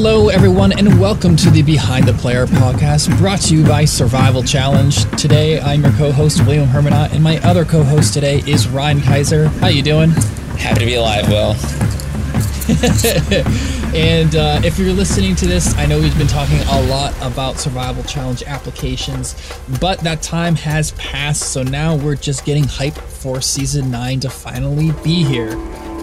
[0.00, 4.44] Hello, everyone, and welcome to the Behind the Player podcast brought to you by Survival
[4.44, 4.96] Challenge.
[5.20, 9.48] Today, I'm your co-host William Hermanot, and my other co-host today is Ryan Kaiser.
[9.48, 10.10] How you doing?
[10.56, 11.50] Happy to be alive, Will.
[13.92, 17.58] and uh, if you're listening to this, I know we've been talking a lot about
[17.58, 19.34] Survival Challenge applications,
[19.80, 24.30] but that time has passed, so now we're just getting hype for Season 9 to
[24.30, 25.56] finally be here.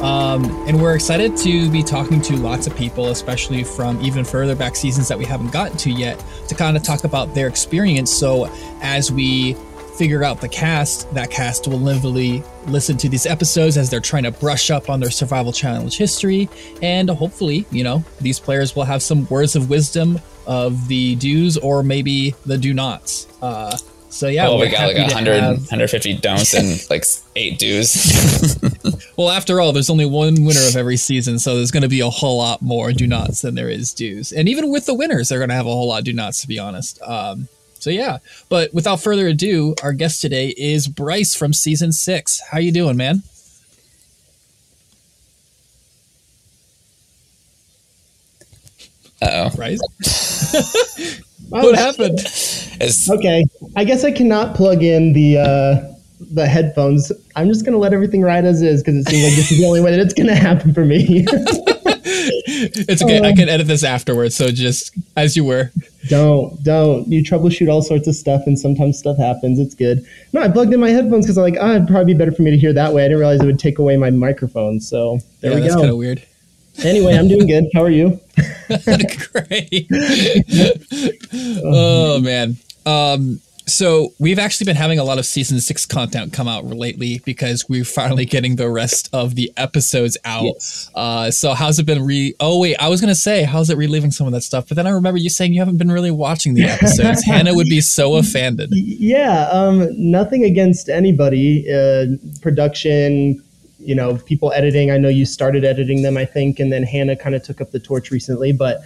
[0.05, 4.55] Um, and we're excited to be talking to lots of people, especially from even further
[4.55, 8.11] back seasons that we haven't gotten to yet, to kind of talk about their experience.
[8.11, 8.47] So
[8.83, 9.55] as we
[9.97, 14.25] figure out the cast, that cast will literally listen to these episodes as they're trying
[14.25, 16.49] to brush up on their survival challenge history.
[16.83, 21.57] And hopefully, you know, these players will have some words of wisdom of the do's
[21.57, 23.27] or maybe the do nots.
[23.41, 23.75] Uh,
[24.15, 25.57] so yeah, oh, we got like 100, have...
[25.57, 27.03] 150 don'ts and like
[27.35, 28.57] eight do's.
[29.17, 31.99] well, after all, there's only one winner of every season, so there's going to be
[31.99, 34.31] a whole lot more do nots than there is do's.
[34.31, 36.47] And even with the winners, they're going to have a whole lot do nots, to
[36.47, 37.01] be honest.
[37.01, 42.41] Um, so yeah, but without further ado, our guest today is Bryce from season six.
[42.51, 43.21] How you doing, man?
[49.21, 49.55] Uh oh.
[49.57, 51.21] Bryce?
[51.49, 52.19] what happened?
[52.19, 55.93] It's- okay, I guess I cannot plug in the uh,
[56.31, 57.11] the headphones.
[57.35, 59.65] I'm just gonna let everything ride as is because it seems like this is the
[59.65, 61.25] only way that it's gonna happen for me.
[62.05, 63.21] it's okay.
[63.21, 64.35] I can edit this afterwards.
[64.35, 65.71] So just as you were.
[66.07, 67.07] Don't, don't.
[67.07, 69.59] You troubleshoot all sorts of stuff, and sometimes stuff happens.
[69.59, 70.05] It's good.
[70.33, 72.43] No, I plugged in my headphones because I'm like, oh, it'd probably be better for
[72.43, 73.03] me to hear that way.
[73.03, 74.79] I didn't realize it would take away my microphone.
[74.79, 75.67] So there yeah, we go.
[75.67, 76.23] That's kind of weird.
[76.83, 77.65] Anyway, I'm doing good.
[77.73, 78.19] How are you?
[79.31, 79.87] Great.
[81.63, 82.57] oh man.
[82.85, 87.19] Um, so we've actually been having a lot of season six content come out lately
[87.25, 90.43] because we're finally getting the rest of the episodes out.
[90.43, 90.91] Yes.
[90.93, 92.35] Uh, so how's it been re?
[92.39, 94.85] Oh wait, I was gonna say how's it reliving some of that stuff, but then
[94.87, 97.23] I remember you saying you haven't been really watching the episodes.
[97.25, 98.69] Hannah would be so offended.
[98.71, 101.65] Yeah, um, nothing against anybody.
[101.71, 102.05] Uh,
[102.41, 103.41] production,
[103.85, 104.91] you know, people editing.
[104.91, 107.71] I know you started editing them, I think, and then Hannah kind of took up
[107.71, 108.51] the torch recently.
[108.51, 108.81] But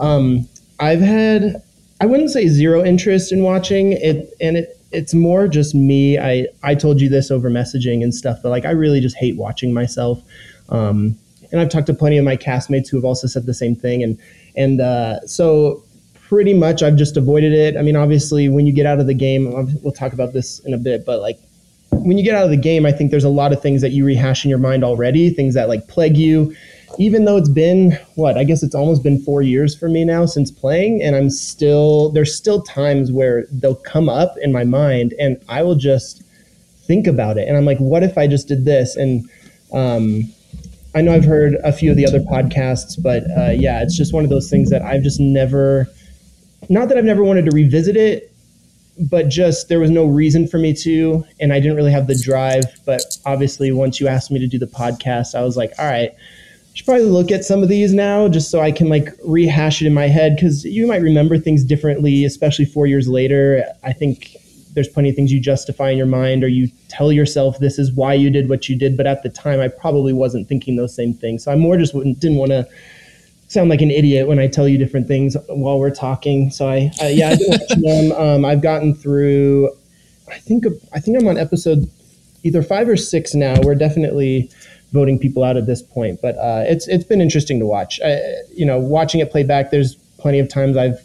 [0.00, 0.48] um,
[0.80, 1.62] I've had
[2.00, 6.18] I wouldn't say zero interest in watching it, and it it's more just me.
[6.18, 9.36] I I told you this over messaging and stuff, but like I really just hate
[9.36, 10.22] watching myself.
[10.68, 11.16] Um,
[11.52, 14.02] and I've talked to plenty of my castmates who have also said the same thing,
[14.02, 14.18] and
[14.56, 15.82] and uh, so
[16.28, 17.76] pretty much I've just avoided it.
[17.76, 20.74] I mean, obviously, when you get out of the game, we'll talk about this in
[20.74, 21.38] a bit, but like
[22.02, 23.90] when you get out of the game, I think there's a lot of things that
[23.90, 26.54] you rehash in your mind already, things that like plague you
[26.98, 30.26] even though it's been what I guess it's almost been four years for me now
[30.26, 35.14] since playing, and I'm still there's still times where they'll come up in my mind,
[35.18, 36.22] and I will just
[36.86, 38.96] think about it, and I'm like, what if I just did this?
[38.96, 39.28] And
[39.72, 40.22] um,
[40.94, 44.12] I know I've heard a few of the other podcasts, but uh, yeah, it's just
[44.12, 45.88] one of those things that I've just never,
[46.68, 48.33] not that I've never wanted to revisit it,
[48.98, 52.14] but just there was no reason for me to, and I didn't really have the
[52.14, 52.64] drive.
[52.84, 56.12] But obviously, once you asked me to do the podcast, I was like, all right
[56.74, 59.80] I should probably look at some of these now just so I can like rehash
[59.80, 63.64] it in my head because you might remember things differently, especially four years later.
[63.84, 64.36] I think
[64.72, 67.92] there's plenty of things you justify in your mind or you tell yourself this is
[67.92, 68.96] why you did what you did.
[68.96, 71.44] But at the time, I probably wasn't thinking those same things.
[71.44, 72.66] So I more just didn't want to
[73.48, 76.50] sound like an idiot when I tell you different things while we're talking.
[76.50, 78.12] So I, uh, yeah, I've been watching them.
[78.12, 79.70] Um, I've gotten through,
[80.28, 81.90] I think, I think I'm on episode
[82.42, 83.56] either five or six now.
[83.62, 84.50] We're definitely
[84.94, 86.22] voting people out at this point.
[86.22, 88.00] But uh, it's it's been interesting to watch.
[88.02, 88.20] I,
[88.54, 89.70] you know, watching it play back.
[89.70, 91.00] There's plenty of times I've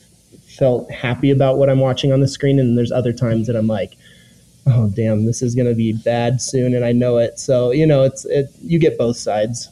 [0.57, 3.67] felt happy about what I'm watching on the screen, and there's other times that I'm
[3.67, 3.97] like,
[4.67, 7.39] oh damn, this is gonna be bad soon, and I know it.
[7.39, 8.49] So you know, it's it.
[8.61, 9.69] You get both sides.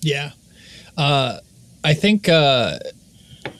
[0.00, 0.32] Yeah,
[0.96, 1.38] uh,
[1.84, 2.28] I think.
[2.28, 2.78] Uh,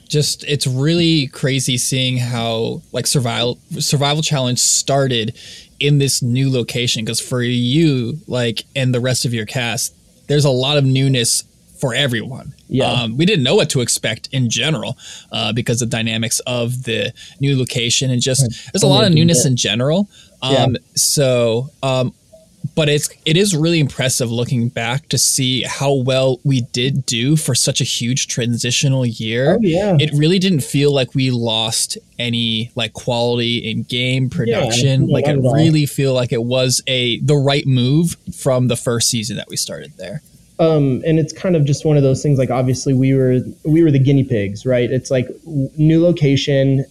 [0.09, 5.37] just it's really crazy seeing how like survival survival challenge started
[5.79, 7.05] in this new location.
[7.05, 9.95] Because for you like and the rest of your cast
[10.29, 11.45] there's a lot of newness
[11.81, 12.55] for everyone.
[12.69, 12.91] Yeah.
[12.91, 14.99] Um, we didn't know what to expect in general
[15.33, 19.47] uh, because of dynamics of the new location and just there's a lot of newness
[19.47, 20.09] in general.
[20.43, 20.79] Um, yeah.
[20.95, 22.15] so um,
[22.75, 27.37] but it's it is really impressive looking back to see how well we did do
[27.37, 29.55] for such a huge transitional year.
[29.55, 29.97] Oh, yeah.
[29.99, 35.09] It really didn't feel like we lost any like quality in game production.
[35.09, 39.11] Yeah, like it really feel like it was a the right move from the first
[39.11, 40.23] season that we started there.
[40.61, 42.39] Um, and it's kind of just one of those things.
[42.39, 44.91] Like obviously we were we were the guinea pigs, right?
[44.91, 46.85] It's like new location,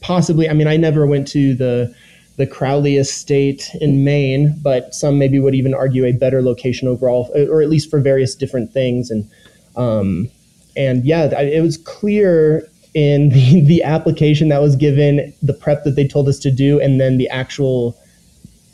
[0.00, 0.48] possibly.
[0.48, 1.94] I mean, I never went to the
[2.36, 7.30] the Crowley Estate in Maine, but some maybe would even argue a better location overall,
[7.50, 9.10] or at least for various different things.
[9.10, 9.28] And
[9.76, 10.28] um,
[10.76, 15.96] and yeah, it was clear in the, the application that was given, the prep that
[15.96, 17.96] they told us to do, and then the actual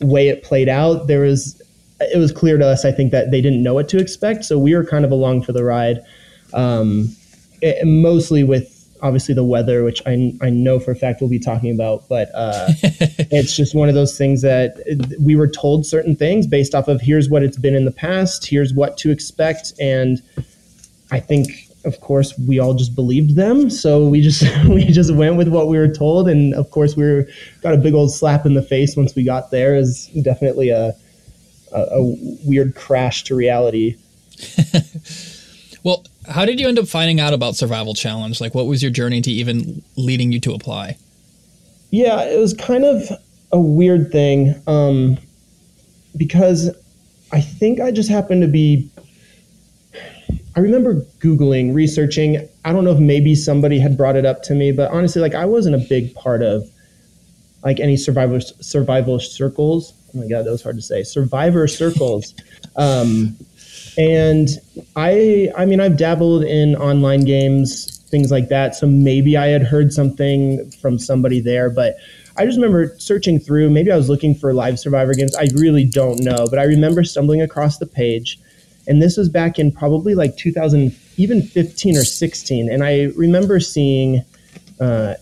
[0.00, 1.06] way it played out.
[1.06, 1.60] There was,
[2.00, 4.44] it was clear to us, I think, that they didn't know what to expect.
[4.44, 6.00] So we were kind of along for the ride,
[6.52, 7.14] um,
[7.60, 8.71] it- mostly with
[9.02, 12.30] obviously the weather, which I, I know for a fact we'll be talking about, but
[12.34, 12.68] uh,
[13.30, 14.76] it's just one of those things that
[15.20, 18.46] we were told certain things based off of here's what it's been in the past,
[18.46, 20.22] here's what to expect, and
[21.10, 21.48] I think
[21.84, 25.68] of course we all just believed them, so we just we just went with what
[25.68, 27.28] we were told, and of course we were
[27.60, 29.76] got a big old slap in the face once we got there.
[29.76, 30.94] Is definitely a,
[31.72, 33.96] a a weird crash to reality.
[36.28, 38.40] How did you end up finding out about Survival Challenge?
[38.40, 40.96] Like, what was your journey to even leading you to apply?
[41.90, 43.02] Yeah, it was kind of
[43.50, 45.18] a weird thing um,
[46.16, 46.70] because
[47.32, 48.88] I think I just happened to be.
[50.54, 52.48] I remember Googling, researching.
[52.64, 55.34] I don't know if maybe somebody had brought it up to me, but honestly, like
[55.34, 56.68] I wasn't a big part of
[57.64, 59.94] like any survivor survival circles.
[60.14, 61.02] Oh my god, that was hard to say.
[61.02, 62.34] Survivor circles.
[62.76, 63.36] Um,
[63.98, 64.48] and
[64.96, 68.74] I, I mean, I've dabbled in online games, things like that.
[68.74, 71.96] So maybe I had heard something from somebody there, but
[72.36, 73.70] I just remember searching through.
[73.70, 75.36] Maybe I was looking for live Survivor games.
[75.36, 78.38] I really don't know, but I remember stumbling across the page,
[78.86, 82.70] and this was back in probably like 2000, even 15 or 16.
[82.70, 84.24] And I remember seeing,
[84.80, 85.14] uh,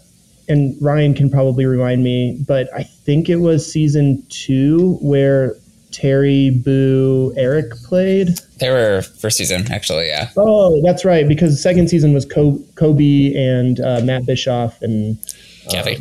[0.49, 5.57] and Ryan can probably remind me, but I think it was season two where
[5.93, 8.29] Terry, Boo, Eric played.
[8.59, 10.09] They were first season, actually.
[10.09, 10.31] Yeah.
[10.37, 15.19] Oh, that's right, because second season was Kobe and uh, Matt Bischoff and
[15.71, 15.99] Kathy.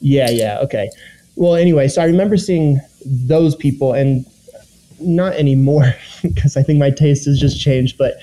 [0.00, 0.90] yeah, yeah, okay.
[1.36, 4.24] Well, anyway, so I remember seeing those people, and
[5.00, 7.98] not anymore because I think my taste has just changed.
[7.98, 8.14] But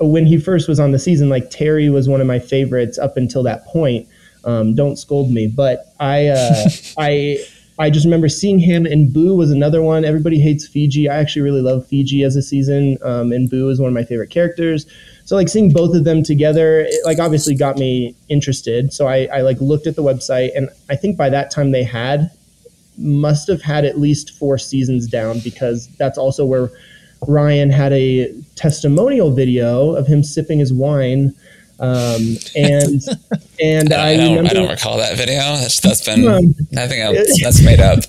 [0.00, 3.16] when he first was on the season, like Terry was one of my favorites up
[3.16, 4.08] until that point.
[4.44, 6.68] Um, don't scold me, but I, uh,
[6.98, 7.38] I,
[7.78, 10.04] I just remember seeing him, and Boo was another one.
[10.04, 11.08] Everybody hates Fiji.
[11.08, 14.04] I actually really love Fiji as a season, um, and Boo is one of my
[14.04, 14.86] favorite characters.
[15.26, 18.92] So like seeing both of them together, it, like obviously got me interested.
[18.94, 21.84] So I, I like looked at the website, and I think by that time they
[21.84, 22.30] had
[22.98, 26.70] must have had at least four seasons down because that's also where
[27.26, 31.34] Ryan had a testimonial video of him sipping his wine.
[31.78, 33.02] Um, and
[33.62, 34.36] and I, I, don't.
[34.36, 35.40] remember I don't recall that video.
[35.40, 36.26] That's, that's been.
[36.26, 38.00] Um, I think I'm- that's made up.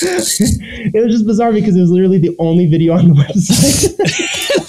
[0.00, 3.98] it was just bizarre because it was literally the only video on the website.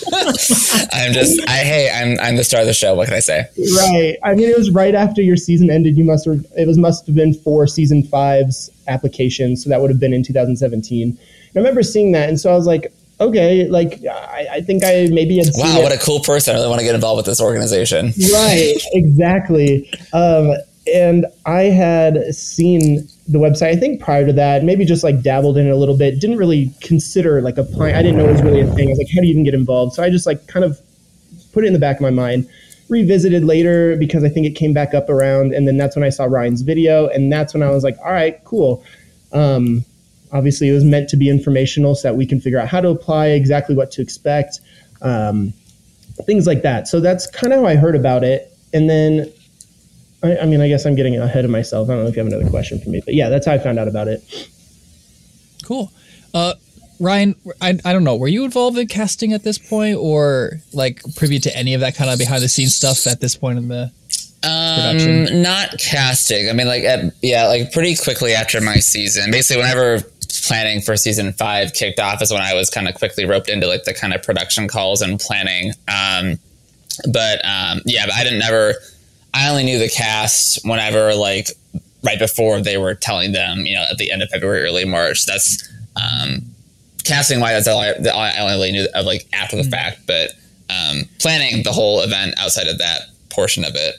[0.92, 1.39] I'm just.
[1.48, 1.92] I hey.
[1.92, 2.19] I'm.
[2.19, 2.95] I'm the star of the show.
[2.95, 3.45] What can I say?
[3.77, 4.18] right.
[4.24, 5.98] I mean, it was right after your season ended.
[5.98, 6.45] You must have.
[6.57, 10.24] It was must have been for season five's application, so that would have been in
[10.24, 11.10] 2017.
[11.10, 11.18] And
[11.56, 15.07] I remember seeing that, and so I was like, okay, like I, I think I
[15.12, 15.83] maybe had seen Wow, it.
[15.83, 16.56] what a cool person!
[16.56, 18.13] I really want to get involved with this organization.
[18.33, 20.54] right exactly um,
[20.95, 25.56] and i had seen the website i think prior to that maybe just like dabbled
[25.57, 28.42] in it a little bit didn't really consider like applying i didn't know it was
[28.42, 30.25] really a thing i was like how do you even get involved so i just
[30.25, 30.80] like kind of
[31.54, 32.50] put it in the back of my mind
[32.88, 36.10] revisited later because i think it came back up around and then that's when i
[36.10, 38.83] saw ryan's video and that's when i was like all right cool
[39.31, 39.86] um,
[40.31, 42.89] obviously it was meant to be informational so that we can figure out how to
[42.89, 44.59] apply exactly what to expect
[45.01, 45.53] um,
[46.25, 46.88] things like that.
[46.88, 48.53] So that's kind of how I heard about it.
[48.74, 49.31] And then,
[50.21, 51.89] I, I mean, I guess I'm getting ahead of myself.
[51.89, 53.57] I don't know if you have another question for me, but yeah, that's how I
[53.57, 54.24] found out about it.
[55.63, 55.91] Cool.
[56.33, 56.53] Uh,
[57.00, 58.17] Ryan, I, I don't know.
[58.17, 61.95] Were you involved in casting at this point, or like privy to any of that
[61.95, 63.91] kind of behind the scenes stuff at this point in the
[64.41, 65.27] production?
[65.29, 66.50] Um, not casting.
[66.50, 70.95] I mean, like, at, yeah, like pretty quickly after my season, basically, whenever planning for
[70.95, 73.93] season five kicked off, is when I was kind of quickly roped into like the
[73.93, 75.74] kind of production calls and planning.
[75.88, 76.39] Um,
[77.12, 78.75] but um, yeah, but I didn't never.
[79.33, 81.50] I only knew the cast whenever like
[82.03, 85.25] right before they were telling them, you know, at the end of February, early March.
[85.25, 86.41] That's um,
[87.03, 87.65] casting wise.
[87.65, 90.31] That's all I, that I only knew of like after the fact, but
[90.69, 93.95] um, planning the whole event outside of that portion of it.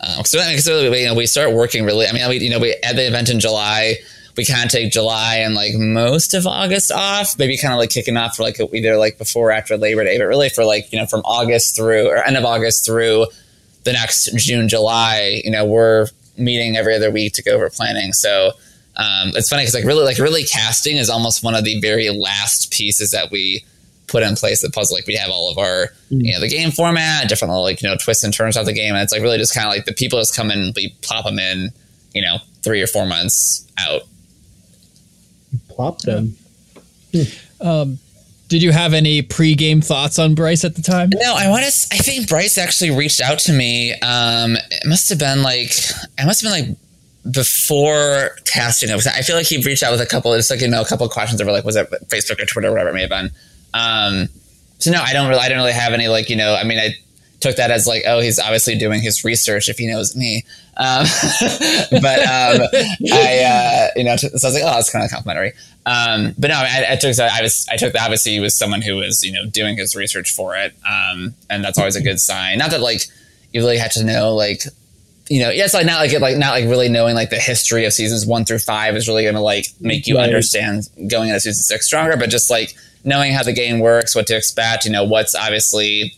[0.00, 2.06] Um, so, so you know, we start working really.
[2.06, 3.96] I mean, we, you know, we had the event in July.
[4.36, 7.90] We kind of take July and like most of August off, maybe kind of like
[7.90, 10.92] kicking off for like either like before or after Labor Day, but really for like
[10.92, 13.26] you know from August through or end of August through
[13.84, 15.40] the next June, July.
[15.44, 18.12] You know, we're meeting every other week to go over planning.
[18.12, 18.52] So
[18.96, 22.10] um, it's funny because like really like really casting is almost one of the very
[22.10, 23.64] last pieces that we
[24.06, 24.96] put in place the puzzle.
[24.96, 27.88] Like we have all of our, you know, the game format, different little like, you
[27.88, 28.94] know, twists and turns of the game.
[28.94, 31.24] And it's like really just kind of like the people just come in, we plop
[31.24, 31.70] them in,
[32.12, 34.02] you know, three or four months out.
[35.74, 36.36] Plop them.
[37.12, 37.98] Did
[38.48, 41.10] Did you have any pre-game thoughts on Bryce at the time?
[41.14, 41.70] No, I want to.
[41.92, 43.92] I think Bryce actually reached out to me.
[44.00, 46.76] Um, it must have been like it must have been like
[47.32, 49.06] before casting it.
[49.06, 51.06] I feel like he reached out with a couple, just like you know, a couple
[51.06, 53.30] of questions over like was it Facebook or Twitter, or whatever it may have been.
[53.72, 54.28] Um,
[54.78, 56.54] so no, I don't really, I don't really have any like you know.
[56.54, 56.94] I mean, I
[57.44, 60.44] took that as like, oh, he's obviously doing his research if he knows me.
[60.76, 61.06] Um,
[61.90, 62.62] but um,
[63.12, 65.52] I, uh, you know, so I was like, oh, that's kind of complimentary.
[65.86, 67.30] Um, but no, I, I, took that.
[67.32, 69.94] I was I took that obviously he was someone who was you know doing his
[69.94, 72.56] research for it, um, and that's always a good sign.
[72.56, 73.02] Not that like
[73.52, 74.62] you really have to know like
[75.28, 77.84] you know, yes, like not like it, like not like really knowing like the history
[77.84, 80.24] of seasons one through five is really going to like make you right.
[80.24, 82.74] understand going into season six stronger, but just like
[83.04, 86.14] knowing how the game works, what to expect, you know, what's obviously.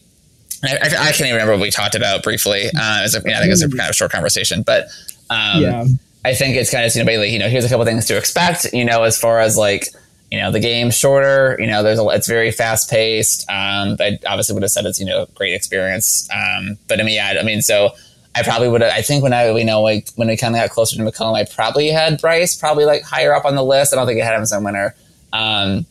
[0.66, 2.66] I, I, can't even remember what we talked about briefly.
[2.66, 4.62] Uh, it was a, you know, I think it was a kind of short conversation,
[4.62, 4.84] but
[5.30, 5.84] um, yeah.
[6.24, 8.16] I think it's kind of you know, basically, you know, here's a couple things to
[8.16, 9.86] expect, you know, as far as like
[10.30, 14.18] you know the game's shorter you know there's a it's very fast paced um i
[14.26, 17.44] obviously would have said it's you know great experience um but i mean yeah i
[17.44, 17.92] mean so
[18.36, 18.92] I probably would have.
[18.92, 21.34] I think when I, you know, like when we kind of got closer to McCollum,
[21.34, 23.94] I probably had Bryce probably like higher up on the list.
[23.94, 24.94] I don't think I had him as a winner.
[25.32, 25.86] Um,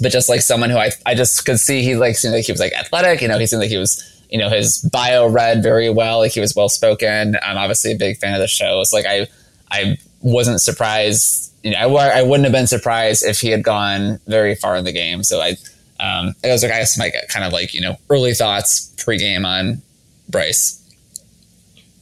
[0.00, 2.52] but just like someone who I, I just could see he like seemed like he
[2.52, 3.20] was like athletic.
[3.22, 6.18] You know, he seemed like he was, you know, his bio read very well.
[6.18, 7.36] Like he was well spoken.
[7.42, 8.80] I'm obviously a big fan of the show.
[8.80, 9.28] It's like I,
[9.70, 11.52] I wasn't surprised.
[11.62, 14.84] You know, I, I wouldn't have been surprised if he had gone very far in
[14.84, 15.22] the game.
[15.22, 15.56] So I,
[16.00, 19.46] um, it was like I guess my kind of like you know early thoughts pregame
[19.46, 19.82] on
[20.28, 20.76] Bryce.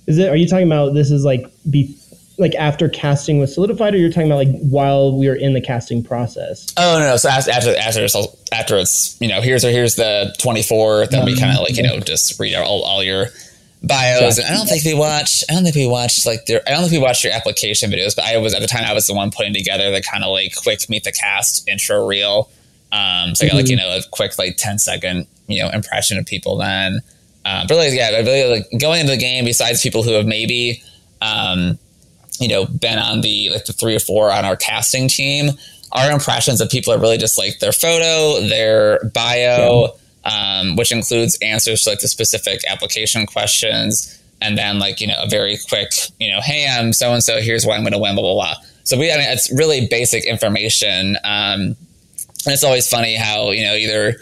[0.06, 0.28] Is it?
[0.28, 1.96] Are you talking about this is like be
[2.38, 5.60] like after casting was solidified, or you're talking about like while we were in the
[5.60, 6.66] casting process?
[6.76, 7.10] Oh no!
[7.10, 7.16] no.
[7.16, 8.04] So after after
[8.52, 12.00] after it's you know here's here's the 24, then we kind of like you know
[12.00, 13.26] just read all, all your
[13.82, 14.38] bios.
[14.38, 15.44] And I don't think we watched.
[15.50, 16.60] I don't think we watched like their.
[16.66, 18.14] I don't think we watched your application videos.
[18.14, 20.30] But I was at the time I was the one putting together the kind of
[20.30, 22.50] like quick meet the cast intro reel.
[22.90, 23.86] Um, so I got like you mm-hmm.
[23.86, 27.00] know a quick like 10 second you know impression of people then.
[27.44, 29.44] Uh, but like, yeah, I really like going into the game.
[29.44, 30.82] Besides people who have maybe,
[31.22, 31.78] um,
[32.40, 35.50] you know, been on the like the three or four on our casting team,
[35.92, 39.88] our impressions of people are really just like their photo, their bio,
[40.24, 40.60] yeah.
[40.60, 45.20] um, which includes answers to like the specific application questions, and then like you know
[45.22, 47.40] a very quick, you know, hey, I'm so and so.
[47.40, 48.14] Here's why I'm going to win.
[48.14, 48.54] Blah blah blah.
[48.84, 51.76] So we, I mean, it's really basic information, um, and
[52.46, 54.16] it's always funny how you know either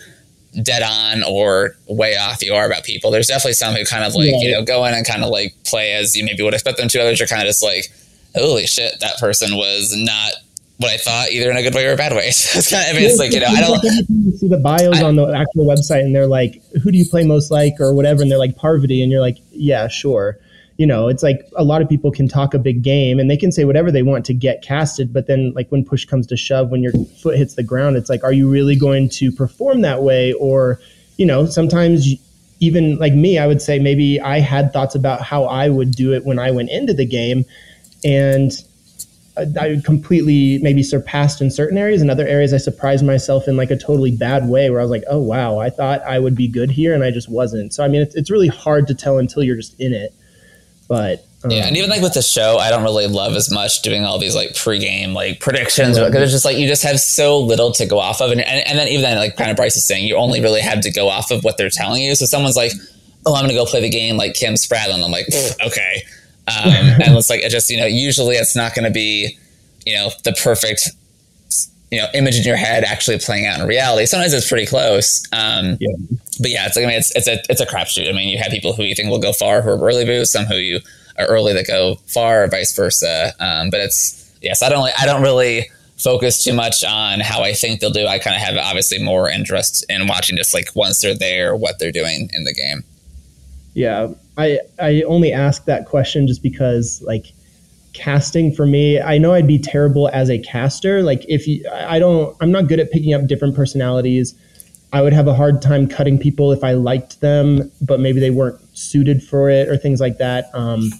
[0.62, 3.10] dead on or way off you are about people.
[3.10, 4.38] There's definitely some who kind of like, yeah.
[4.38, 6.88] you know, go in and kind of like play as you maybe would expect them
[6.88, 7.00] to.
[7.00, 7.92] Others are kind of just like,
[8.36, 10.32] holy shit, that person was not
[10.78, 12.30] what I thought, either in a good way or a bad way.
[12.32, 14.58] So it's kind of, I mean, it's like, you know, I don't you see the
[14.58, 17.74] bios I, on the actual website and they're like, who do you play most like
[17.80, 18.22] or whatever.
[18.22, 19.02] And they're like Parvati.
[19.02, 20.38] And you're like, yeah, sure
[20.76, 23.36] you know, it's like a lot of people can talk a big game and they
[23.36, 26.36] can say whatever they want to get casted, but then like when push comes to
[26.36, 29.80] shove, when your foot hits the ground, it's like, are you really going to perform
[29.80, 30.34] that way?
[30.34, 30.78] Or,
[31.16, 32.06] you know, sometimes
[32.60, 36.12] even like me, I would say maybe I had thoughts about how I would do
[36.12, 37.46] it when I went into the game,
[38.06, 38.52] and
[39.60, 42.00] I completely maybe surpassed in certain areas.
[42.00, 44.90] In other areas, I surprised myself in like a totally bad way, where I was
[44.90, 47.84] like, "Oh wow, I thought I would be good here, and I just wasn't." So
[47.84, 50.14] I mean, it's, it's really hard to tell until you're just in it.
[50.88, 53.82] But um, yeah, and even like with the show, I don't really love as much
[53.82, 57.38] doing all these like pregame like predictions because it's just like you just have so
[57.38, 59.76] little to go off of, and, and, and then even then, like kind of Bryce
[59.76, 62.14] is saying, you only really have to go off of what they're telling you.
[62.14, 62.72] So someone's like,
[63.26, 65.26] "Oh, I'm going to go play the game like Kim Spradlin," I'm like,
[65.66, 66.04] "Okay,"
[66.48, 69.36] um, and it's like it just you know usually it's not going to be
[69.84, 70.90] you know the perfect
[71.90, 74.06] you know image in your head actually playing out in reality.
[74.06, 75.24] Sometimes it's pretty close.
[75.32, 75.96] Um, yeah.
[76.40, 78.08] But yeah, it's like I mean it's it's a it's a crapshoot.
[78.08, 80.32] I mean you have people who you think will go far who are early boots,
[80.32, 80.80] some who you
[81.18, 83.32] are early that go far, or vice versa.
[83.40, 87.54] Um, but it's yes, I don't I don't really focus too much on how I
[87.54, 88.06] think they'll do.
[88.06, 91.78] I kind of have obviously more interest in watching just like once they're there, what
[91.78, 92.84] they're doing in the game.
[93.72, 97.32] Yeah, I I only ask that question just because like
[97.92, 101.02] casting for me i know i'd be terrible as a caster.
[101.02, 104.34] Like if you i don't i'm not good at picking up different personalities.
[104.92, 108.30] I would have a hard time cutting people if i liked them but maybe they
[108.30, 110.50] weren't suited for it or things like that.
[110.54, 110.90] Um,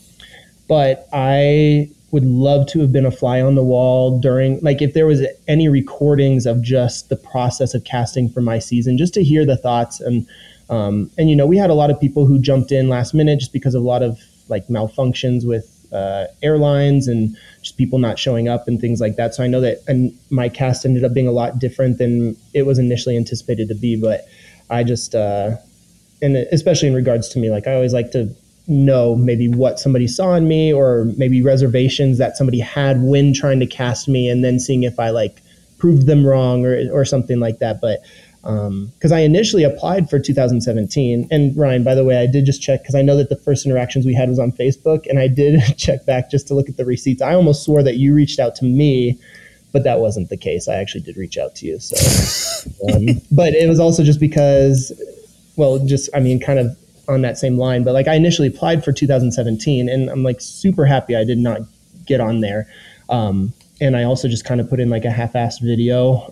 [0.69, 4.95] but i would love to have been a fly on the wall during like if
[4.95, 9.23] there was any recordings of just the process of casting for my season just to
[9.23, 10.27] hear the thoughts and
[10.69, 13.39] um, and you know we had a lot of people who jumped in last minute
[13.39, 14.19] just because of a lot of
[14.49, 19.35] like malfunctions with uh, airlines and just people not showing up and things like that.
[19.35, 22.67] So I know that and my cast ended up being a lot different than it
[22.67, 23.97] was initially anticipated to be.
[23.97, 24.27] But
[24.71, 25.57] I just uh,
[26.23, 28.35] and especially in regards to me, like I always like to
[28.69, 33.61] know maybe what somebody saw in me or maybe reservations that somebody had when trying
[33.61, 35.41] to cast me and then seeing if I like
[35.79, 37.81] proved them wrong or or something like that.
[37.81, 38.01] But
[38.47, 41.27] because um, I initially applied for 2017.
[41.33, 43.67] And Ryan, by the way, I did just check because I know that the first
[43.67, 46.77] interactions we had was on Facebook, and I did check back just to look at
[46.77, 47.21] the receipts.
[47.21, 49.19] I almost swore that you reached out to me,
[49.73, 50.69] but that wasn't the case.
[50.69, 51.81] I actually did reach out to you.
[51.81, 54.93] So, um, but it was also just because,
[55.57, 56.77] well, just I mean, kind of
[57.09, 57.83] on that same line.
[57.83, 61.63] But like I initially applied for 2017, and I'm like super happy I did not
[62.07, 62.69] get on there.
[63.09, 66.31] Um, and I also just kind of put in like a half-assed video.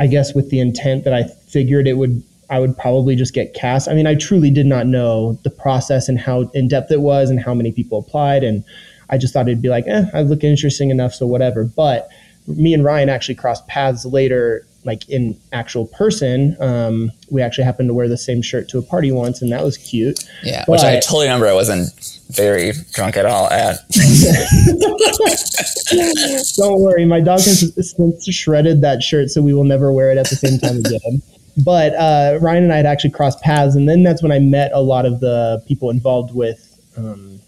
[0.00, 3.54] I guess with the intent that I figured it would I would probably just get
[3.54, 3.88] cast.
[3.88, 7.30] I mean, I truly did not know the process and how in depth it was
[7.30, 8.42] and how many people applied.
[8.42, 8.64] And
[9.08, 11.62] I just thought it'd be like, eh, I look interesting enough, so whatever.
[11.64, 12.08] But
[12.48, 16.56] me and Ryan actually crossed paths later, like in actual person.
[16.60, 19.62] Um, we actually happened to wear the same shirt to a party once, and that
[19.62, 20.24] was cute.
[20.42, 21.48] Yeah, but, which I totally remember.
[21.48, 21.90] I wasn't
[22.28, 23.78] very drunk at all at.
[26.56, 30.18] Don't worry, my dog has since shredded that shirt, so we will never wear it
[30.18, 31.22] at the same time again.
[31.64, 34.70] But uh, Ryan and I had actually crossed paths, and then that's when I met
[34.72, 37.40] a lot of the people involved with um,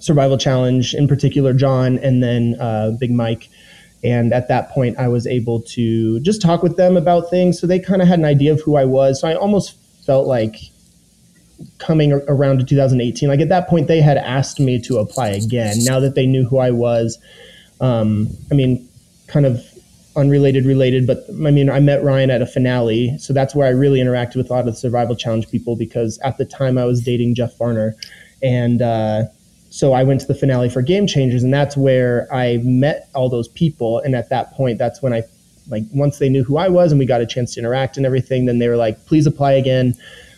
[0.00, 3.48] Survival Challenge, in particular John, and then uh, Big Mike.
[4.04, 7.60] And at that point, I was able to just talk with them about things.
[7.60, 9.20] So they kind of had an idea of who I was.
[9.20, 10.56] So I almost felt like
[11.78, 15.76] coming around to 2018, like at that point, they had asked me to apply again.
[15.84, 17.18] Now that they knew who I was,
[17.80, 18.88] um, I mean,
[19.28, 19.64] kind of
[20.16, 23.70] unrelated, related, but I mean, I met Ryan at a finale, so that's where I
[23.70, 26.84] really interacted with a lot of the Survival Challenge people because at the time I
[26.84, 27.94] was dating Jeff Varner,
[28.42, 29.24] and uh,
[29.72, 33.30] so I went to the finale for Game Changers, and that's where I met all
[33.30, 34.00] those people.
[34.00, 35.22] And at that point, that's when I
[35.66, 38.04] like once they knew who I was and we got a chance to interact and
[38.04, 39.94] everything, then they were like, "Please apply again."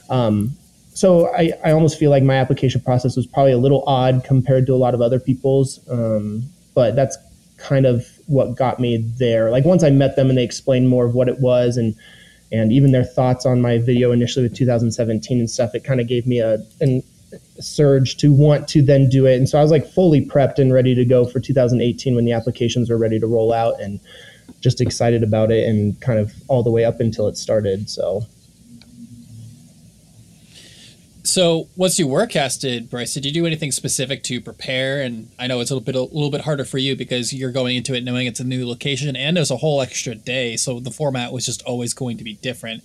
[0.08, 0.56] Um,
[0.94, 4.66] so I, I almost feel like my application process was probably a little odd compared
[4.66, 7.18] to a lot of other people's, um, but that's
[7.56, 9.50] kind of what got me there.
[9.50, 11.96] Like once I met them and they explained more of what it was and
[12.52, 16.06] and even their thoughts on my video initially with 2017 and stuff, it kind of
[16.06, 17.02] gave me a an,
[17.60, 19.36] surge to want to then do it.
[19.36, 22.32] And so I was like fully prepped and ready to go for 2018 when the
[22.32, 24.00] applications were ready to roll out and
[24.60, 27.88] just excited about it and kind of all the way up until it started.
[27.88, 28.26] So
[31.24, 35.00] so once you were casted, Bryce, did you do anything specific to prepare?
[35.00, 37.50] And I know it's a little bit a little bit harder for you because you're
[37.50, 40.80] going into it knowing it's a new location and there's a whole extra day, so
[40.80, 42.84] the format was just always going to be different.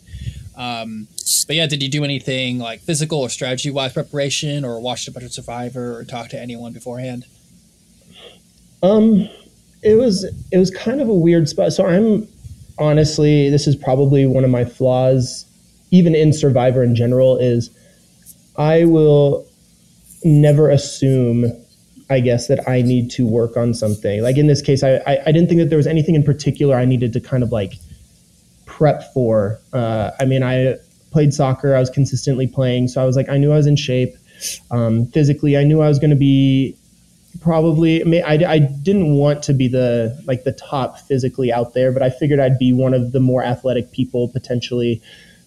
[0.59, 1.07] Um,
[1.47, 5.11] but yeah, did you do anything like physical or strategy wise preparation, or watch a
[5.11, 7.25] bunch of Survivor, or talk to anyone beforehand?
[8.83, 9.29] Um,
[9.81, 11.71] it was it was kind of a weird spot.
[11.71, 12.27] So I'm
[12.77, 15.45] honestly, this is probably one of my flaws,
[15.91, 17.69] even in Survivor in general, is
[18.57, 19.47] I will
[20.25, 21.45] never assume,
[22.09, 24.21] I guess, that I need to work on something.
[24.21, 26.75] Like in this case, I, I, I didn't think that there was anything in particular
[26.75, 27.75] I needed to kind of like
[28.79, 29.59] prep for.
[29.73, 30.77] Uh, I mean, I
[31.11, 33.75] played soccer, I was consistently playing, so I was like, I knew I was in
[33.75, 34.15] shape.
[34.71, 36.77] Um, physically, I knew I was going to be
[37.41, 42.01] probably I, I didn't want to be the like the top physically out there but
[42.01, 44.99] i figured i'd be one of the more athletic people potentially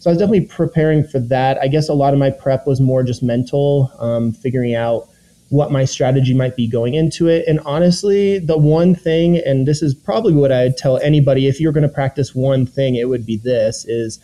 [0.02, 1.58] so I was definitely preparing for that.
[1.58, 5.08] I guess a lot of my prep was more just mental, um, figuring out
[5.52, 7.46] what my strategy might be going into it.
[7.46, 11.72] And honestly, the one thing, and this is probably what I'd tell anybody, if you're
[11.72, 14.18] going to practice one thing, it would be this: is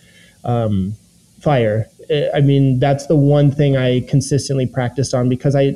[0.45, 0.95] um,
[1.43, 1.87] fire.
[2.35, 5.75] I mean, that's the one thing I consistently practiced on because I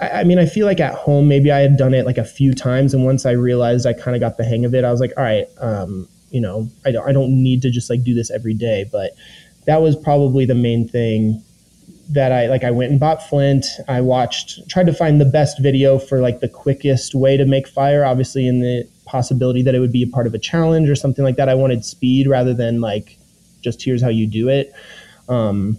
[0.00, 2.54] I mean, I feel like at home, maybe I had done it like a few
[2.54, 2.94] times.
[2.94, 5.12] And once I realized I kind of got the hang of it, I was like,
[5.18, 8.30] all right, um, you know, I don't, I don't need to just like do this
[8.30, 9.12] every day, but
[9.66, 11.42] that was probably the main thing
[12.10, 12.64] that I like.
[12.64, 13.66] I went and bought Flint.
[13.88, 17.66] I watched, tried to find the best video for like the quickest way to make
[17.66, 18.04] fire.
[18.04, 21.24] Obviously, in the possibility that it would be a part of a challenge or something
[21.24, 21.48] like that.
[21.48, 23.16] I wanted speed rather than like
[23.62, 24.72] just here's how you do it.
[25.28, 25.78] Um,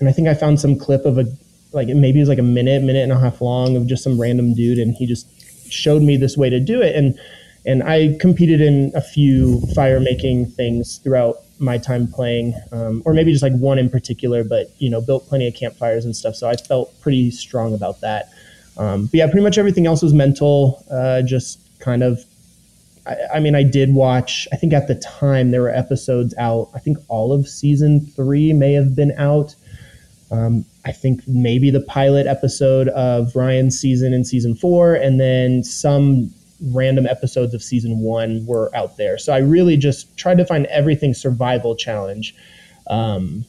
[0.00, 1.24] and I think I found some clip of a
[1.72, 4.20] like maybe it was like a minute, minute and a half long of just some
[4.20, 5.26] random dude, and he just
[5.70, 6.94] showed me this way to do it.
[6.94, 7.18] And
[7.64, 13.14] and I competed in a few fire making things throughout my time playing, um, or
[13.14, 16.34] maybe just like one in particular, but you know, built plenty of campfires and stuff.
[16.34, 18.30] So I felt pretty strong about that.
[18.76, 20.84] Um, but yeah, pretty much everything else was mental.
[20.90, 22.24] Uh, just kind of,
[23.06, 24.48] I, I, mean, I did watch.
[24.52, 26.70] I think at the time there were episodes out.
[26.74, 29.54] I think all of season three may have been out.
[30.32, 35.62] Um, I think maybe the pilot episode of Ryan's season in season four, and then
[35.62, 39.18] some random episodes of season one were out there.
[39.18, 42.34] So I really just tried to find everything survival challenge,
[42.88, 43.44] um,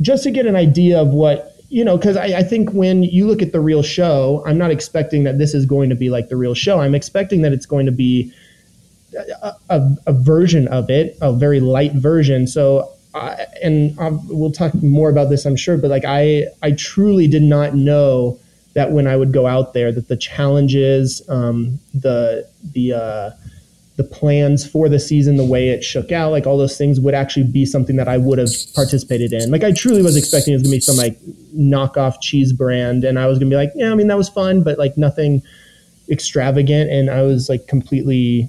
[0.00, 1.96] just to get an idea of what you know.
[1.96, 5.38] Because I, I think when you look at the real show, I'm not expecting that
[5.38, 6.80] this is going to be like the real show.
[6.80, 8.32] I'm expecting that it's going to be
[9.42, 12.46] a, a, a version of it, a very light version.
[12.46, 15.76] So I, and I'll, we'll talk more about this, I'm sure.
[15.76, 18.38] But like I, I truly did not know
[18.74, 23.30] that when I would go out there, that the challenges, um, the the uh,
[23.96, 27.14] the plans for the season, the way it shook out, like all those things would
[27.14, 29.50] actually be something that I would have participated in.
[29.50, 31.20] Like I truly was expecting it was gonna be some like
[31.54, 34.62] knockoff cheese brand, and I was gonna be like, yeah, I mean that was fun,
[34.62, 35.42] but like nothing
[36.10, 36.90] extravagant.
[36.90, 38.48] And I was like completely.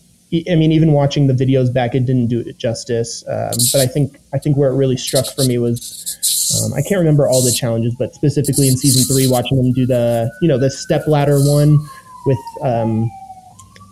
[0.50, 3.24] I mean, even watching the videos back, it didn't do it justice.
[3.28, 6.18] Um, but I think I think where it really struck for me was
[6.64, 9.86] um, I can't remember all the challenges, but specifically in season three, watching them do
[9.86, 11.78] the you know the step ladder one
[12.26, 13.12] with um,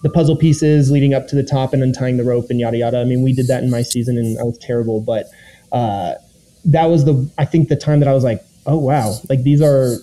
[0.02, 3.00] the puzzle pieces leading up to the top and untying the rope and yada yada.
[3.00, 5.28] I mean, we did that in my season and I was terrible, but
[5.72, 6.16] uh,
[6.66, 9.62] that was the I think the time that I was like, oh wow, like these
[9.62, 9.98] are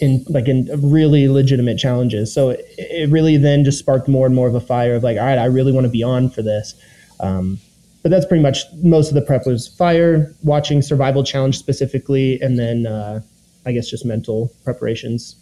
[0.00, 2.32] in like in really legitimate challenges.
[2.32, 5.18] So it, it really then just sparked more and more of a fire of like,
[5.18, 6.74] all right, I really want to be on for this.
[7.20, 7.58] Um,
[8.02, 12.56] but that's pretty much most of the prep was fire, watching survival challenge specifically, and
[12.56, 13.20] then uh,
[13.64, 15.34] I guess just mental preparations.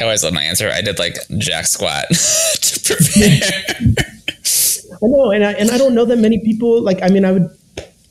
[0.00, 0.68] I always love my answer.
[0.68, 3.40] I did like jack squat to prepare.
[5.02, 7.00] I know, and I and I don't know that many people like.
[7.02, 7.48] I mean, I would.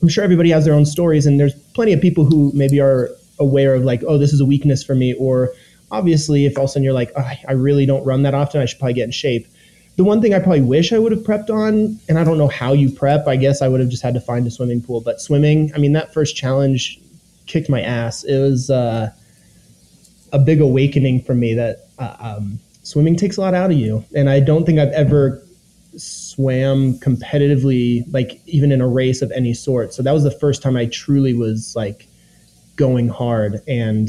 [0.02, 3.08] I'm sure everybody has their own stories, and there's plenty of people who maybe are
[3.38, 5.52] aware of like, oh, this is a weakness for me, or
[5.90, 8.60] obviously, if all of a sudden you're like, oh, I really don't run that often,
[8.60, 9.46] I should probably get in shape.
[9.96, 12.48] The one thing I probably wish I would have prepped on, and I don't know
[12.48, 13.28] how you prep.
[13.28, 15.00] I guess I would have just had to find a swimming pool.
[15.00, 16.98] But swimming, I mean, that first challenge
[17.46, 18.24] kicked my ass.
[18.24, 18.70] It was.
[18.70, 19.10] Uh,
[20.32, 24.04] a big awakening for me that uh, um, swimming takes a lot out of you,
[24.14, 25.42] and I don't think I've ever
[26.34, 29.92] swam competitively, like even in a race of any sort.
[29.94, 32.08] So that was the first time I truly was like
[32.76, 34.08] going hard, and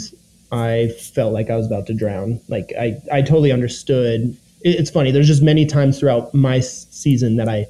[0.52, 2.40] I felt like I was about to drown.
[2.48, 4.38] Like I, I totally understood.
[4.62, 5.12] It's funny.
[5.12, 7.66] There's just many times throughout my season that I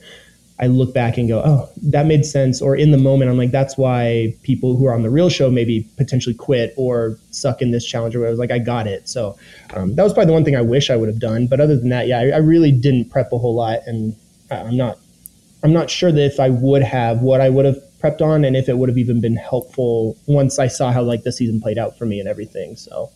[0.59, 2.61] I look back and go, oh, that made sense.
[2.61, 5.49] Or in the moment, I'm like, that's why people who are on the real show
[5.49, 8.15] maybe potentially quit or suck in this challenge.
[8.15, 9.09] Or I was like, I got it.
[9.09, 9.35] So
[9.73, 11.47] um, that was probably the one thing I wish I would have done.
[11.47, 14.15] But other than that, yeah, I, I really didn't prep a whole lot, and
[14.61, 14.97] I'm not,
[15.63, 18.55] I'm not sure that if I would have what I would have prepped on, and
[18.55, 21.77] if it would have even been helpful once I saw how like the season played
[21.77, 22.75] out for me and everything.
[22.75, 23.09] So.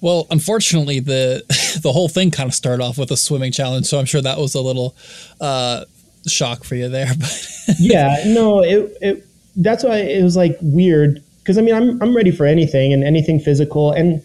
[0.00, 1.44] Well, unfortunately, the
[1.82, 4.38] the whole thing kind of started off with a swimming challenge, so I'm sure that
[4.38, 4.96] was a little
[5.40, 5.84] uh,
[6.26, 7.12] shock for you there.
[7.18, 12.02] But yeah, no, it, it that's why it was like weird because I mean I'm
[12.02, 14.22] I'm ready for anything and anything physical and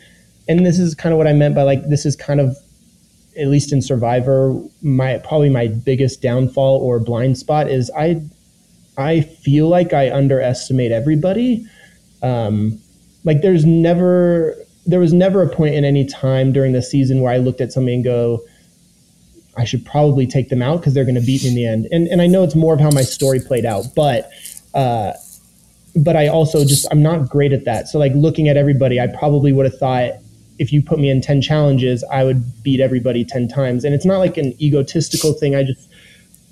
[0.48, 2.58] and this is kind of what I meant by like this is kind of
[3.38, 8.22] at least in Survivor my probably my biggest downfall or blind spot is I
[8.98, 11.66] I feel like I underestimate everybody.
[12.24, 12.80] Um,
[13.24, 17.32] like there's never there was never a point in any time during the season where
[17.32, 18.42] I looked at somebody and go,
[19.58, 21.88] I should probably take them out because they're going to beat me in the end.
[21.92, 24.32] And and I know it's more of how my story played out, but
[24.74, 25.14] uh,
[25.96, 27.88] but I also just I'm not great at that.
[27.88, 30.14] So like looking at everybody, I probably would have thought
[30.60, 33.84] if you put me in 10 challenges, I would beat everybody 10 times.
[33.84, 35.56] And it's not like an egotistical thing.
[35.56, 35.88] I just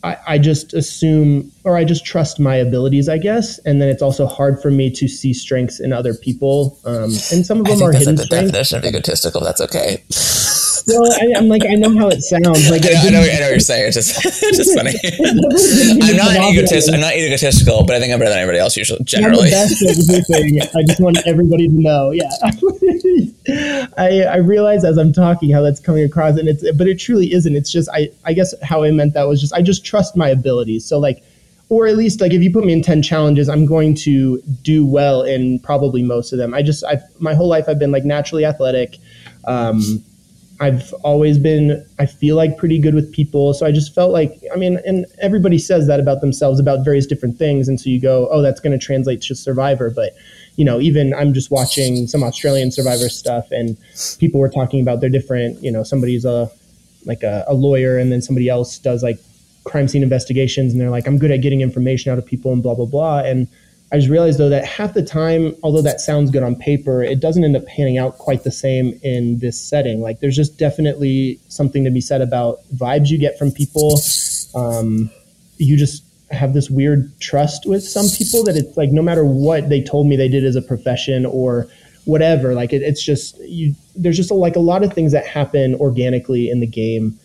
[0.04, 3.58] I, I just assume or I just trust my abilities, I guess.
[3.60, 6.80] And then it's also hard for me to see strengths in other people.
[6.86, 8.52] Um, and some of them are hidden the strengths.
[8.52, 9.42] definition of egotistical.
[9.42, 10.04] That's okay.
[10.88, 12.70] Well, I, am like I know how it sounds.
[12.76, 13.88] Like I know, I know, I know what you're saying.
[13.88, 14.92] It's just, it's just funny.
[16.10, 19.04] I'm not egotist, I'm not egotistical, but I think I'm better than everybody else usually.
[19.04, 22.12] Generally, I just want everybody to know.
[22.12, 22.30] Yeah,
[23.98, 27.34] I I realize as I'm talking how that's coming across, and it's but it truly
[27.34, 27.56] isn't.
[27.56, 30.30] It's just I I guess how I meant that was just I just trust my
[30.30, 30.86] abilities.
[30.86, 31.24] So like
[31.70, 34.86] or at least like if you put me in 10 challenges i'm going to do
[34.86, 38.06] well in probably most of them i just i my whole life i've been like
[38.06, 38.98] naturally athletic
[39.46, 40.04] um,
[40.60, 43.54] I've always been, I feel like pretty good with people.
[43.54, 47.06] So I just felt like, I mean, and everybody says that about themselves about various
[47.06, 47.68] different things.
[47.68, 49.90] And so you go, oh, that's going to translate to Survivor.
[49.90, 50.14] But,
[50.56, 53.78] you know, even I'm just watching some Australian Survivor stuff and
[54.18, 56.50] people were talking about their different, you know, somebody's a,
[57.06, 59.20] like a, a lawyer and then somebody else does like
[59.66, 62.64] crime scene investigations and they're like, I'm good at getting information out of people and
[62.64, 63.20] blah, blah, blah.
[63.20, 63.48] And,
[63.92, 67.20] I just realized though that half the time, although that sounds good on paper, it
[67.20, 70.02] doesn't end up panning out quite the same in this setting.
[70.02, 74.00] Like there's just definitely something to be said about vibes you get from people.
[74.56, 75.12] Um,
[75.58, 79.70] you just have this weird trust with some people that it's like no matter what
[79.70, 81.68] they told me they did as a profession or
[82.06, 83.76] whatever, like it, it's just you.
[83.96, 87.18] There's just a, like a lot of things that happen organically in the game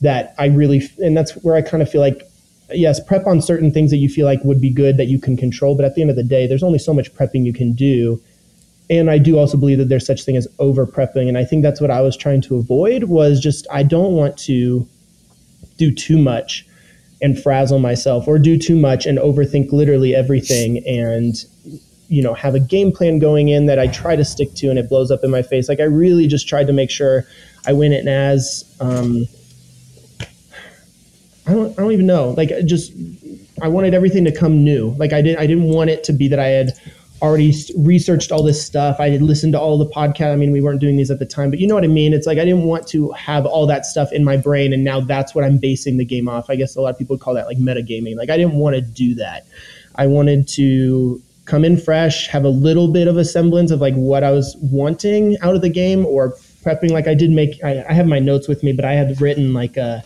[0.00, 2.29] that I really, and that's where I kind of feel like
[2.72, 5.36] yes, prep on certain things that you feel like would be good that you can
[5.36, 5.74] control.
[5.74, 8.20] But at the end of the day, there's only so much prepping you can do.
[8.88, 11.62] and I do also believe that there's such thing as over prepping, and I think
[11.62, 13.04] that's what I was trying to avoid.
[13.04, 14.86] Was just I don't want to
[15.76, 16.66] do too much
[17.22, 21.34] and frazzle myself, or do too much and overthink literally everything, and
[22.08, 24.78] you know have a game plan going in that I try to stick to, and
[24.78, 25.68] it blows up in my face.
[25.68, 27.24] Like I really just tried to make sure
[27.66, 28.64] I win it as.
[28.80, 29.26] Um,
[31.46, 32.30] I don't, I don't even know.
[32.30, 32.92] Like just,
[33.62, 34.94] I wanted everything to come new.
[34.98, 36.72] Like I didn't, I didn't want it to be that I had
[37.22, 38.98] already researched all this stuff.
[38.98, 40.32] I had listened to all the podcast.
[40.32, 42.12] I mean, we weren't doing these at the time, but you know what I mean?
[42.14, 45.00] It's like I didn't want to have all that stuff in my brain and now
[45.00, 46.48] that's what I'm basing the game off.
[46.48, 48.16] I guess a lot of people call that like metagaming.
[48.16, 49.46] Like I didn't want to do that.
[49.96, 53.94] I wanted to come in fresh, have a little bit of a semblance of like
[53.94, 56.90] what I was wanting out of the game or prepping.
[56.90, 59.52] Like I did make, I, I have my notes with me, but I had written
[59.52, 60.04] like a,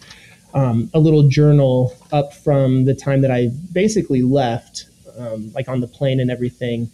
[0.55, 4.87] um, a little journal up from the time that I basically left,
[5.19, 6.91] um, like on the plane and everything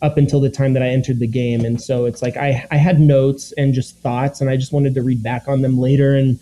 [0.00, 1.64] up until the time that I entered the game.
[1.64, 4.94] And so it's like I, I had notes and just thoughts, and I just wanted
[4.94, 6.40] to read back on them later and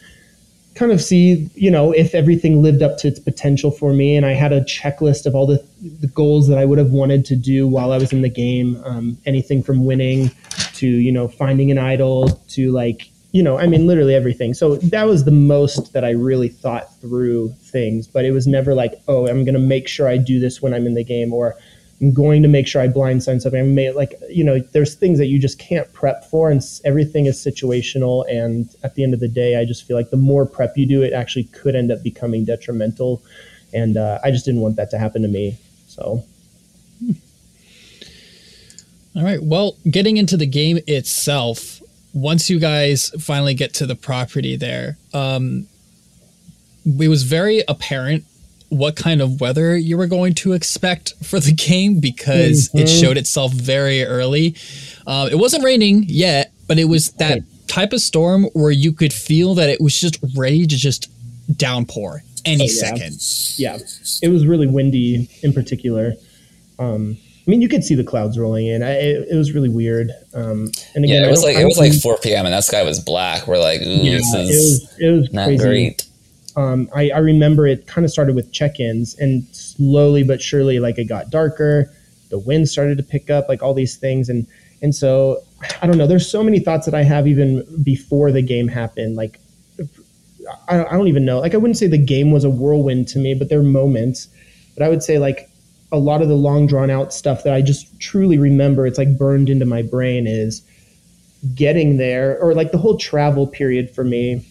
[0.76, 4.16] kind of see, you know, if everything lived up to its potential for me.
[4.16, 7.26] And I had a checklist of all the, the goals that I would have wanted
[7.26, 8.80] to do while I was in the game.
[8.84, 10.30] Um, anything from winning
[10.74, 14.54] to, you know, finding an idol to like, you know, I mean, literally everything.
[14.54, 18.08] So that was the most that I really thought through things.
[18.08, 20.74] But it was never like, oh, I'm going to make sure I do this when
[20.74, 21.56] I'm in the game or
[22.00, 23.60] I'm going to make sure I blindside something.
[23.60, 27.26] I may like, you know, there's things that you just can't prep for, and everything
[27.26, 28.24] is situational.
[28.28, 30.86] And at the end of the day, I just feel like the more prep you
[30.86, 33.22] do, it actually could end up becoming detrimental.
[33.74, 35.58] And uh, I just didn't want that to happen to me.
[35.88, 36.24] So.
[37.04, 37.12] Hmm.
[39.14, 39.42] All right.
[39.42, 41.79] Well, getting into the game itself,
[42.12, 45.66] once you guys finally get to the property there, um,
[46.84, 48.24] it was very apparent
[48.68, 52.78] what kind of weather you were going to expect for the game because mm-hmm.
[52.78, 54.56] it showed itself very early.
[55.06, 59.12] Uh, it wasn't raining yet, but it was that type of storm where you could
[59.12, 61.10] feel that it was just ready to just
[61.56, 62.70] downpour any oh, yeah.
[62.70, 63.16] second.
[63.56, 63.78] Yeah,
[64.22, 66.14] it was really windy in particular.
[66.78, 67.18] Um,
[67.50, 68.82] I mean, you could see the clouds rolling in.
[68.82, 70.12] I, it, it, was really weird.
[70.34, 72.46] Um, and again, yeah, it was like it was like 4 p.m.
[72.46, 73.46] and that sky was black.
[73.48, 75.64] We're like, yeah, this is it was, it was not crazy.
[75.64, 76.06] great
[76.56, 80.98] um, I, I, remember it kind of started with check-ins and slowly but surely like
[80.98, 81.92] it got darker
[82.30, 84.46] the wind started to pick up like all these things and
[84.82, 85.42] and so
[85.82, 89.16] i don't know there's so many thoughts that i have even before the game happened
[89.16, 89.40] like
[90.68, 93.18] I, I don't even know like i wouldn't say the game was a whirlwind to
[93.18, 94.28] me but there are moments
[94.74, 95.49] but i would say like
[95.92, 99.18] a lot of the long drawn out stuff that i just truly remember it's like
[99.18, 100.62] burned into my brain is
[101.54, 104.44] getting there or like the whole travel period for me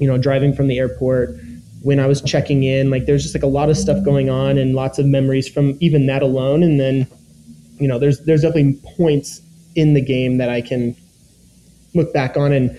[0.00, 1.38] you know, driving from the airport,
[1.82, 4.58] when I was checking in, like there's just like a lot of stuff going on
[4.58, 6.62] and lots of memories from even that alone.
[6.62, 7.06] And then,
[7.78, 9.40] you know, there's there's definitely points
[9.76, 10.96] in the game that I can
[11.94, 12.78] look back on and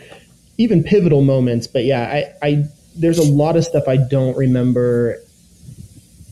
[0.57, 1.67] even pivotal moments.
[1.67, 2.01] But yeah,
[2.41, 5.17] I, I there's a lot of stuff I don't remember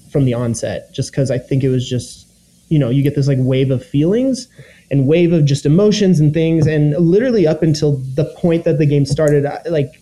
[0.10, 2.28] from the onset just because I think it was just
[2.69, 4.48] you know you get this like wave of feelings
[4.91, 8.86] and wave of just emotions and things and literally up until the point that the
[8.86, 10.02] game started like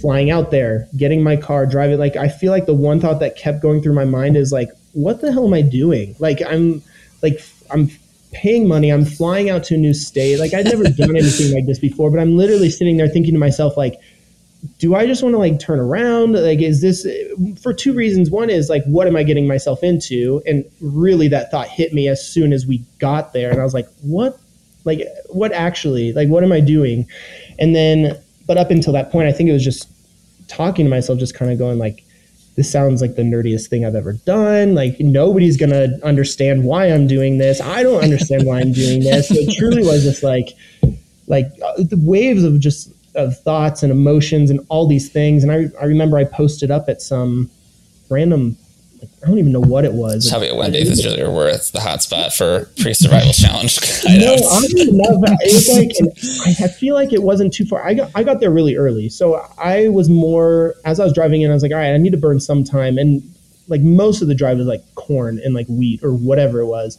[0.00, 1.98] flying out there, getting my car, driving.
[1.98, 4.70] Like I feel like the one thought that kept going through my mind is like,
[4.92, 6.14] what the hell am I doing?
[6.18, 6.82] Like I'm
[7.22, 7.90] like I'm
[8.32, 10.38] paying money, I'm flying out to a new state.
[10.38, 13.40] Like I'd never done anything like this before, but I'm literally sitting there thinking to
[13.40, 13.94] myself like
[14.78, 16.32] do I just want to like turn around?
[16.32, 17.06] Like, is this
[17.60, 18.30] for two reasons?
[18.30, 20.42] One is like, what am I getting myself into?
[20.46, 23.50] And really, that thought hit me as soon as we got there.
[23.50, 24.38] And I was like, what?
[24.84, 26.12] Like, what actually?
[26.12, 27.06] Like, what am I doing?
[27.58, 28.16] And then
[28.48, 29.88] but up until that point, I think it was just
[30.48, 32.02] talking to myself, just kind of going like,
[32.56, 34.74] this sounds like the nerdiest thing I've ever done.
[34.74, 37.60] Like nobody's gonna understand why I'm doing this.
[37.60, 39.28] I don't understand why I'm doing this.
[39.28, 40.56] So it truly was just like,
[41.28, 45.42] like uh, the waves of just of thoughts and emotions and all these things.
[45.42, 47.50] And I, I remember I posted up at some
[48.08, 48.56] random
[49.00, 50.24] like, I don't even know what it was.
[50.24, 53.78] It's probably a Wendy is really worth the hotspot for pre-survival challenge.
[54.04, 54.88] no, honestly.
[55.40, 57.86] It's like, I feel like it wasn't too far.
[57.86, 61.42] I got I got there really early, so I was more as I was driving
[61.42, 61.50] in.
[61.50, 63.22] I was like, all right, I need to burn some time, and
[63.68, 66.98] like most of the drive was like corn and like wheat or whatever it was,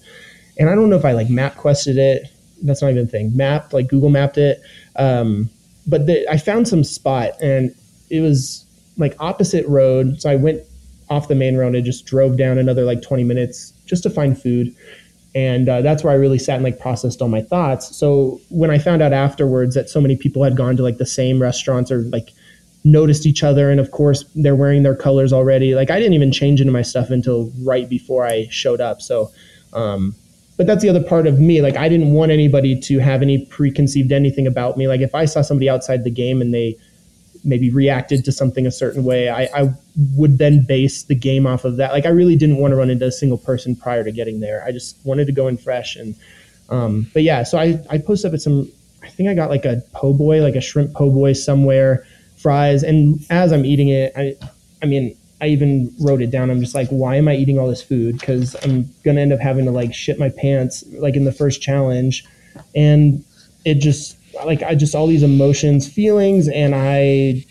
[0.57, 2.27] and I don't know if I like map quested it.
[2.61, 3.35] That's not even a thing.
[3.35, 4.61] Mapped like Google mapped it,
[4.95, 5.49] um,
[5.89, 7.73] but the, I found some spot and
[8.09, 8.65] it was
[8.97, 10.21] like opposite road.
[10.21, 10.61] So I went
[11.09, 11.75] off the main road.
[11.75, 14.75] and just drove down another like 20 minutes just to find food.
[15.35, 17.95] And uh, that's where I really sat and like processed all my thoughts.
[17.95, 21.05] So when I found out afterwards that so many people had gone to like the
[21.05, 22.29] same restaurants or like
[22.83, 25.75] noticed each other, and of course they're wearing their colors already.
[25.75, 29.01] Like I didn't even change into my stuff until right before I showed up.
[29.01, 29.31] So
[29.73, 30.15] um,
[30.59, 31.61] but that's the other part of me.
[31.61, 34.89] Like I didn't want anybody to have any preconceived anything about me.
[34.89, 36.75] Like if I saw somebody outside the game and they
[37.45, 39.73] maybe reacted to something a certain way, I, I
[40.17, 41.93] would then base the game off of that.
[41.93, 44.61] Like I really didn't want to run into a single person prior to getting there.
[44.65, 46.13] I just wanted to go in fresh and
[46.67, 48.69] um, but yeah, so I, I posted up at some
[49.01, 52.83] I think I got like a po' boy, like a shrimp po' boy somewhere, fries,
[52.83, 54.35] and as I'm eating it, I
[54.83, 56.49] I mean I even wrote it down.
[56.49, 58.19] I'm just like, why am I eating all this food?
[58.19, 61.61] Because I'm gonna end up having to like shit my pants like in the first
[61.61, 62.25] challenge,
[62.75, 63.23] and
[63.65, 67.45] it just like I just all these emotions, feelings, and I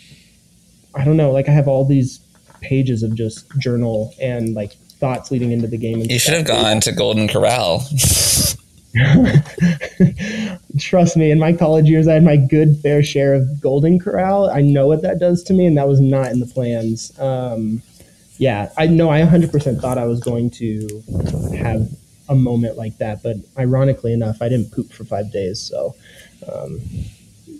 [0.94, 1.31] I don't know.
[1.31, 2.20] Like I have all these
[2.61, 6.01] pages of just journal and like thoughts leading into the game.
[6.01, 7.85] you should have gone to Golden Corral.
[10.79, 14.51] Trust me, in my college years, I had my good fair share of Golden Corral.
[14.51, 17.18] I know what that does to me, and that was not in the plans.
[17.18, 17.83] Um,
[18.38, 21.03] yeah, I know I 100% thought I was going to
[21.57, 21.90] have
[22.29, 25.61] a moment like that, but ironically enough, I didn't poop for five days.
[25.61, 25.94] So,
[26.51, 26.81] um,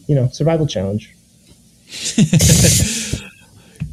[0.07, 1.15] you know, survival challenge.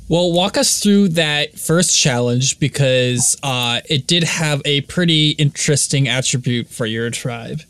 [0.08, 6.08] Well, walk us through that first challenge because uh, it did have a pretty interesting
[6.08, 7.62] attribute for your tribe.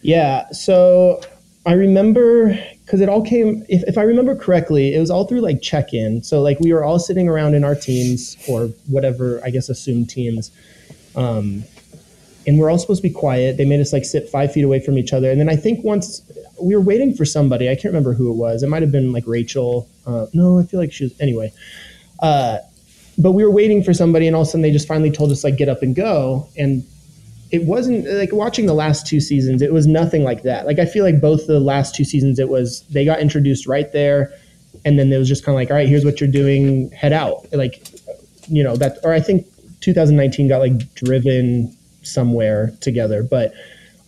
[0.00, 1.20] Yeah, so
[1.64, 5.40] I remember because it all came, if, if I remember correctly, it was all through
[5.40, 6.24] like check in.
[6.24, 10.10] So, like, we were all sitting around in our teams or whatever, I guess, assumed
[10.10, 10.50] teams.
[11.14, 11.62] Um,
[12.46, 13.56] and we're all supposed to be quiet.
[13.56, 15.30] They made us like sit five feet away from each other.
[15.30, 16.22] And then I think once
[16.60, 18.62] we were waiting for somebody, I can't remember who it was.
[18.62, 19.88] It might have been like Rachel.
[20.06, 21.52] Uh, no, I feel like she was, anyway.
[22.20, 22.58] Uh,
[23.18, 25.30] but we were waiting for somebody, and all of a sudden they just finally told
[25.30, 26.48] us like get up and go.
[26.56, 26.84] And
[27.50, 29.60] it wasn't like watching the last two seasons.
[29.60, 30.66] It was nothing like that.
[30.66, 33.92] Like I feel like both the last two seasons, it was they got introduced right
[33.92, 34.32] there,
[34.84, 37.12] and then it was just kind of like, all right, here's what you're doing, head
[37.12, 37.46] out.
[37.52, 37.86] Like,
[38.48, 39.46] you know that, or I think
[39.80, 43.52] 2019 got like driven somewhere together, but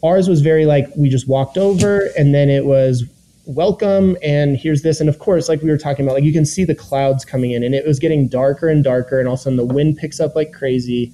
[0.03, 3.05] ours was very like we just walked over, and then it was
[3.47, 5.01] welcome and here's this.
[5.01, 7.51] And of course like we were talking about like you can see the clouds coming
[7.53, 9.97] in and it was getting darker and darker and all of a sudden the wind
[9.97, 11.13] picks up like crazy.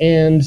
[0.00, 0.42] And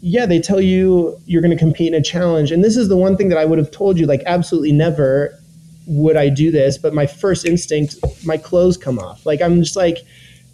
[0.00, 2.52] yeah they tell you you're going to compete in a challenge.
[2.52, 5.38] And this is the one thing that i would have told you like absolutely never
[5.88, 9.26] would i do this but my first instinct my clothes come off.
[9.26, 9.98] Like i'm just like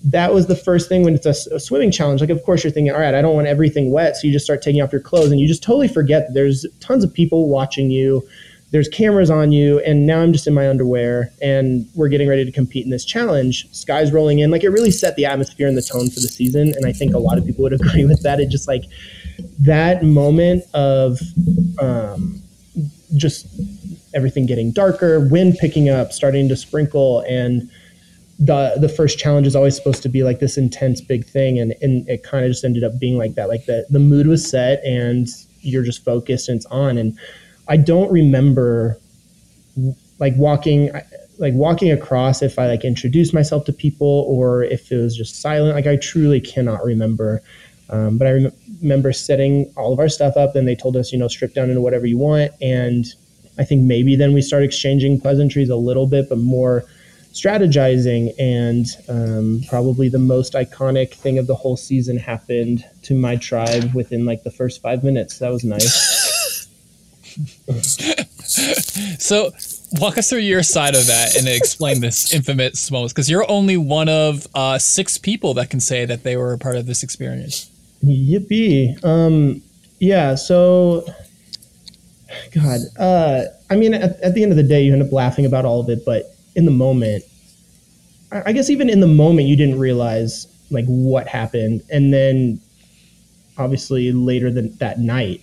[0.05, 2.21] that was the first thing when it's a, a, swimming challenge.
[2.21, 4.17] Like, of course, you're thinking, all right, I don't want everything wet.
[4.17, 6.65] So you just start taking off your clothes and you just totally forget that there's
[6.81, 8.27] tons of people watching you.
[8.71, 9.81] There's cameras on you.
[9.81, 13.05] And now i'm just in my underwear and we're getting ready to compete in this
[13.05, 13.67] challenge.
[13.73, 14.51] Sky's rolling in.
[14.51, 16.75] Like it really set the atmosphere and the tone for the season.
[16.77, 18.41] And i think a lot of people would agree with that.
[18.41, 18.85] It just like
[19.59, 21.19] that moment of
[21.81, 22.43] um,
[23.17, 23.47] just
[24.15, 27.71] everything getting darker wind picking up starting to sprinkle and
[28.39, 31.75] the the first challenge is always supposed to be like this intense big thing and,
[31.83, 34.49] and it kind of just ended up being like that like the, the mood was
[34.49, 35.27] set and
[35.61, 37.19] you're just focused and it's on and
[37.67, 38.97] I don't remember
[40.19, 40.91] like walking
[41.39, 45.41] like walking across if I like introduced myself to people or if it was just
[45.41, 45.75] silent.
[45.75, 47.43] Like I truly cannot remember.
[47.91, 51.11] Um, but I rem- remember setting all of our stuff up, and they told us,
[51.13, 52.53] you know, strip down into whatever you want.
[52.61, 53.07] And
[53.59, 56.85] I think maybe then we start exchanging pleasantries a little bit, but more
[57.33, 58.33] strategizing.
[58.39, 63.95] And um, probably the most iconic thing of the whole season happened to my tribe
[63.95, 65.39] within like the first five minutes.
[65.39, 66.19] That was nice.
[69.19, 69.51] so
[69.93, 73.77] walk us through your side of that and explain this infamous moment because you're only
[73.77, 77.03] one of uh, six people that can say that they were a part of this
[77.03, 77.71] experience
[78.05, 79.63] yippee um,
[80.01, 81.05] yeah so
[82.55, 85.47] god uh, i mean at, at, the end of the day you end up laughing
[85.47, 87.25] about all of it but in the moment
[88.31, 92.61] I, guess even in the moment you didn't realize like what happened and then
[93.57, 95.41] obviously later than that night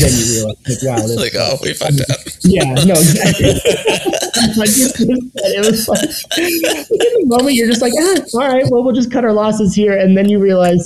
[0.00, 2.18] then you realize, like, wow, this like, oh, we fucked up.
[2.46, 3.52] Yeah, no, exactly.
[3.54, 9.10] it was like, in the moment you're just like, ah, all right, well, we'll just
[9.10, 10.84] cut our losses here, and then you realize,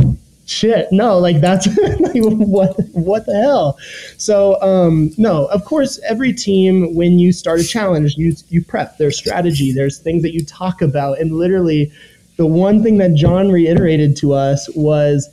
[0.48, 1.66] shit, no, like that's
[2.00, 3.78] like, what, what the hell?
[4.16, 8.99] So, um, no, of course, every team when you start a challenge, you you prep.
[8.99, 9.72] There's strategy.
[9.72, 11.92] There's things that you talk about, and literally,
[12.36, 15.28] the one thing that John reiterated to us was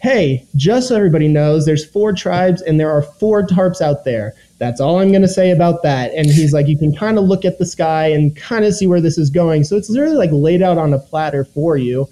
[0.00, 4.32] hey, just so everybody knows, there's four tribes and there are four tarps out there.
[4.58, 6.12] That's all I'm going to say about that.
[6.14, 8.86] And he's like, you can kind of look at the sky and kind of see
[8.86, 9.64] where this is going.
[9.64, 12.08] So it's literally like laid out on a platter for you.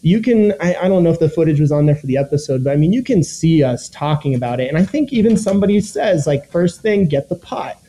[0.00, 2.62] You can, I, I don't know if the footage was on there for the episode,
[2.62, 4.68] but I mean, you can see us talking about it.
[4.68, 7.82] And I think even somebody says, like, first thing, get the pot.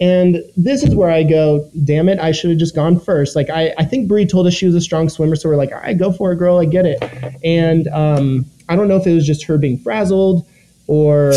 [0.00, 3.36] And this is where I go, damn it, I should have just gone first.
[3.36, 5.70] Like I, I think Brie told us she was a strong swimmer, so we're like,
[5.70, 7.02] all right, go for it, girl, I get it.
[7.44, 10.46] And um, I don't know if it was just her being frazzled,
[10.86, 11.34] or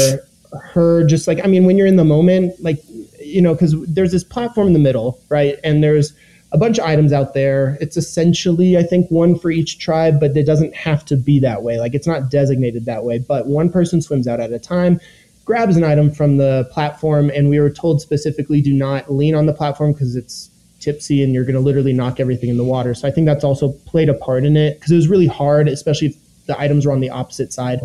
[0.54, 2.78] her just like I mean when you're in the moment like
[3.20, 6.14] you know because there's this platform in the middle right and there's
[6.52, 7.78] a bunch of items out there.
[7.82, 11.64] It's essentially I think one for each tribe but it doesn't have to be that
[11.64, 11.80] way.
[11.80, 15.00] Like it's not designated that way but one person swims out at a time
[15.46, 19.46] grabs an item from the platform and we were told specifically do not lean on
[19.46, 20.50] the platform because it's
[20.82, 22.94] tipsy and you're going to literally knock everything in the water.
[22.94, 25.68] So I think that's also played a part in it because it was really hard
[25.70, 27.80] especially if the items were on the opposite side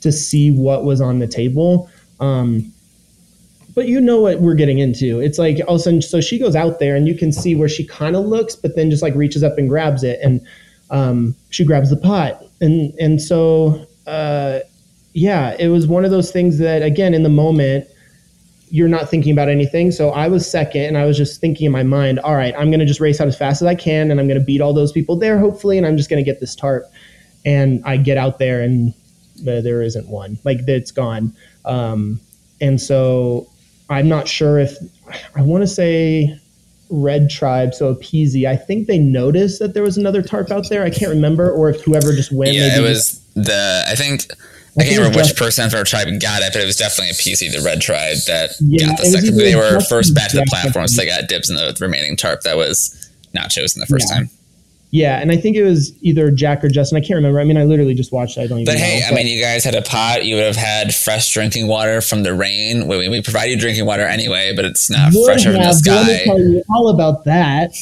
[0.00, 1.90] to see what was on the table.
[2.20, 2.72] Um,
[3.78, 5.20] but you know what we're getting into.
[5.20, 7.54] It's like all of a sudden, so she goes out there and you can see
[7.54, 10.44] where she kind of looks, but then just like reaches up and grabs it, and
[10.90, 14.58] um, she grabs the pot, and and so uh,
[15.12, 17.86] yeah, it was one of those things that again in the moment
[18.68, 19.92] you're not thinking about anything.
[19.92, 22.72] So I was second, and I was just thinking in my mind, all right, I'm
[22.72, 24.90] gonna just race out as fast as I can, and I'm gonna beat all those
[24.90, 26.84] people there, hopefully, and I'm just gonna get this tarp.
[27.44, 28.92] And I get out there, and
[29.42, 30.36] uh, there isn't one.
[30.42, 31.32] Like it's gone.
[31.64, 32.18] Um,
[32.60, 33.46] and so
[33.90, 34.76] I'm not sure if
[35.34, 36.38] I want to say
[36.90, 38.46] Red Tribe, so a Peasy.
[38.46, 40.84] I think they noticed that there was another tarp out there.
[40.84, 42.54] I can't remember, or if whoever just went.
[42.54, 43.84] Yeah, it was the.
[43.86, 44.26] I think
[44.78, 47.10] I, I can't remember which person from our tribe got it, but it was definitely
[47.10, 49.36] a Peasy, the Red Tribe, that yeah, got the second.
[49.36, 52.42] They were first back to the platform, so they got dibs in the remaining tarp
[52.42, 54.18] that was not chosen the first yeah.
[54.18, 54.30] time.
[54.90, 56.96] Yeah, and I think it was either Jack or Justin.
[56.96, 57.40] I can't remember.
[57.40, 58.38] I mean, I literally just watched.
[58.38, 58.42] It.
[58.42, 58.72] I don't even.
[58.72, 60.24] But hey, know, I mean, you guys had a pot.
[60.24, 62.88] You would have had fresh drinking water from the rain.
[62.88, 66.24] We, we provide you drinking water anyway, but it's not fresh from the sky.
[66.24, 67.72] Tell you all about that.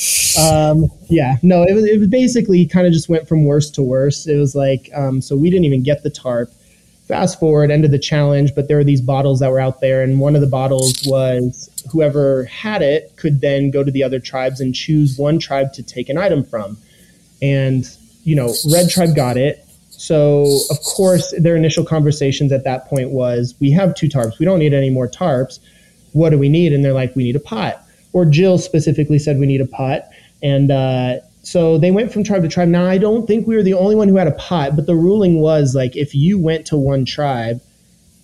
[0.40, 1.84] Um, yeah, no, it was.
[1.84, 4.26] It was basically kind of just went from worse to worse.
[4.26, 6.50] It was like, um, so we didn't even get the tarp.
[7.06, 10.02] Fast forward, end of the challenge, but there were these bottles that were out there,
[10.02, 14.18] and one of the bottles was whoever had it could then go to the other
[14.18, 16.76] tribes and choose one tribe to take an item from
[17.42, 17.84] and,
[18.24, 19.62] you know, Red Tribe got it.
[19.90, 24.38] So, of course, their initial conversations at that point was, we have two tarps.
[24.38, 25.58] We don't need any more tarps.
[26.12, 26.72] What do we need?
[26.72, 27.82] And they're like, we need a pot.
[28.12, 30.02] Or Jill specifically said, we need a pot.
[30.42, 32.68] And uh, so they went from tribe to tribe.
[32.68, 34.94] Now, I don't think we were the only one who had a pot, but the
[34.94, 37.60] ruling was like, if you went to one tribe,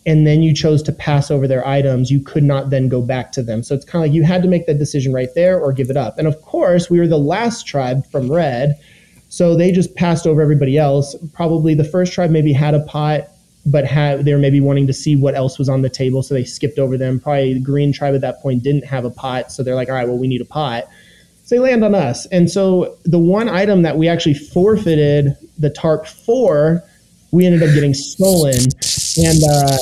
[0.04, 3.30] and then you chose to pass over their items, you could not then go back
[3.30, 3.62] to them.
[3.62, 5.90] So it's kind of like you had to make that decision right there or give
[5.90, 6.18] it up.
[6.18, 8.76] And of course, we were the last tribe from Red
[9.32, 11.16] so they just passed over everybody else.
[11.32, 13.30] Probably the first tribe maybe had a pot,
[13.64, 16.34] but had they were maybe wanting to see what else was on the table, so
[16.34, 17.18] they skipped over them.
[17.18, 19.94] Probably the green tribe at that point didn't have a pot, so they're like, all
[19.94, 20.84] right, well, we need a pot.
[21.44, 22.26] So they land on us.
[22.26, 26.84] And so the one item that we actually forfeited the tarp for,
[27.30, 28.60] we ended up getting stolen.
[29.16, 29.78] And uh,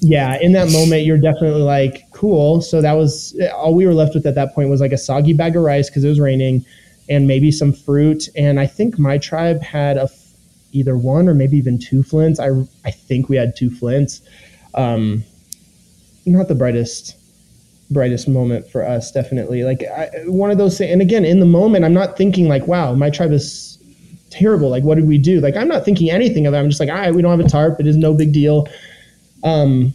[0.00, 2.60] yeah, in that moment, you're definitely like, cool.
[2.60, 5.32] So that was all we were left with at that point was like a soggy
[5.32, 6.64] bag of rice because it was raining
[7.08, 8.28] and maybe some fruit.
[8.36, 10.08] And I think my tribe had a
[10.72, 12.40] either one or maybe even two flints.
[12.40, 12.48] I
[12.84, 14.22] I think we had two flints.
[14.74, 15.24] Um,
[16.24, 17.16] not the brightest
[17.90, 19.64] brightest moment for us, definitely.
[19.64, 20.90] Like I, one of those things.
[20.90, 23.78] And again, in the moment, I'm not thinking like, "Wow, my tribe is
[24.30, 25.40] terrible." Like, what did we do?
[25.40, 26.58] Like, I'm not thinking anything of it.
[26.58, 27.78] I'm just like, "All right, we don't have a tarp.
[27.80, 28.68] It is no big deal."
[29.44, 29.94] Um,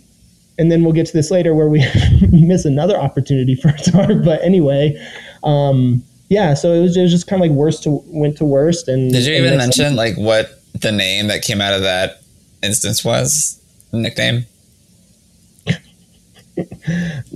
[0.60, 1.86] and then we'll get to this later where we
[2.32, 4.24] miss another opportunity for a tarp.
[4.24, 5.00] But anyway,
[5.44, 8.46] um, yeah, so it was, it was just kind of like worst to went to
[8.46, 8.88] worst.
[8.88, 12.22] And did you even mention like what the name that came out of that
[12.62, 13.62] instance was?
[13.94, 14.46] Nickname.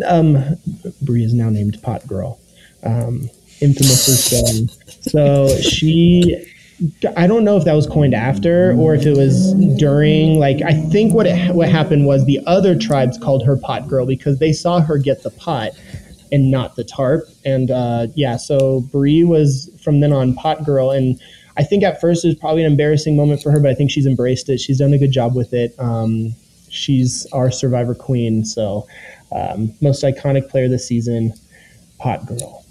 [0.08, 0.58] um,
[1.02, 2.40] Brie is now named Pot Girl,
[2.84, 3.30] um,
[3.62, 4.68] infamously so.
[5.02, 6.46] So she,
[7.16, 10.40] I don't know if that was coined after or if it was during.
[10.40, 14.06] Like I think what it, what happened was the other tribes called her Pot Girl
[14.06, 15.72] because they saw her get the pot
[16.32, 17.26] and not the tarp.
[17.46, 21.20] And uh, yeah, so Brie was from then on pot girl, and
[21.58, 23.92] I think at first it was probably an embarrassing moment for her, but I think
[23.92, 24.60] she's embraced it.
[24.60, 25.76] She's done a good job with it.
[25.80, 26.34] Um,
[26.70, 28.88] she's our survivor queen, so
[29.32, 31.34] um, most iconic player this season,
[32.00, 32.66] pot girl.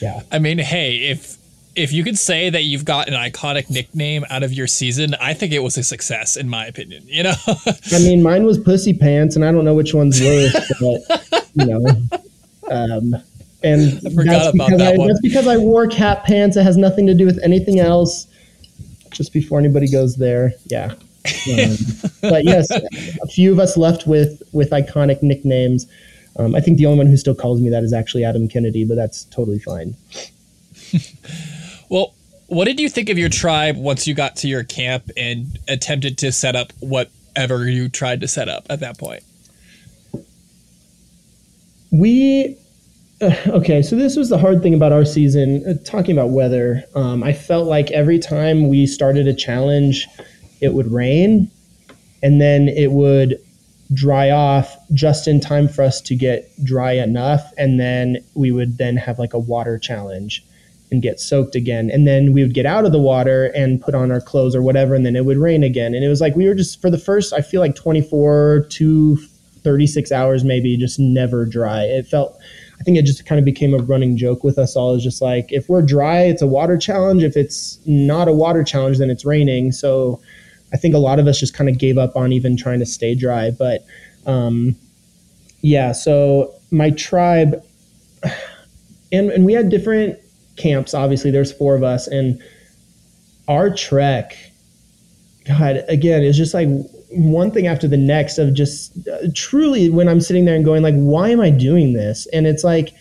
[0.00, 1.36] Yeah, I mean, hey, if
[1.76, 5.34] if you could say that you've got an iconic nickname out of your season, I
[5.34, 7.04] think it was a success, in my opinion.
[7.06, 10.72] You know, I mean, mine was Pussy Pants, and I don't know which one's worse,
[10.80, 11.86] but you know,
[12.70, 13.14] um,
[13.62, 16.56] and that's because that I, that's because I wore cat pants.
[16.56, 18.26] It has nothing to do with anything else.
[19.10, 20.94] Just before anybody goes there, yeah.
[21.52, 21.76] Um,
[22.22, 25.86] but yes, a few of us left with with iconic nicknames.
[26.36, 28.84] Um, I think the only one who still calls me that is actually Adam Kennedy,
[28.84, 29.94] but that's totally fine.
[31.90, 32.14] well,
[32.46, 36.18] what did you think of your tribe once you got to your camp and attempted
[36.18, 39.22] to set up whatever you tried to set up at that point?
[41.90, 42.56] We
[43.20, 45.64] uh, okay, so this was the hard thing about our season.
[45.66, 50.06] Uh, talking about weather, um, I felt like every time we started a challenge,
[50.60, 51.50] it would rain,
[52.22, 53.38] and then it would
[53.92, 57.52] dry off just in time for us to get dry enough.
[57.58, 60.44] And then we would then have like a water challenge
[60.92, 61.90] and get soaked again.
[61.90, 64.62] And then we would get out of the water and put on our clothes or
[64.62, 65.94] whatever and then it would rain again.
[65.94, 69.18] And it was like we were just for the first i feel like 24 to
[69.62, 72.38] 36 hours maybe just never dry it felt
[72.80, 75.20] i think it just kind of became a running joke with us all is just
[75.20, 79.10] like if we're dry it's a water challenge if it's not a water challenge then
[79.10, 80.20] it's raining so
[80.72, 82.86] I think a lot of us just kind of gave up on even trying to
[82.86, 83.50] stay dry.
[83.50, 83.84] But
[84.26, 84.76] um,
[85.62, 87.62] yeah, so my tribe,
[89.12, 90.18] and, and we had different
[90.56, 90.94] camps.
[90.94, 92.40] Obviously, there's four of us, and
[93.48, 94.36] our trek,
[95.46, 96.68] God, again, it's just like
[97.12, 100.82] one thing after the next of just uh, truly when I'm sitting there and going
[100.82, 102.26] like, why am I doing this?
[102.32, 102.94] And it's like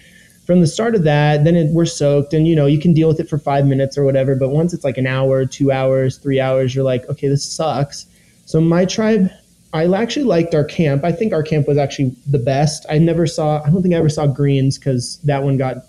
[0.45, 3.07] from the start of that, then it, we're soaked, and you know you can deal
[3.07, 4.36] with it for five minutes or whatever.
[4.36, 8.07] But once it's like an hour, two hours, three hours, you're like, okay, this sucks.
[8.45, 9.30] So my tribe,
[9.74, 11.03] I actually liked our camp.
[11.03, 12.86] I think our camp was actually the best.
[12.89, 13.62] I never saw.
[13.64, 15.86] I don't think I ever saw greens because that one got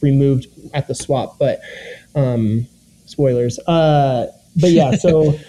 [0.00, 1.38] removed at the swap.
[1.38, 1.60] But
[2.16, 2.66] um,
[3.04, 3.60] spoilers.
[3.68, 4.26] Uh,
[4.56, 5.38] but yeah, so.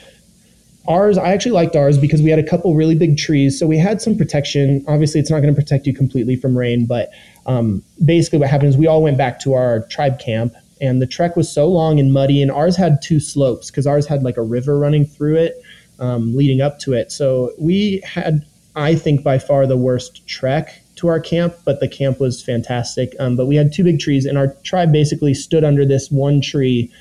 [0.88, 3.60] ours i actually liked ours because we had a couple really big trees.
[3.60, 4.84] So we had some protection.
[4.88, 7.10] Obviously it's not going to protect you completely from rain but
[7.46, 11.08] um, basically what happened is we all went back to our tribe camp and the
[11.08, 14.38] trek was so long and muddy and ours had two slopes because ours had like
[14.38, 15.62] a river running through it
[16.00, 17.12] um, leading up to it.
[17.12, 21.88] So we had i think by far the worst trek to our camp but the
[21.88, 23.16] camp was fantastic.
[23.20, 26.42] Um, but we had two big trees and our tribe basically stood under this one
[26.42, 26.92] tree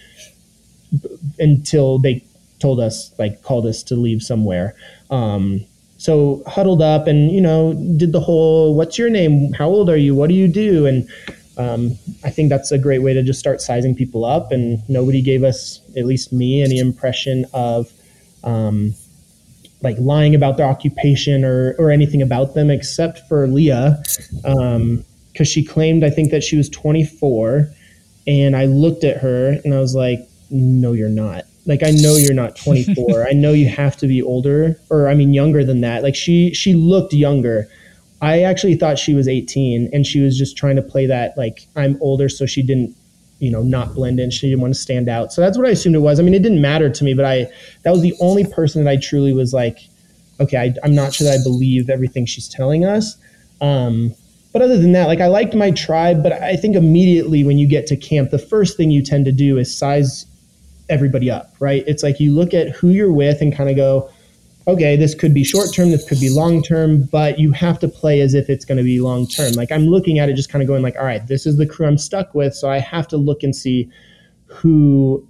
[0.93, 2.25] b- until they
[2.59, 4.75] told us like called us to leave somewhere.
[5.11, 5.65] Um,
[5.99, 9.53] so huddled up and you know did the whole what's your name?
[9.53, 10.15] How old are you?
[10.15, 10.87] What do you do?
[10.87, 11.09] And
[11.59, 11.93] um,
[12.25, 15.43] i think that's a great way to just start sizing people up and nobody gave
[15.43, 17.93] us at least me any impression of
[18.45, 18.95] um,
[19.83, 24.03] like lying about their occupation or, or anything about them except for leah
[24.43, 27.69] because um, she claimed i think that she was 24
[28.27, 32.17] and i looked at her and i was like no you're not like I know
[32.17, 33.27] you're not 24.
[33.29, 36.03] I know you have to be older or I mean younger than that.
[36.03, 37.69] Like she she looked younger.
[38.23, 41.67] I actually thought she was 18 and she was just trying to play that like
[41.77, 42.97] I'm older so she didn't
[43.39, 45.71] you know not blend in she didn't want to stand out so that's what i
[45.71, 47.47] assumed it was i mean it didn't matter to me but i
[47.83, 49.79] that was the only person that i truly was like
[50.41, 53.17] okay I, am not sure that i believe everything she's telling us
[53.61, 54.15] um,
[54.53, 57.69] but other than that like i liked my tribe but i think immediately when you
[57.69, 60.27] get to camp the first thing you tend to do is size
[60.89, 61.85] everybody up, right?
[61.87, 64.11] It's like you look at who you're with and kind of go,
[64.69, 67.89] okay, this could be short term, this could be long term, but you have to
[67.89, 69.53] play as if it's going to be long term.
[69.53, 71.67] Like I'm looking at it just kind of going like, all right, this is the
[71.67, 73.89] crew I'm stuck with, so I have to look and see
[74.47, 75.27] who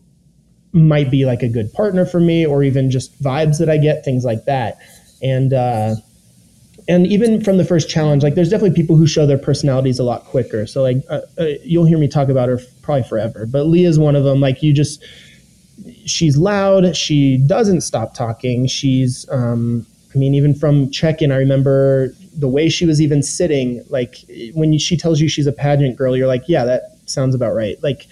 [0.72, 4.04] might be like a good partner for me or even just vibes that I get,
[4.04, 4.78] things like that.
[5.22, 5.96] And uh
[6.88, 10.04] and even from the first challenge, like there's definitely people who show their personalities a
[10.04, 10.66] lot quicker.
[10.66, 14.14] So like uh, uh, you'll hear me talk about her probably forever, but Leah's one
[14.14, 14.40] of them.
[14.40, 15.02] Like you just
[16.04, 16.96] she's loud.
[16.96, 18.66] She doesn't stop talking.
[18.66, 23.84] She's, um, I mean, even from check-in, I remember the way she was even sitting.
[23.88, 24.24] Like
[24.54, 27.82] when she tells you she's a pageant girl, you're like, yeah, that sounds about right.
[27.82, 28.06] Like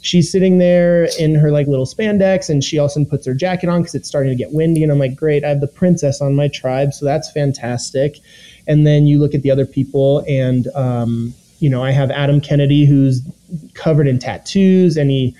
[0.00, 3.80] she's sitting there in her like little spandex, and she also puts her jacket on
[3.80, 4.82] because it's starting to get windy.
[4.82, 8.18] And I'm like, great, I have the princess on my tribe, so that's fantastic.
[8.66, 12.40] And then you look at the other people, and um, you know, I have Adam
[12.40, 13.22] Kennedy who's
[13.74, 15.34] covered in tattoos, and he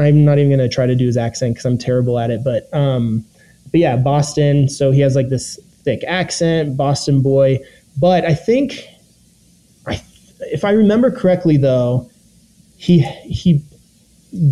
[0.00, 2.42] I'm not even going to try to do his accent because I'm terrible at it.
[2.44, 3.24] But um,
[3.70, 4.68] but yeah, Boston.
[4.68, 7.58] So he has like this thick accent, Boston boy.
[7.98, 8.84] But I think,
[9.86, 10.02] I
[10.40, 12.10] if I remember correctly though,
[12.76, 13.64] he he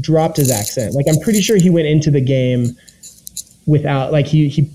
[0.01, 0.95] dropped his accent.
[0.95, 2.77] Like I'm pretty sure he went into the game
[3.67, 4.71] without like he he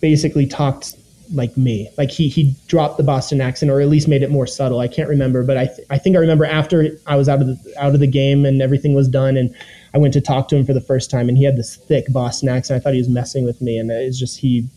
[0.00, 0.96] basically talked
[1.32, 1.90] like me.
[1.96, 4.80] Like he he dropped the Boston accent or at least made it more subtle.
[4.80, 7.46] I can't remember, but I th- I think I remember after I was out of
[7.46, 9.54] the out of the game and everything was done and
[9.94, 12.06] I went to talk to him for the first time, and he had this thick
[12.12, 12.80] Boston accent.
[12.80, 14.68] I thought he was messing with me, and it's just he.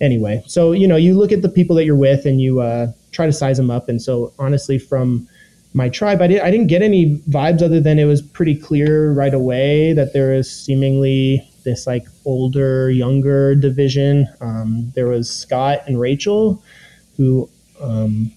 [0.00, 2.88] Anyway, so you know, you look at the people that you're with, and you uh,
[3.12, 3.88] try to size them up.
[3.88, 5.26] And so, honestly, from
[5.72, 9.12] my tribe, I, did, I didn't get any vibes other than it was pretty clear
[9.12, 14.26] right away that there is seemingly this like older, younger division.
[14.40, 16.62] Um, there was Scott and Rachel,
[17.18, 17.50] who
[17.82, 18.32] um,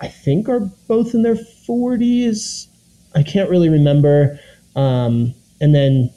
[0.00, 2.68] I think are both in their 40s.
[3.14, 4.40] I can't really remember.
[4.74, 6.10] Um, and then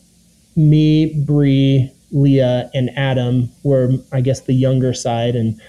[0.55, 5.59] me, Bree, Leah, and Adam were, I guess, the younger side, and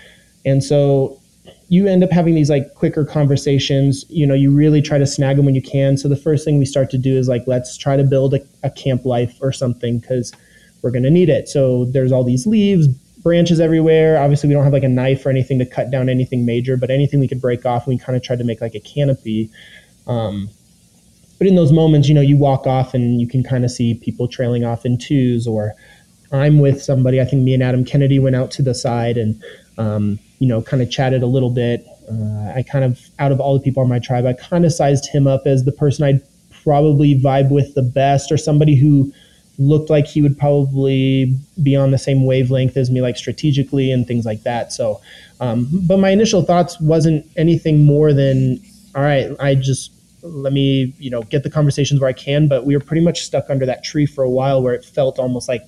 [0.46, 1.20] and so
[1.68, 4.04] you end up having these like quicker conversations.
[4.08, 5.96] You know, you really try to snag them when you can.
[5.96, 8.40] So the first thing we start to do is like, let's try to build a,
[8.62, 10.32] a camp life or something because
[10.82, 11.48] we're going to need it.
[11.48, 12.88] So there's all these leaves,
[13.22, 14.20] branches everywhere.
[14.20, 16.90] Obviously, we don't have like a knife or anything to cut down anything major, but
[16.90, 19.50] anything we could break off, we kind of tried to make like a canopy.
[20.06, 20.48] Um,
[21.38, 23.94] but in those moments, you know, you walk off and you can kind of see
[23.94, 25.74] people trailing off in twos, or
[26.32, 27.20] I'm with somebody.
[27.20, 29.42] I think me and Adam Kennedy went out to the side and,
[29.78, 31.86] um, you know, kind of chatted a little bit.
[32.10, 34.72] Uh, I kind of, out of all the people on my tribe, I kind of
[34.72, 36.22] sized him up as the person I'd
[36.62, 39.12] probably vibe with the best, or somebody who
[39.58, 44.06] looked like he would probably be on the same wavelength as me, like strategically and
[44.06, 44.72] things like that.
[44.72, 45.00] So,
[45.40, 48.60] um, but my initial thoughts wasn't anything more than,
[48.94, 49.92] all right, I just
[50.22, 52.48] let me, you know, get the conversations where I can.
[52.48, 55.18] But we were pretty much stuck under that tree for a while, where it felt
[55.18, 55.62] almost like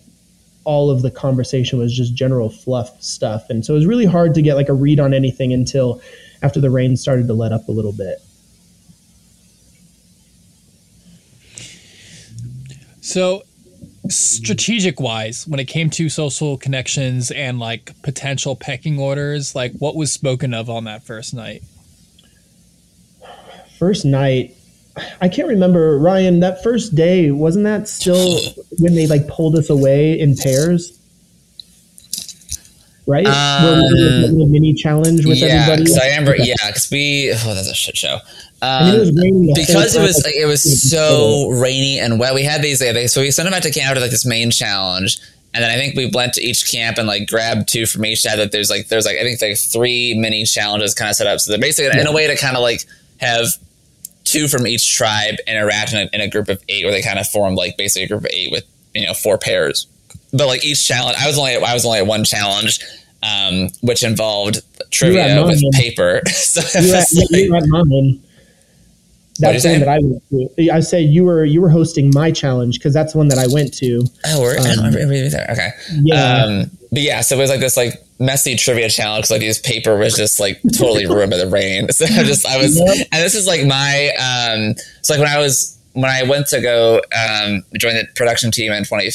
[0.65, 4.35] all of the conversation was just general fluff stuff, and so it was really hard
[4.35, 6.01] to get like a read on anything until
[6.43, 8.19] after the rain started to let up a little bit.
[13.01, 13.43] So
[14.09, 19.95] strategic wise when it came to social connections and like potential pecking orders like what
[19.95, 21.63] was spoken of on that first night?
[23.79, 24.57] First night
[25.21, 25.99] i can't remember.
[25.99, 28.39] Ryan that first day wasn't that still
[28.79, 30.97] when they like pulled us away in pairs?
[33.07, 33.27] Right?
[33.27, 35.87] Um, Where we did a mini challenge with yeah, everybody?
[35.87, 36.45] so i remember okay.
[36.45, 38.19] yeah because we oh that's a shit show
[38.63, 42.35] um, it because it was like, it was so rainy and wet.
[42.35, 44.51] We had these, like, so we sent them out to camp to like this main
[44.51, 45.19] challenge,
[45.55, 48.21] and then I think we went to each camp and like grabbed two from each
[48.21, 48.39] side.
[48.39, 51.41] That there's like there's like I think like three mini challenges kind of set up.
[51.41, 52.03] So they're basically yeah.
[52.03, 52.85] in a way to kind of like
[53.19, 53.47] have
[54.25, 57.19] two from each tribe interact in a, in a group of eight, where they kind
[57.19, 59.87] of form like basically a group of eight with you know four pairs.
[60.33, 62.79] But like each challenge, I was only I was only at one challenge,
[63.23, 66.21] um, which involved trivia with paper.
[66.29, 66.95] so you
[67.57, 68.23] at, mine.
[69.41, 70.71] That's the one that I went to.
[70.71, 73.47] I say you were you were hosting my challenge because that's the one that I
[73.47, 74.05] went to.
[74.27, 75.47] Oh, we're, um, I don't remember there.
[75.51, 75.71] Okay.
[76.03, 76.45] Yeah.
[76.45, 79.31] Um, but yeah, so it was like this like messy trivia challenge.
[79.31, 81.89] Like his paper was just like totally ruined by the rain.
[81.93, 83.09] So I just I was, yep.
[83.13, 84.75] and this is like my um.
[85.03, 88.73] So like when I was when I went to go um join the production team
[88.73, 89.11] in twenty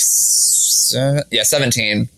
[1.32, 2.10] yeah seventeen,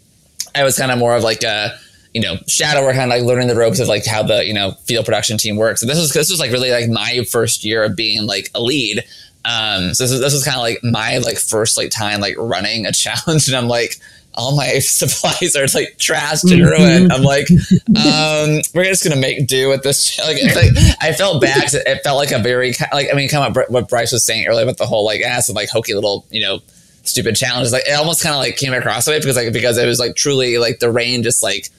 [0.56, 1.78] I was kind of more of like a
[2.14, 4.54] you know, shadow work, kind of like learning the ropes of like how the, you
[4.54, 5.82] know, field production team works.
[5.82, 8.62] And this was, this was like really like my first year of being like a
[8.62, 9.04] lead.
[9.46, 12.36] Um, so this was, this was kind of like my like first like time like
[12.38, 13.48] running a challenge.
[13.48, 14.00] And I'm like,
[14.38, 17.12] all my supplies are like trashed and ruined.
[17.12, 20.18] I'm like, um, we're just gonna make do with this.
[20.28, 21.74] Like, like I felt bad.
[21.74, 24.64] It felt like a very like I mean, kind of what Bryce was saying earlier
[24.64, 26.60] about the whole like ass and like hokey little you know
[27.04, 27.72] stupid challenges.
[27.72, 30.00] Like it almost kind of like came across the way because like because it was
[30.00, 31.70] like truly like the rain just like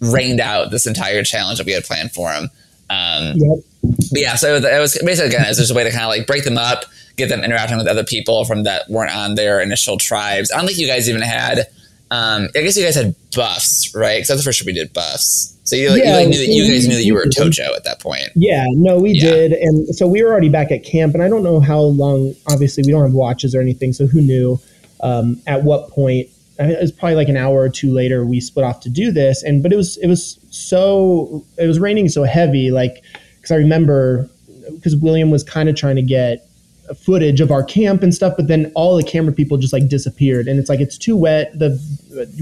[0.00, 2.50] rained out this entire challenge that we had planned for him.
[2.90, 3.58] Um, yep.
[3.82, 6.08] But yeah, so it was basically again, it was just a way to kind of
[6.08, 6.84] like break them up,
[7.16, 10.50] get them interacting with other people from that weren't on their initial tribes.
[10.50, 11.66] I don't think you guys even had.
[12.10, 14.16] Um, I guess you guys had buffs, right?
[14.16, 15.58] Because that's the first year we did buffs.
[15.64, 17.74] So you, yeah, you, like, knew that, you guys knew that you were a Tojo
[17.74, 18.28] at that point.
[18.36, 19.22] Yeah, no, we yeah.
[19.22, 22.34] did, and so we were already back at camp, and I don't know how long.
[22.48, 24.60] Obviously, we don't have watches or anything, so who knew
[25.00, 26.28] um, at what point
[26.58, 29.42] it was probably like an hour or two later we split off to do this
[29.42, 33.02] and but it was it was so it was raining so heavy like
[33.36, 34.28] because i remember
[34.74, 36.48] because william was kind of trying to get
[36.94, 40.48] footage of our camp and stuff but then all the camera people just like disappeared.
[40.48, 41.78] And it's like it's too wet the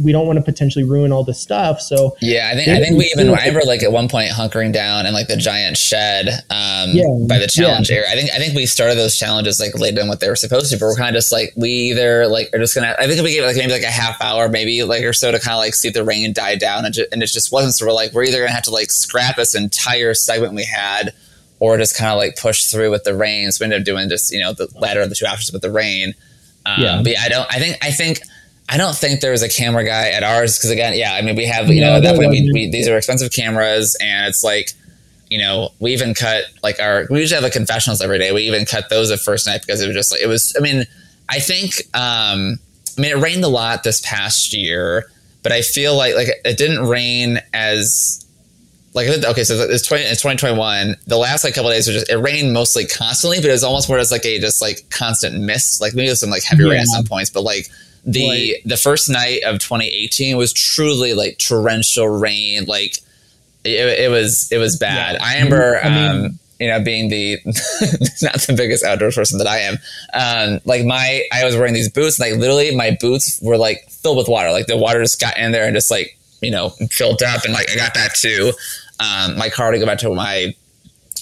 [0.02, 2.96] we don't want to potentially ruin all this stuff so yeah i think i think
[2.96, 6.28] we even i remember like at one point hunkering down in like the giant shed
[6.50, 7.96] um yeah, by the challenge yeah.
[7.96, 8.08] area.
[8.10, 10.70] I think i think we started those challenges like later than what they were supposed
[10.70, 13.22] to but we're kind of just like we either like are just gonna i think
[13.22, 15.58] we gave like maybe like a half hour maybe like or so to kind of
[15.58, 18.12] like see the rain die down and, ju- and it just wasn't so we're like
[18.12, 21.12] we're either gonna have to like scrap this entire segment we had
[21.60, 23.50] or just kind of like push through with the rain.
[23.52, 25.62] So we ended up doing just you know the latter of the two options with
[25.62, 26.14] the rain.
[26.66, 27.00] Um, yeah.
[27.02, 27.54] But yeah, I don't.
[27.54, 27.78] I think.
[27.82, 28.20] I think.
[28.66, 31.36] I don't think there was a camera guy at ours because again, yeah, I mean
[31.36, 34.26] we have you no, know at that point we, we, these are expensive cameras and
[34.26, 34.70] it's like
[35.28, 38.32] you know we even cut like our we usually have the confessionals every day.
[38.32, 40.54] We even cut those the first night because it was just like it was.
[40.58, 40.84] I mean,
[41.28, 42.58] I think um,
[42.96, 45.10] I mean it rained a lot this past year,
[45.42, 48.24] but I feel like like it didn't rain as
[48.94, 50.96] like okay, so it's 20, it's 2021.
[51.08, 53.88] The last like couple days were just it rained mostly constantly, but it was almost
[53.88, 55.80] more as like a just like constant mist.
[55.80, 56.70] Like maybe some like heavy yeah.
[56.70, 57.68] rain at some points, but like
[58.04, 58.54] the right.
[58.64, 62.66] the first night of 2018 was truly like torrential rain.
[62.66, 62.98] Like
[63.64, 65.16] it, it was it was bad.
[65.16, 65.24] Yeah.
[65.24, 65.80] I remember.
[65.82, 67.40] I mean, um, you know, being the
[68.22, 69.76] not the biggest outdoors person that I am,
[70.14, 73.90] um, like my I was wearing these boots, and like literally my boots were like
[73.90, 74.52] filled with water.
[74.52, 77.52] Like the water just got in there and just like you know filled up, and
[77.52, 78.52] like I got that too
[79.00, 80.54] um, my car to go back to my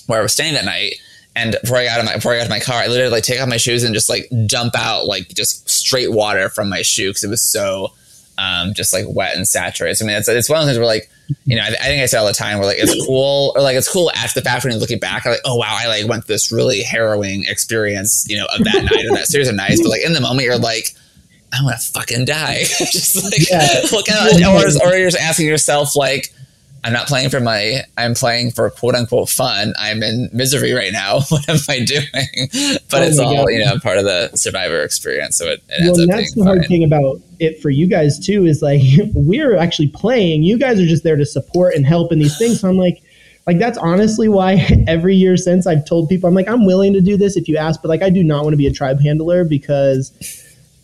[0.06, 0.94] where I was staying that night.
[1.34, 3.24] And before I got of my before I got to my car, I literally like
[3.24, 6.82] take off my shoes and just like dump out like just straight water from my
[6.82, 7.92] shoe because it was so
[8.38, 9.96] um, just like wet and saturated.
[9.96, 11.10] So, I mean, it's, it's one of those things where like,
[11.44, 13.62] you know, I, I, think I say all the time where like it's cool or
[13.62, 15.86] like it's cool after the fact when you're looking back, I'm like, oh wow, I
[15.86, 19.48] like went through this really harrowing experience, you know, of that night or that series
[19.48, 19.80] of nights.
[19.82, 20.88] But like in the moment, you're like,
[21.52, 22.64] I want to fucking die.
[22.78, 23.82] just like yeah.
[23.92, 26.34] look at or, or you're just asking yourself like,
[26.84, 27.78] I'm not playing for money.
[27.96, 29.72] I'm playing for quote unquote fun.
[29.78, 31.20] I'm in misery right now.
[31.32, 32.04] What am I doing?
[32.90, 33.46] But oh it's all, God.
[33.48, 35.38] you know, part of the survivor experience.
[35.38, 38.60] So it, it well, that's the hard thing about it for you guys too, is
[38.60, 38.82] like
[39.14, 40.42] we're actually playing.
[40.42, 42.60] You guys are just there to support and help in these things.
[42.60, 43.02] So I'm like,
[43.46, 47.00] like that's honestly why every year since I've told people, I'm like, I'm willing to
[47.00, 49.00] do this if you ask, but like I do not want to be a tribe
[49.00, 50.12] handler because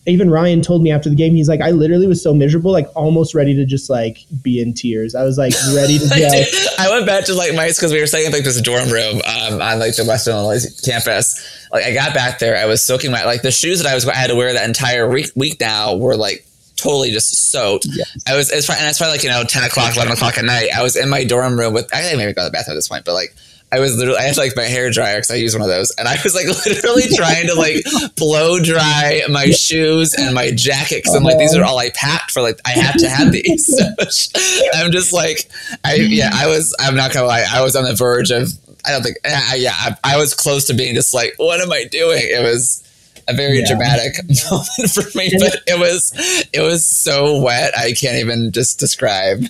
[0.05, 2.87] even Ryan told me after the game, he's like, I literally was so miserable, like
[2.95, 5.13] almost ready to just like be in tears.
[5.15, 6.73] I was like ready to go.
[6.79, 9.21] I went back to like my because we were staying in like this dorm room
[9.25, 11.67] um, on like the Western Illinois campus.
[11.71, 14.05] Like I got back there, I was soaking my like the shoes that I was
[14.05, 14.15] going.
[14.15, 16.45] I had to wear that entire week week now were like
[16.75, 17.85] totally just soaked.
[17.89, 18.17] Yes.
[18.25, 20.69] I was it's and it's probably like you know ten o'clock, eleven o'clock at night.
[20.75, 22.77] I was in my dorm room with I think maybe go to the bathroom at
[22.77, 23.35] this point, but like
[23.71, 25.91] I was literally, I had like my hair dryer because I use one of those,
[25.97, 27.83] and I was like literally trying to like
[28.15, 32.31] blow dry my shoes and my jacket because I'm like, these are all I packed
[32.31, 32.41] for.
[32.41, 33.69] Like, I have to have these.
[34.09, 34.39] So
[34.73, 35.49] I'm just like,
[35.83, 36.75] I yeah, I was.
[36.79, 38.49] I'm not gonna lie, I was on the verge of.
[38.85, 41.71] I don't think, I, yeah, I, I was close to being just like, what am
[41.71, 42.21] I doing?
[42.23, 42.81] It was
[43.29, 43.67] a very yeah.
[43.67, 44.17] dramatic
[44.51, 46.11] moment for me, but it was
[46.53, 47.77] it was so wet.
[47.77, 49.43] I can't even just describe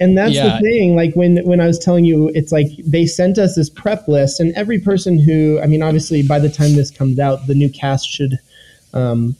[0.00, 0.58] and that's yeah.
[0.58, 3.70] the thing like when when i was telling you it's like they sent us this
[3.70, 7.46] prep list and every person who i mean obviously by the time this comes out
[7.46, 8.38] the new cast should
[8.94, 9.36] um,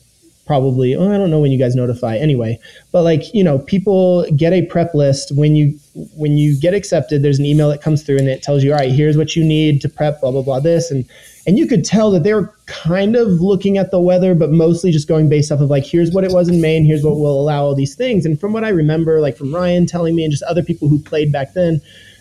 [0.47, 2.59] probably oh, i don't know when you guys notify anyway
[2.93, 5.79] but like you know people get a prep list when you
[6.17, 8.79] when you get accepted there's an email that comes through and it tells you all
[8.79, 11.09] right here's what you need to prep blah blah blah this and
[11.47, 14.91] and you could tell that they were kind of looking at the weather, but mostly
[14.91, 17.41] just going based off of like, here's what it was in Maine, here's what will
[17.41, 18.27] allow all these things.
[18.27, 21.01] And from what I remember, like from Ryan telling me and just other people who
[21.01, 21.81] played back then,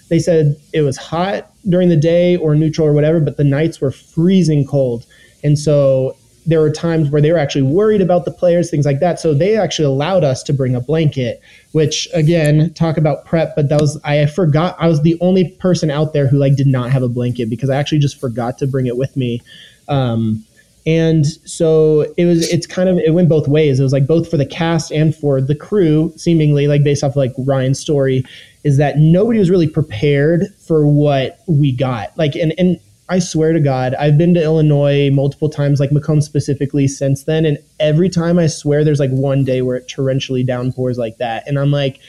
[0.09, 3.81] they said it was hot during the day or neutral or whatever, but the nights
[3.81, 5.07] were freezing cold.
[5.43, 6.15] And so
[6.45, 9.19] there were times where they were actually worried about the players, things like that.
[9.19, 11.41] So they actually allowed us to bring a blanket,
[11.71, 15.89] which again, talk about prep, but that was I forgot I was the only person
[15.89, 18.67] out there who like did not have a blanket because I actually just forgot to
[18.67, 19.41] bring it with me.
[19.87, 20.45] Um,
[20.87, 23.79] and so it was it's kind of it went both ways.
[23.79, 27.15] It was like both for the cast and for the crew, seemingly like based off
[27.15, 28.23] like Ryan's story,
[28.63, 32.15] is that nobody was really prepared for what we got.
[32.17, 36.21] Like and and I swear to God, I've been to Illinois multiple times, like Macomb
[36.21, 37.45] specifically, since then.
[37.45, 41.47] And every time I swear there's like one day where it torrentially downpours like that.
[41.47, 41.99] And I'm like,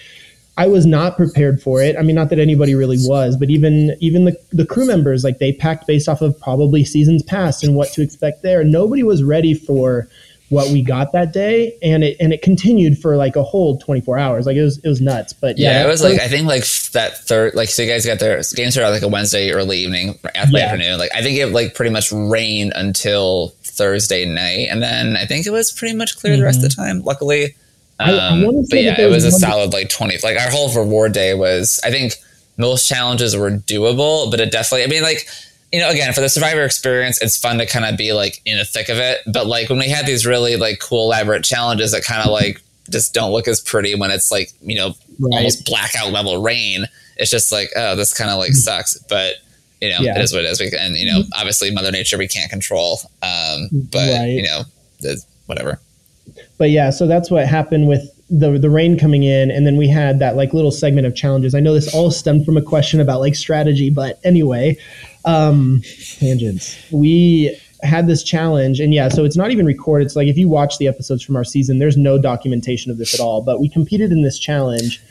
[0.59, 1.97] I was not prepared for it.
[1.99, 5.39] I mean, not that anybody really was, but even even the, the crew members, like
[5.39, 8.65] they packed based off of probably seasons past and what to expect there.
[8.65, 10.09] Nobody was ready for
[10.49, 14.17] what we got that day and it and it continued for like a whole 24
[14.17, 16.47] hours like it was it was nuts but yeah, yeah it was like i think
[16.47, 19.79] like that third like so you guys got their game started like a wednesday early
[19.79, 20.61] evening yeah.
[20.61, 25.27] afternoon like i think it like pretty much rained until thursday night and then i
[25.27, 26.41] think it was pretty much clear mm-hmm.
[26.41, 26.99] the rest of the mm-hmm.
[26.99, 27.47] time luckily
[27.99, 30.73] um, I, I um, but yeah it was a solid like 20 like our whole
[30.73, 32.15] reward day was i think
[32.57, 35.27] most challenges were doable but it definitely i mean like
[35.77, 38.57] you know, again, for the survivor experience, it's fun to kind of be like in
[38.57, 39.19] the thick of it.
[39.31, 42.63] But like when we had these really like cool, elaborate challenges that kind of like
[42.89, 45.37] just don't look as pretty when it's like, you know, right.
[45.37, 46.87] almost blackout level rain,
[47.19, 48.55] it's just like, oh, this kind of like mm-hmm.
[48.55, 48.97] sucks.
[49.01, 49.35] But,
[49.83, 50.19] you know, yeah.
[50.19, 50.61] it is what it is.
[50.61, 51.33] We, and, you know, mm-hmm.
[51.35, 52.99] obviously Mother Nature we can't control.
[53.23, 54.29] Um, but, right.
[54.29, 54.63] you know,
[55.45, 55.79] whatever.
[56.57, 59.89] But yeah, so that's what happened with the the rain coming in and then we
[59.89, 63.01] had that like little segment of challenges i know this all stemmed from a question
[63.01, 64.77] about like strategy but anyway
[65.27, 65.83] um,
[66.19, 66.77] tangents.
[66.91, 70.07] We had this challenge, and yeah, so it's not even recorded.
[70.07, 73.13] It's like if you watch the episodes from our season, there's no documentation of this
[73.13, 73.43] at all.
[73.43, 75.03] But we competed in this challenge.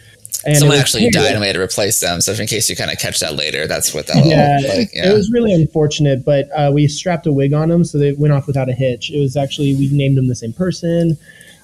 [0.46, 2.22] And Someone actually died and we had to replace them.
[2.22, 4.26] So, in case you kind of catch that later, that's what that.
[4.26, 5.10] Yeah, like, yeah.
[5.10, 8.34] it was really unfortunate, but uh, we strapped a wig on them, so they went
[8.34, 9.10] off without a hitch.
[9.12, 11.18] It was actually we named them the same person.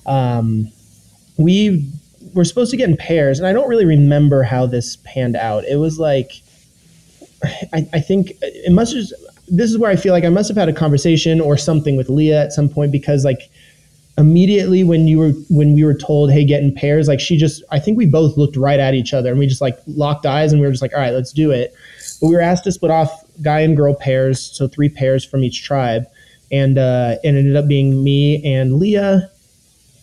[0.05, 0.71] Um,
[1.37, 1.91] we
[2.33, 5.63] were supposed to get in pairs, and I don't really remember how this panned out.
[5.65, 6.41] It was like
[7.73, 9.13] I, I think it must just
[9.47, 12.09] this is where I feel like I must have had a conversation or something with
[12.09, 13.49] Leah at some point because like
[14.17, 17.63] immediately when you were when we were told hey get in pairs like she just
[17.71, 20.51] I think we both looked right at each other and we just like locked eyes
[20.51, 21.73] and we were just like all right let's do it.
[22.19, 25.43] But we were asked to split off guy and girl pairs so three pairs from
[25.43, 26.05] each tribe.
[26.51, 29.31] And uh, it ended up being me and Leah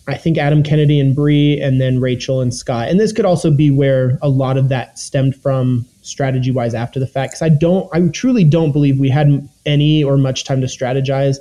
[0.09, 3.51] I think Adam Kennedy and Bree and then Rachel and Scott and this could also
[3.51, 7.49] be where a lot of that stemmed from strategy wise after the fact because I
[7.49, 11.37] don't, I truly don't believe we had any or much time to strategize.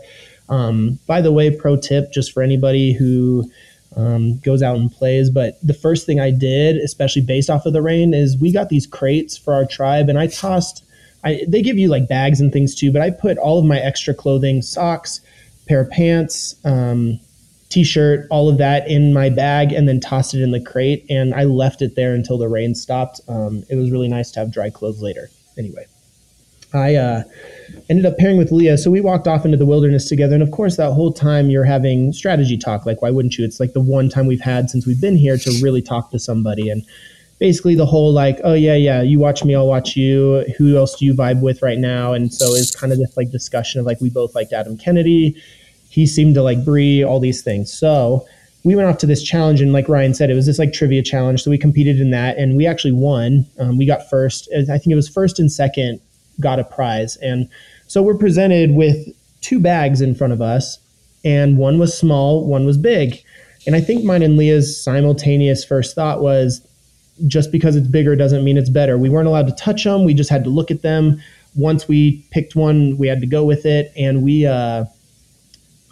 [0.49, 3.51] Um, by the way, pro tip just for anybody who
[3.97, 5.31] um, goes out and plays.
[5.31, 8.69] But the first thing I did, especially based off of the rain, is we got
[8.69, 10.85] these crates for our tribe, and I tossed.
[11.25, 13.79] I, they give you like bags and things too, but I put all of my
[13.79, 15.21] extra clothing, socks,
[15.67, 17.19] pair of pants, um,
[17.69, 21.05] t-shirt, all of that in my bag, and then tossed it in the crate.
[21.11, 23.21] And I left it there until the rain stopped.
[23.29, 25.29] Um, it was really nice to have dry clothes later.
[25.57, 25.87] Anyway,
[26.73, 27.23] I uh,
[27.89, 28.79] ended up pairing with Leah.
[28.79, 30.35] So we walked off into the wilderness together.
[30.35, 32.87] And of course, that whole time you're having strategy talk.
[32.87, 33.45] Like, why wouldn't you?
[33.45, 36.19] It's like the one time we've had since we've been here to really talk to
[36.19, 36.71] somebody.
[36.71, 36.85] And
[37.39, 40.45] basically the whole like, oh yeah, yeah, you watch me, I'll watch you.
[40.59, 42.13] Who else do you vibe with right now?
[42.13, 45.41] And so it's kind of this like discussion of like we both liked Adam Kennedy.
[45.99, 47.73] He seemed to like Brie, all these things.
[47.73, 48.27] So
[48.65, 51.03] we went off to this challenge and like Ryan said, it was this like trivia
[51.03, 51.43] challenge.
[51.43, 53.47] So we competed in that and we actually won.
[53.59, 54.49] Um, we got first.
[54.53, 56.01] I think it was first and second
[56.41, 57.17] got a prize.
[57.17, 57.49] And
[57.87, 59.09] so we're presented with
[59.41, 60.79] two bags in front of us,
[61.25, 63.23] and one was small, one was big.
[63.67, 66.65] And I think mine and Leah's simultaneous first thought was
[67.27, 68.97] just because it's bigger doesn't mean it's better.
[68.97, 71.21] We weren't allowed to touch them, we just had to look at them.
[71.57, 73.93] Once we picked one, we had to go with it.
[73.97, 74.85] And we, uh,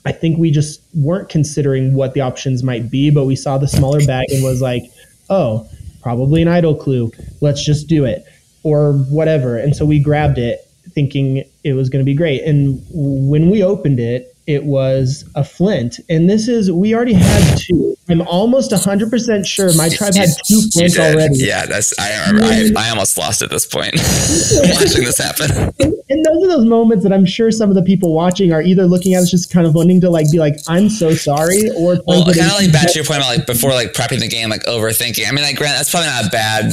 [0.06, 3.66] I think we just weren't considering what the options might be, but we saw the
[3.66, 4.84] smaller bag and was like,
[5.28, 5.68] oh,
[6.00, 7.10] probably an idol clue.
[7.40, 8.24] Let's just do it
[8.62, 9.58] or whatever.
[9.58, 12.44] And so we grabbed it thinking it was going to be great.
[12.44, 15.98] And when we opened it, it was a flint.
[16.08, 17.96] And this is, we already had two.
[18.08, 21.38] I'm almost 100% sure my tribe had two flints already.
[21.38, 25.50] Yeah, that's, I, I, I almost lost at this point watching this happen.
[25.80, 28.62] And, and, those are those moments that I'm sure some of the people watching are
[28.62, 31.68] either looking at us just kind of wanting to like be like, I'm so sorry.
[31.70, 34.28] Or well, kind of like back to your point about like before like prepping the
[34.28, 35.26] game, like overthinking.
[35.26, 36.72] I mean, like, Grant, that's probably not a bad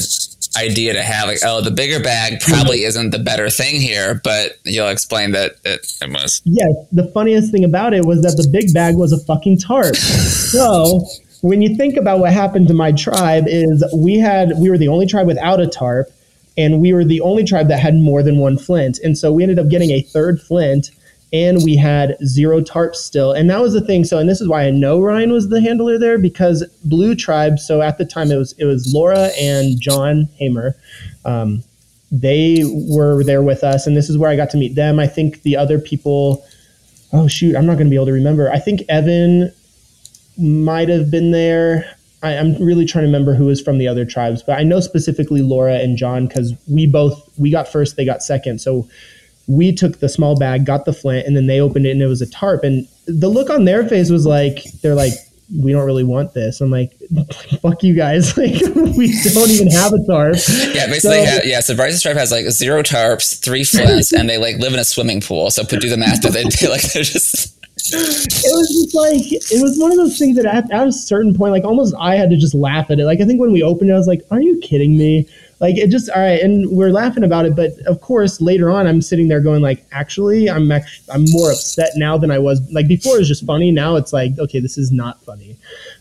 [0.58, 2.88] idea to have like oh the bigger bag probably mm-hmm.
[2.88, 6.42] isn't the better thing here but you'll explain that it, it was.
[6.46, 9.96] Yes the funniest thing about it was that the big bag was a fucking tarp.
[10.54, 11.04] So
[11.42, 14.88] when you think about what happened to my tribe is we had we were the
[14.88, 16.08] only tribe without a tarp
[16.58, 19.00] and we were the only tribe that had more than one flint.
[19.04, 20.92] And so we ended up getting a third flint
[21.34, 23.34] and we had zero tarps still.
[23.34, 24.04] And that was the thing.
[24.06, 27.58] So, and this is why I know Ryan was the handler there because Blue Tribe.
[27.58, 30.76] So at the time, it was it was Laura and John Hamer.
[31.26, 31.64] Um,
[32.12, 35.00] they were there with us, and this is where I got to meet them.
[35.00, 36.46] I think the other people.
[37.12, 38.52] Oh shoot, I'm not going to be able to remember.
[38.52, 39.52] I think Evan
[40.38, 41.86] might have been there.
[42.24, 44.80] I, am really trying to remember who was from the other tribes, but I know
[44.80, 48.62] specifically Laura and John because we both we got first, they got second.
[48.62, 48.88] So
[49.48, 52.08] we took the small bag, got the flint, and then they opened it and it
[52.08, 52.64] was a tarp.
[52.64, 55.14] And the look on their face was like, they're like,
[55.62, 56.62] we don't really want this.
[56.62, 56.94] I'm like,
[57.62, 58.38] fuck you guys.
[58.44, 58.62] Like,
[58.98, 60.36] we don't even have a tarp.
[60.74, 61.60] Yeah, basically, so, have, yeah.
[61.62, 64.84] So Bryce's tribe has like zero tarps, three flints, and they like live in a
[64.84, 65.50] swimming pool.
[65.50, 66.22] So put do the math.
[66.22, 67.58] They, they like they're just.
[67.76, 71.34] It was just like it was one of those things that at, at a certain
[71.34, 73.06] point, like almost I had to just laugh at it.
[73.06, 75.28] Like I think when we opened it, I was like, "Are you kidding me?"
[75.64, 78.86] Like it just all right and we're laughing about it but of course later on
[78.86, 82.88] i'm sitting there going like actually i'm i'm more upset now than i was like
[82.88, 83.72] before it was just funny.
[83.72, 85.58] Now it's like okay this is not funny.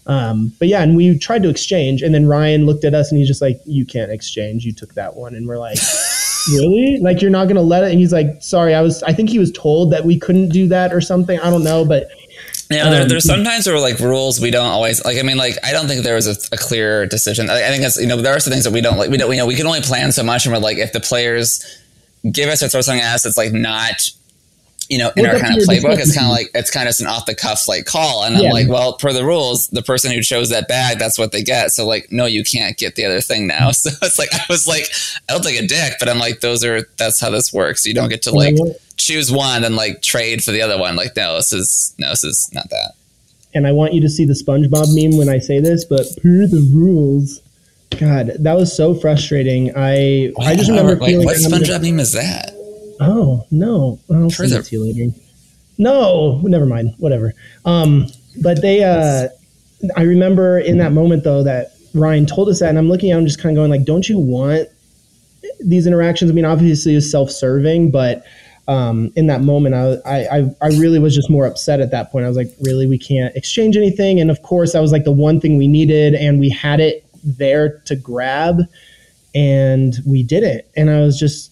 [0.07, 3.19] Um, but yeah and we tried to exchange and then ryan looked at us and
[3.19, 4.65] he's just like you can't exchange.
[4.65, 5.35] You took that one.
[5.35, 5.79] And we're like
[6.51, 6.99] really?
[7.01, 7.91] Like you're not gonna let it?
[7.91, 10.67] And he's like sorry i was i think he was told that we couldn't do
[10.69, 11.39] that or something.
[11.41, 12.09] I don't know but
[12.73, 15.19] yeah, there, um, there's sometimes there were like rules we don't always like.
[15.19, 17.51] I mean, like I don't think there was a, a clear decision.
[17.51, 19.11] I, I, think it's you know there are some things that we don't like.
[19.11, 21.01] We don't we know we can only plan so much, and we're like if the
[21.01, 21.65] players
[22.31, 24.11] give us or throw something at us, it's like not
[24.93, 25.99] you know in our kind of playbook.
[25.99, 28.49] It's kind of like it's kind of an off the cuff like call, and yeah.
[28.49, 31.43] I'm like, well, per the rules, the person who chose that bag, that's what they
[31.43, 31.71] get.
[31.71, 33.71] So like, no, you can't get the other thing now.
[33.83, 34.87] So it's like I was like,
[35.29, 37.87] I don't think a dick, but I'm like, those are that's how this works.
[37.87, 38.55] You don't get to like
[38.97, 40.95] choose one and like trade for the other one.
[40.95, 42.93] Like, no, this is no, this is not that.
[43.55, 46.47] And I want you to see the SpongeBob meme when I say this, but per
[46.47, 47.41] the rules.
[47.99, 49.73] God, that was so frustrating.
[49.75, 51.25] I I just remember like, feeling.
[51.25, 52.53] What SpongeBob meme is that?
[53.03, 55.15] Oh no, I'll send it to you later.
[55.79, 56.95] No, never mind.
[56.99, 57.35] Whatever.
[57.65, 58.07] Um,
[58.41, 58.85] but they.
[58.85, 59.29] uh
[59.97, 63.19] I remember in that moment though that Ryan told us that, and I'm looking at
[63.19, 64.69] him just kind of going like, "Don't you want
[65.61, 68.25] these interactions?" I mean, obviously, it's self-serving, but
[68.69, 72.25] um, in that moment, I, I, I really was just more upset at that point.
[72.25, 74.21] I was like, really, we can't exchange anything.
[74.21, 77.05] And of course, that was like the one thing we needed, and we had it
[77.25, 78.61] there to grab,
[79.35, 80.71] and we did it.
[80.77, 81.52] And I was just,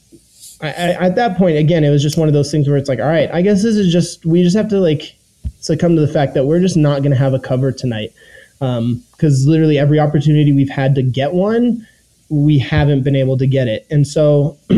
[0.62, 2.88] I, I, at that point, again, it was just one of those things where it's
[2.88, 5.16] like, all right, I guess this is just, we just have to like
[5.60, 8.12] succumb to the fact that we're just not going to have a cover tonight.
[8.58, 11.86] Because um, literally every opportunity we've had to get one,
[12.28, 13.86] we haven't been able to get it.
[13.90, 14.58] And so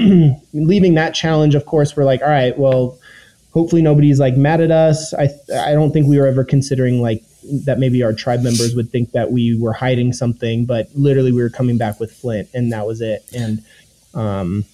[0.52, 2.98] leaving that challenge, of course, we're like, all right, well,
[3.52, 5.12] hopefully nobody's like mad at us.
[5.14, 7.22] I I don't think we were ever considering like
[7.64, 11.42] that maybe our tribe members would think that we were hiding something, but literally we
[11.42, 13.24] were coming back with Flint, and that was it.
[13.34, 13.64] And
[14.14, 14.64] um,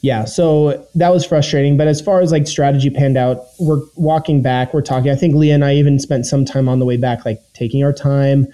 [0.00, 1.76] yeah, so that was frustrating.
[1.76, 5.10] But as far as like strategy panned out, we're walking back, we're talking.
[5.10, 7.82] I think Leah and I even spent some time on the way back, like taking
[7.82, 8.46] our time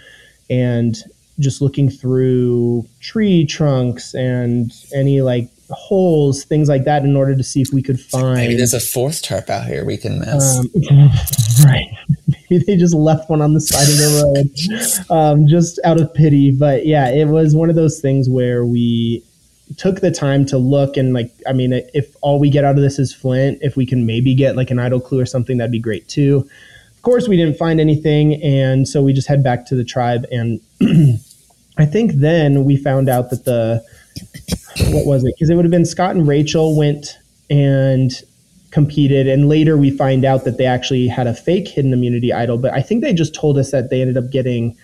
[0.49, 0.97] and
[1.39, 7.43] just looking through tree trunks and any like holes, things like that, in order to
[7.43, 8.37] see if we could find.
[8.37, 10.59] Maybe there's a fourth tarp out here we can miss.
[10.59, 10.71] Um,
[11.65, 11.87] right.
[12.51, 16.13] Maybe they just left one on the side of the road, um, just out of
[16.15, 16.53] pity.
[16.53, 19.23] But yeah, it was one of those things where we
[19.77, 22.83] took the time to look and like i mean if all we get out of
[22.83, 25.73] this is flint if we can maybe get like an idle clue or something that'd
[25.73, 26.49] be great too.
[26.95, 30.27] Of course we didn't find anything and so we just head back to the tribe
[30.31, 30.61] and
[31.79, 33.85] i think then we found out that the
[34.91, 35.35] what was it?
[35.35, 37.19] Because it would have been scott and rachel went
[37.51, 38.11] and
[38.71, 42.59] competed and later we find out that they actually had a fake hidden immunity idol
[42.59, 44.77] but i think they just told us that they ended up getting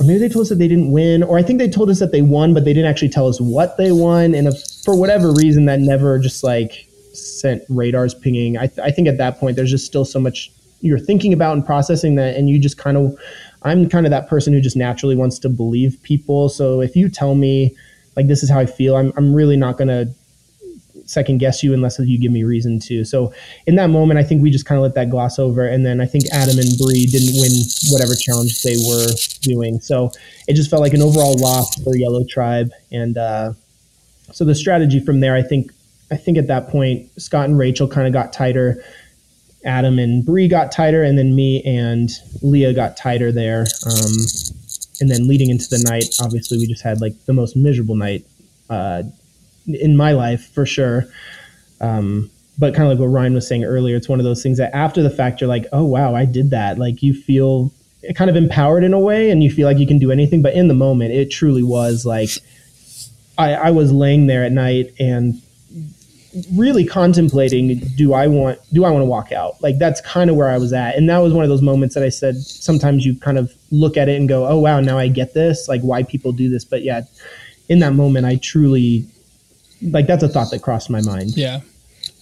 [0.00, 1.98] or maybe they told us that they didn't win, or I think they told us
[1.98, 4.34] that they won, but they didn't actually tell us what they won.
[4.34, 8.56] And if, for whatever reason, that never just like sent radars pinging.
[8.56, 11.52] I, th- I think at that point, there's just still so much you're thinking about
[11.52, 13.16] and processing that, and you just kind of,
[13.62, 16.48] I'm kind of that person who just naturally wants to believe people.
[16.48, 17.76] So if you tell me,
[18.16, 20.12] like, this is how I feel, I'm, I'm really not going to
[21.12, 23.04] second guess you unless you give me reason to.
[23.04, 23.32] So
[23.66, 25.66] in that moment, I think we just kind of let that gloss over.
[25.66, 27.52] And then I think Adam and Bree didn't win
[27.90, 29.08] whatever challenge they were
[29.42, 29.80] doing.
[29.80, 30.10] So
[30.48, 32.70] it just felt like an overall loss for Yellow Tribe.
[32.90, 33.52] And uh,
[34.32, 35.70] so the strategy from there, I think,
[36.10, 38.82] I think at that point, Scott and Rachel kind of got tighter.
[39.64, 42.10] Adam and Bree got tighter, and then me and
[42.42, 43.64] Leah got tighter there.
[43.86, 44.12] Um,
[45.00, 48.24] and then leading into the night, obviously, we just had like the most miserable night
[48.68, 49.04] uh,
[49.66, 51.04] in my life for sure.
[51.80, 54.58] Um, but kind of like what Ryan was saying earlier, it's one of those things
[54.58, 56.78] that after the fact, you're like, oh, wow, I did that.
[56.78, 57.72] Like you feel
[58.14, 60.42] kind of empowered in a way and you feel like you can do anything.
[60.42, 62.30] But in the moment, it truly was like
[63.38, 65.40] I, I was laying there at night and
[66.54, 70.36] really contemplating do i want do i want to walk out like that's kind of
[70.36, 73.04] where i was at and that was one of those moments that i said sometimes
[73.04, 75.82] you kind of look at it and go oh wow now i get this like
[75.82, 77.02] why people do this but yeah
[77.68, 79.06] in that moment i truly
[79.82, 81.36] like that's a thought that crossed my mind.
[81.36, 81.60] Yeah.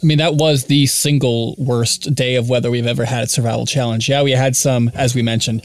[0.03, 3.67] I mean, that was the single worst day of weather we've ever had at Survival
[3.67, 4.09] Challenge.
[4.09, 5.63] Yeah, we had some, as we mentioned,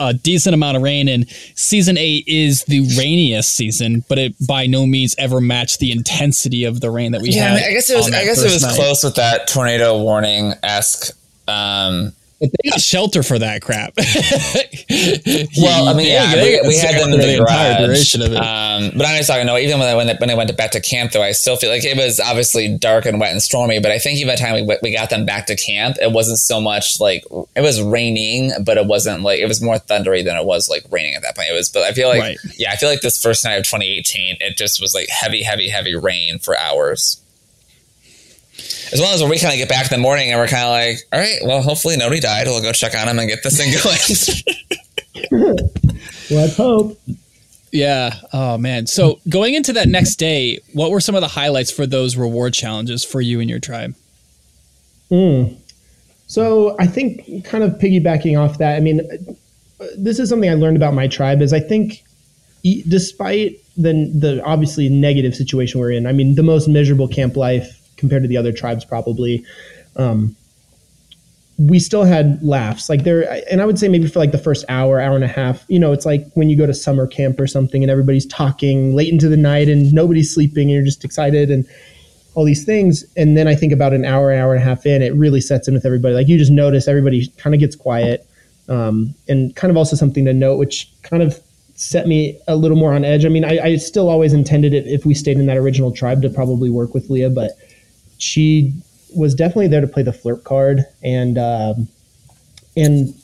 [0.00, 4.66] a decent amount of rain, and season eight is the rainiest season, but it by
[4.66, 7.52] no means ever matched the intensity of the rain that we yeah, had.
[7.52, 8.06] I, mean, I guess it was.
[8.06, 8.74] I guess it was night.
[8.74, 11.14] close with that tornado warning esque
[11.46, 13.94] um, they got shelter for that crap.
[15.58, 18.36] well, I mean, yeah, we, we had them in the, the entire duration of it.
[18.36, 19.46] Um, but I'm just talking.
[19.46, 21.56] No, even when I, when, they, when I went back to camp, though, I still
[21.56, 23.78] feel like it was obviously dark and wet and stormy.
[23.80, 26.12] But I think even by the time we, we got them back to camp, it
[26.12, 27.24] wasn't so much like
[27.54, 30.84] it was raining, but it wasn't like it was more thundery than it was like
[30.90, 31.48] raining at that point.
[31.50, 32.38] It was, but I feel like right.
[32.56, 35.68] yeah, I feel like this first night of 2018, it just was like heavy, heavy,
[35.68, 37.23] heavy rain for hours
[38.92, 40.64] as well as when we kind of get back in the morning and we're kind
[40.64, 42.46] of like, all right, well, hopefully nobody died.
[42.46, 43.72] We'll go check on them and get this thing
[45.30, 45.64] going.
[46.30, 46.98] Let's hope.
[47.72, 48.14] Yeah.
[48.32, 48.86] Oh man.
[48.86, 52.54] So going into that next day, what were some of the highlights for those reward
[52.54, 53.94] challenges for you and your tribe?
[55.10, 55.56] Mm.
[56.28, 59.00] So I think kind of piggybacking off that, I mean,
[59.96, 62.04] this is something I learned about my tribe is I think
[62.88, 67.83] despite the the obviously negative situation we're in, I mean, the most miserable camp life
[67.96, 69.44] compared to the other tribes probably.
[69.96, 70.36] Um,
[71.58, 72.88] we still had laughs.
[72.88, 75.28] Like there and i would say maybe for like the first hour hour and a
[75.28, 78.26] half you know it's like when you go to summer camp or something and everybody's
[78.26, 81.66] talking late into the night and nobody's sleeping and you're just excited and
[82.34, 83.04] all these things.
[83.16, 85.40] And then i think about an hour an hour and a half in it really
[85.40, 86.14] sets in with everybody.
[86.14, 88.26] Like you just notice everybody kind of gets quiet
[88.68, 91.40] um, and kind of also something to note which kind of
[91.76, 93.24] set me a little more on edge.
[93.24, 96.22] I mean I, I still always intended it if we stayed in that original tribe
[96.22, 97.52] to probably work with leah but
[98.18, 98.72] she
[99.14, 101.88] was definitely there to play the flirt card, and um,
[102.76, 103.14] and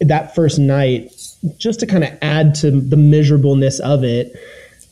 [0.00, 1.12] that first night,
[1.56, 4.32] just to kind of add to the miserableness of it,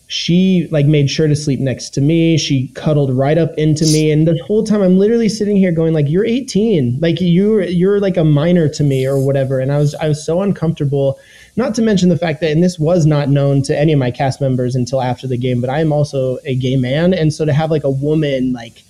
[0.08, 2.38] she like made sure to sleep next to me.
[2.38, 5.92] She cuddled right up into me, and the whole time I'm literally sitting here going
[5.92, 9.78] like, "You're 18, like you're you're like a minor to me or whatever." And I
[9.78, 11.18] was I was so uncomfortable.
[11.56, 14.10] Not to mention the fact that, and this was not known to any of my
[14.10, 17.44] cast members until after the game, but I am also a gay man, and so
[17.44, 18.82] to have like a woman like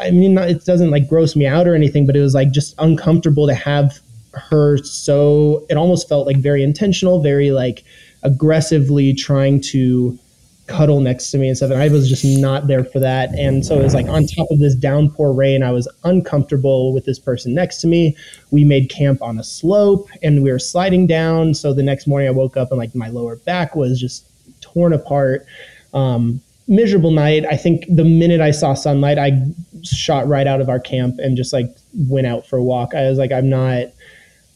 [0.00, 2.74] I, mean, it doesn't like gross me out or anything, but it was like just
[2.78, 3.98] uncomfortable to have
[4.32, 7.84] her so it almost felt like very intentional, very like
[8.22, 10.18] aggressively trying to
[10.66, 11.70] cuddle next to me and stuff.
[11.70, 13.30] And I was just not there for that.
[13.38, 17.04] And so it was like on top of this downpour rain, I was uncomfortable with
[17.04, 18.16] this person next to me.
[18.50, 21.54] We made camp on a slope and we were sliding down.
[21.54, 24.26] So the next morning I woke up and like my lower back was just
[24.60, 25.46] torn apart.
[25.94, 27.44] Um, miserable night.
[27.46, 29.40] I think the minute I saw sunlight, I
[29.82, 32.94] shot right out of our camp and just like went out for a walk.
[32.94, 33.86] I was like, I'm not.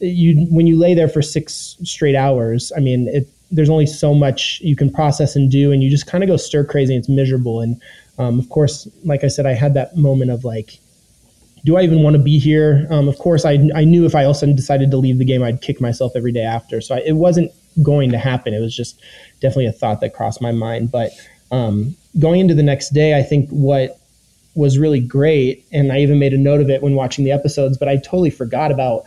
[0.01, 4.15] You when you lay there for six straight hours, I mean, it, there's only so
[4.15, 6.95] much you can process and do, and you just kind of go stir crazy.
[6.95, 7.61] And it's miserable.
[7.61, 7.81] And
[8.19, 10.79] um, of course, like I said, I had that moment of like,
[11.65, 12.87] do I even want to be here?
[12.91, 15.61] Um, of course, I I knew if I also decided to leave the game, I'd
[15.61, 16.81] kick myself every day after.
[16.81, 17.53] So I, it wasn't
[17.83, 18.55] going to happen.
[18.55, 19.01] It was just
[19.41, 20.91] definitely a thought that crossed my mind.
[20.91, 21.13] But
[21.51, 23.99] um, going into the next day, I think what
[24.55, 27.79] was really great, and I even made a note of it when watching the episodes,
[27.79, 29.05] but I totally forgot about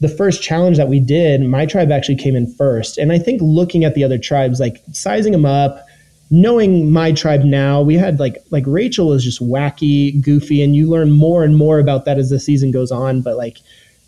[0.00, 1.40] the first challenge that we did.
[1.42, 2.98] My tribe actually came in first.
[2.98, 5.86] And I think looking at the other tribes, like sizing them up,
[6.32, 10.90] knowing my tribe now, we had like like Rachel was just wacky, goofy, and you
[10.90, 13.22] learn more and more about that as the season goes on.
[13.22, 13.58] But like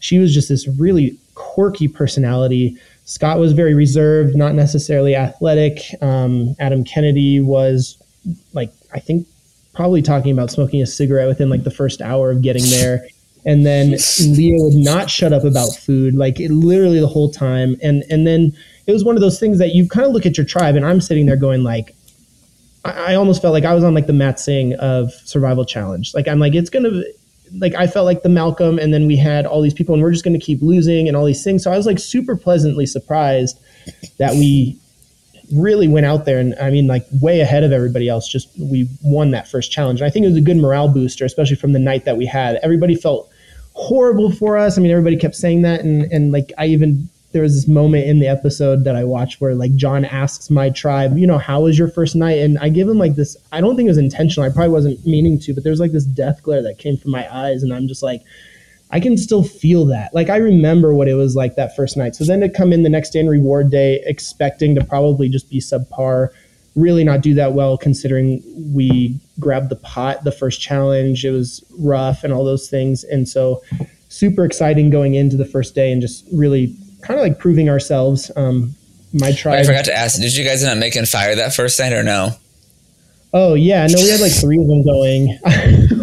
[0.00, 2.76] she was just this really quirky personality.
[3.04, 5.78] Scott was very reserved, not necessarily athletic.
[6.02, 8.02] Um, Adam Kennedy was
[8.52, 9.26] like I think
[9.74, 13.06] probably talking about smoking a cigarette within like the first hour of getting there.
[13.46, 17.76] And then Leah would not shut up about food, like it, literally the whole time.
[17.82, 18.56] And and then
[18.86, 20.86] it was one of those things that you kind of look at your tribe, and
[20.86, 21.94] I'm sitting there going like,
[22.84, 26.14] I, I almost felt like I was on like the Matsing of Survival Challenge.
[26.14, 27.02] Like I'm like it's gonna
[27.58, 30.12] like I felt like the Malcolm, and then we had all these people, and we're
[30.12, 31.62] just to keep losing and all these things.
[31.62, 33.58] So I was like super pleasantly surprised
[34.18, 34.78] that we
[35.52, 38.28] really went out there and I mean like way ahead of everybody else.
[38.28, 40.00] Just we won that first challenge.
[40.00, 42.26] And I think it was a good morale booster, especially from the night that we
[42.26, 42.56] had.
[42.62, 43.30] Everybody felt
[43.74, 44.78] horrible for us.
[44.78, 48.06] I mean, everybody kept saying that, and and like I even there was this moment
[48.06, 51.62] in the episode that I watched where like John asks my tribe, you know, how
[51.62, 52.38] was your first night?
[52.38, 53.36] And I give him like this.
[53.50, 54.48] I don't think it was intentional.
[54.48, 57.32] I probably wasn't meaning to, but there's like this death glare that came from my
[57.34, 58.22] eyes, and I'm just like.
[58.94, 60.14] I can still feel that.
[60.14, 62.14] Like I remember what it was like that first night.
[62.14, 65.50] So then to come in the next day and reward day expecting to probably just
[65.50, 66.28] be subpar,
[66.76, 68.40] really not do that well considering
[68.72, 71.24] we grabbed the pot the first challenge.
[71.24, 73.02] It was rough and all those things.
[73.02, 73.64] And so
[74.10, 76.72] super exciting going into the first day and just really
[77.02, 78.30] kind of like proving ourselves.
[78.36, 78.76] Um,
[79.12, 79.58] my tribe.
[79.58, 82.04] I forgot to ask, did you guys end up making fire that first night or
[82.04, 82.30] no?
[83.32, 85.36] Oh yeah, no, we had like three of them going.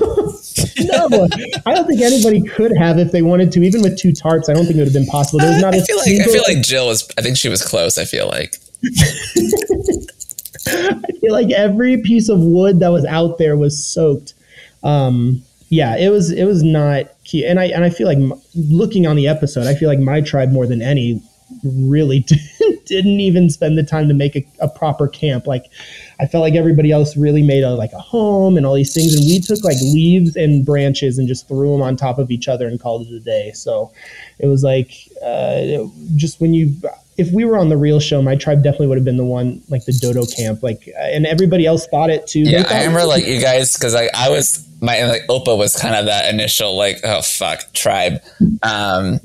[1.09, 1.27] no,
[1.65, 3.63] I don't think anybody could have if they wanted to.
[3.63, 5.39] Even with two tarps, I don't think it would have been possible.
[5.39, 5.73] There's not.
[5.75, 7.09] I feel like I feel like Jill was.
[7.17, 7.97] I think she was close.
[7.97, 8.55] I feel like.
[10.67, 14.33] I feel like every piece of wood that was out there was soaked.
[14.83, 18.17] Um, yeah, it was it was not key, and I and I feel like
[18.55, 21.21] looking on the episode, I feel like my tribe more than any
[21.63, 22.19] really
[22.85, 25.47] didn't even spend the time to make a, a proper camp.
[25.47, 25.65] Like
[26.21, 29.15] I felt like everybody else really made a like a home and all these things,
[29.15, 32.47] and we took like leaves and branches and just threw them on top of each
[32.47, 33.51] other and called it a day.
[33.53, 33.91] So
[34.37, 34.91] it was like
[35.25, 36.75] uh, just when you
[37.17, 39.63] if we were on the real show, my tribe definitely would have been the one
[39.69, 42.41] like the dodo camp, like and everybody else thought it too.
[42.41, 45.95] Yeah, I remember like you guys because I I was my like Opa was kind
[45.95, 48.21] of that initial like oh fuck tribe.
[48.61, 49.19] Um,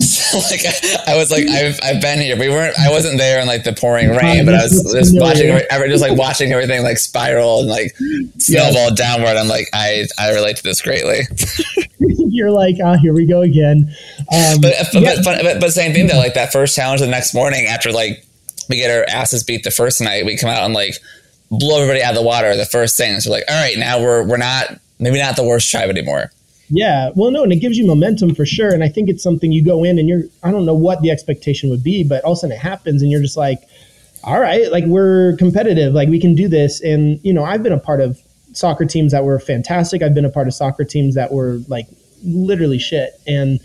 [0.00, 2.38] so like I, I, was like I've, I've been here.
[2.38, 2.78] We weren't.
[2.78, 5.50] I wasn't there in like the pouring rain, but I was just watching.
[5.70, 7.94] Every, just like watching everything like spiral and like
[8.38, 8.94] snowball yeah.
[8.94, 9.36] downward.
[9.36, 11.20] I'm like I I relate to this greatly.
[11.98, 13.94] You're like ah, oh, here we go again.
[14.32, 15.16] Um, but, but, yeah.
[15.22, 16.18] but, but but same thing though.
[16.18, 18.24] Like that first challenge the next morning after like
[18.68, 20.94] we get our asses beat the first night, we come out and like
[21.50, 22.56] blow everybody out of the water.
[22.56, 25.70] The first thing so like all right, now we're we're not maybe not the worst
[25.70, 26.30] tribe anymore.
[26.74, 28.72] Yeah, well, no, and it gives you momentum for sure.
[28.72, 31.10] And I think it's something you go in and you're, I don't know what the
[31.10, 33.60] expectation would be, but all of a sudden it happens and you're just like,
[34.24, 36.80] all right, like we're competitive, like we can do this.
[36.80, 38.18] And, you know, I've been a part of
[38.54, 40.00] soccer teams that were fantastic.
[40.00, 41.88] I've been a part of soccer teams that were like
[42.24, 43.20] literally shit.
[43.26, 43.60] And,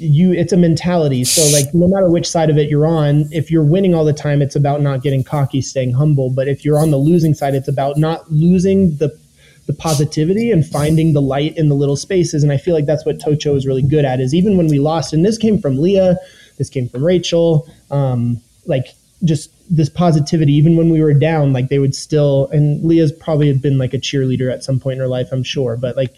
[0.00, 3.50] you it's a mentality so like no matter which side of it you're on if
[3.50, 6.78] you're winning all the time it's about not getting cocky staying humble but if you're
[6.78, 9.08] on the losing side it's about not losing the
[9.68, 12.42] the positivity and finding the light in the little spaces.
[12.42, 14.18] And I feel like that's what Tocho is really good at.
[14.18, 16.16] Is even when we lost, and this came from Leah,
[16.56, 18.86] this came from Rachel, um, like
[19.24, 20.54] just this positivity.
[20.54, 22.48] Even when we were down, like they would still.
[22.50, 25.76] And Leah's probably been like a cheerleader at some point in her life, I'm sure.
[25.76, 26.16] But like,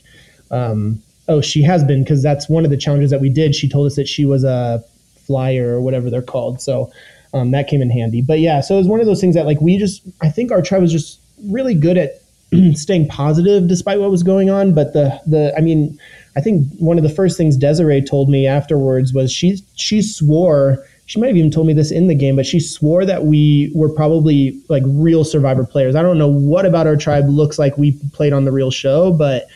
[0.53, 3.57] um, oh, she has been because that's one of the challenges that we did.
[3.57, 4.85] She told us that she was a
[5.27, 6.63] flyer or whatever they're called.
[6.63, 6.91] So.
[7.33, 9.47] Um, that came in handy, but yeah, so it was one of those things that
[9.47, 12.20] like we just, I think our tribe was just really good at
[12.75, 14.75] staying positive despite what was going on.
[14.75, 15.99] But the the I mean,
[16.37, 20.85] I think one of the first things Desiree told me afterwards was she she swore
[21.11, 23.73] she might have even told me this in the game, but she swore that we
[23.75, 25.97] were probably like real survivor players.
[25.97, 29.13] I don't know what about our tribe looks like we played on the real show,
[29.13, 29.49] but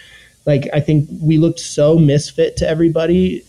[0.47, 3.45] like I think we looked so misfit to everybody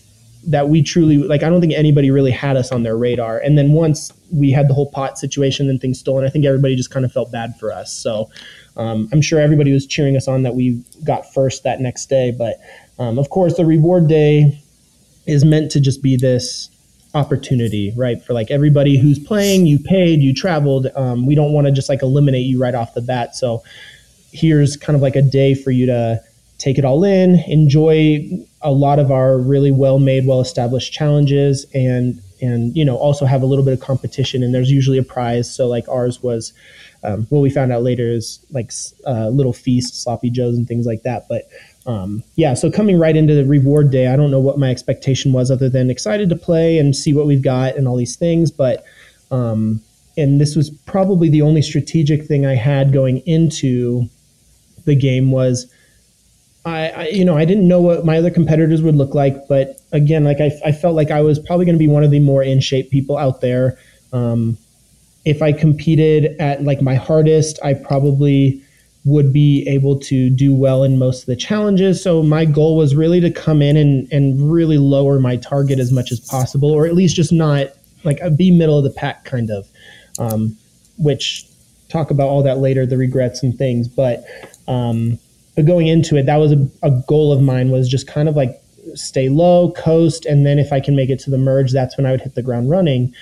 [0.46, 3.38] that we truly like I don't think anybody really had us on their radar.
[3.38, 6.76] And then once we had the whole pot situation and things stolen, I think everybody
[6.76, 7.92] just kind of felt bad for us.
[7.92, 8.30] So
[8.76, 12.34] um, I'm sure everybody was cheering us on that we got first that next day.
[12.36, 12.60] But
[12.98, 14.60] um, of course, the reward day
[15.26, 16.70] is meant to just be this
[17.14, 18.22] opportunity, right?
[18.22, 20.88] For like everybody who's playing, you paid, you traveled.
[20.94, 23.34] Um, we don't want to just like eliminate you right off the bat.
[23.34, 23.62] So
[24.32, 26.20] here's kind of like a day for you to
[26.58, 28.28] take it all in, enjoy
[28.62, 33.24] a lot of our really well made, well established challenges, and and you know also
[33.24, 34.42] have a little bit of competition.
[34.42, 35.52] And there's usually a prize.
[35.52, 36.52] So like ours was.
[37.06, 38.72] Um, what we found out later is like
[39.06, 41.28] uh, little feast, sloppy joes, and things like that.
[41.28, 41.48] But
[41.86, 45.32] um, yeah, so coming right into the reward day, I don't know what my expectation
[45.32, 48.50] was other than excited to play and see what we've got and all these things.
[48.50, 48.84] But,
[49.30, 49.80] um,
[50.16, 54.08] and this was probably the only strategic thing I had going into
[54.84, 55.72] the game was
[56.64, 59.46] I, I you know, I didn't know what my other competitors would look like.
[59.46, 62.10] But again, like I, I felt like I was probably going to be one of
[62.10, 63.78] the more in shape people out there.
[64.12, 64.58] Um,
[65.26, 68.62] if I competed at like my hardest, I probably
[69.04, 72.02] would be able to do well in most of the challenges.
[72.02, 75.92] So my goal was really to come in and, and really lower my target as
[75.92, 77.68] much as possible, or at least just not
[78.04, 79.68] like be middle of the pack kind of,
[80.18, 80.56] um,
[80.96, 81.44] which
[81.88, 83.88] talk about all that later, the regrets and things.
[83.88, 84.24] But,
[84.68, 85.18] um,
[85.56, 88.36] but going into it, that was a, a goal of mine was just kind of
[88.36, 88.60] like
[88.94, 92.06] stay low, coast, and then if I can make it to the merge, that's when
[92.06, 93.12] I would hit the ground running.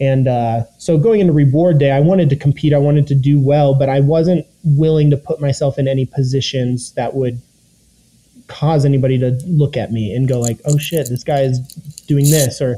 [0.00, 3.38] And uh, so going into reward day, I wanted to compete, I wanted to do
[3.38, 7.40] well, but I wasn't willing to put myself in any positions that would
[8.46, 11.60] cause anybody to look at me and go like, "Oh shit, this guy is
[12.08, 12.76] doing this," or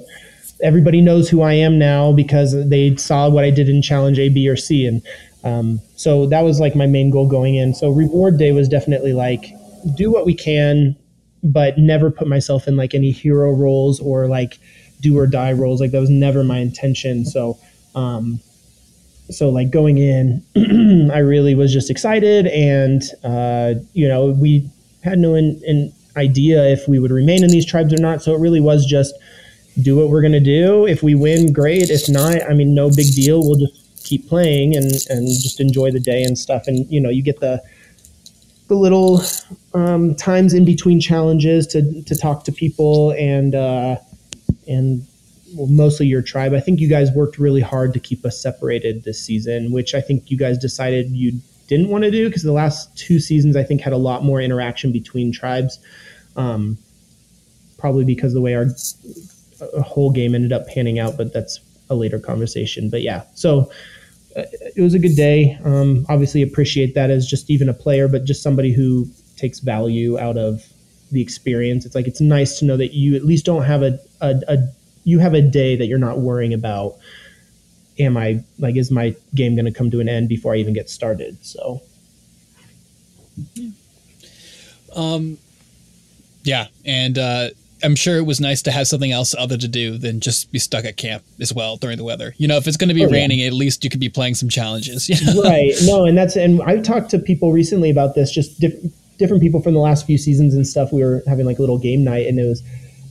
[0.62, 4.28] everybody knows who I am now because they saw what I did in challenge A,
[4.28, 5.02] B, or C, and
[5.44, 7.74] um, so that was like my main goal going in.
[7.74, 9.54] So reward day was definitely like
[9.96, 10.96] do what we can,
[11.42, 14.58] but never put myself in like any hero roles or like
[15.02, 15.80] do or die roles.
[15.80, 17.26] Like that was never my intention.
[17.26, 17.58] So
[17.94, 18.40] um,
[19.30, 20.42] so like going in,
[21.12, 24.68] I really was just excited, and uh, you know we
[25.02, 28.22] had no in, in idea if we would remain in these tribes or not.
[28.22, 29.14] So it really was just
[29.80, 30.86] do what we're gonna do.
[30.86, 31.90] If we win, great.
[31.90, 33.40] If not, I mean, no big deal.
[33.40, 36.64] We'll just keep playing and and just enjoy the day and stuff.
[36.66, 37.62] And you know, you get the
[38.68, 39.22] the little
[39.74, 43.96] um, times in between challenges to to talk to people and uh,
[44.66, 45.06] and
[45.54, 46.54] well, mostly your tribe.
[46.54, 50.00] I think you guys worked really hard to keep us separated this season, which I
[50.00, 53.62] think you guys decided you didn't want to do because the last two seasons I
[53.62, 55.78] think had a lot more interaction between tribes.
[56.36, 56.78] Um,
[57.82, 58.66] probably because the way our
[59.60, 61.58] uh, whole game ended up panning out, but that's
[61.90, 62.88] a later conversation.
[62.88, 63.70] But yeah, so
[64.36, 64.44] uh,
[64.76, 65.58] it was a good day.
[65.64, 70.18] Um, obviously, appreciate that as just even a player, but just somebody who takes value
[70.18, 70.64] out of
[71.12, 71.84] the experience.
[71.86, 74.58] It's like it's nice to know that you at least don't have a, a, a
[75.04, 76.96] you have a day that you're not worrying about
[77.98, 80.74] am I like is my game going to come to an end before I even
[80.74, 81.36] get started?
[81.44, 81.82] So
[84.94, 85.38] um
[86.44, 87.50] yeah, and uh
[87.84, 90.60] I'm sure it was nice to have something else other to do than just be
[90.60, 92.32] stuck at camp as well during the weather.
[92.38, 93.48] You know, if it's going to be oh, raining, yeah.
[93.48, 95.08] at least you could be playing some challenges.
[95.08, 95.42] You know?
[95.42, 95.74] Right.
[95.82, 98.30] No, and that's and I've talked to people recently about this.
[98.30, 100.92] Just different different people from the last few seasons and stuff.
[100.92, 102.62] We were having like a little game night, and it was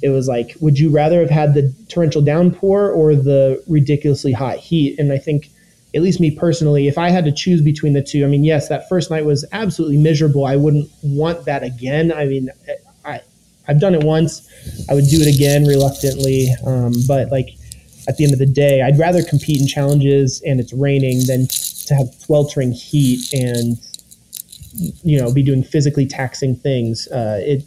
[0.02, 4.58] it was like, would you rather have had the torrential downpour or the ridiculously hot
[4.58, 5.00] heat?
[5.00, 5.50] And I think,
[5.94, 8.68] at least me personally, if I had to choose between the two, I mean, yes,
[8.70, 10.46] that first night was absolutely miserable.
[10.46, 12.12] I wouldn't want that again.
[12.12, 12.50] I mean,
[13.06, 13.22] I
[13.68, 14.50] I've done it once.
[14.90, 17.50] I would do it again reluctantly, um, but like
[18.08, 21.48] at the end of the day, I'd rather compete in challenges and it's raining than
[21.48, 23.78] to have sweltering heat and
[24.74, 27.08] you know be doing physically taxing things.
[27.08, 27.64] Uh, it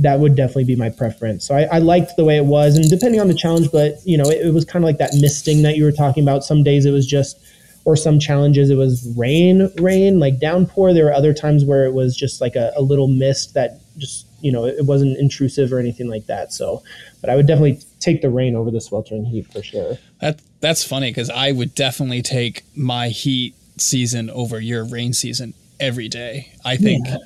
[0.00, 1.46] that would definitely be my preference.
[1.46, 4.16] So I, I, liked the way it was, and depending on the challenge, but you
[4.16, 6.42] know, it, it was kind of like that misting that you were talking about.
[6.42, 7.38] Some days it was just,
[7.84, 10.94] or some challenges it was rain, rain, like downpour.
[10.94, 14.26] There were other times where it was just like a, a little mist that just,
[14.40, 16.52] you know, it wasn't intrusive or anything like that.
[16.52, 16.82] So,
[17.20, 19.98] but I would definitely take the rain over the sweltering heat for sure.
[20.20, 25.54] That that's funny because I would definitely take my heat season over your rain season
[25.80, 26.52] every day.
[26.64, 27.06] I think.
[27.06, 27.18] Yeah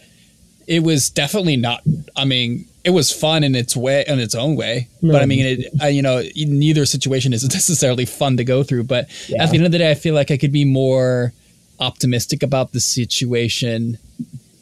[0.66, 1.82] it was definitely not.
[2.16, 4.88] I mean, it was fun in its way, in its own way.
[5.02, 5.12] No.
[5.12, 8.84] But I mean, it, uh, you know, neither situation is necessarily fun to go through.
[8.84, 9.42] But yeah.
[9.42, 11.32] at the end of the day, I feel like I could be more
[11.80, 13.98] optimistic about the situation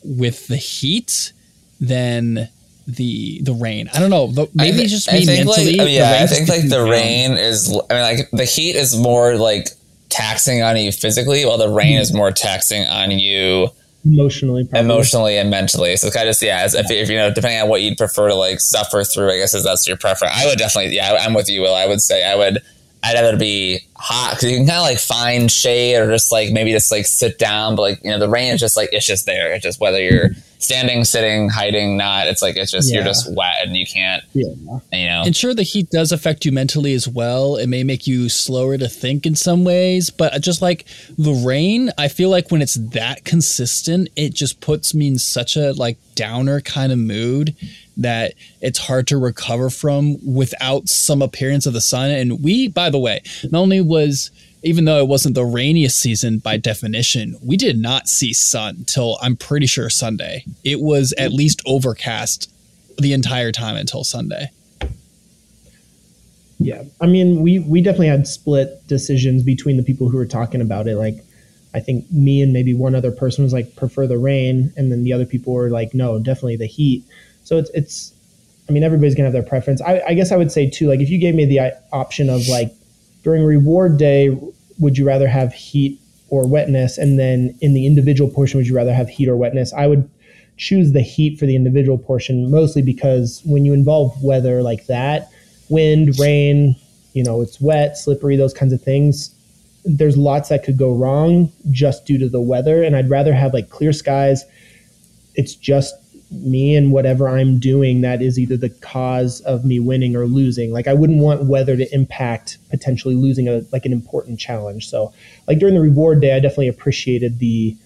[0.05, 1.33] with the heat
[1.81, 2.49] than
[2.87, 3.89] the the rain.
[3.95, 4.29] I don't know.
[4.29, 5.77] The, maybe th- it's just me mentally.
[5.77, 6.89] Like, yeah, I think like the down.
[6.89, 7.69] rain is.
[7.91, 9.69] I mean, like the heat is more like
[10.09, 13.71] taxing on you physically, while the rain is more taxing on you
[14.05, 14.81] emotionally, probably.
[14.81, 15.97] emotionally and mentally.
[15.97, 18.61] So kind of yeah, if, if you know, depending on what you'd prefer to like
[18.61, 20.35] suffer through, I guess is that's your preference.
[20.37, 21.75] I would definitely, yeah, I'm with you, Will.
[21.75, 22.63] I would say I would.
[23.05, 26.53] I'd rather be hot because you can kind of like find shade or just like
[26.53, 27.75] maybe just like sit down.
[27.75, 29.53] But like you know, the rain is just like it's just there.
[29.53, 32.29] It's just whether you're standing, sitting, hiding, not.
[32.29, 34.23] It's like it's just you're just wet and you can't.
[34.35, 34.51] Yeah.
[34.93, 35.23] You know.
[35.27, 37.57] And sure, the heat does affect you mentally as well.
[37.57, 40.87] It may make you slower to think in some ways, but just like
[41.19, 45.57] the rain, I feel like when it's that consistent, it just puts me in such
[45.57, 47.57] a like downer kind of mood
[47.97, 52.11] that it's hard to recover from without some appearance of the sun.
[52.11, 54.31] And we, by the way, not only was
[54.63, 59.19] even though it wasn't the rainiest season by definition, we did not see sun till
[59.21, 60.45] I'm pretty sure Sunday.
[60.65, 62.51] It was at least overcast
[62.99, 64.51] the entire time until Sunday.
[66.59, 70.61] Yeah, I mean, we we definitely had split decisions between the people who were talking
[70.61, 70.97] about it.
[70.97, 71.25] Like,
[71.75, 75.03] I think me and maybe one other person was like prefer the rain, and then
[75.03, 77.05] the other people were like, no, definitely the heat.
[77.45, 78.13] So it's it's,
[78.69, 79.81] I mean, everybody's gonna have their preference.
[79.81, 82.31] I, I guess I would say too, like if you gave me the uh, option
[82.31, 82.73] of like
[83.23, 84.37] during reward day,
[84.79, 88.75] would you rather have heat or wetness, and then in the individual portion, would you
[88.75, 89.73] rather have heat or wetness?
[89.73, 90.09] I would
[90.57, 95.31] choose the heat for the individual portion, mostly because when you involve weather like that,
[95.69, 96.77] wind, rain,
[97.15, 99.35] you know, it's wet, slippery, those kinds of things.
[99.85, 102.83] There's lots that could go wrong just due to the weather.
[102.83, 104.45] And I'd rather have like clear skies.
[105.35, 105.95] It's just
[106.33, 110.73] me and whatever I'm doing that is either the cause of me winning or losing.
[110.73, 114.89] Like I wouldn't want weather to impact potentially losing a like an important challenge.
[114.89, 115.13] So
[115.47, 117.77] like during the reward day, I definitely appreciated the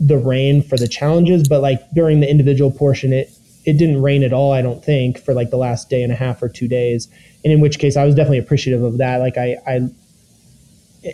[0.00, 3.30] the rain for the challenges, but like during the individual portion, it
[3.64, 4.52] it didn't rain at all.
[4.52, 7.08] I don't think for like the last day and a half or two days,
[7.44, 9.18] and in which case I was definitely appreciative of that.
[9.18, 9.90] Like I, I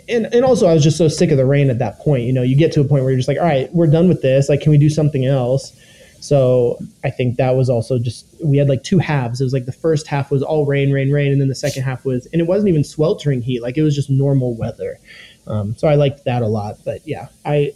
[0.09, 2.23] and and also I was just so sick of the rain at that point.
[2.23, 4.07] You know, you get to a point where you're just like, all right, we're done
[4.07, 4.49] with this.
[4.49, 5.73] Like, can we do something else?
[6.19, 9.39] So I think that was also just we had like two halves.
[9.39, 11.83] It was like the first half was all rain, rain, rain, and then the second
[11.83, 13.61] half was, and it wasn't even sweltering heat.
[13.61, 14.99] Like it was just normal weather.
[15.45, 16.77] Um, so I liked that a lot.
[16.83, 17.73] But yeah, I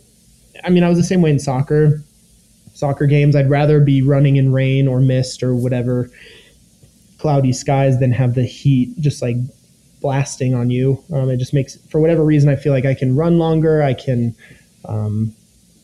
[0.64, 2.04] I mean, I was the same way in soccer.
[2.74, 6.10] Soccer games, I'd rather be running in rain or mist or whatever
[7.22, 9.36] cloudy skies than have the heat just like
[10.02, 11.02] blasting on you.
[11.14, 13.84] Um, it just makes, for whatever reason, I feel like I can run longer.
[13.84, 14.36] I can
[14.86, 15.36] um,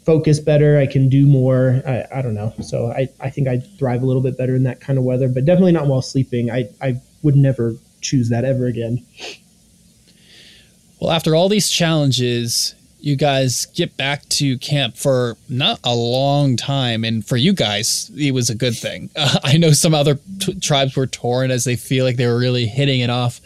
[0.08, 0.80] focus better.
[0.80, 1.84] I can do more.
[1.86, 2.54] I, I don't know.
[2.62, 5.28] So I, I think I thrive a little bit better in that kind of weather,
[5.28, 6.50] but definitely not while sleeping.
[6.50, 9.06] I, I would never choose that ever again.
[11.02, 16.56] Well, after all these challenges, you guys get back to camp for not a long
[16.56, 19.10] time, and for you guys, it was a good thing.
[19.14, 22.40] Uh, I know some other t- tribes were torn as they feel like they were
[22.40, 23.42] really hitting it off.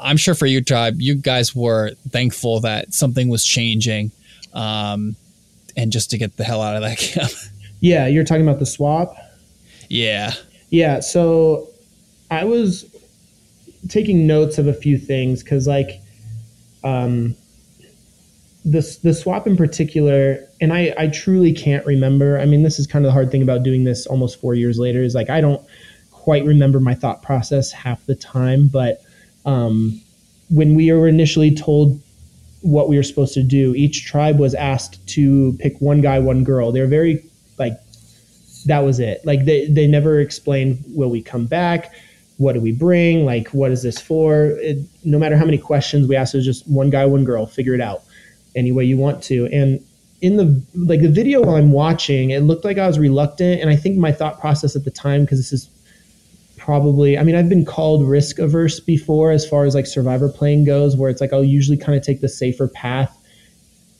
[0.00, 4.10] I'm sure for your tribe, you guys were thankful that something was changing,
[4.54, 5.14] um,
[5.78, 7.30] and just to get the hell out of that camp.
[7.80, 9.16] Yeah, you're talking about the swap.
[9.88, 10.32] yeah,
[10.70, 11.68] Yeah, so
[12.30, 12.84] I was
[13.88, 16.02] taking notes of a few things because, like,
[16.82, 17.36] um,
[18.64, 22.38] the the swap in particular, and I I truly can't remember.
[22.38, 24.78] I mean, this is kind of the hard thing about doing this almost four years
[24.78, 25.64] later is like I don't
[26.10, 29.00] quite remember my thought process half the time, but
[29.46, 30.02] um,
[30.50, 32.02] when we were initially told
[32.62, 36.44] what we were supposed to do, each tribe was asked to pick one guy, one
[36.44, 36.72] girl.
[36.72, 37.24] They were very
[37.58, 37.78] like
[38.66, 39.24] that was it.
[39.24, 41.92] Like they they never explained will we come back?
[42.36, 43.24] What do we bring?
[43.24, 44.56] Like what is this for?
[44.58, 47.46] It, no matter how many questions we asked, it was just one guy, one girl.
[47.46, 48.02] Figure it out
[48.54, 49.46] any way you want to.
[49.46, 49.84] And
[50.20, 53.70] in the like the video while I'm watching, it looked like I was reluctant, and
[53.70, 55.68] I think my thought process at the time because this is
[56.68, 60.66] probably I mean I've been called risk averse before as far as like survivor playing
[60.66, 63.16] goes, where it's like I'll usually kind of take the safer path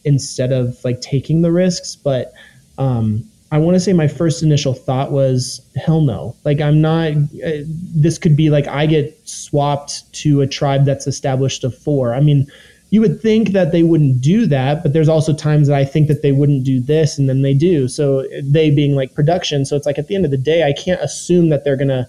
[0.05, 2.35] instead of like taking the risks, but
[2.77, 6.37] um, I want to say my first initial thought was, hell no.
[6.45, 7.65] Like, I'm not, uh,
[7.97, 12.15] this could be like I get swapped to a tribe that's established of four.
[12.15, 12.47] I mean,
[12.91, 16.09] you would think that they wouldn't do that, but there's also times that I think
[16.09, 17.89] that they wouldn't do this and then they do.
[17.89, 19.65] So they being like production.
[19.65, 21.89] So it's like at the end of the day, I can't assume that they're going
[21.89, 22.07] to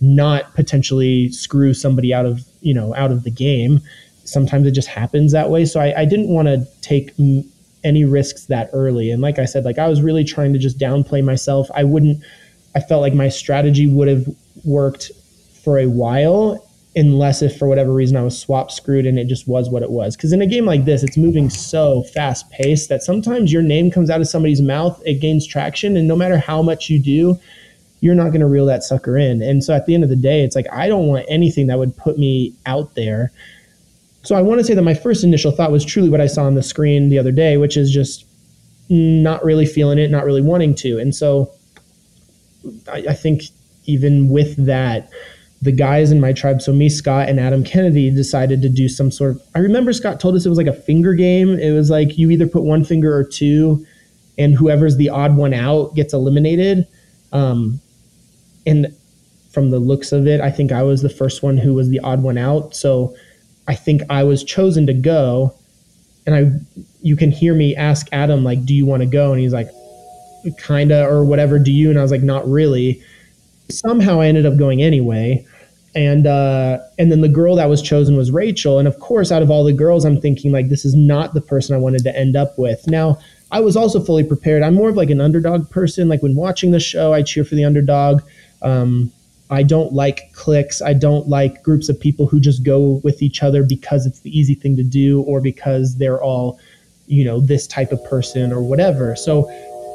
[0.00, 3.80] not potentially screw somebody out of, you know, out of the game.
[4.24, 5.64] Sometimes it just happens that way.
[5.64, 7.46] So I, I didn't want to take mm,
[7.84, 9.10] any risks that early.
[9.10, 11.68] And like I said, like I was really trying to just downplay myself.
[11.74, 12.22] I wouldn't,
[12.74, 14.26] I felt like my strategy would have
[14.64, 15.10] worked
[15.64, 16.64] for a while
[16.96, 19.90] unless if for whatever reason I was swap screwed and it just was what it
[19.90, 20.16] was.
[20.16, 23.90] Because in a game like this, it's moving so fast paced that sometimes your name
[23.90, 27.38] comes out of somebody's mouth, it gains traction, and no matter how much you do,
[28.00, 29.42] you're not going to reel that sucker in.
[29.42, 31.78] And so at the end of the day, it's like I don't want anything that
[31.78, 33.32] would put me out there.
[34.22, 36.44] So I want to say that my first initial thought was truly what I saw
[36.44, 38.24] on the screen the other day, which is just
[38.88, 40.98] not really feeling it, not really wanting to.
[40.98, 41.50] And so
[42.90, 43.42] I, I think
[43.84, 45.10] even with that,
[45.60, 49.10] the guys in my tribe, so me, Scott, and Adam Kennedy, decided to do some
[49.10, 49.42] sort of.
[49.56, 51.58] I remember Scott told us it was like a finger game.
[51.58, 53.84] It was like you either put one finger or two,
[54.36, 56.86] and whoever's the odd one out gets eliminated.
[57.32, 57.80] Um,
[58.68, 58.94] and
[59.50, 62.00] from the looks of it, I think I was the first one who was the
[62.00, 62.76] odd one out.
[62.76, 63.16] So
[63.66, 65.54] I think I was chosen to go.
[66.26, 69.32] And I, you can hear me ask Adam, like, do you want to go?
[69.32, 69.70] And he's like,
[70.58, 71.90] kinda, or whatever, do you?
[71.90, 73.02] And I was like, not really.
[73.70, 75.44] Somehow I ended up going anyway.
[75.94, 78.78] And uh, and then the girl that was chosen was Rachel.
[78.78, 81.40] And of course, out of all the girls, I'm thinking like this is not the
[81.40, 82.86] person I wanted to end up with.
[82.86, 83.18] Now,
[83.50, 84.62] I was also fully prepared.
[84.62, 86.08] I'm more of like an underdog person.
[86.08, 88.22] Like when watching the show, I cheer for the underdog.
[88.62, 89.12] Um,
[89.50, 90.82] I don't like cliques.
[90.82, 94.36] I don't like groups of people who just go with each other because it's the
[94.38, 96.60] easy thing to do or because they're all,
[97.06, 99.16] you know, this type of person or whatever.
[99.16, 99.50] So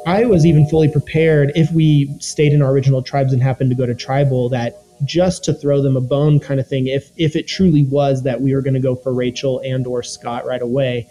[0.06, 3.76] I was even fully prepared if we stayed in our original tribes and happened to
[3.76, 7.34] go to tribal that just to throw them a bone kind of thing if if
[7.34, 10.62] it truly was that we were going to go for Rachel and or Scott right
[10.62, 11.08] away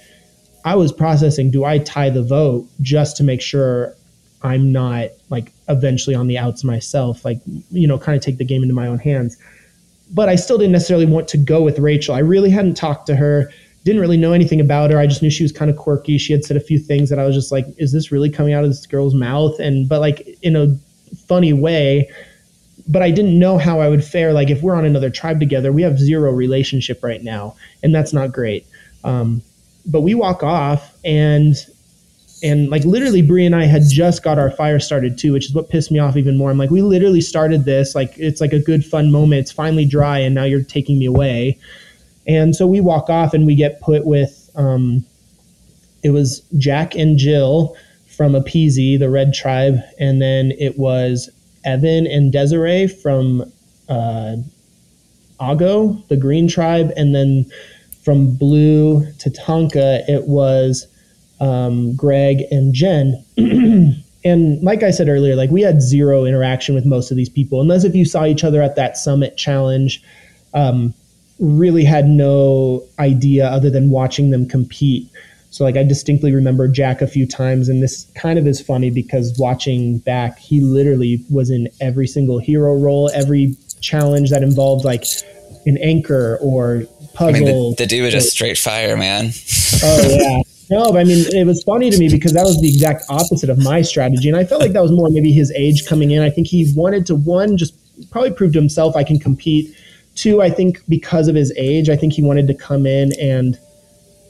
[0.63, 3.93] I was processing do I tie the vote just to make sure
[4.43, 7.39] I'm not like eventually on the outs myself, like,
[7.71, 9.37] you know, kind of take the game into my own hands.
[10.11, 12.13] But I still didn't necessarily want to go with Rachel.
[12.13, 13.49] I really hadn't talked to her,
[13.85, 14.99] didn't really know anything about her.
[14.99, 16.17] I just knew she was kind of quirky.
[16.17, 18.53] She had said a few things that I was just like, is this really coming
[18.53, 19.59] out of this girl's mouth?
[19.59, 20.75] And, but like in a
[21.27, 22.09] funny way.
[22.87, 24.33] But I didn't know how I would fare.
[24.33, 28.11] Like if we're on another tribe together, we have zero relationship right now, and that's
[28.11, 28.67] not great.
[29.05, 29.41] Um,
[29.85, 31.55] but we walk off and
[32.43, 35.55] and like literally Brie and I had just got our fire started too, which is
[35.55, 36.51] what pissed me off even more.
[36.51, 39.39] I'm like, we literally started this, like it's like a good fun moment.
[39.39, 41.57] It's finally dry, and now you're taking me away.
[42.27, 44.49] And so we walk off, and we get put with.
[44.55, 45.05] Um,
[46.03, 51.29] it was Jack and Jill from Apisi, the Red Tribe, and then it was
[51.63, 53.49] Evan and Desiree from
[53.87, 54.35] uh,
[55.39, 57.49] Ago, the Green Tribe, and then
[58.03, 60.87] from Blue to Tonka, it was
[61.39, 63.23] um, Greg, and Jen.
[64.25, 67.61] and like I said earlier, like we had zero interaction with most of these people,
[67.61, 70.01] unless if you saw each other at that summit challenge.
[70.53, 70.93] Um,
[71.39, 75.09] really had no idea other than watching them compete.
[75.49, 78.89] So like I distinctly remember Jack a few times, and this kind of is funny
[78.89, 84.83] because watching back, he literally was in every single hero role, every challenge that involved
[84.83, 85.03] like
[85.65, 86.83] an anchor or
[87.13, 87.35] puzzle.
[87.35, 89.31] I mean, the, the dude was just straight fire, man.
[89.83, 90.41] Oh yeah.
[90.73, 93.49] No, but I mean, it was funny to me because that was the exact opposite
[93.49, 94.27] of my strategy.
[94.27, 96.23] And I felt like that was more maybe his age coming in.
[96.23, 97.75] I think he wanted to, one, just
[98.09, 99.75] probably prove to himself I can compete.
[100.15, 103.59] Two, I think because of his age, I think he wanted to come in and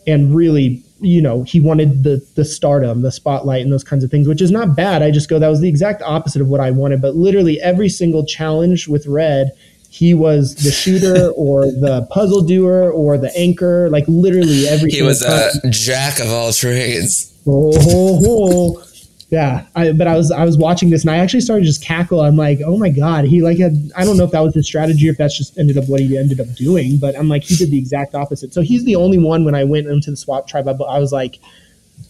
[0.06, 4.12] and really, you know, he wanted the the stardom, the spotlight, and those kinds of
[4.12, 5.02] things, which is not bad.
[5.02, 7.02] I just go, that was the exact opposite of what I wanted.
[7.02, 9.52] But literally every single challenge with Red,
[9.94, 15.02] he was the shooter or the puzzle doer or the anchor, like literally everything.
[15.02, 17.32] He was a jack of all trades.
[17.46, 18.84] Oh, oh, oh.
[19.30, 19.68] yeah.
[19.76, 22.22] I, but I was I was watching this and I actually started to just cackle.
[22.22, 24.66] I'm like, oh my god, he like had I don't know if that was his
[24.66, 27.44] strategy or if that's just ended up what he ended up doing, but I'm like
[27.44, 28.52] he did the exact opposite.
[28.52, 31.12] So he's the only one when I went into the swap tribe, I, I was
[31.12, 31.40] like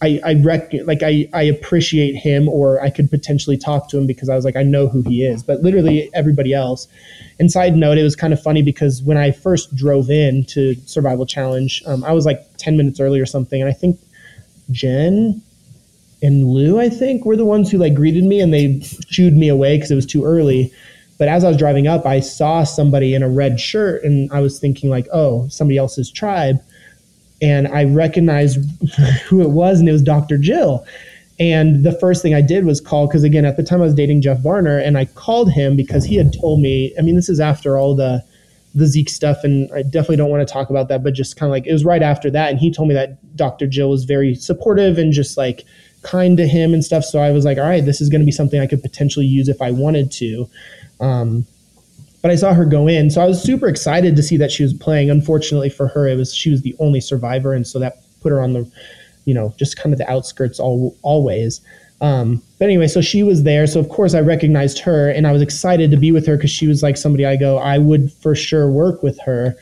[0.04, 4.06] I, I rec- like I, I appreciate him or I could potentially talk to him
[4.06, 6.86] because I was like I know who he is but literally everybody else.
[7.38, 10.74] And side note it was kind of funny because when I first drove in to
[10.86, 13.98] survival challenge um, I was like 10 minutes early or something and I think
[14.70, 15.42] Jen
[16.22, 19.48] and Lou I think were the ones who like greeted me and they shooed me
[19.48, 20.72] away because it was too early.
[21.18, 24.40] But as I was driving up I saw somebody in a red shirt and I
[24.40, 26.60] was thinking like oh somebody else's tribe
[27.42, 28.58] and I recognized
[29.28, 30.38] who it was, and it was Dr.
[30.38, 30.84] Jill.
[31.40, 33.94] And the first thing I did was call because again, at the time I was
[33.94, 36.94] dating Jeff Varner, and I called him because he had told me.
[36.98, 38.24] I mean, this is after all the
[38.74, 41.48] the Zeke stuff, and I definitely don't want to talk about that, but just kind
[41.48, 43.66] of like it was right after that, and he told me that Dr.
[43.66, 45.64] Jill was very supportive and just like
[46.02, 47.04] kind to him and stuff.
[47.04, 49.26] So I was like, all right, this is going to be something I could potentially
[49.26, 50.48] use if I wanted to.
[51.00, 51.46] Um,
[52.24, 54.62] but I saw her go in, so I was super excited to see that she
[54.62, 55.10] was playing.
[55.10, 58.40] Unfortunately for her, it was she was the only survivor, and so that put her
[58.40, 58.66] on the,
[59.26, 61.60] you know, just kind of the outskirts all, always.
[62.00, 65.32] Um, but anyway, so she was there, so of course I recognized her, and I
[65.32, 68.10] was excited to be with her because she was like somebody I go I would
[68.10, 69.54] for sure work with her.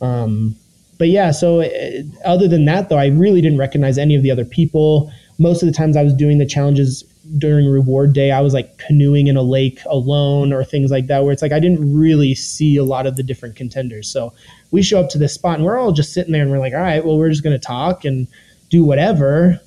[0.00, 0.56] Um,
[0.98, 4.32] but yeah, so uh, other than that, though, I really didn't recognize any of the
[4.32, 5.12] other people.
[5.38, 7.04] Most of the times I was doing the challenges
[7.36, 11.24] during reward day I was like canoeing in a lake alone or things like that
[11.24, 14.08] where it's like I didn't really see a lot of the different contenders.
[14.10, 14.32] So
[14.70, 16.72] we show up to this spot and we're all just sitting there and we're like,
[16.72, 18.26] all right, well we're just gonna talk and
[18.70, 19.60] do whatever.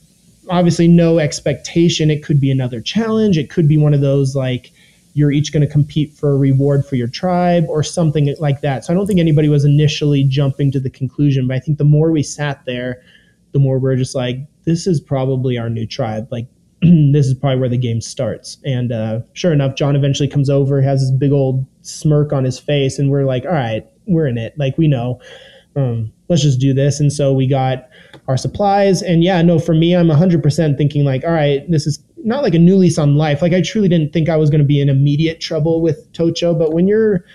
[0.49, 2.09] Obviously, no expectation.
[2.09, 3.37] It could be another challenge.
[3.37, 4.71] It could be one of those like
[5.13, 8.85] you're each going to compete for a reward for your tribe or something like that.
[8.85, 11.83] So I don't think anybody was initially jumping to the conclusion, but I think the
[11.83, 13.01] more we sat there,
[13.51, 16.27] the more we're just like, this is probably our new tribe.
[16.31, 16.47] Like,
[17.11, 18.57] this is probably where the game starts.
[18.65, 22.59] And uh, sure enough, John eventually comes over, has this big old smirk on his
[22.59, 24.57] face, and we're like, all right, we're in it.
[24.57, 25.21] Like, we know.
[25.75, 26.99] Um, let's just do this.
[26.99, 27.89] And so we got
[28.27, 29.01] our supplies.
[29.01, 32.53] And yeah, no, for me, I'm 100% thinking, like, all right, this is not like
[32.53, 33.41] a new lease on life.
[33.41, 36.57] Like I truly didn't think I was going to be in immediate trouble with Tocho,
[36.57, 37.25] but when you're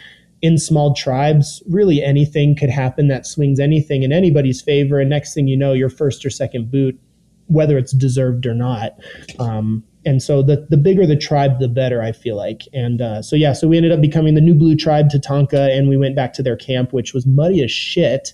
[0.42, 5.00] in small tribes, really anything could happen that swings anything in anybody's favor.
[5.00, 6.98] And next thing you know, your first or second boot,
[7.46, 8.92] whether it's deserved or not.
[9.38, 12.00] Um, and so the the bigger the tribe, the better.
[12.00, 12.62] I feel like.
[12.72, 15.76] And uh, so yeah, so we ended up becoming the new blue tribe, to Tonka,
[15.76, 18.32] and we went back to their camp, which was muddy as shit.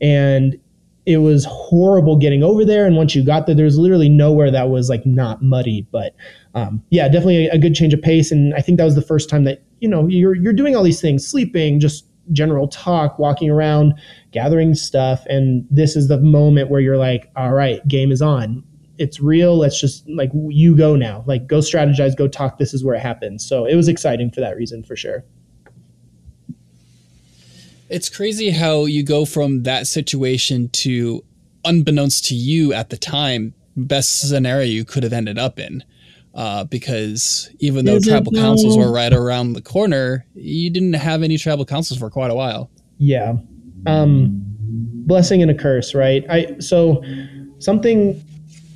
[0.00, 0.58] And
[1.06, 2.86] it was horrible getting over there.
[2.86, 5.86] And once you got there, there's literally nowhere that was like not muddy.
[5.92, 6.14] But
[6.54, 8.32] um, yeah, definitely a, a, good change of pace.
[8.32, 10.82] And I think that was the first time that you know you're you're doing all
[10.82, 13.94] these things, sleeping, just general talk, walking around,
[14.32, 18.64] gathering stuff, and this is the moment where you're like, all right, game is on.
[18.98, 19.56] It's real.
[19.56, 21.24] Let's just like you go now.
[21.26, 22.58] Like go strategize, go talk.
[22.58, 23.46] This is where it happens.
[23.46, 25.24] So it was exciting for that reason, for sure.
[27.88, 31.22] It's crazy how you go from that situation to,
[31.64, 35.84] unbeknownst to you at the time, best scenario you could have ended up in.
[36.34, 41.22] Uh, because even though Is tribal councils were right around the corner, you didn't have
[41.22, 42.70] any tribal councils for quite a while.
[42.98, 43.36] Yeah.
[43.86, 44.42] Um,
[45.06, 46.24] blessing and a curse, right?
[46.28, 47.04] I so
[47.60, 48.20] something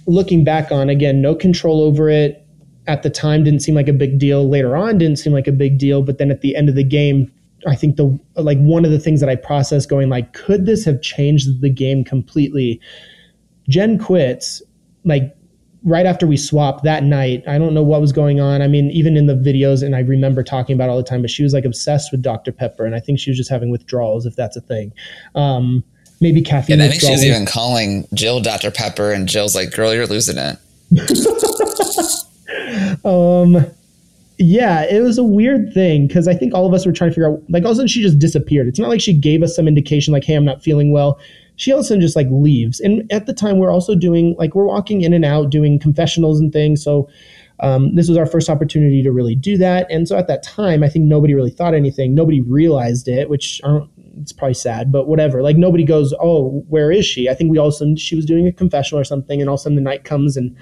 [0.07, 2.47] looking back on again, no control over it
[2.87, 4.49] at the time didn't seem like a big deal.
[4.49, 6.85] Later on didn't seem like a big deal, but then at the end of the
[6.85, 7.33] game
[7.67, 10.85] I think the like one of the things that I process going like, could this
[10.85, 12.81] have changed the game completely?
[13.69, 14.63] Jen quits
[15.05, 15.37] like
[15.85, 17.43] right after we swapped that night.
[17.47, 18.63] I don't know what was going on.
[18.63, 21.31] I mean, even in the videos, and I remember talking about all the time, but
[21.31, 22.53] she was like obsessed with Dr.
[22.53, 24.93] Pepper, and I think she was just having withdrawals, if that's a thing.
[25.35, 25.85] Um,
[26.21, 26.79] maybe caffeine.
[26.79, 28.71] Yeah, I think she's even calling Jill Dr.
[28.71, 30.59] Pepper, and Jill's like, "Girl, you're losing it."
[33.05, 33.67] um
[34.39, 37.15] yeah, it was a weird thing because I think all of us were trying to
[37.15, 38.69] figure out, like, all of a sudden she just disappeared.
[38.69, 41.19] It's not like she gave us some indication, like, hey, I'm not feeling well.
[41.59, 42.81] She all of a sudden just like leaves.
[42.81, 46.41] And at the time, we're also doing, like, we're walking in and out doing confessionals
[46.41, 46.83] and things.
[46.83, 47.11] So
[47.61, 49.87] um, this was our first opportunity to really do that.
[49.91, 52.15] And so at that time, I think nobody really thought anything.
[52.15, 53.61] Nobody realized it, which
[54.21, 55.43] it's probably sad, but whatever.
[55.43, 57.29] Like, nobody goes, oh, where is she?
[57.29, 59.51] I think we all of a sudden, she was doing a confessional or something, and
[59.51, 60.57] all of a sudden the night comes and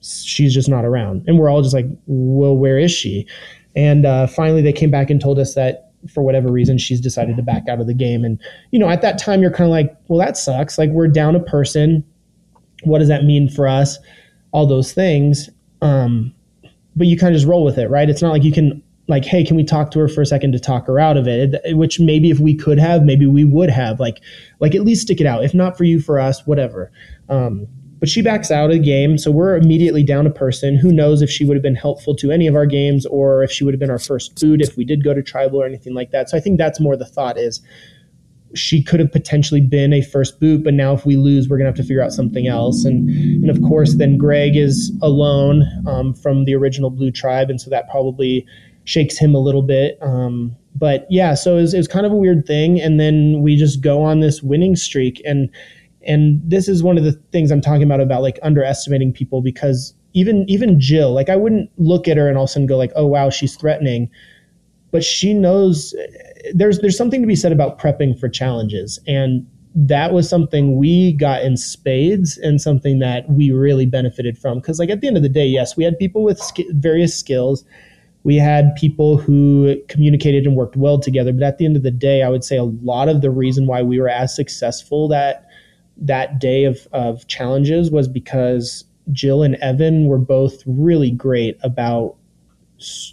[0.00, 1.24] she's just not around.
[1.26, 3.26] And we're all just like, well, where is she?
[3.76, 7.36] And uh, finally, they came back and told us that for whatever reason, she's decided
[7.36, 8.24] to back out of the game.
[8.24, 8.40] And,
[8.70, 10.78] you know, at that time, you're kind of like, well, that sucks.
[10.78, 12.04] Like, we're down a person.
[12.84, 13.98] What does that mean for us?
[14.52, 15.50] All those things.
[15.82, 16.34] Um,
[16.96, 18.08] but you kind of just roll with it, right?
[18.08, 20.52] It's not like you can, like, hey, can we talk to her for a second
[20.52, 21.76] to talk her out of it?
[21.76, 24.00] Which maybe if we could have, maybe we would have.
[24.00, 24.20] Like,
[24.60, 25.44] like at least stick it out.
[25.44, 26.90] If not for you, for us, whatever.
[27.28, 27.66] Um,
[27.98, 30.76] but she backs out of the game, so we're immediately down a person.
[30.76, 33.50] Who knows if she would have been helpful to any of our games or if
[33.50, 35.94] she would have been our first boot if we did go to tribal or anything
[35.94, 36.30] like that.
[36.30, 37.60] So I think that's more the thought is
[38.54, 41.68] she could have potentially been a first boot, but now if we lose, we're gonna
[41.68, 42.84] have to figure out something else.
[42.84, 47.60] And and of course, then Greg is alone um, from the original Blue Tribe, and
[47.60, 48.46] so that probably
[48.84, 49.98] shakes him a little bit.
[50.00, 53.42] Um, but yeah, so it was, it was kind of a weird thing, and then
[53.42, 55.50] we just go on this winning streak, and
[56.06, 59.94] and this is one of the things I'm talking about about like underestimating people because
[60.14, 62.76] even even Jill, like I wouldn't look at her and all of a sudden go
[62.76, 64.08] like, oh wow, she's threatening,
[64.90, 65.94] but she knows
[66.54, 68.98] there's there's something to be said about prepping for challenges.
[69.06, 74.58] And that was something we got in spades and something that we really benefited from.
[74.58, 77.16] Because like at the end of the day yes we had people with sk- various
[77.16, 77.64] skills.
[78.24, 81.32] We had people who communicated and worked well together.
[81.32, 83.66] But at the end of the day i would say a lot of the reason
[83.66, 85.47] why we were as successful that
[85.98, 92.16] that day of, of challenges was because Jill and Evan were both really great about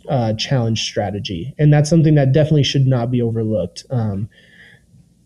[0.09, 1.53] uh, challenge strategy.
[1.57, 3.85] And that's something that definitely should not be overlooked.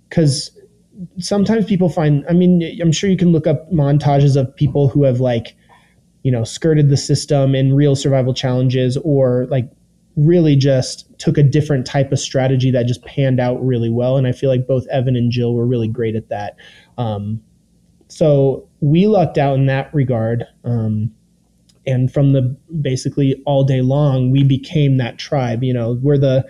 [0.10, 4.56] Because um, sometimes people find, I mean, I'm sure you can look up montages of
[4.56, 5.56] people who have like,
[6.24, 9.70] you know, skirted the system in real survival challenges or like
[10.16, 14.18] really just took a different type of strategy that just panned out really well.
[14.18, 16.58] And I feel like both Evan and Jill were really great at that.
[16.98, 17.42] Um,
[18.10, 20.46] so we lucked out in that regard.
[20.64, 21.12] Um,
[21.88, 22.42] and from the
[22.82, 25.64] basically all day long, we became that tribe.
[25.64, 26.46] You know, we're the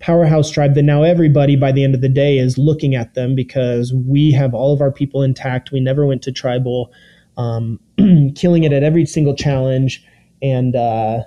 [0.00, 3.34] powerhouse tribe that now everybody by the end of the day is looking at them
[3.36, 5.70] because we have all of our people intact.
[5.70, 6.92] We never went to tribal,
[7.36, 7.78] um,
[8.34, 10.04] killing it at every single challenge,
[10.42, 11.22] and uh,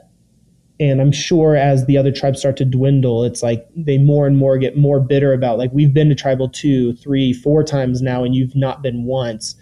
[0.80, 4.38] and I'm sure as the other tribes start to dwindle, it's like they more and
[4.38, 8.24] more get more bitter about like we've been to tribal two, three, four times now,
[8.24, 9.56] and you've not been once.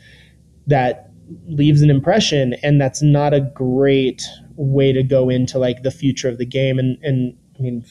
[0.65, 1.11] That
[1.47, 4.23] leaves an impression, and that's not a great
[4.55, 6.79] way to go into like the future of the game.
[6.79, 7.85] And and I mean,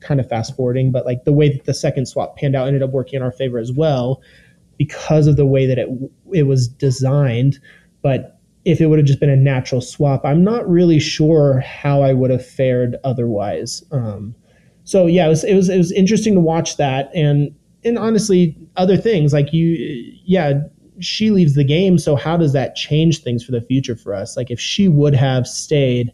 [0.00, 2.82] kind of fast forwarding, but like the way that the second swap panned out ended
[2.82, 4.22] up working in our favor as well
[4.76, 5.88] because of the way that it
[6.32, 7.58] it was designed.
[8.02, 8.37] But
[8.68, 12.12] if it would have just been a natural swap, I'm not really sure how I
[12.12, 13.82] would have fared otherwise.
[13.90, 14.34] Um,
[14.84, 18.54] so yeah, it was it was it was interesting to watch that, and and honestly,
[18.76, 19.70] other things like you,
[20.24, 20.60] yeah,
[21.00, 21.96] she leaves the game.
[21.96, 24.36] So how does that change things for the future for us?
[24.36, 26.12] Like if she would have stayed,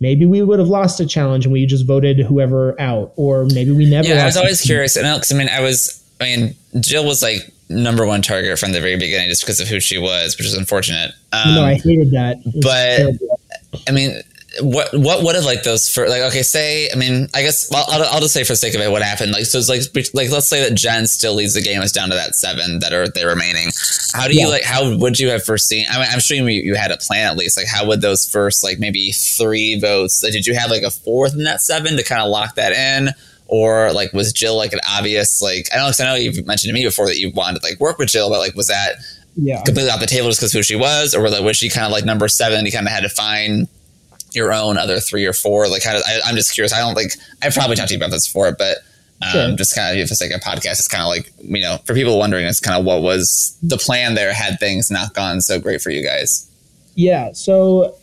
[0.00, 3.70] maybe we would have lost a challenge and we just voted whoever out, or maybe
[3.70, 4.08] we never.
[4.08, 7.53] Yeah, I was always curious, and I mean, I was, I mean, Jill was like
[7.68, 10.54] number one target from the very beginning just because of who she was, which is
[10.54, 11.12] unfortunate.
[11.32, 12.38] Um, no, I hated that.
[12.62, 14.22] But I mean,
[14.60, 17.84] what what would have like those for like okay say I mean I guess well,
[17.88, 19.82] I'll, I'll just say for the sake of it what happened like so it's like
[20.14, 22.92] like let's say that Jen still leads the game it's down to that seven that
[22.92, 23.70] are they remaining
[24.12, 24.48] how do you yeah.
[24.48, 27.26] like how would you have foreseen I mean I'm sure you, you had a plan
[27.26, 30.70] at least like how would those first like maybe three votes like, did you have
[30.70, 33.12] like a fourth in that seven to kind of lock that in
[33.46, 36.70] or like was Jill like an obvious like I don't know I know you've mentioned
[36.70, 38.96] to me before that you wanted to like work with Jill, but like was that
[39.36, 41.86] yeah completely off the table just because who she was, or like was she kind
[41.86, 42.64] of like number seven?
[42.64, 43.68] You kind of had to find
[44.32, 45.68] your own other three or four.
[45.68, 46.72] Like kind of I, am just curious.
[46.72, 47.12] I don't like
[47.42, 48.78] I probably talked to you about this before, but.
[49.22, 49.56] Um, sure.
[49.56, 51.94] Just kind of, if it's like a podcast, it's kind of like, you know, for
[51.94, 55.58] people wondering, it's kind of what was the plan there had things not gone so
[55.58, 56.50] great for you guys.
[56.94, 57.32] Yeah.
[57.32, 57.96] So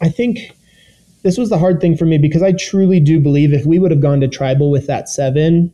[0.00, 0.52] I think
[1.24, 3.90] this was the hard thing for me because I truly do believe if we would
[3.90, 5.72] have gone to tribal with that seven,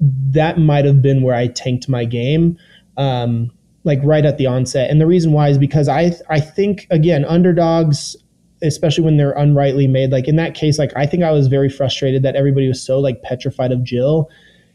[0.00, 2.58] that might have been where I tanked my game,
[2.98, 3.50] um,
[3.84, 4.90] like right at the onset.
[4.90, 8.16] And the reason why is because I I think again underdogs,
[8.62, 11.70] especially when they're unrightly made, like in that case, like I think I was very
[11.70, 14.28] frustrated that everybody was so like petrified of Jill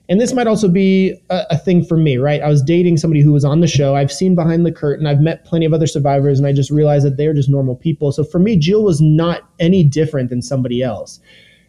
[0.09, 2.41] and this might also be a, a, thing for me, right?
[2.41, 3.95] I was dating somebody who was on the show.
[3.95, 5.05] I've seen behind the curtain.
[5.05, 8.11] I've met plenty of other survivors, and I just realized that they're just normal people.
[8.11, 11.19] So for me, Jill was not any different than somebody else.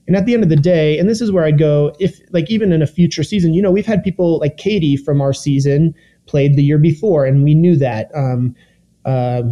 [0.07, 2.51] And at the end of the day, and this is where I'd go, if like
[2.51, 5.95] even in a future season, you know, we've had people like Katie from our season
[6.27, 8.11] played the year before, and we knew that.
[8.15, 8.55] Um,
[9.05, 9.43] uh,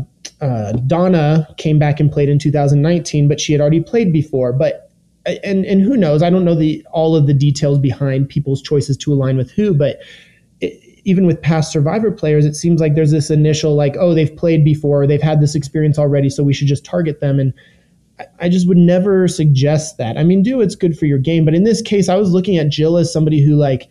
[0.41, 4.53] uh, Donna came back and played in 2019, but she had already played before.
[4.53, 4.86] But
[5.45, 6.23] and and who knows?
[6.23, 9.75] I don't know the all of the details behind people's choices to align with who,
[9.75, 9.99] but
[10.61, 14.35] it, even with past Survivor players, it seems like there's this initial like, oh, they've
[14.37, 17.39] played before, they've had this experience already, so we should just target them.
[17.39, 17.53] And
[18.19, 20.19] I, I just would never suggest that.
[20.19, 22.57] I mean, do it's good for your game, but in this case, I was looking
[22.57, 23.89] at Jill as somebody who like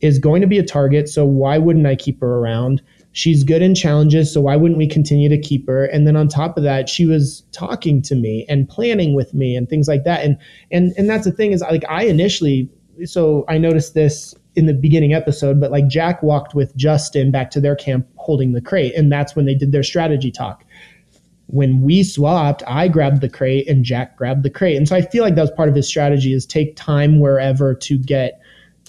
[0.00, 2.82] is going to be a target, so why wouldn't I keep her around?
[3.12, 5.84] She's good in challenges, so why wouldn't we continue to keep her?
[5.84, 9.54] And then on top of that, she was talking to me and planning with me
[9.54, 10.24] and things like that.
[10.24, 10.36] And
[10.70, 12.68] and and that's the thing is like I initially
[13.04, 17.50] so I noticed this in the beginning episode, but like Jack walked with Justin back
[17.52, 20.64] to their camp holding the crate, and that's when they did their strategy talk.
[21.46, 24.74] When we swapped, I grabbed the crate and Jack grabbed the crate.
[24.76, 27.74] And so I feel like that was part of his strategy is take time wherever
[27.74, 28.40] to get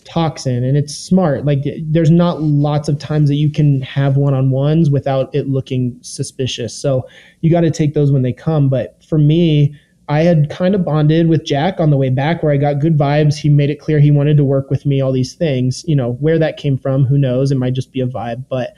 [0.03, 1.45] toxin and it's smart.
[1.45, 6.75] Like there's not lots of times that you can have one-on-ones without it looking suspicious.
[6.75, 7.07] So
[7.41, 8.69] you got to take those when they come.
[8.69, 9.75] But for me
[10.09, 12.97] i had kind of bonded with jack on the way back where i got good
[12.97, 13.37] vibes.
[13.37, 15.85] He made it clear he wanted to work with me all these things.
[15.87, 17.51] You know where that came from who knows?
[17.51, 18.73] It might just be a vibe but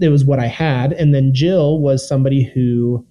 [0.00, 0.92] it was what i had.
[0.94, 3.04] And then jill was somebody who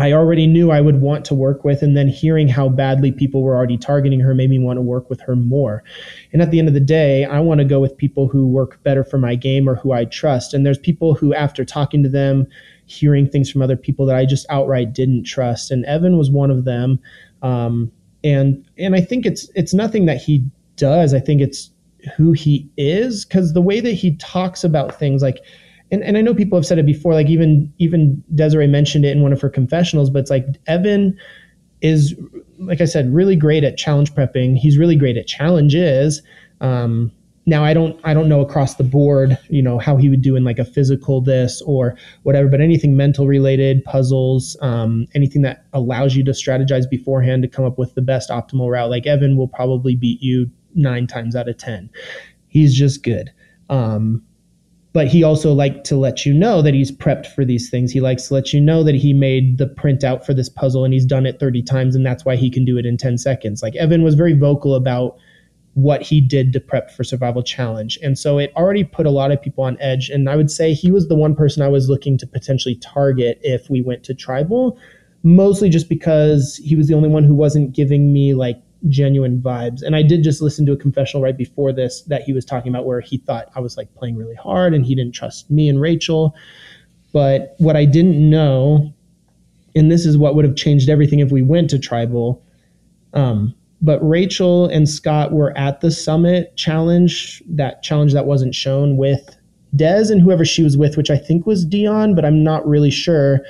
[0.00, 1.82] I already knew I would want to work with.
[1.82, 5.10] And then hearing how badly people were already targeting her made me want to work
[5.10, 5.84] with her more.
[6.32, 8.82] And at the end of the day, I want to go with people who work
[8.82, 10.54] better for my game or who I trust.
[10.54, 12.46] And there's people who, after talking to them,
[12.86, 15.70] hearing things from other people that I just outright didn't trust.
[15.70, 16.98] And Evan was one of them.
[17.42, 17.92] Um,
[18.24, 20.44] and and I think it's it's nothing that he
[20.76, 21.12] does.
[21.12, 21.70] I think it's
[22.16, 25.40] who he is because the way that he talks about things like
[25.90, 29.16] and, and I know people have said it before, like even even Desiree mentioned it
[29.16, 31.18] in one of her confessionals, but it's like Evan
[31.80, 32.14] is
[32.58, 34.56] like I said, really great at challenge prepping.
[34.56, 36.22] He's really great at challenges.
[36.60, 37.10] Um,
[37.46, 40.36] now I don't I don't know across the board, you know, how he would do
[40.36, 45.64] in like a physical this or whatever, but anything mental related, puzzles, um, anything that
[45.72, 48.90] allows you to strategize beforehand to come up with the best optimal route.
[48.90, 51.90] Like Evan will probably beat you nine times out of ten.
[52.46, 53.32] He's just good.
[53.68, 54.22] Um,
[54.92, 57.92] but he also liked to let you know that he's prepped for these things.
[57.92, 60.92] He likes to let you know that he made the printout for this puzzle and
[60.92, 63.62] he's done it 30 times and that's why he can do it in 10 seconds.
[63.62, 65.16] Like Evan was very vocal about
[65.74, 67.98] what he did to prep for survival challenge.
[68.02, 70.74] And so it already put a lot of people on edge and I would say
[70.74, 74.14] he was the one person I was looking to potentially target if we went to
[74.14, 74.76] tribal,
[75.22, 79.82] mostly just because he was the only one who wasn't giving me like genuine vibes.
[79.82, 82.70] And I did just listen to a confessional right before this that he was talking
[82.70, 85.68] about where he thought I was like playing really hard and he didn't trust me
[85.68, 86.34] and Rachel.
[87.12, 88.92] But what I didn't know,
[89.74, 92.42] and this is what would have changed everything if we went to tribal.
[93.12, 98.96] Um, but Rachel and Scott were at the summit challenge, that challenge that wasn't shown
[98.96, 99.36] with
[99.74, 102.90] Des and whoever she was with, which I think was Dion, but I'm not really
[102.90, 103.40] sure.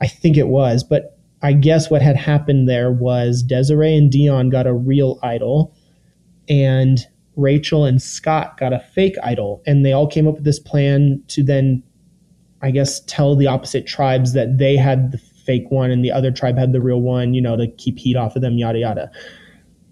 [0.00, 1.13] I think it was, but
[1.44, 5.76] I guess what had happened there was Desiree and Dion got a real idol,
[6.48, 7.06] and
[7.36, 11.22] Rachel and Scott got a fake idol, and they all came up with this plan
[11.28, 11.82] to then,
[12.62, 16.30] I guess, tell the opposite tribes that they had the fake one and the other
[16.30, 19.10] tribe had the real one, you know, to keep heat off of them, yada yada.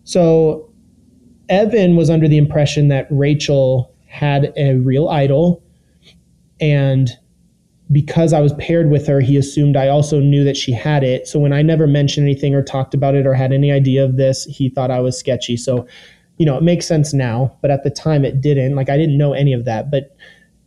[0.05, 0.73] So
[1.51, 5.63] Evan was under the impression that Rachel had a real idol
[6.61, 7.11] and
[7.93, 11.29] because I was paired with her, he assumed I also knew that she had it.
[11.29, 14.17] So when I never mentioned anything or talked about it or had any idea of
[14.17, 15.57] this, he thought I was sketchy.
[15.57, 15.87] So,
[16.39, 18.75] you know, it makes sense now, but at the time it didn't.
[18.75, 19.91] Like I didn't know any of that.
[19.91, 20.17] But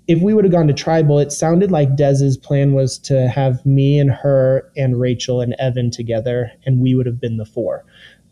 [0.07, 3.65] if we would have gone to tribal, it sounded like Dez's plan was to have
[3.65, 7.83] me and her and Rachel and Evan together, and we would have been the four.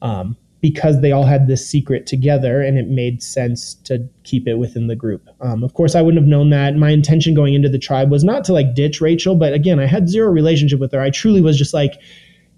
[0.02, 4.56] Um, because they all had this secret together and it made sense to keep it
[4.56, 5.28] within the group.
[5.42, 6.78] Um, of course, I wouldn't have known that.
[6.78, 9.88] My intention going into the tribe was not to like ditch Rachel, but again, I
[9.88, 11.02] had zero relationship with her.
[11.02, 11.96] I truly was just like,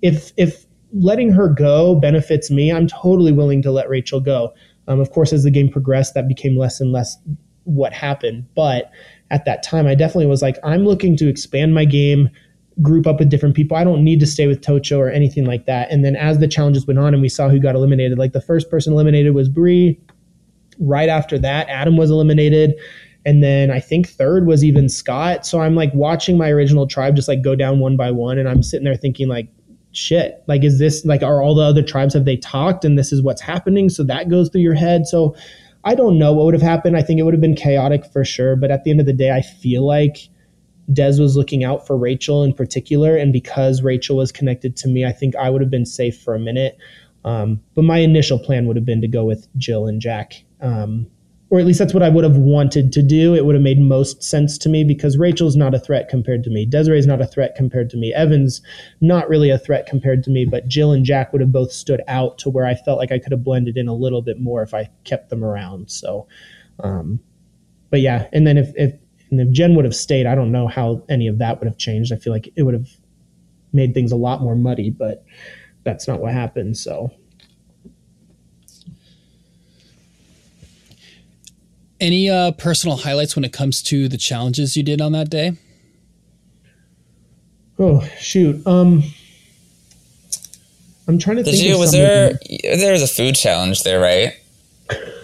[0.04, 4.54] if if letting her go benefits me, I'm totally willing to let Rachel go.
[4.88, 7.18] Um, of course, as the game progressed, that became less and less
[7.64, 8.46] what happened.
[8.56, 8.92] But
[9.32, 12.30] at that time, I definitely was like, I'm looking to expand my game
[12.82, 13.78] group up with different people.
[13.78, 15.90] I don't need to stay with Tocho or anything like that.
[15.92, 18.42] And then as the challenges went on and we saw who got eliminated, like the
[18.42, 20.00] first person eliminated was Bree.
[20.80, 22.76] Right after that, Adam was eliminated.
[23.26, 25.46] And then I think third was even Scott.
[25.46, 28.38] So I'm like watching my original tribe just like go down one by one.
[28.38, 29.48] And I'm sitting there thinking, like,
[29.94, 33.14] shit, like, is this like, are all the other tribes, have they talked and this
[33.14, 33.90] is what's happening?
[33.90, 35.08] So that goes through your head.
[35.08, 35.36] So
[35.86, 36.98] I don't know what would have happened.
[36.98, 38.56] I think it would have been chaotic for sure.
[38.58, 40.30] But at the end of the day, I feel like
[40.94, 45.06] Des was looking out for Rachel in particular, and because Rachel was connected to me,
[45.06, 46.78] I think I would have been safe for a minute.
[47.24, 51.08] Um, but my initial plan would have been to go with Jill and Jack, um,
[51.50, 53.34] or at least that's what I would have wanted to do.
[53.34, 56.52] It would have made most sense to me because Rachel's not a threat compared to
[56.52, 56.66] me.
[56.66, 58.14] Desiree's not a threat compared to me.
[58.14, 58.62] Evan's
[59.02, 62.02] not really a threat compared to me, but Jill and Jack would have both stood
[62.08, 64.62] out to where I felt like I could have blended in a little bit more
[64.62, 65.90] if I kept them around.
[65.90, 66.28] So,
[66.84, 67.20] um,
[67.90, 68.94] but yeah, and then if, if
[69.32, 71.78] and if Jen would have stayed, I don't know how any of that would have
[71.78, 72.14] changed.
[72.14, 72.90] I feel like it would have
[73.74, 75.26] made things a lot more muddy, but
[75.84, 76.78] that's not what happened.
[76.78, 77.12] So.
[82.00, 85.54] Any uh, personal highlights when it comes to the challenges you did on that day?
[87.80, 88.66] Oh shoot.
[88.66, 89.04] Um,
[91.08, 91.68] I'm trying to Did think.
[91.68, 91.78] you?
[91.78, 92.40] Was there?
[92.64, 94.34] There was a food challenge there, right?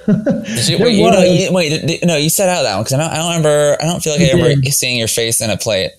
[0.06, 2.98] Did you, wait, you know, you, wait, no, you set out that one because I
[2.98, 3.78] don't, I don't remember.
[3.82, 5.91] I don't feel like I remember seeing your face in a plate.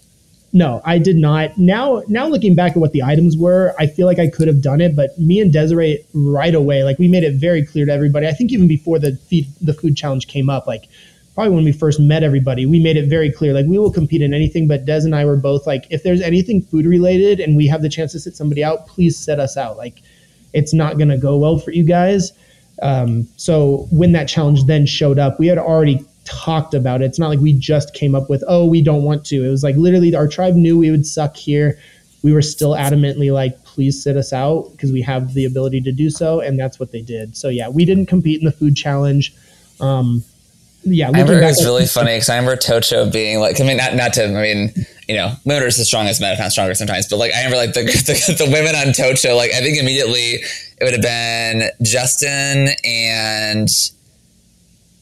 [0.54, 1.56] No, I did not.
[1.56, 4.60] Now, now looking back at what the items were, I feel like I could have
[4.60, 4.94] done it.
[4.94, 8.26] But me and Desiree, right away, like we made it very clear to everybody.
[8.26, 10.88] I think even before the feed, the food challenge came up, like
[11.34, 13.54] probably when we first met everybody, we made it very clear.
[13.54, 14.68] Like we will compete in anything.
[14.68, 17.80] But Des and I were both like, if there's anything food related and we have
[17.80, 19.78] the chance to sit somebody out, please set us out.
[19.78, 20.02] Like
[20.52, 22.32] it's not going to go well for you guys.
[22.82, 27.06] Um, so when that challenge then showed up, we had already talked about it.
[27.06, 29.44] It's not like we just came up with, oh, we don't want to.
[29.44, 31.78] It was like literally our tribe knew we would suck here.
[32.22, 35.92] We were still adamantly like, please sit us out because we have the ability to
[35.92, 36.40] do so.
[36.40, 37.36] And that's what they did.
[37.36, 39.34] So yeah, we didn't compete in the food challenge.
[39.80, 40.22] Um,
[40.84, 43.76] yeah, I remember it was really funny because I remember Tocho being like, I mean,
[43.76, 44.72] not not to, I mean,
[45.12, 47.44] you know, women are as strong as men, if not stronger sometimes, but like I
[47.44, 50.40] remember like the, the, the women on Tocho, like I think immediately
[50.80, 53.68] it would have been Justin and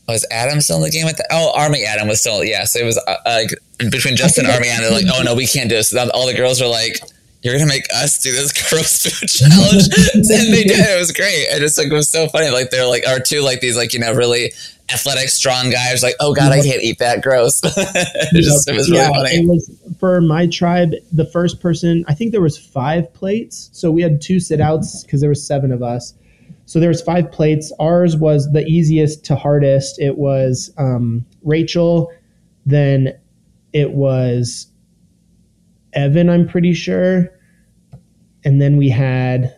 [0.09, 2.81] was Adam still in the game at the oh Army Adam was still yeah so
[2.81, 3.51] it was uh, like
[3.93, 5.91] between Justin and Army Adam like oh no we can't do this.
[5.91, 7.01] So all the girls were like
[7.43, 9.85] you're gonna make us do this gross food challenge
[10.15, 12.87] and they did it was great and it's like it was so funny like they're
[12.87, 14.53] like or two like these like you know really
[14.93, 17.23] athletic, strong guys like, oh god, I can't eat that.
[17.23, 17.61] Gross.
[17.65, 19.47] it, just, it was really yeah, funny.
[19.47, 23.71] Was, for my tribe, the first person, I think there was five plates.
[23.73, 26.15] So we had two sit outs because there was seven of us.
[26.67, 27.73] So there was five plates.
[27.81, 30.01] Ours was the easiest to hardest.
[30.01, 32.13] It was um, Rachel,
[32.65, 33.19] Then
[33.73, 34.67] it was
[35.93, 37.29] Evan, I'm pretty sure.
[38.45, 39.55] And then we had,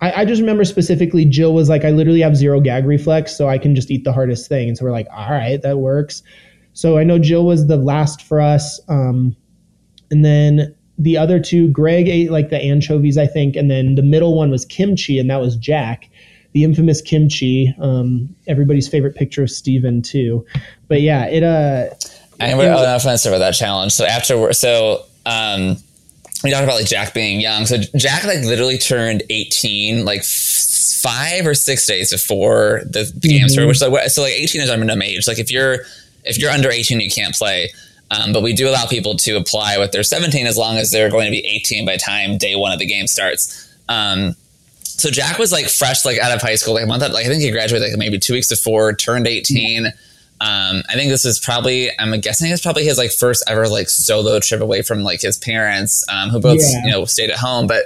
[0.00, 3.48] I, I, just remember specifically, Jill was like, I literally have zero gag reflex, so
[3.48, 4.68] I can just eat the hardest thing.
[4.68, 6.22] And so we're like, all right, that works.
[6.74, 8.80] So I know Jill was the last for us.
[8.88, 9.34] Um,
[10.10, 13.56] and then the other two, Greg ate like the anchovies, I think.
[13.56, 16.10] And then the middle one was kimchi, and that was Jack
[16.52, 17.74] the infamous kimchi.
[17.78, 20.44] Um, everybody's favorite picture of Steven too.
[20.88, 21.94] But yeah, it uh
[22.40, 23.92] I remember oh, I was about that challenge.
[23.92, 25.76] So after so um
[26.44, 27.66] we talked about like Jack being young.
[27.66, 33.28] So Jack like literally turned 18 like f- five or six days before the mm-hmm.
[33.28, 35.26] game started, which like so like 18 is our minimum age.
[35.26, 35.78] Like if you're
[36.24, 37.70] if you're under 18, you can't play.
[38.10, 41.10] Um, but we do allow people to apply with their 17 as long as they're
[41.10, 43.68] going to be 18 by time day one of the game starts.
[43.88, 44.34] Um,
[44.82, 47.02] so Jack was like fresh, like out of high school, like a month.
[47.02, 49.92] Like I think he graduated like maybe two weeks before, turned 18.
[50.40, 53.90] Um, I think this is probably, I'm guessing it's probably his like first ever like
[53.90, 56.84] solo trip away from like his parents, um, who both, yeah.
[56.84, 57.66] you know, stayed at home.
[57.66, 57.84] But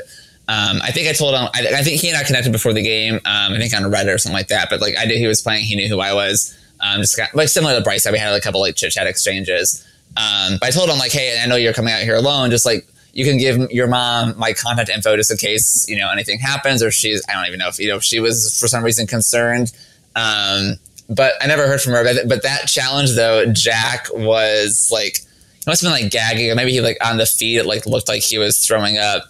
[0.49, 2.83] um, I think I told him, I, I, think he and I connected before the
[2.83, 4.69] game, um, I think on Reddit or something like that.
[4.69, 6.59] But like I knew he was playing, he knew who I was.
[6.81, 9.07] Um, just got, like similar to Bryce, we had like, a couple like chit chat
[9.07, 9.87] exchanges.
[10.17, 12.51] Um, but I told him like, hey, I know you're coming out here alone.
[12.51, 16.11] Just like, you can give your mom my contact info just in case, you know,
[16.11, 18.69] anything happens or she's, I don't even know if, you know, if she was for
[18.69, 19.73] some reason concerned.
[20.17, 20.77] Um,
[21.09, 22.05] but I never heard from her.
[22.27, 26.73] But, that challenge though, Jack was like, he must have been like gagging, or maybe
[26.73, 29.25] he like on the feed, it like looked like he was throwing up.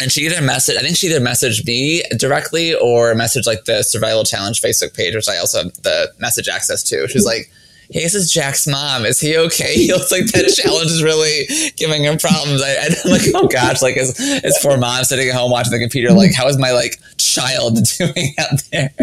[0.00, 3.82] And she either messaged, I think she either messaged me directly or messaged like the
[3.84, 7.06] Survival Challenge Facebook page, which I also have the message access to.
[7.08, 7.50] She's like,
[7.90, 9.04] hey, this is Jack's mom.
[9.04, 9.74] Is he okay?
[9.84, 11.46] He looks like that challenge is really
[11.76, 12.62] giving him problems.
[12.62, 15.78] I, am like, oh gosh, like his, his poor mom sitting at home watching the
[15.78, 18.90] computer, like, how is my like child doing out there?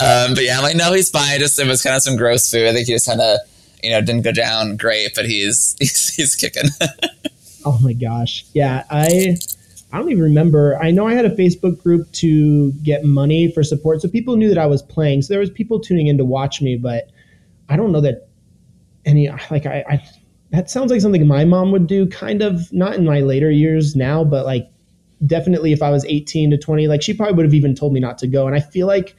[0.00, 1.38] um, but yeah, I'm like, no, he's fine.
[1.38, 2.66] Just it was kind of some gross food.
[2.66, 3.38] I think he just kind of,
[3.82, 6.70] you know, didn't go down great, but he's he's, he's kicking.
[7.64, 9.36] oh my gosh, yeah, I.
[9.92, 10.76] I don't even remember.
[10.82, 14.48] I know I had a Facebook group to get money for support, so people knew
[14.48, 15.22] that I was playing.
[15.22, 17.10] So there was people tuning in to watch me, but
[17.68, 18.28] I don't know that
[19.04, 20.04] any like I, I
[20.50, 23.96] that sounds like something my mom would do kind of not in my later years
[23.96, 24.70] now but like
[25.26, 28.00] definitely if i was 18 to 20 like she probably would have even told me
[28.00, 28.46] not to go.
[28.46, 29.16] And i feel like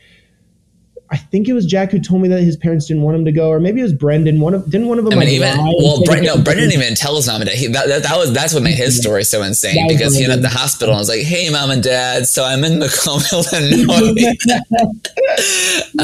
[1.16, 3.32] I think it was Jack who told me that his parents didn't want him to
[3.32, 4.42] go, or maybe it was Brendan.
[4.42, 5.14] One of didn't one of them.
[5.14, 7.58] I mean, even well, Bre- no, Brendan didn't even tell his mom and dad.
[7.58, 10.40] He, that, that, that, was that's what made his story so insane because he ended
[10.40, 14.36] at the hospital and was like, "Hey, mom and dad, so I'm in Macomb, Illinois."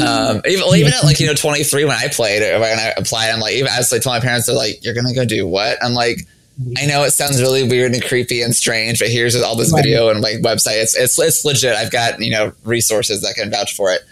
[0.00, 3.28] um, even well, even at like you know 23 when I played when I applied,
[3.32, 5.46] I'm like, even I was like, told my parents, they're like, "You're gonna go do
[5.46, 6.26] what?" I'm like.
[6.76, 10.10] I know it sounds really weird and creepy and strange, but here's all this video
[10.10, 10.82] and like website.
[10.82, 11.74] It's, it's it's legit.
[11.74, 14.02] I've got you know resources that can vouch for it.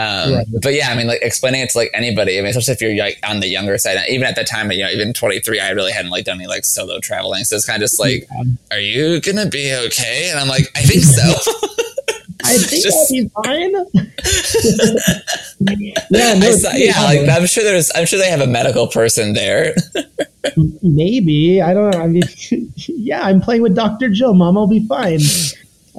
[0.00, 0.46] Um, right.
[0.62, 2.38] But yeah, I mean, like explaining it to like anybody.
[2.38, 3.98] I mean, especially if you're like on the younger side.
[4.08, 6.64] Even at that time, you know, even 23, I really hadn't like done any like
[6.64, 7.44] solo traveling.
[7.44, 8.42] So it's kind of just like, yeah.
[8.70, 10.30] are you gonna be okay?
[10.30, 11.22] And I'm like, I think so.
[12.42, 13.72] I think just, I'll be fine.
[16.10, 17.02] yeah, no, saw, yeah.
[17.02, 19.74] Like I'm sure there's, I'm sure they have a medical person there.
[20.82, 22.00] Maybe I don't know.
[22.00, 22.22] I mean,
[22.76, 24.32] yeah, I'm playing with Doctor Jill.
[24.32, 25.20] Mom, I'll be fine.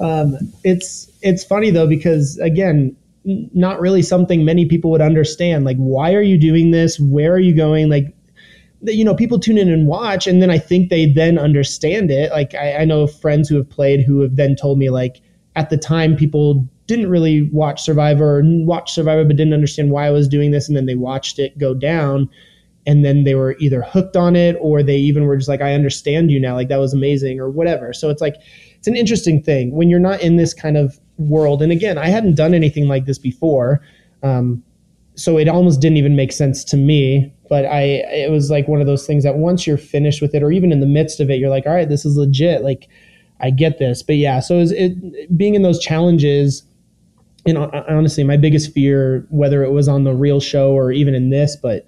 [0.00, 5.64] Um, it's it's funny though because again, not really something many people would understand.
[5.64, 6.98] Like, why are you doing this?
[6.98, 7.88] Where are you going?
[7.88, 8.14] Like,
[8.82, 12.32] you know, people tune in and watch, and then I think they then understand it.
[12.32, 15.20] Like, I, I know friends who have played who have then told me, like,
[15.54, 20.06] at the time, people didn't really watch Survivor or watch Survivor, but didn't understand why
[20.06, 22.28] I was doing this, and then they watched it go down,
[22.86, 25.74] and then they were either hooked on it or they even were just like, I
[25.74, 27.92] understand you now, like that was amazing or whatever.
[27.92, 28.36] So it's like
[28.76, 31.62] it's an interesting thing when you're not in this kind of world.
[31.62, 33.80] And again, I hadn't done anything like this before.
[34.22, 34.62] Um,
[35.14, 37.32] so it almost didn't even make sense to me.
[37.48, 40.42] But I, it was like one of those things that once you're finished with it,
[40.42, 42.62] or even in the midst of it, you're like, all right, this is legit.
[42.62, 42.88] Like,
[43.40, 44.02] I get this.
[44.02, 46.62] But yeah, so it, was, it being in those challenges,
[47.44, 51.30] and honestly, my biggest fear, whether it was on the real show or even in
[51.30, 51.86] this, but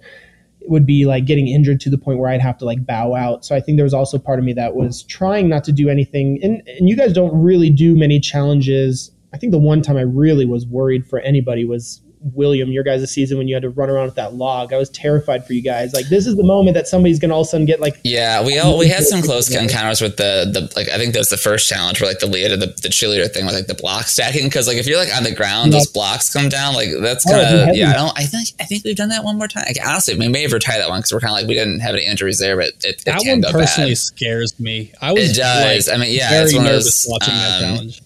[0.59, 3.15] it would be like getting injured to the point where I'd have to like bow
[3.15, 3.45] out.
[3.45, 5.89] So I think there was also part of me that was trying not to do
[5.89, 6.39] anything.
[6.43, 10.01] And, and you guys don't really do many challenges I think the one time I
[10.03, 11.99] really was worried for anybody was
[12.33, 14.71] William, your guys' season when you had to run around with that log.
[14.71, 15.93] I was terrified for you guys.
[15.93, 18.45] Like this is the moment that somebody's gonna all of a sudden get like Yeah,
[18.45, 21.29] we all we had some close encounters with the the like I think that was
[21.29, 24.05] the first challenge where like the leader the, the cheerleader thing with like the block
[24.05, 26.75] stacking because like if you're like on the ground, those blocks come down.
[26.75, 27.91] Like that's kind of oh, yeah.
[27.91, 28.17] I don't.
[28.17, 29.65] I think I think we've done that one more time.
[29.67, 31.81] Like, honestly, we may have retired that one because we're kind of like we didn't
[31.81, 33.97] have any injuries there, but it, it that one personally bad.
[33.97, 34.93] scares me.
[35.01, 35.87] I was it does.
[35.89, 38.01] Like, I mean, yeah, it's one of those, watching um, that challenge.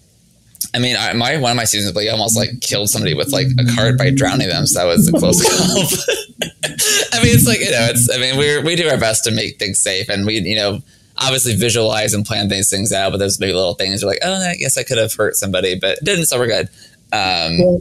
[0.72, 3.48] I mean, I, my one of my seasons, like almost like killed somebody with like
[3.58, 4.66] a cart by drowning them.
[4.66, 5.82] So that was a close call.
[7.12, 8.10] I mean, it's like you know, it's.
[8.12, 10.80] I mean, we we do our best to make things safe, and we you know
[11.16, 13.10] obviously visualize and plan these things out.
[13.10, 15.98] But those maybe little things are like, oh, I I could have hurt somebody, but
[16.04, 16.68] didn't, so we're good.
[17.12, 17.80] Um,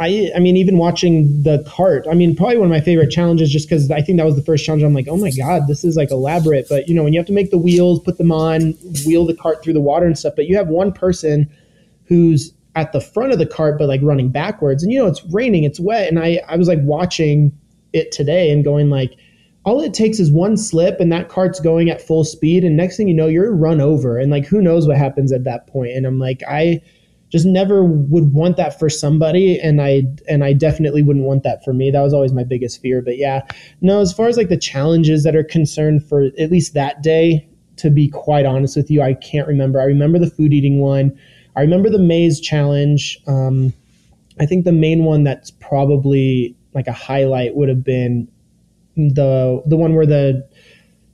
[0.00, 3.50] I, I mean, even watching the cart, I mean, probably one of my favorite challenges
[3.50, 4.84] just because I think that was the first challenge.
[4.84, 6.68] I'm like, oh my God, this is like elaborate.
[6.68, 8.74] But, you know, when you have to make the wheels, put them on,
[9.04, 11.50] wheel the cart through the water and stuff, but you have one person
[12.08, 14.82] who's at the front of the cart, but like running backwards.
[14.82, 16.08] And, you know, it's raining, it's wet.
[16.08, 17.52] And I, I was like watching
[17.92, 19.16] it today and going like,
[19.64, 22.64] all it takes is one slip and that cart's going at full speed.
[22.64, 24.18] And next thing you know, you're run over.
[24.18, 25.90] And like, who knows what happens at that point.
[25.92, 26.80] And I'm like, I,
[27.30, 31.62] just never would want that for somebody and i and i definitely wouldn't want that
[31.62, 33.42] for me that was always my biggest fear but yeah
[33.80, 37.46] no as far as like the challenges that are concerned for at least that day
[37.76, 41.16] to be quite honest with you i can't remember i remember the food eating one
[41.58, 43.72] i remember the maze challenge um,
[44.40, 48.28] i think the main one that's probably like a highlight would have been
[48.96, 50.48] the the one where the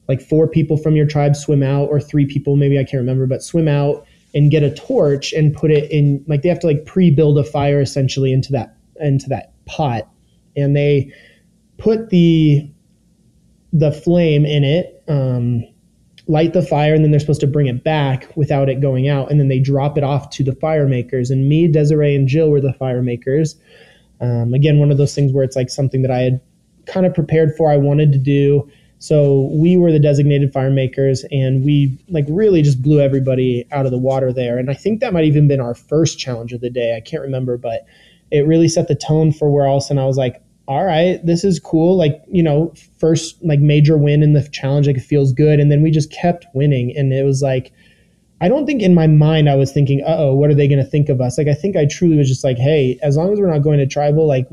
[0.08, 3.26] like four people from your tribe swim out or three people maybe i can't remember
[3.26, 6.66] but swim out and get a torch and put it in like they have to
[6.66, 10.08] like pre-build a fire essentially into that into that pot.
[10.56, 11.12] And they
[11.78, 12.68] put the
[13.72, 15.64] the flame in it um,
[16.26, 19.30] light the fire and then they're supposed to bring it back without it going out
[19.30, 22.50] and then they drop it off to the fire makers and me desiree and jill
[22.50, 23.56] were the fire makers
[24.20, 26.40] um, again one of those things where it's like something that i had
[26.86, 28.66] kind of prepared for i wanted to do
[29.04, 33.84] so we were the designated fire makers and we like really just blew everybody out
[33.84, 34.56] of the water there.
[34.56, 36.96] And I think that might even been our first challenge of the day.
[36.96, 37.84] I can't remember, but
[38.30, 41.44] it really set the tone for where else and I was like, all right, this
[41.44, 41.96] is cool.
[41.96, 45.60] Like, you know, first like major win in the challenge, like it feels good.
[45.60, 46.96] And then we just kept winning.
[46.96, 47.72] And it was like,
[48.40, 50.82] I don't think in my mind I was thinking, uh oh, what are they going
[50.82, 51.36] to think of us?
[51.36, 53.78] Like, I think I truly was just like, hey, as long as we're not going
[53.78, 54.48] to tribal, like,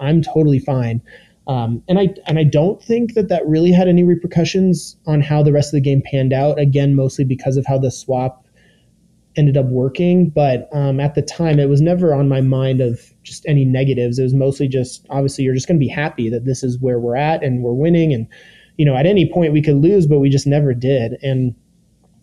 [0.00, 1.02] I'm totally fine.
[1.48, 5.42] Um, and I and I don't think that that really had any repercussions on how
[5.42, 6.58] the rest of the game panned out.
[6.58, 8.44] Again, mostly because of how the swap
[9.36, 10.30] ended up working.
[10.30, 14.18] But um, at the time, it was never on my mind of just any negatives.
[14.18, 16.98] It was mostly just obviously you're just going to be happy that this is where
[16.98, 18.12] we're at and we're winning.
[18.12, 18.26] And
[18.76, 21.18] you know, at any point we could lose, but we just never did.
[21.22, 21.54] And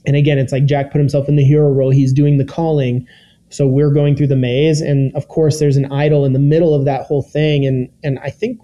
[0.05, 1.89] and again, it's like Jack put himself in the hero role.
[1.89, 3.07] He's doing the calling.
[3.49, 6.73] So we're going through the maze, and of course, there's an idol in the middle
[6.73, 7.65] of that whole thing.
[7.65, 8.59] And and I think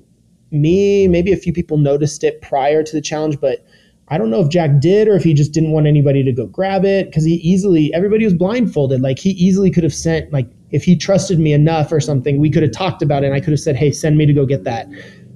[0.52, 3.66] me, maybe a few people noticed it prior to the challenge, but
[4.12, 6.46] I don't know if Jack did or if he just didn't want anybody to go
[6.46, 9.02] grab it because he easily, everybody was blindfolded.
[9.02, 12.50] Like he easily could have sent, like, if he trusted me enough or something, we
[12.50, 14.46] could have talked about it and I could have said, hey, send me to go
[14.46, 14.88] get that.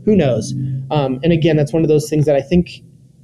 [0.03, 0.53] Who knows?
[0.91, 2.81] Um, and again, that's one of those things that I think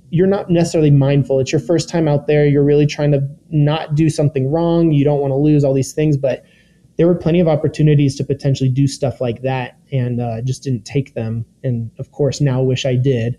[0.09, 1.39] you're not necessarily mindful.
[1.39, 2.45] It's your first time out there.
[2.45, 4.91] You're really trying to not do something wrong.
[4.91, 6.43] You don't want to lose all these things, but
[6.97, 10.83] there were plenty of opportunities to potentially do stuff like that and uh, just didn't
[10.83, 11.45] take them.
[11.63, 13.37] And of course, now wish I did.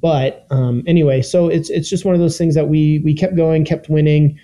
[0.00, 3.36] But um, anyway, so it's it's just one of those things that we we kept
[3.36, 4.38] going, kept winning,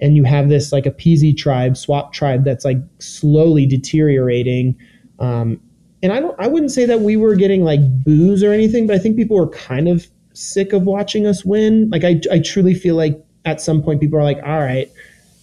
[0.00, 4.76] and you have this like a PZ tribe, swap tribe that's like slowly deteriorating.
[5.18, 5.60] Um,
[6.02, 8.96] and I don't I wouldn't say that we were getting like boos or anything, but
[8.96, 11.90] I think people were kind of sick of watching us win.
[11.90, 14.90] Like I I truly feel like at some point people are like, all right,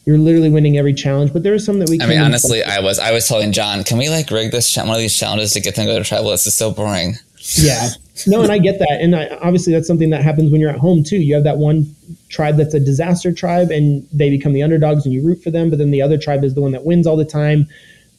[0.05, 1.33] you're literally winning every challenge.
[1.33, 2.01] But there are some that we.
[2.01, 4.89] I mean, honestly, I was I was telling John, can we like rig this one
[4.89, 6.31] of these challenges to get them to go to tribal?
[6.31, 7.15] This is so boring.
[7.57, 7.89] Yeah,
[8.27, 10.79] no, and I get that, and I, obviously that's something that happens when you're at
[10.79, 11.17] home too.
[11.17, 11.95] You have that one
[12.29, 15.69] tribe that's a disaster tribe, and they become the underdogs, and you root for them.
[15.69, 17.67] But then the other tribe is the one that wins all the time.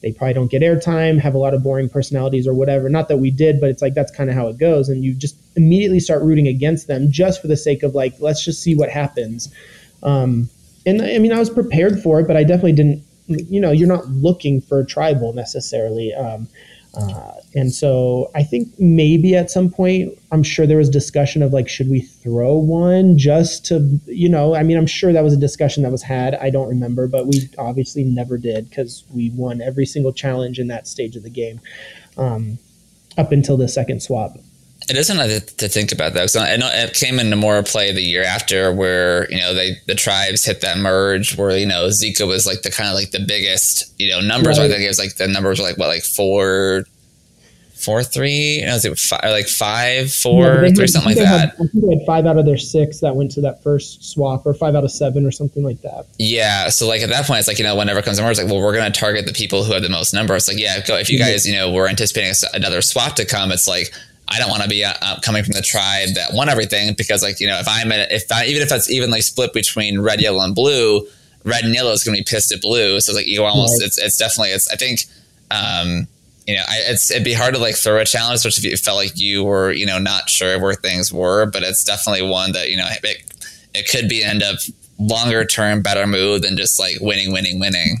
[0.01, 2.89] They probably don't get airtime, have a lot of boring personalities or whatever.
[2.89, 5.13] Not that we did, but it's like that's kind of how it goes, and you
[5.13, 8.75] just immediately start rooting against them just for the sake of like, let's just see
[8.75, 9.53] what happens.
[10.03, 10.49] Um,
[10.85, 13.03] and I mean, I was prepared for it, but I definitely didn't.
[13.27, 16.13] You know, you're not looking for tribal necessarily.
[16.13, 16.49] Um,
[16.95, 21.51] uh, and so I think maybe at some point, I'm sure there was discussion of
[21.51, 25.33] like, should we throw one just to, you know, I mean, I'm sure that was
[25.33, 26.35] a discussion that was had.
[26.35, 30.67] I don't remember, but we obviously never did because we won every single challenge in
[30.67, 31.61] that stage of the game
[32.17, 32.59] um,
[33.17, 34.37] up until the second swap.
[34.89, 35.17] It isn't
[35.57, 36.35] to think about that.
[36.35, 39.95] I know it came into more play the year after, where you know they the
[39.95, 43.23] tribes hit that merge, where you know Zika was like the kind of like the
[43.25, 44.59] biggest you know numbers.
[44.59, 44.65] Right.
[44.65, 46.83] I think it was like the numbers were like what like four,
[47.75, 48.59] four three.
[48.59, 51.27] You know, was it five, like five, four, four three something like that.
[51.27, 54.03] Had, I think they had five out of their six that went to that first
[54.03, 56.07] swap, or five out of seven, or something like that.
[56.19, 56.67] Yeah.
[56.67, 58.47] So like at that point, it's like you know whenever it comes to merge, like
[58.47, 60.49] well we're going to target the people who have the most numbers.
[60.49, 63.67] Like yeah, go if you guys you know were anticipating another swap to come, it's
[63.67, 63.93] like
[64.27, 67.21] I don't want to be uh, uh, coming from the tribe that won everything because,
[67.21, 70.21] like, you know, if I'm in, if I, even if it's evenly split between red,
[70.21, 71.07] yellow, and blue,
[71.43, 72.99] red and yellow is going to be pissed at blue.
[72.99, 73.87] So, it's like, you almost, right.
[73.87, 75.01] it's, it's definitely, it's, I think,
[75.51, 76.07] um,
[76.47, 78.77] you know, I, it's it'd be hard to like throw a challenge, especially if you
[78.77, 81.45] felt like you were, you know, not sure where things were.
[81.45, 83.23] But it's definitely one that you know it,
[83.73, 84.57] it could be end up
[84.99, 87.97] longer term better move than just like winning, winning, winning.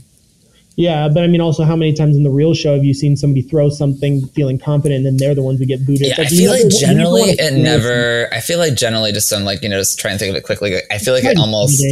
[0.75, 3.15] Yeah, but I mean, also, how many times in the real show have you seen
[3.15, 6.07] somebody throw something feeling confident, and then they're the ones who get booted?
[6.07, 8.27] Yeah, like, I feel like generally it never.
[8.33, 10.43] I feel like generally, just some like you know, just try and think of it
[10.43, 10.75] quickly.
[10.89, 11.83] I feel like it almost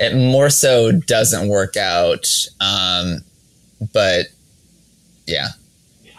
[0.00, 2.28] it more so doesn't work out.
[2.60, 3.18] Um,
[3.92, 4.26] but
[5.26, 5.48] yeah,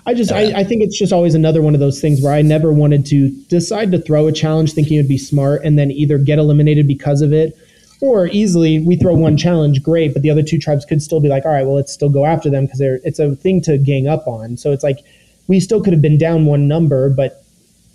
[0.05, 2.41] I just I, I, think it's just always another one of those things where I
[2.41, 5.91] never wanted to decide to throw a challenge thinking it would be smart and then
[5.91, 7.57] either get eliminated because of it
[8.01, 11.27] or easily we throw one challenge, great, but the other two tribes could still be
[11.27, 14.07] like, all right, well, let's still go after them because it's a thing to gang
[14.07, 14.57] up on.
[14.57, 14.99] So it's like
[15.47, 17.43] we still could have been down one number, but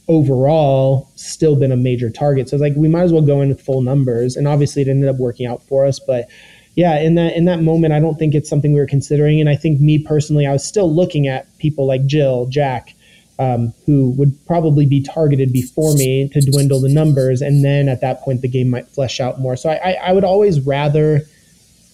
[0.09, 2.49] overall still been a major target.
[2.49, 4.37] So it's like we might as well go in with full numbers.
[4.37, 6.29] And obviously it ended up working out for us, but
[6.75, 9.41] yeah, in that in that moment, I don't think it's something we were considering.
[9.41, 12.95] And I think me personally, I was still looking at people like Jill, Jack,
[13.39, 18.01] um, who would probably be targeted before me to dwindle the numbers, and then at
[18.01, 19.57] that point the game might flesh out more.
[19.57, 21.23] So I, I would always rather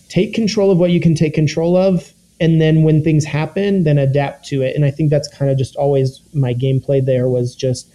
[0.08, 3.98] take control of what you can take control of, and then when things happen, then
[3.98, 4.74] adapt to it.
[4.74, 7.04] And I think that's kind of just always my gameplay.
[7.04, 7.90] There was just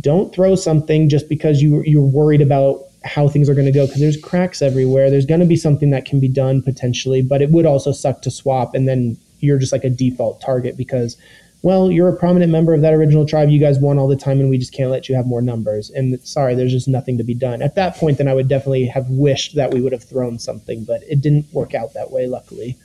[0.00, 3.86] don't throw something just because you you're worried about how things are going to go
[3.86, 5.10] because there's cracks everywhere.
[5.10, 8.22] There's going to be something that can be done potentially, but it would also suck
[8.22, 11.16] to swap, and then you're just like a default target because
[11.62, 13.48] well, you're a prominent member of that original tribe.
[13.48, 15.90] You guys won all the time, and we just can't let you have more numbers.
[15.90, 17.62] And sorry, there's just nothing to be done.
[17.62, 20.84] At that point, then I would definitely have wished that we would have thrown something,
[20.84, 22.76] but it didn't work out that way, luckily.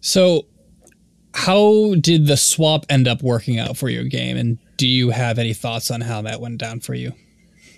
[0.00, 0.46] So,
[1.34, 4.38] how did the swap end up working out for your game?
[4.38, 7.12] And do you have any thoughts on how that went down for you?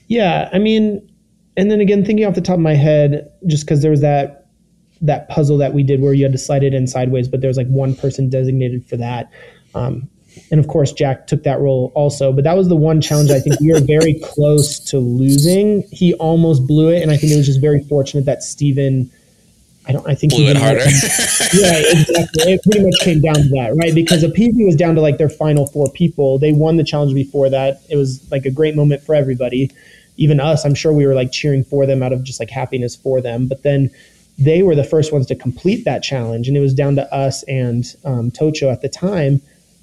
[0.06, 1.10] Yeah, I mean,
[1.56, 4.37] and then again, thinking off the top of my head, just because there was that
[5.02, 7.48] that puzzle that we did where you had to slide it in sideways, but there
[7.48, 9.30] was like one person designated for that.
[9.74, 10.08] Um,
[10.50, 12.32] and of course, Jack took that role also.
[12.32, 15.82] But that was the one challenge I think we were very close to losing.
[15.90, 19.10] He almost blew it, and I think it was just very fortunate that Steven
[19.88, 20.06] I don't.
[20.06, 20.80] I think blew it harder.
[20.84, 22.52] yeah, exactly.
[22.52, 23.94] It pretty much came down to that, right?
[23.94, 26.38] Because Appeasement was down to like their final four people.
[26.38, 27.80] They won the challenge before that.
[27.88, 29.70] It was like a great moment for everybody,
[30.18, 30.66] even us.
[30.66, 33.48] I'm sure we were like cheering for them out of just like happiness for them.
[33.48, 33.90] But then
[34.38, 37.42] they were the first ones to complete that challenge, and it was down to us
[37.44, 39.40] and um, Tocho at the time.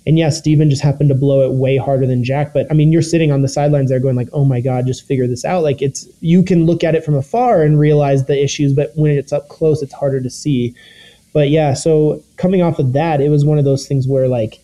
[0.08, 2.54] And yeah, Steven just happened to blow it way harder than Jack.
[2.54, 5.06] But I mean, you're sitting on the sidelines there going like, "Oh my god, just
[5.06, 8.42] figure this out." Like it's you can look at it from afar and realize the
[8.42, 10.76] issues, but when it's up close, it's harder to see.
[11.34, 14.62] But yeah, so coming off of that, it was one of those things where like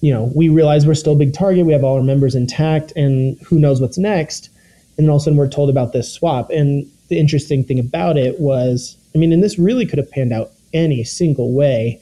[0.00, 1.66] you know, we realize we're still a big target.
[1.66, 4.48] We have all our members intact, and who knows what's next.
[4.96, 6.50] And then all of a sudden, we're told about this swap.
[6.50, 10.32] And the interesting thing about it was, I mean, and this really could have panned
[10.32, 12.00] out any single way.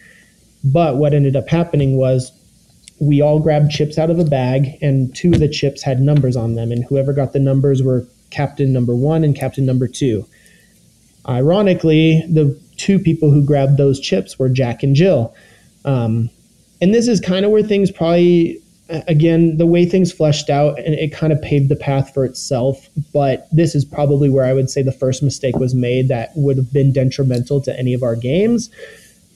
[0.65, 2.33] But what ended up happening was
[2.99, 6.37] we all grabbed chips out of a bag, and two of the chips had numbers
[6.37, 6.73] on them.
[6.73, 10.27] And whoever got the numbers were captain number one and captain number two.
[11.29, 15.35] Ironically, the two people who grabbed those chips were Jack and Jill.
[15.85, 16.31] Um,
[16.81, 20.95] and this is kind of where things probably again, the way things fleshed out, and
[20.95, 22.89] it kind of paved the path for itself.
[23.13, 26.57] But this is probably where I would say the first mistake was made that would
[26.57, 28.71] have been detrimental to any of our games.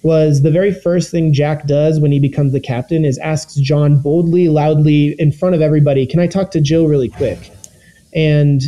[0.03, 4.01] Was the very first thing Jack does when he becomes the captain is asks John
[4.01, 7.51] boldly, loudly, in front of everybody, "Can I talk to Jill really quick?"
[8.15, 8.63] And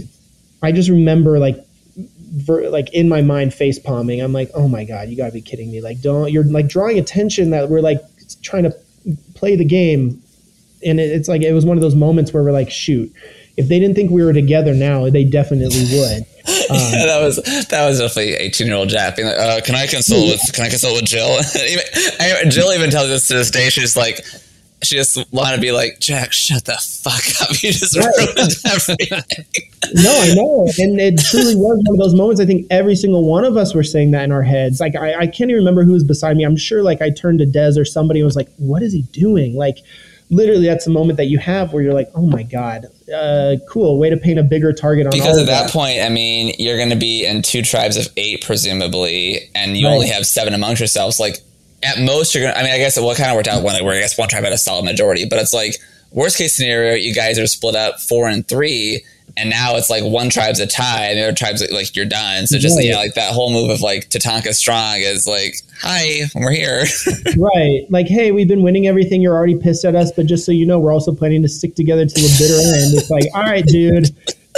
[0.62, 1.64] I just remember like
[2.34, 5.42] Ver, like in my mind face palming i'm like oh my god you gotta be
[5.42, 8.00] kidding me like don't you're like drawing attention that we're like
[8.40, 8.74] trying to
[9.34, 10.21] play the game
[10.84, 13.12] and it's like it was one of those moments where we're like, shoot,
[13.56, 16.26] if they didn't think we were together now, they definitely would.
[16.70, 17.36] Um, yeah, that was
[17.68, 20.64] that was definitely eighteen year old Jack being like, uh, "Can I consult with Can
[20.64, 21.38] I consult with Jill?"
[22.20, 24.24] even, Jill even tells us to this day, she's like,
[24.82, 27.56] she just want to be like, Jack, shut the fuck up.
[27.62, 28.06] You just right.
[28.18, 29.62] ruined everything.
[29.94, 30.66] no, I know.
[30.78, 32.40] And it truly was one of those moments.
[32.40, 34.80] I think every single one of us were saying that in our heads.
[34.80, 36.44] Like, I, I can't even remember who was beside me.
[36.44, 39.02] I'm sure, like, I turned to Des or somebody and was like, what is he
[39.02, 39.54] doing?
[39.56, 39.78] Like,
[40.32, 43.98] literally that's the moment that you have where you're like, oh my god, uh, cool,
[43.98, 45.12] way to paint a bigger target on.
[45.12, 48.08] Because at that, that, point, I mean, you're going to be in two tribes of
[48.16, 49.92] eight, presumably, and you right.
[49.92, 51.20] only have seven amongst yourselves.
[51.20, 51.36] Like
[51.82, 52.54] at most, you're going.
[52.54, 54.28] to I mean, I guess what kind of worked out one where I guess one
[54.28, 55.76] tribe had a solid majority, but it's like
[56.10, 59.04] worst case scenario, you guys are split up four and three
[59.36, 62.46] and now it's like one tribe's a tie and the other tribe's like you're done.
[62.46, 62.84] So just right.
[62.84, 66.84] yeah like that whole move of like tatanka strong is like hi we're here.
[67.36, 67.86] Right.
[67.90, 69.22] Like hey we've been winning everything.
[69.22, 71.74] You're already pissed at us but just so you know we're also planning to stick
[71.74, 72.94] together to the bitter end.
[72.94, 74.10] It's like all right dude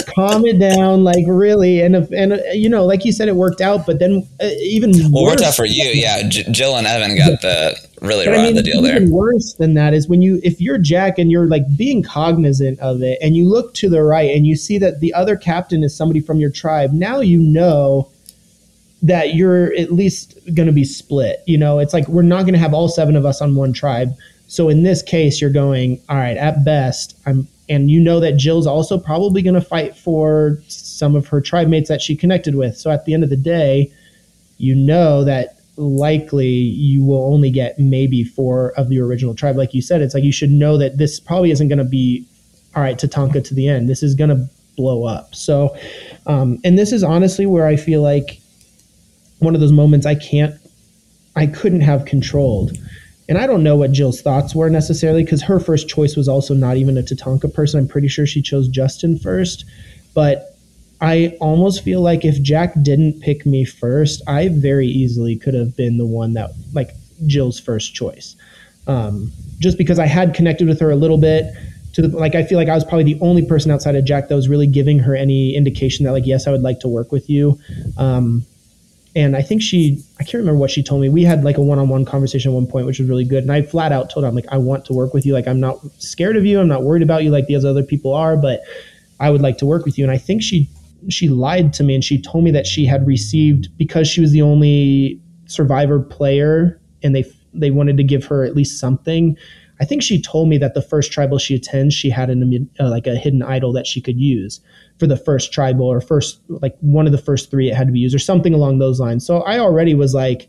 [0.14, 1.80] calm it down, like really.
[1.80, 3.86] And if, and uh, you know, like you said, it worked out.
[3.86, 5.84] But then uh, even well, worse, worked out for you.
[5.84, 9.12] Yeah, J- Jill and Evan got the really raw I mean, the deal even there.
[9.12, 13.02] Worse than that is when you, if you're Jack and you're like being cognizant of
[13.02, 15.96] it, and you look to the right and you see that the other captain is
[15.96, 16.92] somebody from your tribe.
[16.92, 18.10] Now you know
[19.02, 21.42] that you're at least going to be split.
[21.46, 23.72] You know, it's like we're not going to have all seven of us on one
[23.72, 24.14] tribe.
[24.46, 28.36] So in this case, you're going, all right, at best, I'm, and you know that
[28.36, 32.54] Jill's also probably going to fight for some of her tribe mates that she connected
[32.54, 32.76] with.
[32.76, 33.92] So at the end of the day,
[34.58, 39.56] you know that likely you will only get maybe four of the original tribe.
[39.56, 42.26] Like you said, it's like you should know that this probably isn't going to be
[42.76, 43.88] all right Tatanka to the end.
[43.88, 45.34] This is going to blow up.
[45.34, 45.76] So,
[46.26, 48.40] um, and this is honestly where I feel like
[49.38, 50.54] one of those moments I can't,
[51.36, 52.76] I couldn't have controlled.
[53.28, 56.54] And I don't know what Jill's thoughts were necessarily because her first choice was also
[56.54, 57.80] not even a Tatanka person.
[57.80, 59.64] I'm pretty sure she chose Justin first.
[60.14, 60.56] But
[61.00, 65.76] I almost feel like if Jack didn't pick me first, I very easily could have
[65.76, 66.90] been the one that, like,
[67.26, 68.36] Jill's first choice.
[68.86, 71.54] Um, just because I had connected with her a little bit
[71.94, 74.28] to the like I feel like I was probably the only person outside of Jack
[74.28, 77.12] that was really giving her any indication that like yes I would like to work
[77.12, 77.58] with you.
[77.96, 78.44] Um,
[79.16, 81.08] and I think she I can't remember what she told me.
[81.08, 83.44] We had like a one-on-one conversation at one point, which was really good.
[83.44, 85.32] And I flat out told her, I'm like, I want to work with you.
[85.32, 86.60] Like I'm not scared of you.
[86.60, 88.62] I'm not worried about you like these other people are, but
[89.20, 90.04] I would like to work with you.
[90.04, 90.68] And I think she
[91.08, 94.32] she lied to me and she told me that she had received because she was
[94.32, 99.36] the only survivor player and they they wanted to give her at least something.
[99.80, 102.90] I think she told me that the first tribal she attends, she had an uh,
[102.90, 104.60] like a hidden idol that she could use
[104.98, 107.92] for the first tribal or first like one of the first three it had to
[107.92, 109.26] be used or something along those lines.
[109.26, 110.48] So I already was like,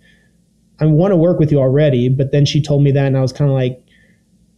[0.80, 2.10] I want to work with you already.
[2.10, 3.82] But then she told me that, and I was kind of like,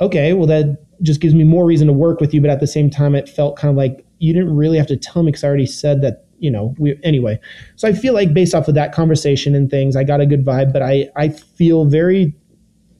[0.01, 2.41] okay, well that just gives me more reason to work with you.
[2.41, 4.97] But at the same time, it felt kind of like you didn't really have to
[4.97, 7.39] tell me because I already said that you know we anyway.
[7.77, 10.45] So I feel like based off of that conversation and things, I got a good
[10.45, 10.73] vibe.
[10.73, 12.35] But I I feel very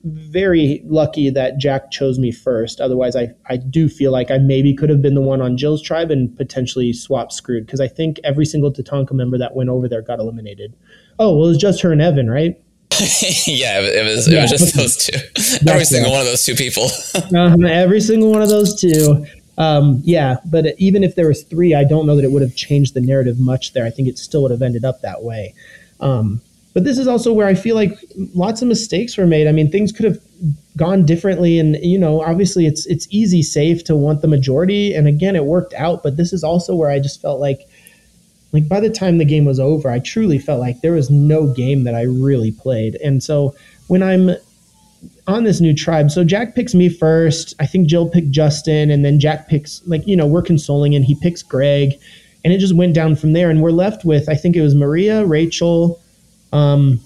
[0.04, 2.80] very lucky that Jack chose me first.
[2.80, 5.82] Otherwise, I, I do feel like I maybe could have been the one on Jill's
[5.82, 9.88] tribe and potentially swap screwed because I think every single Tatanka member that went over
[9.88, 10.74] there got eliminated.
[11.18, 12.56] Oh, well, it was just her and Evan, right?
[13.46, 14.28] yeah, it was.
[14.28, 14.42] It yeah.
[14.42, 15.18] was just those two.
[15.70, 16.88] every single one of those two people.
[17.36, 19.26] um, every single one of those two.
[19.58, 22.54] Um, yeah, but even if there was three, I don't know that it would have
[22.54, 23.84] changed the narrative much there.
[23.84, 25.54] I think it still would have ended up that way.
[26.00, 26.40] Um,
[26.78, 27.98] but this is also where I feel like
[28.36, 29.48] lots of mistakes were made.
[29.48, 30.20] I mean, things could have
[30.76, 35.08] gone differently, and you know, obviously, it's it's easy safe to want the majority, and
[35.08, 36.04] again, it worked out.
[36.04, 37.62] But this is also where I just felt like,
[38.52, 41.52] like by the time the game was over, I truly felt like there was no
[41.52, 43.56] game that I really played, and so
[43.88, 44.36] when I'm
[45.26, 46.12] on this new tribe.
[46.12, 47.54] So Jack picks me first.
[47.58, 51.04] I think Jill picked Justin, and then Jack picks like you know we're consoling, and
[51.04, 51.98] he picks Greg,
[52.44, 53.50] and it just went down from there.
[53.50, 56.00] And we're left with I think it was Maria, Rachel,
[56.52, 57.00] um,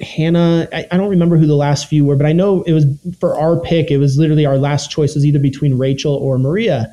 [0.00, 2.84] Hannah, I, I, don't remember who the last few were, but I know it was
[3.20, 3.90] for our pick.
[3.90, 6.92] It was literally our last choice was either between Rachel or Maria.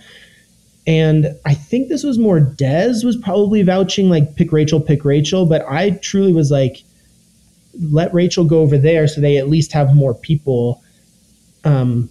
[0.88, 5.46] And I think this was more Dez was probably vouching like pick Rachel, pick Rachel.
[5.46, 6.84] But I truly was like,
[7.80, 10.84] let Rachel go over there so they at least have more people.
[11.64, 12.10] Um,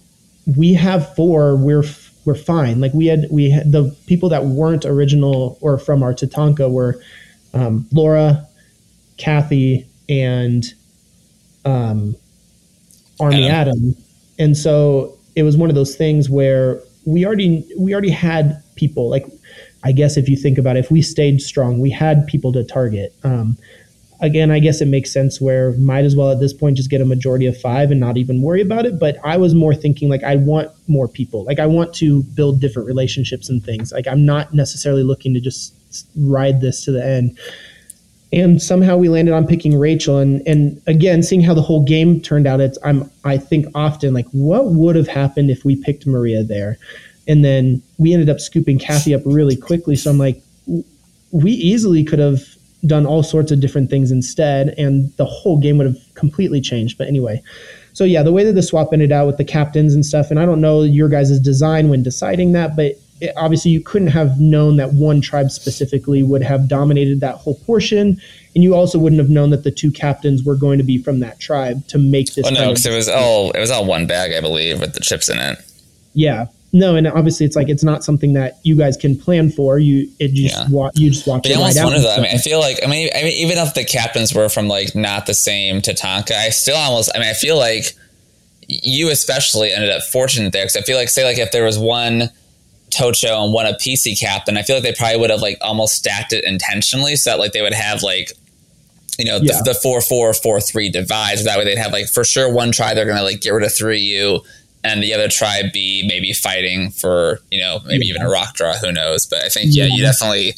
[0.57, 1.55] we have four.
[1.55, 1.83] We're
[2.25, 2.79] we're fine.
[2.79, 7.01] Like we had we had the people that weren't original or from our Tatanka were
[7.53, 8.47] um, Laura,
[9.21, 10.65] Kathy and
[11.63, 12.15] um,
[13.19, 13.73] Army Adam.
[13.73, 13.95] Adam.
[14.39, 19.09] And so it was one of those things where we already we already had people
[19.09, 19.25] like
[19.83, 22.63] I guess if you think about it, if we stayed strong, we had people to
[22.63, 23.15] target.
[23.23, 23.57] Um,
[24.19, 27.01] again, I guess it makes sense where might as well at this point just get
[27.01, 28.99] a majority of five and not even worry about it.
[28.99, 31.43] But I was more thinking like I want more people.
[31.43, 33.91] Like I want to build different relationships and things.
[33.91, 35.73] Like I'm not necessarily looking to just
[36.15, 37.37] ride this to the end
[38.33, 40.17] and somehow we landed on picking Rachel.
[40.17, 44.13] And and again, seeing how the whole game turned out, it's I'm I think often
[44.13, 46.77] like what would have happened if we picked Maria there,
[47.27, 49.95] and then we ended up scooping Kathy up really quickly.
[49.95, 50.41] So I'm like,
[51.31, 52.41] we easily could have
[52.85, 56.97] done all sorts of different things instead, and the whole game would have completely changed.
[56.97, 57.41] But anyway.
[57.93, 60.39] So yeah, the way that the swap ended out with the captains and stuff, and
[60.39, 64.39] I don't know your guys' design when deciding that, but it, obviously you couldn't have
[64.39, 68.19] known that one tribe specifically would have dominated that whole portion
[68.53, 71.19] and you also wouldn't have known that the two captains were going to be from
[71.21, 72.45] that tribe to make this.
[72.45, 74.99] Oh no, because it was all it was all one bag, I believe, with the
[74.99, 75.57] chips in it.
[76.13, 79.79] Yeah, no, and obviously it's like it's not something that you guys can plan for.
[79.79, 80.67] You it just yeah.
[80.69, 81.43] wa- you just watch.
[81.43, 82.13] But it almost right wonder though.
[82.13, 84.67] I mean, I feel like I mean, I mean, even if the captains were from
[84.67, 87.11] like not the same Tatanka, I still almost.
[87.15, 87.93] I mean, I feel like
[88.67, 91.79] you especially ended up fortunate there because I feel like say like if there was
[91.79, 92.29] one
[92.91, 95.95] Tocho and one a PC captain, I feel like they probably would have like almost
[95.95, 98.31] stacked it intentionally so that like they would have like
[99.17, 99.57] you know yeah.
[99.57, 101.43] the, the four four four three divides.
[101.45, 103.73] That way they'd have like for sure one try they're gonna like get rid of
[103.73, 104.41] three U
[104.83, 108.13] and the other tribe be maybe fighting for you know maybe yeah.
[108.13, 108.73] even a rock draw.
[108.73, 109.25] Who knows?
[109.25, 110.53] But I think yeah, yeah you definitely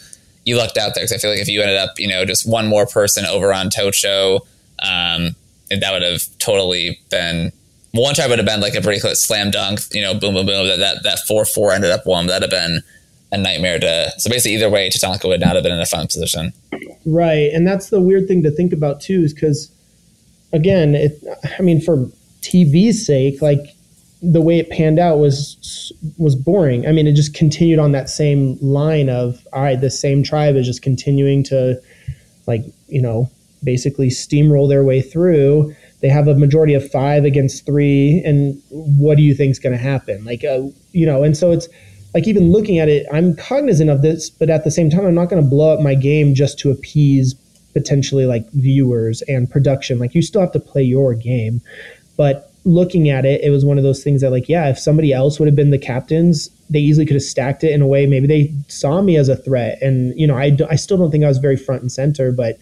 [0.45, 2.47] you lucked out there because I feel like if you ended up you know just
[2.47, 4.41] one more person over on Tocho,
[4.79, 5.35] um,
[5.69, 7.51] that would have totally been
[7.93, 9.79] one tribe would have been like a pretty close slam dunk.
[9.91, 10.67] You know, boom boom boom.
[10.67, 12.27] That that that four four ended up one.
[12.27, 12.81] That'd have been
[13.31, 14.11] a nightmare to.
[14.17, 16.53] So basically, either way, Tatanka would not have been in a fun position.
[17.05, 19.71] Right, and that's the weird thing to think about too, is because
[20.51, 21.23] again, it.
[21.59, 22.09] I mean, for
[22.41, 23.61] TV's sake, like
[24.23, 26.87] the way it panned out was was boring.
[26.87, 30.55] I mean, it just continued on that same line of all right, the same tribe
[30.55, 31.79] is just continuing to
[32.47, 33.29] like you know
[33.63, 35.75] basically steamroll their way through.
[36.03, 39.71] They have a majority of five against three, and what do you think is going
[39.71, 40.23] to happen?
[40.25, 41.67] Like, uh, you know, and so it's
[42.13, 45.15] like even looking at it, I'm cognizant of this, but at the same time, I'm
[45.15, 47.33] not going to blow up my game just to appease
[47.73, 49.97] potentially like viewers and production.
[49.97, 51.61] Like, you still have to play your game,
[52.17, 55.13] but looking at it, it was one of those things that, like, yeah, if somebody
[55.13, 58.05] else would have been the captains, they easily could have stacked it in a way.
[58.07, 59.81] Maybe they saw me as a threat.
[59.81, 62.57] And, you know, I, I still don't think I was very front and center, but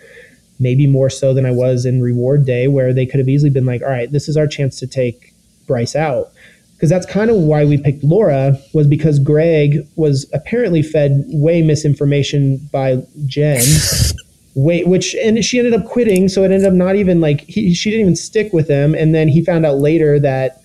[0.61, 3.65] maybe more so than I was in reward day, where they could have easily been
[3.65, 5.33] like, all right, this is our chance to take
[5.67, 6.31] Bryce out.
[6.73, 11.61] Because that's kind of why we picked Laura, was because Greg was apparently fed way
[11.61, 13.63] misinformation by Jen.
[14.55, 17.73] wait, which and she ended up quitting, so it ended up not even like he,
[17.73, 20.61] she didn't even stick with him, and then he found out later that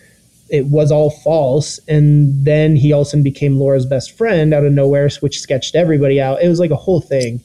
[0.48, 5.08] it was all false, and then he also became Laura's best friend out of nowhere,
[5.20, 6.42] which sketched everybody out.
[6.42, 7.40] It was like a whole thing,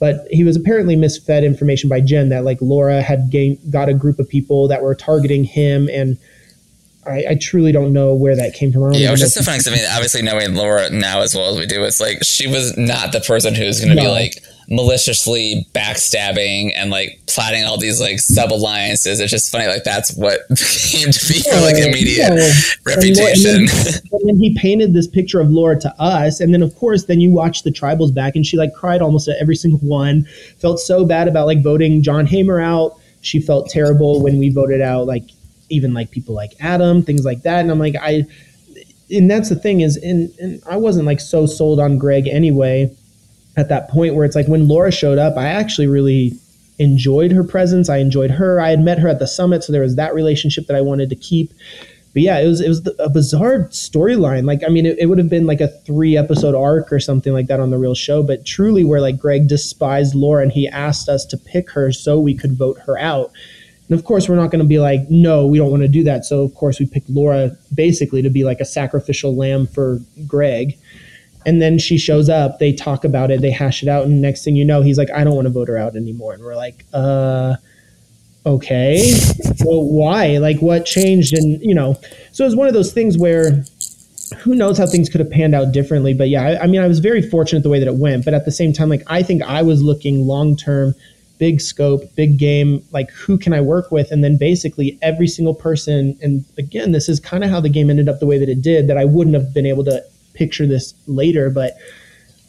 [0.00, 3.94] but he was apparently misfed information by Jen that like Laura had gained, got a
[3.94, 6.18] group of people that were targeting him and
[7.06, 8.92] I, I, truly don't know where that came from.
[8.94, 11.58] Yeah, which is so funny because I mean, obviously knowing Laura now as well as
[11.58, 14.02] we do, it's like she was not the person who's going to no.
[14.02, 19.20] be like maliciously backstabbing and like plotting all these like sub alliances.
[19.20, 22.52] It's just funny, like that's what came to be yeah, like immediate yeah.
[22.86, 23.50] reputation.
[23.50, 26.74] And then, and then, he painted this picture of Laura to us, and then of
[26.76, 29.80] course, then you watch the tribals back, and she like cried almost at every single
[29.80, 30.26] one.
[30.58, 32.98] Felt so bad about like voting John Hamer out.
[33.20, 35.24] She felt terrible when we voted out like
[35.70, 37.60] even like people like Adam, things like that.
[37.60, 38.26] And I'm like, I,
[39.10, 42.94] and that's the thing is, and, and I wasn't like so sold on Greg anyway
[43.56, 46.32] at that point where it's like when Laura showed up, I actually really
[46.78, 47.88] enjoyed her presence.
[47.88, 48.60] I enjoyed her.
[48.60, 51.08] I had met her at the summit, so there was that relationship that I wanted
[51.10, 51.52] to keep.
[52.12, 54.44] But yeah, it was it was a bizarre storyline.
[54.44, 57.32] Like I mean, it, it would have been like a three episode arc or something
[57.32, 58.22] like that on the real show.
[58.22, 62.20] But truly, where like Greg despised Laura and he asked us to pick her so
[62.20, 63.32] we could vote her out.
[63.88, 66.04] And of course, we're not going to be like, no, we don't want to do
[66.04, 66.24] that.
[66.24, 70.78] So, of course, we picked Laura basically to be like a sacrificial lamb for Greg.
[71.46, 74.04] And then she shows up, they talk about it, they hash it out.
[74.04, 76.32] And next thing you know, he's like, I don't want to vote her out anymore.
[76.32, 77.56] And we're like, uh,
[78.46, 79.12] okay.
[79.64, 80.38] well, why?
[80.38, 81.34] Like, what changed?
[81.34, 81.94] And, you know,
[82.32, 83.64] so it was one of those things where
[84.38, 86.14] who knows how things could have panned out differently.
[86.14, 88.24] But yeah, I, I mean, I was very fortunate the way that it went.
[88.24, 90.94] But at the same time, like, I think I was looking long term
[91.38, 94.10] big scope, big game, like who can I work with?
[94.10, 97.90] And then basically every single person, and again, this is kind of how the game
[97.90, 100.02] ended up the way that it did, that I wouldn't have been able to
[100.34, 101.76] picture this later, but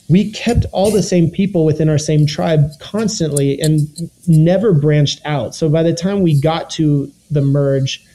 [0.10, 3.88] we kept all the same people within our same tribe constantly and
[4.28, 5.56] never branched out.
[5.56, 8.06] So by the time we got to the merge,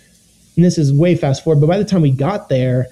[0.57, 2.87] and this is way fast forward, but by the time we got there,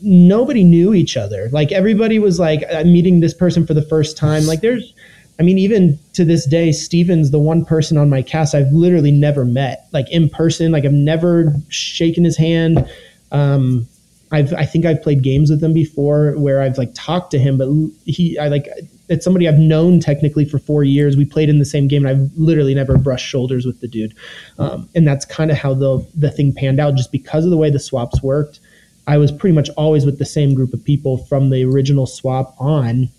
[0.00, 1.48] nobody knew each other.
[1.50, 4.46] Like everybody was like, I'm meeting this person for the first time.
[4.46, 4.92] Like there's
[5.38, 9.10] I mean, even to this day, Steven's the one person on my cast I've literally
[9.10, 10.70] never met, like in person.
[10.70, 12.88] Like I've never shaken his hand.
[13.32, 13.88] Um,
[14.32, 17.58] I've, I think I've played games with him before where I've like talked to him,
[17.58, 17.68] but
[18.04, 18.68] he, I like,
[19.08, 21.16] it's somebody I've known technically for four years.
[21.16, 24.14] We played in the same game, and I've literally never brushed shoulders with the dude.
[24.58, 27.58] Um, and that's kind of how the the thing panned out, just because of the
[27.58, 28.60] way the swaps worked.
[29.06, 32.54] I was pretty much always with the same group of people from the original swap
[32.58, 33.10] on,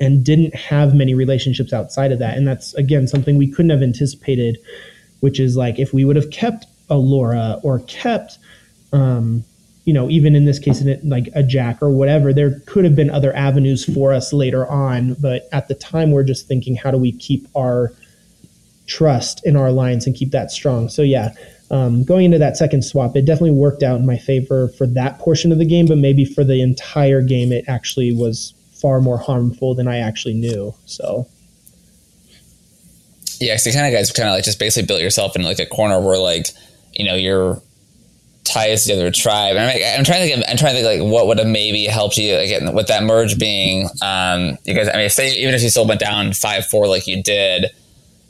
[0.00, 2.36] and didn't have many relationships outside of that.
[2.36, 4.58] And that's again something we couldn't have anticipated,
[5.20, 8.38] which is like if we would have kept a Laura or kept,
[8.92, 9.44] um,
[9.84, 13.10] you know, even in this case, like a Jack or whatever, there could have been
[13.10, 15.14] other avenues for us later on.
[15.14, 17.92] But at the time, we're just thinking, how do we keep our
[18.86, 20.88] trust in our alliance and keep that strong?
[20.88, 21.34] So yeah.
[21.70, 25.18] Um, going into that second swap, it definitely worked out in my favor for that
[25.18, 29.18] portion of the game, but maybe for the entire game, it actually was far more
[29.18, 30.74] harmful than I actually knew.
[30.86, 31.26] So.
[33.40, 35.66] Yeah, so kind of guys kind of like just basically built yourself in like a
[35.66, 36.46] corner where like,
[36.92, 37.60] you know, you're
[38.44, 39.56] ties together a tribe.
[39.56, 40.38] And I'm, I'm, trying to think.
[40.38, 43.02] Of, I'm trying to think like what would have maybe helped you like with that
[43.02, 43.88] merge being.
[44.02, 47.06] Um, you guys, I mean, say even if you still went down five four like
[47.06, 47.66] you did,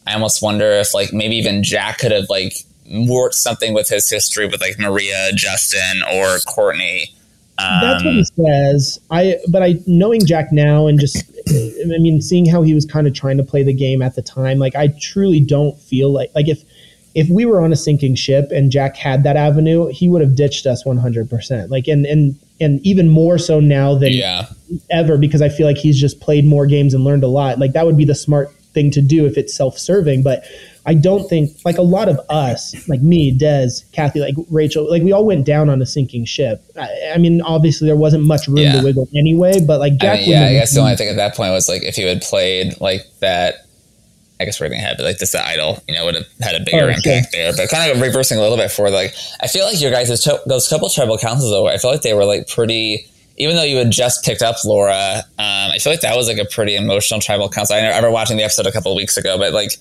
[0.06, 2.54] I almost wonder if like maybe even Jack could have like
[2.90, 7.14] worked something with his history with like Maria, Justin, or Courtney.
[7.56, 8.98] Um, That's what he says.
[9.10, 11.16] I but I knowing Jack now and just
[11.48, 14.22] I mean seeing how he was kind of trying to play the game at the
[14.22, 16.62] time, like I truly don't feel like like if
[17.14, 20.34] if we were on a sinking ship and Jack had that avenue, he would have
[20.34, 21.70] ditched us 100%.
[21.70, 24.46] Like, and, and, and even more so now than yeah.
[24.90, 27.58] ever, because I feel like he's just played more games and learned a lot.
[27.58, 30.22] Like that would be the smart thing to do if it's self-serving.
[30.24, 30.44] But
[30.86, 35.02] I don't think like a lot of us, like me, Des, Kathy, like Rachel, like
[35.02, 36.62] we all went down on a sinking ship.
[36.78, 38.78] I, I mean, obviously there wasn't much room yeah.
[38.78, 40.18] to wiggle anyway, but like Jack.
[40.18, 42.02] I mean, yeah, I guess the only thing at that point was like if he
[42.02, 43.66] had played like that
[44.40, 46.64] I guess we're gonna have like this the idol, you know, would have had a
[46.64, 47.52] bigger oh, impact there.
[47.56, 50.68] But kind of reversing a little bit for like, I feel like your guys' those
[50.68, 53.08] couple tribal councils though, I feel like they were like pretty.
[53.36, 56.38] Even though you had just picked up Laura, um, I feel like that was like
[56.38, 57.74] a pretty emotional tribal council.
[57.74, 59.72] I remember watching the episode a couple of weeks ago, but like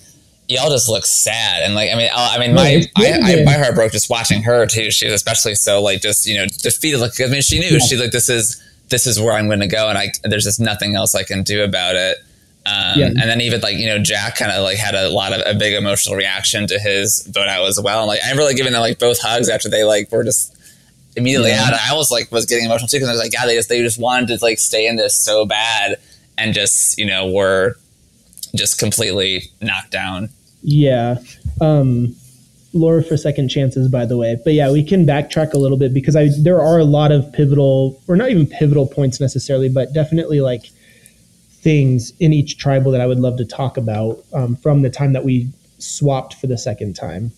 [0.47, 3.53] y'all just look sad and like I mean I, I mean my I, I, my
[3.53, 4.91] heart broke just watching her too.
[4.91, 6.99] She was especially so like just you know defeated.
[6.99, 7.79] Like I mean she knew yeah.
[7.79, 10.59] she like this is this is where I'm going to go and I there's just
[10.59, 12.17] nothing else I can do about it.
[12.65, 13.07] Um, yeah.
[13.07, 15.57] And then even like you know Jack kind of like had a lot of a
[15.57, 17.99] big emotional reaction to his vote out as well.
[17.99, 20.55] And like I remember like giving them like both hugs after they like were just
[21.15, 21.65] immediately yeah.
[21.65, 21.73] out.
[21.73, 23.81] I was like was getting emotional too because I was like, yeah, they just they
[23.81, 25.99] just wanted to like stay in this so bad
[26.37, 27.75] and just you know were
[28.55, 30.29] just completely knocked down.
[30.61, 31.17] Yeah.
[31.59, 32.15] Um,
[32.73, 34.37] Laura for second chances, by the way.
[34.43, 37.31] But yeah, we can backtrack a little bit because I there are a lot of
[37.33, 40.65] pivotal, or not even pivotal points necessarily, but definitely like
[41.63, 45.13] things in each tribal that I would love to talk about um, from the time
[45.13, 45.49] that we
[45.79, 47.31] swapped for the second time.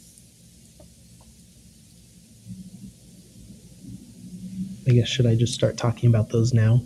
[4.87, 6.81] I guess should I just start talking about those now?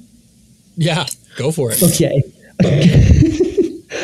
[0.75, 1.07] Yeah,
[1.37, 1.81] go for it.
[1.81, 2.21] Okay.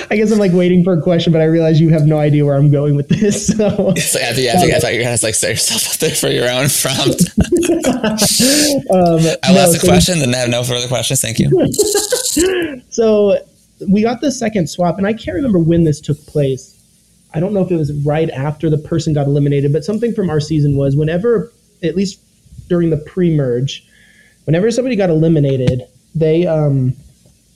[0.11, 2.45] I guess I'm like waiting for a question, but I realize you have no idea
[2.45, 3.45] where I'm going with this.
[3.55, 5.99] So like, I, think, I, think, I thought you were gonna like set yourself up
[5.99, 7.29] there for your own prompt.
[8.91, 11.21] um, I'll no, ask a so question, then I have no further questions.
[11.21, 11.49] Thank you.
[12.89, 13.37] so
[13.87, 16.73] we got the second swap, and I can't remember when this took place.
[17.33, 20.29] I don't know if it was right after the person got eliminated, but something from
[20.29, 21.51] our season was whenever,
[21.83, 22.19] at least
[22.67, 23.87] during the pre-merge,
[24.45, 25.83] whenever somebody got eliminated,
[26.13, 26.95] they um,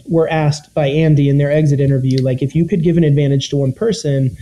[0.06, 3.50] were asked by Andy in their exit interview, like if you could give an advantage
[3.50, 4.36] to one person,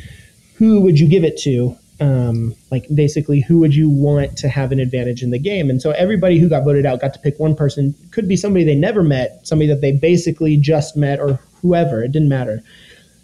[0.56, 1.78] who would you give it to?
[2.00, 5.70] Um, like basically, who would you want to have an advantage in the game?
[5.70, 7.96] And so everybody who got voted out got to pick one person.
[8.12, 12.04] Could be somebody they never met, somebody that they basically just met, or whoever.
[12.04, 12.62] It didn't matter.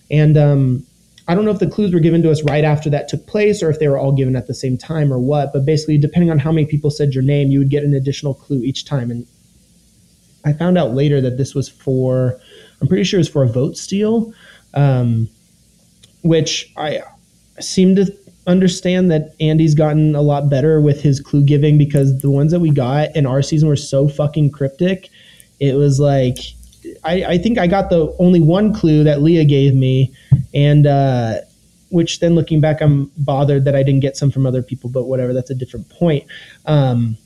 [0.09, 0.85] And um,
[1.27, 3.61] I don't know if the clues were given to us right after that took place,
[3.61, 5.53] or if they were all given at the same time, or what.
[5.53, 8.33] But basically, depending on how many people said your name, you would get an additional
[8.33, 9.11] clue each time.
[9.11, 9.27] And
[10.45, 12.39] I found out later that this was for,
[12.81, 14.33] I'm pretty sure it's for a vote steal,
[14.73, 15.29] um,
[16.23, 17.01] which I
[17.59, 18.13] seem to
[18.45, 22.59] understand that Andy's gotten a lot better with his clue giving because the ones that
[22.59, 25.09] we got in our season were so fucking cryptic.
[25.59, 26.37] It was like,
[27.03, 30.13] I, I think I got the only one clue that Leah gave me,
[30.53, 31.35] and uh,
[31.89, 35.05] which then looking back, I'm bothered that I didn't get some from other people, but
[35.05, 36.25] whatever, that's a different point.
[36.65, 37.17] Um,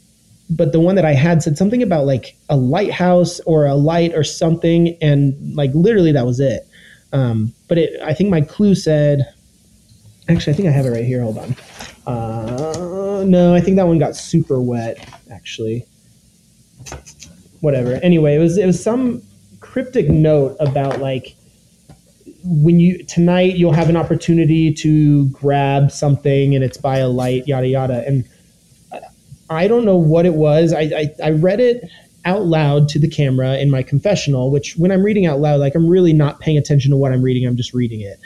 [0.49, 4.13] but the one that I had said something about like a lighthouse or a light
[4.13, 6.67] or something, and like literally that was it.
[7.11, 9.33] Um, but it, I think my clue said,
[10.29, 11.21] actually, I think I have it right here.
[11.21, 11.55] Hold on.
[12.05, 14.97] Uh, no, I think that one got super wet.
[15.31, 15.85] Actually,
[17.59, 17.93] whatever.
[18.03, 19.21] Anyway, it was it was some
[19.59, 21.35] cryptic note about like
[22.43, 27.47] when you tonight you'll have an opportunity to grab something and it's by a light,
[27.47, 28.23] yada yada, and
[29.49, 30.73] I don't know what it was.
[30.73, 31.89] I, I, I read it
[32.25, 35.75] out loud to the camera in my confessional, which when I'm reading out loud, like
[35.75, 37.47] I'm really not paying attention to what I'm reading.
[37.47, 38.19] I'm just reading it.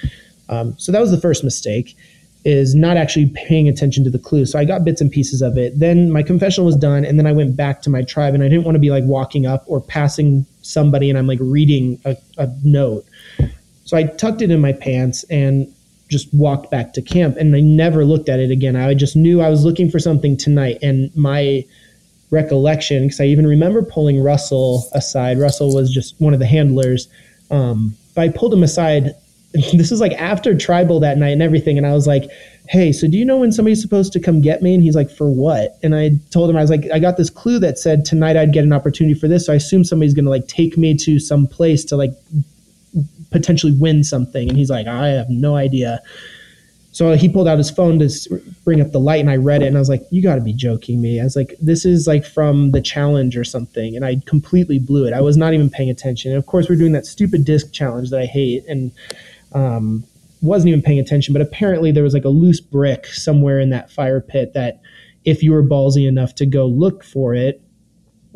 [0.50, 1.96] Um, so that was the first mistake
[2.44, 4.46] is not actually paying attention to the clue.
[4.46, 5.78] So I got bits and pieces of it.
[5.80, 8.48] Then my confessional was done, and then I went back to my tribe, and I
[8.48, 12.18] didn't want to be like walking up or passing somebody, and I'm like reading a,
[12.38, 13.06] a note.
[13.86, 15.72] So I tucked it in my pants, and
[16.12, 18.76] just walked back to camp and I never looked at it again.
[18.76, 20.78] I just knew I was looking for something tonight.
[20.82, 21.64] And my
[22.32, 27.08] recollection, because I even remember pulling Russell aside, Russell was just one of the handlers.
[27.50, 29.16] Um, but I pulled him aside.
[29.54, 31.78] this was like after tribal that night and everything.
[31.78, 32.30] And I was like,
[32.68, 34.74] hey, so do you know when somebody's supposed to come get me?
[34.74, 35.78] And he's like, for what?
[35.82, 38.54] And I told him, I was like, I got this clue that said tonight I'd
[38.54, 39.46] get an opportunity for this.
[39.46, 42.12] So I assume somebody's going to like take me to some place to like
[43.32, 44.48] potentially win something.
[44.48, 46.02] And he's like, I have no idea.
[46.94, 48.10] So he pulled out his phone to
[48.66, 50.42] bring up the light, and I read it, and I was like, "You got to
[50.42, 54.04] be joking me!" I was like, "This is like from the challenge or something," and
[54.04, 55.14] I completely blew it.
[55.14, 56.32] I was not even paying attention.
[56.32, 58.92] And of course, we're doing that stupid disc challenge that I hate, and
[59.54, 60.04] um,
[60.42, 61.32] wasn't even paying attention.
[61.32, 64.82] But apparently, there was like a loose brick somewhere in that fire pit that,
[65.24, 67.62] if you were ballsy enough to go look for it,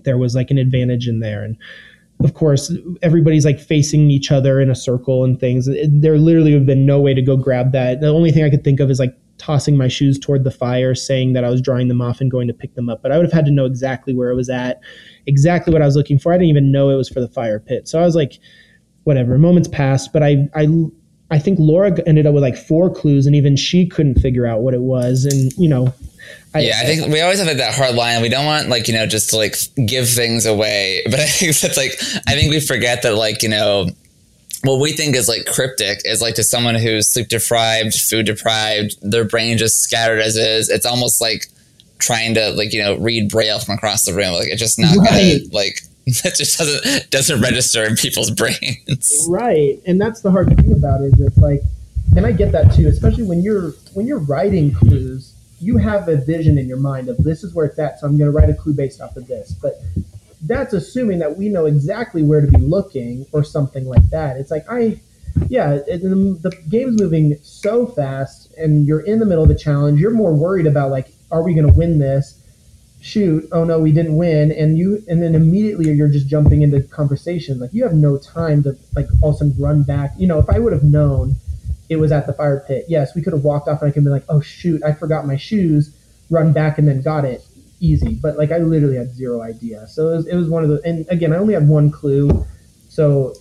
[0.05, 1.57] there was like an advantage in there, and
[2.23, 5.69] of course, everybody's like facing each other in a circle and things.
[5.87, 8.01] There literally would have been no way to go grab that.
[8.01, 10.95] The only thing I could think of is like tossing my shoes toward the fire,
[10.95, 13.01] saying that I was drying them off and going to pick them up.
[13.01, 14.79] But I would have had to know exactly where it was at,
[15.27, 16.31] exactly what I was looking for.
[16.31, 17.87] I didn't even know it was for the fire pit.
[17.87, 18.39] So I was like,
[19.03, 19.37] whatever.
[19.37, 20.67] Moments passed, but I I
[21.31, 24.61] I think Laura ended up with like four clues, and even she couldn't figure out
[24.61, 25.25] what it was.
[25.25, 25.93] And you know,
[26.53, 28.21] I, yeah, I think we always have like that hard line.
[28.21, 31.55] We don't want like you know just to like give things away, but I think
[31.57, 31.93] that's like
[32.27, 33.89] I think we forget that like you know
[34.63, 38.95] what we think is like cryptic is like to someone who's sleep deprived, food deprived,
[39.01, 40.69] their brain just scattered as is.
[40.69, 41.47] It's almost like
[41.99, 44.33] trying to like you know read braille from across the room.
[44.33, 45.39] Like it's just not right.
[45.41, 45.81] gonna like
[46.23, 49.27] that just doesn't doesn't register in people's brains.
[49.29, 51.13] Right, and that's the hard thing about it.
[51.13, 51.61] Is it's like,
[52.15, 55.34] and I get that too, especially when you're when you're writing clues.
[55.59, 58.17] You have a vision in your mind of this is where it's at, so I'm
[58.17, 59.53] going to write a clue based off of this.
[59.53, 59.81] But
[60.41, 64.37] that's assuming that we know exactly where to be looking or something like that.
[64.37, 64.99] It's like I,
[65.47, 69.99] yeah, it, the game's moving so fast, and you're in the middle of the challenge.
[69.99, 72.41] You're more worried about like, are we going to win this?
[73.05, 76.81] shoot, oh no, we didn't win, and you, and then immediately you're just jumping into
[76.81, 77.59] conversation.
[77.59, 80.13] Like you have no time to like a sudden run back.
[80.17, 81.35] You know, if I would have known
[81.89, 84.03] it was at the fire pit, yes, we could have walked off and I could
[84.03, 85.95] be like, oh shoot, I forgot my shoes,
[86.29, 87.45] run back and then got it
[87.79, 88.15] easy.
[88.15, 89.87] But like I literally had zero idea.
[89.87, 92.45] So it was, it was one of the, and again, I only had one clue,
[92.89, 93.33] so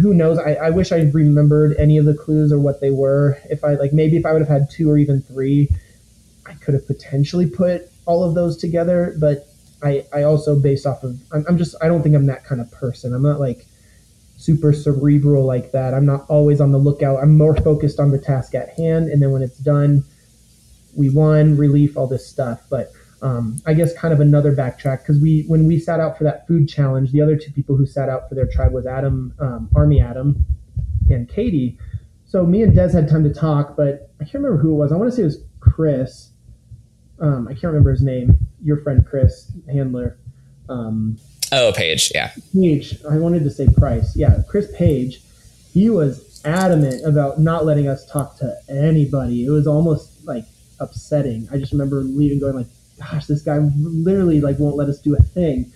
[0.00, 0.38] who knows?
[0.38, 3.38] I, I wish I remembered any of the clues or what they were.
[3.50, 5.68] If I like, maybe if I would have had two or even three,
[6.46, 9.46] I could have potentially put all of those together, but
[9.82, 12.60] I, I also based off of I'm, I'm just I don't think I'm that kind
[12.60, 13.14] of person.
[13.14, 13.66] I'm not like
[14.48, 15.92] super cerebral like that.
[15.92, 17.18] I'm not always on the lookout.
[17.22, 20.04] I'm more focused on the task at hand, and then when it's done,
[20.96, 22.62] we won, relief, all this stuff.
[22.70, 26.24] But um, I guess kind of another backtrack because we when we sat out for
[26.24, 29.34] that food challenge, the other two people who sat out for their tribe was Adam,
[29.38, 30.44] um, Army Adam,
[31.10, 31.78] and Katie.
[32.24, 34.92] So me and Des had time to talk, but I can't remember who it was.
[34.92, 36.32] I want to say it was Chris
[37.20, 38.38] um, I can't remember his name.
[38.62, 40.18] Your friend Chris Handler.
[40.68, 41.18] Um,
[41.52, 42.12] oh, Page.
[42.14, 42.32] Yeah.
[42.54, 42.96] Page.
[43.08, 44.16] I wanted to say Price.
[44.16, 45.22] Yeah, Chris Page.
[45.72, 49.44] He was adamant about not letting us talk to anybody.
[49.44, 50.44] It was almost like
[50.80, 51.48] upsetting.
[51.52, 52.66] I just remember leaving, going like,
[52.98, 55.72] "Gosh, this guy literally like won't let us do a thing."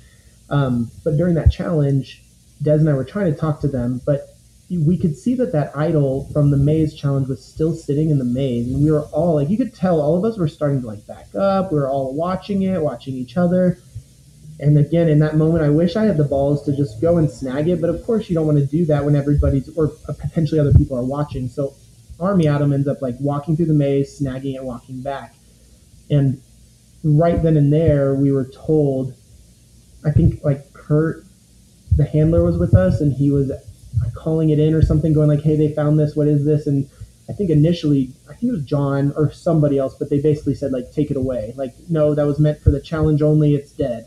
[0.51, 2.23] Um, but during that challenge,
[2.62, 4.32] Des and I were trying to talk to them, but
[4.70, 8.24] we could see that that idol from the maze challenge was still sitting in the
[8.24, 10.86] maze and we were all like you could tell all of us were starting to
[10.86, 13.78] like back up we were all watching it watching each other
[14.62, 17.30] and again in that moment i wish i had the balls to just go and
[17.30, 20.60] snag it but of course you don't want to do that when everybody's or potentially
[20.60, 21.74] other people are watching so
[22.20, 25.34] army adam ends up like walking through the maze snagging it walking back
[26.10, 26.40] and
[27.05, 29.14] right then and there we were told
[30.06, 31.24] i think like kurt
[31.97, 33.51] the handler was with us and he was
[34.14, 36.16] calling it in or something, going like, "Hey, they found this.
[36.16, 36.89] What is this?" And
[37.28, 40.72] I think initially, I think it was John or somebody else, but they basically said
[40.72, 43.55] like, "Take it away." Like, no, that was meant for the challenge only.
[43.55, 44.06] It's dead.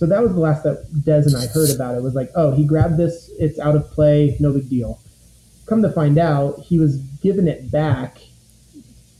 [0.00, 2.02] So that was the last that Des and I heard about it.
[2.02, 3.30] Was like, "Oh, he grabbed this.
[3.38, 4.34] It's out of play.
[4.40, 4.98] No big deal."
[5.66, 8.16] Come to find out, he was given it back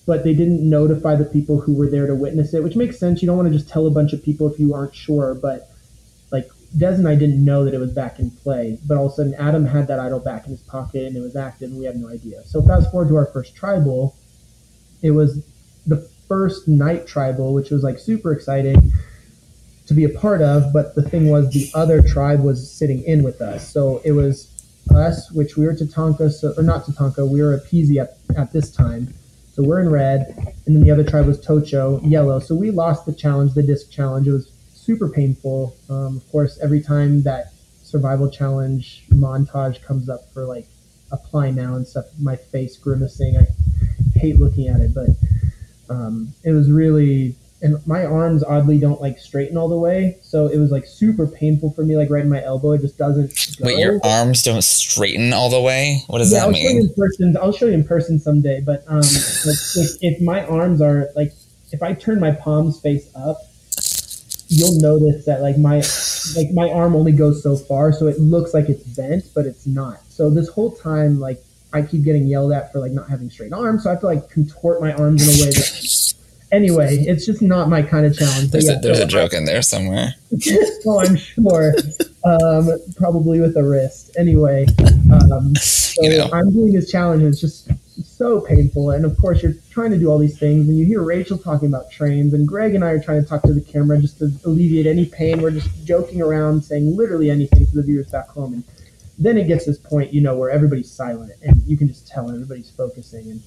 [0.07, 3.23] but they didn't notify the people who were there to witness it, which makes sense.
[3.23, 5.71] You don't want to just tell a bunch of people if you aren't sure, but
[6.33, 9.13] like Des and I didn't know that it was back in play, but all of
[9.13, 11.79] a sudden Adam had that idol back in his pocket and it was active and
[11.79, 12.43] we had no idea.
[12.45, 14.17] So fast forward to our first tribal,
[15.03, 15.45] it was
[15.87, 18.93] the first night tribal, which was like super exciting
[19.91, 23.25] to be a part of, but the thing was the other tribe was sitting in
[23.25, 23.69] with us.
[23.73, 24.47] So it was
[24.95, 28.71] us, which we were Tatanka, so, or not Tatanka, we were Apisi at, at this
[28.71, 29.13] time.
[29.53, 30.33] So we're in red,
[30.65, 32.39] and then the other tribe was Tocho, yellow.
[32.39, 34.29] So we lost the challenge, the disc challenge.
[34.29, 35.77] It was super painful.
[35.89, 37.53] Um, of course, every time that
[37.83, 40.69] survival challenge montage comes up for like
[41.11, 43.37] apply now and stuff, my face grimacing.
[43.37, 43.47] I
[44.17, 45.09] hate looking at it, but
[45.93, 50.47] um, it was really and my arms oddly don't like straighten all the way, so
[50.47, 51.97] it was like super painful for me.
[51.97, 53.29] Like right in my elbow, it just doesn't.
[53.59, 53.67] Go.
[53.67, 56.03] Wait, your arms don't straighten all the way?
[56.07, 56.67] What does yeah, that I'll mean?
[56.67, 57.37] Show you in person.
[57.37, 58.63] I'll show you in person someday.
[58.63, 61.33] But um, like, if, if my arms are like,
[61.73, 63.39] if I turn my palms face up,
[64.49, 65.83] you'll notice that like my
[66.37, 69.67] like my arm only goes so far, so it looks like it's bent, but it's
[69.67, 70.01] not.
[70.09, 71.43] So this whole time, like
[71.75, 74.07] I keep getting yelled at for like not having straight arms, so I have to
[74.07, 76.15] like contort my arms in a way that.
[76.53, 78.51] Anyway, it's just not my kind of challenge.
[78.51, 80.15] There's, yeah, a, there's so a joke in there somewhere.
[80.87, 81.75] oh, I'm sure.
[82.25, 84.15] Um, probably with a wrist.
[84.19, 84.67] Anyway,
[85.13, 86.31] um, so You know.
[86.33, 87.23] I'm doing this challenge.
[87.23, 87.71] And it's just
[88.21, 88.91] so painful.
[88.91, 91.69] And of course, you're trying to do all these things, and you hear Rachel talking
[91.69, 94.31] about trains, and Greg and I are trying to talk to the camera just to
[94.45, 95.41] alleviate any pain.
[95.41, 98.55] We're just joking around, saying literally anything to the viewers back home.
[98.55, 98.65] And
[99.19, 102.29] then it gets this point, you know, where everybody's silent, and you can just tell
[102.29, 103.31] everybody's focusing.
[103.31, 103.43] And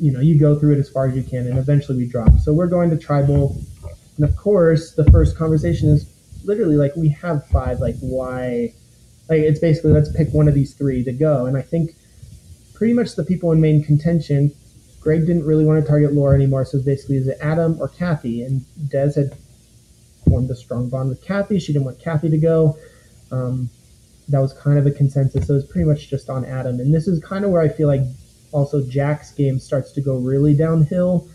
[0.00, 2.32] you know, you go through it as far as you can, and eventually we drop.
[2.42, 3.56] So we're going to tribal,
[4.16, 6.10] and of course, the first conversation is
[6.44, 8.72] literally like we have five like why
[9.28, 11.46] like it's basically let's pick one of these three to go.
[11.46, 11.92] And i think
[12.74, 14.52] pretty much the people in main contention
[15.00, 18.42] greg didn't really want to target laura anymore so basically is it adam or kathy?
[18.42, 19.36] And des had
[20.28, 21.58] formed a strong bond with kathy.
[21.58, 22.78] She didn't want kathy to go.
[23.32, 23.70] Um,
[24.28, 25.46] that was kind of a consensus.
[25.46, 26.78] So it was pretty much just on adam.
[26.78, 28.02] And this is kind of where i feel like
[28.52, 31.28] also jack's game starts to go really downhill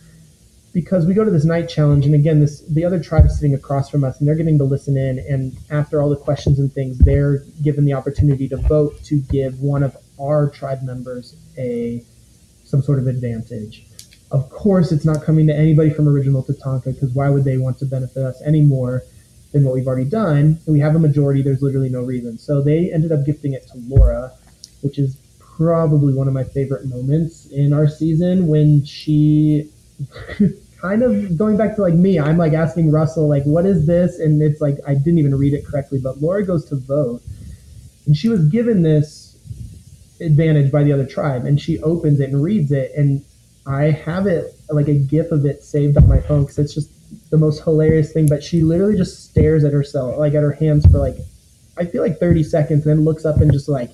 [0.74, 3.54] because we go to this night challenge and again this the other tribe is sitting
[3.54, 6.72] across from us and they're getting to listen in and after all the questions and
[6.74, 12.04] things they're given the opportunity to vote to give one of our tribe members a
[12.64, 13.86] some sort of advantage.
[14.32, 17.78] Of course it's not coming to anybody from original tatanka because why would they want
[17.80, 19.04] to benefit us any more
[19.54, 20.60] than what we've already done?
[20.66, 22.38] And we have a majority there's literally no reason.
[22.38, 24.34] So they ended up gifting it to laura
[24.82, 25.18] which is
[25.56, 29.70] probably one of my favorite moments in our season when she
[30.82, 34.20] kind of going back to like me, I'm like asking Russell, like, what is this?
[34.20, 37.22] And it's like, I didn't even read it correctly, but Laura goes to vote
[38.06, 39.38] and she was given this
[40.22, 42.92] advantage by the other tribe and she opens it and reads it.
[42.96, 43.24] And
[43.66, 46.92] I have it like a gif of it saved on my phone because it's just
[47.30, 48.28] the most hilarious thing.
[48.28, 51.18] But she literally just stares at herself, like at her hands for like,
[51.78, 53.92] I feel like 30 seconds, and then looks up and just like,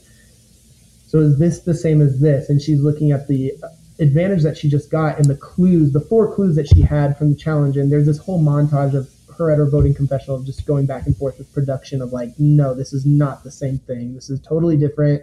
[1.12, 2.48] so is this the same as this?
[2.48, 3.52] And she's looking at the
[4.00, 7.32] advantage that she just got and the clues, the four clues that she had from
[7.32, 7.76] the challenge.
[7.76, 11.06] And there's this whole montage of her at her voting confessional of just going back
[11.06, 14.16] and forth with production of like, no, this is not the same thing.
[14.16, 15.22] This is totally different.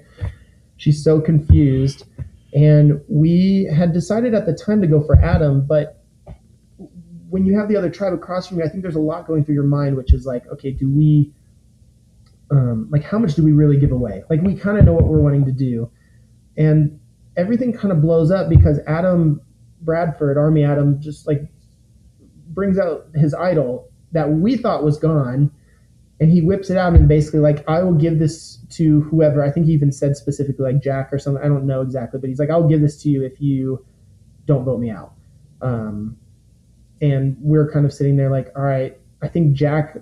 [0.77, 2.05] She's so confused.
[2.53, 6.05] And we had decided at the time to go for Adam, but
[7.31, 9.43] when you have the other tribe across from you, I think there's a lot going
[9.43, 11.33] through your mind, which is like, okay, do we,
[12.51, 14.23] um, like, how much do we really give away?
[14.31, 15.91] Like, we kind of know what we're wanting to do.
[16.57, 16.99] And
[17.37, 19.41] everything kind of blows up because Adam
[19.81, 21.43] Bradford, Army Adam, just like
[22.49, 25.51] brings out his idol that we thought was gone,
[26.21, 29.45] and he whips it out and basically like, I will give this to whoever.
[29.45, 31.43] I think he even said specifically like Jack or something.
[31.43, 33.87] I don't know exactly, but he's like, I'll give this to you if you
[34.47, 35.13] don't vote me out.
[35.63, 36.17] Um,
[37.01, 38.99] and we're kind of sitting there like, all right.
[39.23, 39.99] I think Jack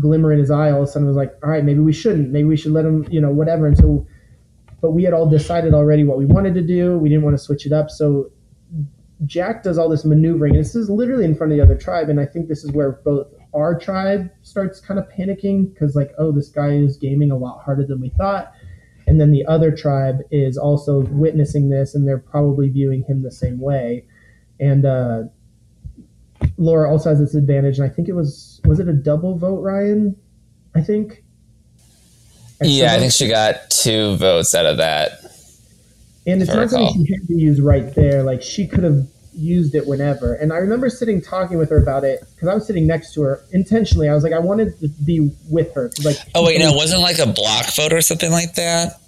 [0.00, 2.30] glimmer in his eye all of a sudden was like, all right, maybe we shouldn't.
[2.30, 3.66] Maybe we should let him, you know, whatever.
[3.66, 4.06] And so
[4.80, 6.98] but we had all decided already what we wanted to do.
[6.98, 7.90] We didn't want to switch it up.
[7.90, 8.30] So
[9.26, 10.54] Jack does all this maneuvering.
[10.54, 12.08] And this is literally in front of the other tribe.
[12.08, 16.12] And I think this is where both our tribe starts kind of panicking because, like,
[16.18, 18.52] oh, this guy is gaming a lot harder than we thought.
[19.06, 23.32] And then the other tribe is also witnessing this and they're probably viewing him the
[23.32, 24.04] same way.
[24.60, 25.22] And uh,
[26.56, 27.78] Laura also has this advantage.
[27.78, 30.16] And I think it was, was it a double vote, Ryan?
[30.74, 31.22] I think.
[32.62, 35.20] Yeah, I think she got two votes out of that.
[36.26, 38.22] And it's not something she had to use right there.
[38.22, 40.34] Like she could have used it whenever.
[40.34, 43.22] And I remember sitting talking with her about it because I was sitting next to
[43.22, 44.08] her intentionally.
[44.08, 45.90] I was like, I wanted to be with her.
[46.04, 49.00] like, Oh wait, no, it wasn't like a block vote or something like that.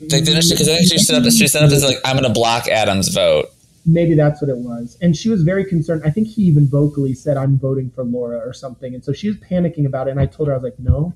[0.00, 0.50] Like, didn't she?
[0.50, 1.30] Because I think she mm, set up.
[1.30, 1.88] She set up as mm.
[1.88, 3.50] like, I'm going to block Adam's vote.
[3.92, 4.96] Maybe that's what it was.
[5.02, 6.02] And she was very concerned.
[6.04, 8.94] I think he even vocally said, "I'm voting for Laura" or something.
[8.94, 10.12] And so she was panicking about it.
[10.12, 11.12] And I told her, I was like, "No,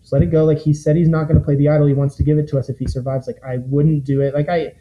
[0.00, 1.86] just let it go." Like he said, he's not going to play the idol.
[1.86, 3.26] He wants to give it to us if he survives.
[3.26, 4.34] Like I wouldn't do it.
[4.34, 4.74] Like I.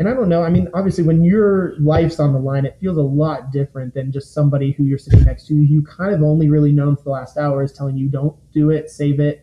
[0.00, 0.44] And I don't know.
[0.44, 4.12] I mean, obviously, when your life's on the line, it feels a lot different than
[4.12, 5.54] just somebody who you're sitting next to.
[5.56, 8.70] You kind of only really known for the last hour is telling you, "Don't do
[8.70, 9.42] it, save it."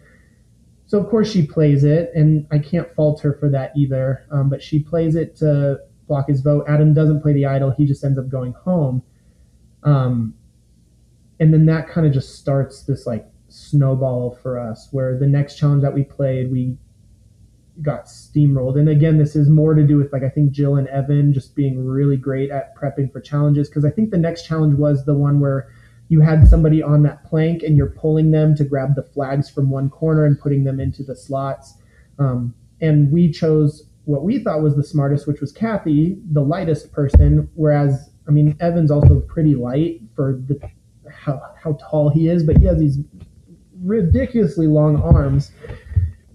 [0.87, 4.25] So of course she plays it, and I can't fault her for that either.
[4.31, 6.65] Um, but she plays it to block his vote.
[6.67, 9.03] Adam doesn't play the idol; he just ends up going home.
[9.83, 10.33] Um,
[11.39, 15.55] and then that kind of just starts this like snowball for us, where the next
[15.57, 16.77] challenge that we played, we
[17.81, 18.79] got steamrolled.
[18.79, 21.55] And again, this is more to do with like I think Jill and Evan just
[21.55, 25.13] being really great at prepping for challenges because I think the next challenge was the
[25.13, 25.69] one where
[26.07, 29.69] you had somebody on that plank and you're pulling them to grab the flags from
[29.69, 31.75] one corner and putting them into the slots.
[32.19, 36.91] Um, and we chose what we thought was the smartest, which was Kathy, the lightest
[36.91, 37.49] person.
[37.55, 40.59] Whereas, I mean, Evan's also pretty light for the
[41.11, 42.99] how, how tall he is, but he has these
[43.83, 45.51] ridiculously long arms.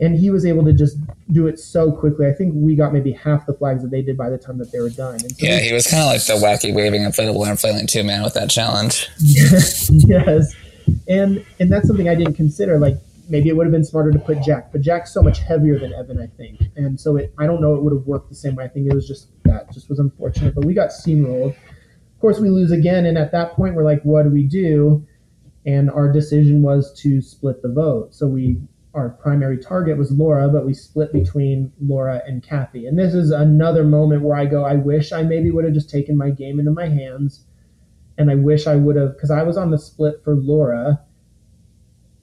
[0.00, 0.97] and he was able to just
[1.31, 2.26] do it so quickly.
[2.26, 4.73] I think we got maybe half the flags that they did by the time that
[4.73, 5.20] they were done.
[5.20, 8.23] So yeah, he was kind of like the wacky waving inflatable and flailing two man
[8.23, 9.08] with that challenge.
[9.18, 10.55] yes,
[11.07, 12.78] and and that's something I didn't consider.
[12.78, 12.97] Like
[13.31, 15.94] maybe it would have been smarter to put Jack, but Jack's so much heavier than
[15.94, 18.57] Evan, I think, and so it, I don't know it would have worked the same
[18.57, 18.65] way.
[18.65, 21.50] I think it was just that just was unfortunate, but we got steamrolled.
[21.50, 25.07] Of course, we lose again, and at that point, we're like, what do we do?
[25.65, 28.15] And our decision was to split the vote.
[28.15, 28.60] So we
[28.94, 32.86] our primary target was Laura, but we split between Laura and Kathy.
[32.86, 35.91] And this is another moment where I go, I wish I maybe would have just
[35.91, 37.44] taken my game into my hands.
[38.18, 41.00] And I wish I would have, because I was on the split for Laura.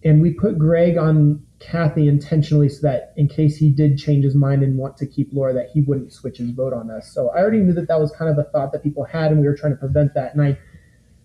[0.07, 4.35] And we put Greg on Kathy intentionally so that in case he did change his
[4.35, 7.11] mind and want to keep Laura, that he wouldn't switch his vote on us.
[7.11, 9.41] So I already knew that that was kind of a thought that people had, and
[9.41, 10.33] we were trying to prevent that.
[10.33, 10.57] And I,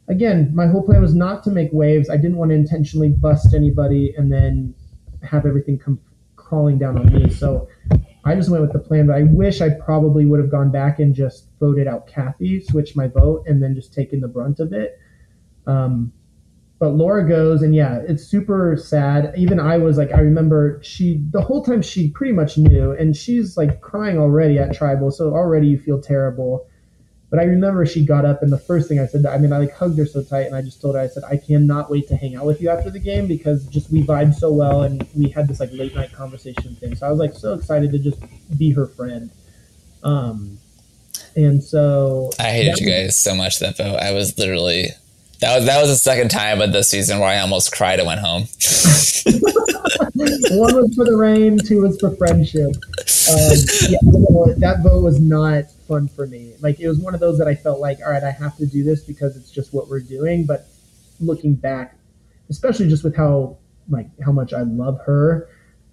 [0.08, 2.08] again, my whole plan was not to make waves.
[2.08, 4.74] I didn't want to intentionally bust anybody and then
[5.22, 6.00] have everything come
[6.36, 7.30] crawling down on me.
[7.30, 7.68] So
[8.24, 10.98] I just went with the plan, but I wish I probably would have gone back
[10.98, 14.72] and just voted out Kathy, switched my vote, and then just taken the brunt of
[14.72, 14.98] it.
[15.66, 16.12] Um,
[16.82, 19.32] but Laura goes, and yeah, it's super sad.
[19.36, 23.16] Even I was like, I remember she the whole time she pretty much knew, and
[23.16, 26.66] she's like crying already at tribal, so already you feel terrible.
[27.30, 29.58] But I remember she got up, and the first thing I said, I mean, I
[29.58, 32.08] like hugged her so tight, and I just told her, I said, I cannot wait
[32.08, 35.06] to hang out with you after the game because just we vibed so well, and
[35.14, 36.96] we had this like late night conversation thing.
[36.96, 38.18] So I was like so excited to just
[38.58, 39.30] be her friend.
[40.02, 40.58] Um,
[41.36, 44.00] and so I hated you guys so much that vote.
[44.00, 44.88] I was literally
[45.42, 48.06] that was that was the second time of the season where I almost cried and
[48.06, 48.42] went home.
[50.54, 52.70] One was for the rain, two was for friendship.
[52.70, 53.50] Um,
[53.90, 53.98] yeah,
[54.58, 56.54] that vote was not fun for me.
[56.60, 58.66] Like it was one of those that I felt like, all right, I have to
[58.66, 60.46] do this because it's just what we're doing.
[60.46, 60.68] But
[61.18, 61.96] looking back,
[62.48, 65.48] especially just with how like how much I love her,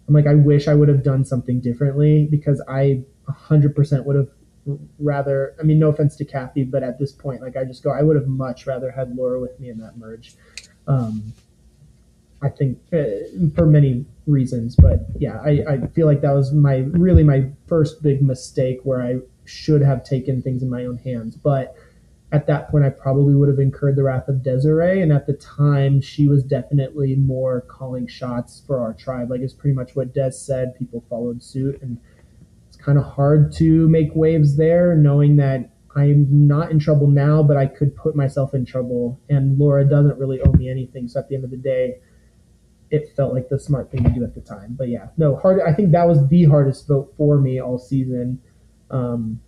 [0.07, 4.29] I'm like, I wish I would have done something differently because I 100% would have
[4.99, 5.55] rather.
[5.59, 8.03] I mean, no offense to Kathy, but at this point, like I just go, I
[8.03, 10.35] would have much rather had Laura with me in that merge.
[10.87, 11.33] Um,
[12.41, 13.05] I think uh,
[13.55, 18.01] for many reasons, but yeah, I, I feel like that was my really my first
[18.01, 21.35] big mistake where I should have taken things in my own hands.
[21.35, 21.75] But
[22.31, 25.01] at that point, I probably would have incurred the wrath of Desiree.
[25.01, 29.31] And at the time, she was definitely more calling shots for our tribe.
[29.31, 30.77] Like it's pretty much what Des said.
[30.77, 31.97] People followed suit, and
[32.81, 37.57] kind of hard to make waves there, knowing that I'm not in trouble now, but
[37.57, 39.19] I could put myself in trouble.
[39.29, 41.07] And Laura doesn't really owe me anything.
[41.07, 41.99] So at the end of the day,
[42.91, 44.75] it felt like the smart thing to do at the time.
[44.77, 45.61] But yeah, no hard.
[45.61, 48.41] I think that was the hardest vote for me all season.
[48.89, 49.41] Um,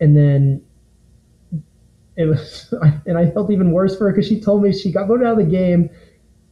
[0.00, 0.62] and then
[2.16, 2.72] it was,
[3.06, 5.38] and I felt even worse for her because she told me she got voted out
[5.38, 5.90] of the game,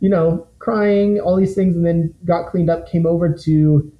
[0.00, 3.92] you know, crying, all these things, and then got cleaned up, came over to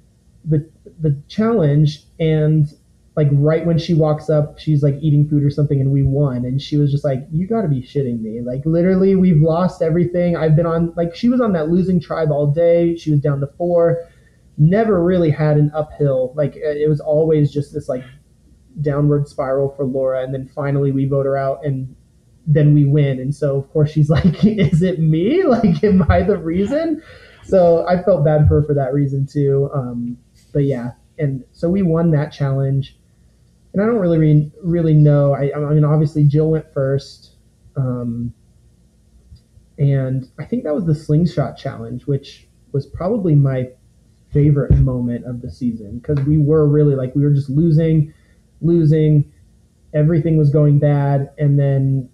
[0.45, 0.69] the
[0.99, 2.67] the challenge, and
[3.15, 6.45] like right when she walks up, she's like eating food or something, and we won,
[6.45, 9.81] and she was just like, "You got to be shitting me!" Like literally, we've lost
[9.81, 10.37] everything.
[10.37, 12.95] I've been on like she was on that losing tribe all day.
[12.95, 14.03] She was down to four.
[14.59, 16.33] Never really had an uphill.
[16.35, 18.03] Like it was always just this like
[18.81, 21.95] downward spiral for Laura, and then finally we vote her out, and
[22.45, 23.19] then we win.
[23.19, 25.43] And so of course she's like, "Is it me?
[25.43, 27.01] Like, am I the reason?"
[27.43, 29.71] So I felt bad for her for that reason too.
[29.73, 30.17] Um,
[30.57, 32.97] but yeah, and so we won that challenge,
[33.73, 35.35] and I don't really re- really know.
[35.35, 37.35] I, I mean, obviously Jill went first.
[37.75, 38.33] Um,
[39.77, 43.69] and I think that was the slingshot challenge, which was probably my
[44.33, 48.11] favorite moment of the season because we were really like we were just losing
[48.61, 49.31] losing,
[49.93, 52.09] everything was going bad, and then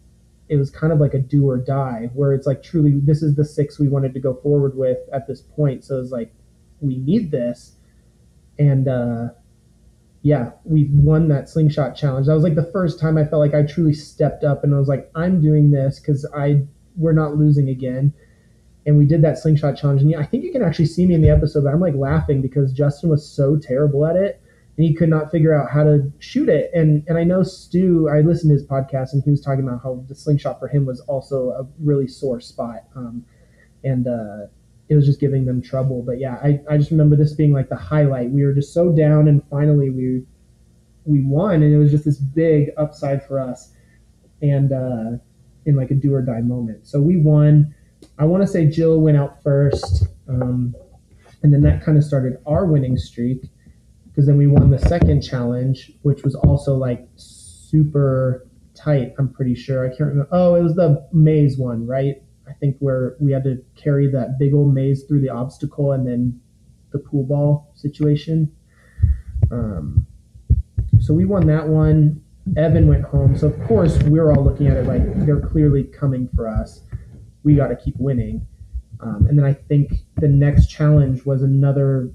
[0.50, 3.36] it was kind of like a do or die, where it's like truly this is
[3.36, 5.86] the six we wanted to go forward with at this point.
[5.86, 6.34] So it's like
[6.82, 7.78] we need this,
[8.60, 9.30] and uh,
[10.22, 12.28] yeah, we won that slingshot challenge.
[12.28, 14.80] That was like the first time I felt like I truly stepped up, and I
[14.80, 16.64] was like, I'm doing this because I
[16.96, 18.14] we're not losing again.
[18.86, 21.16] And we did that slingshot challenge, and yeah, I think you can actually see me
[21.16, 21.64] in the episode.
[21.64, 24.44] But I'm like laughing because Justin was so terrible at it
[24.78, 26.72] and he could not figure out how to shoot it.
[26.74, 29.82] And and I know Stu, I listened to his podcast, and he was talking about
[29.84, 33.24] how the slingshot for him was also a really sore spot, um,
[33.84, 34.48] and uh,
[34.90, 36.04] it was just giving them trouble.
[36.06, 38.30] But yeah, I, I just remember this being like the highlight.
[38.32, 40.24] We were just so down, and finally we
[41.06, 43.74] we won, and it was just this big upside for us,
[44.42, 45.18] and uh,
[45.66, 46.88] in like a do or die moment.
[46.88, 47.74] So we won.
[48.20, 50.76] I want to say Jill went out first, um,
[51.42, 53.50] and then that kind of started our winning streak
[54.14, 59.14] because then we won the second challenge, which was also like super tight.
[59.18, 59.86] I'm pretty sure.
[59.86, 60.28] I can't remember.
[60.32, 62.23] Oh, it was the maze one, right?
[62.48, 66.06] I think where we had to carry that big old maze through the obstacle and
[66.06, 66.40] then
[66.92, 68.52] the pool ball situation.
[69.52, 70.06] Um,
[71.00, 72.22] so we won that one.
[72.58, 73.38] Evan went home.
[73.38, 76.82] So of course we are all looking at it like they're clearly coming for us.
[77.44, 78.46] We got to keep winning.
[79.00, 82.10] Um, and then I think the next challenge was another,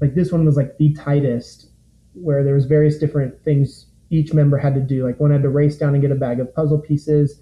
[0.00, 1.70] like this one was like the tightest,
[2.14, 5.06] where there was various different things each member had to do.
[5.06, 7.40] Like one had to race down and get a bag of puzzle pieces,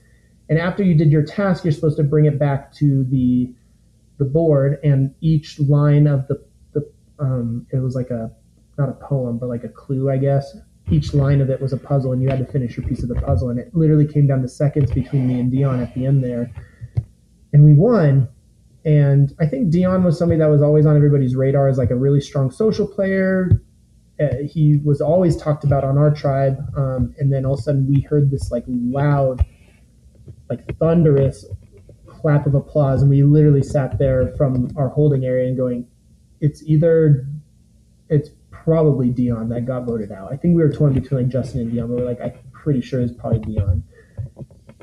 [0.50, 3.54] and after you did your task, you're supposed to bring it back to the
[4.18, 8.30] the board, and each line of the the um, it was like a
[8.76, 10.56] not a poem, but like a clue, I guess.
[10.90, 13.08] Each line of it was a puzzle, and you had to finish your piece of
[13.08, 13.50] the puzzle.
[13.50, 16.50] And it literally came down to seconds between me and Dion at the end there,
[17.52, 18.28] and we won.
[18.84, 21.96] And I think Dion was somebody that was always on everybody's radar as like a
[21.96, 23.62] really strong social player.
[24.18, 27.62] Uh, he was always talked about on our tribe, um, and then all of a
[27.62, 29.46] sudden we heard this like loud,
[30.50, 31.46] like thunderous
[32.06, 35.86] clap of applause, and we literally sat there from our holding area and going,
[36.40, 37.26] "It's either,
[38.08, 41.60] it's probably Dion that got voted out." I think we were torn between like Justin
[41.62, 41.88] and Dion.
[41.88, 43.84] But we were like, "I'm pretty sure it's probably Dion,"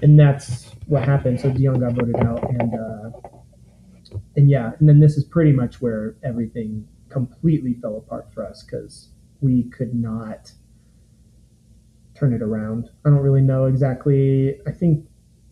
[0.01, 1.39] and that's what happened.
[1.39, 5.81] So Dion got voted out, and uh, and yeah, and then this is pretty much
[5.81, 9.09] where everything completely fell apart for us because
[9.41, 10.51] we could not
[12.15, 12.89] turn it around.
[13.05, 14.59] I don't really know exactly.
[14.65, 15.05] I think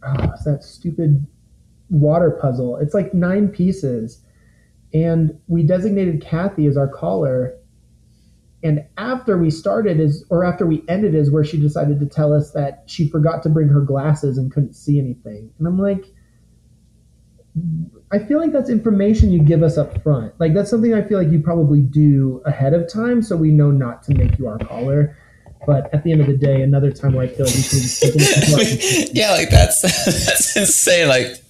[0.05, 1.25] oh, it's that stupid
[1.89, 2.77] water puzzle.
[2.77, 4.21] It's like nine pieces,
[4.93, 7.57] and we designated Kathy as our caller.
[8.63, 12.33] And after we started is, or after we ended is where she decided to tell
[12.33, 15.51] us that she forgot to bring her glasses and couldn't see anything.
[15.59, 16.05] And I'm like,
[18.11, 20.33] I feel like that's information you give us up front.
[20.39, 23.71] Like that's something I feel like you probably do ahead of time, so we know
[23.71, 25.15] not to make you our caller.
[25.65, 28.13] But at the end of the day, another time where I feel like we should
[28.13, 31.07] just yeah, like that's that's insane.
[31.07, 31.41] Like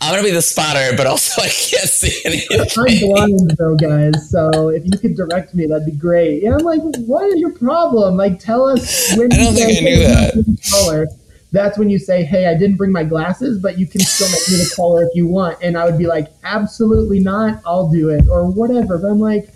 [0.00, 2.60] I'm gonna be the spotter, but also I can't see anything.
[2.76, 4.30] I'm blind though, guys.
[4.30, 6.42] So if you could direct me, that'd be great.
[6.42, 8.16] Yeah, I'm like, what is your problem?
[8.16, 9.32] Like, tell us when.
[9.32, 10.58] I don't think I knew that.
[10.70, 11.06] Caller
[11.52, 14.48] that's when you say, Hey, I didn't bring my glasses, but you can still make
[14.48, 15.58] me the caller if you want.
[15.62, 17.62] And I would be like, Absolutely not.
[17.64, 18.98] I'll do it or whatever.
[18.98, 19.50] But I'm like,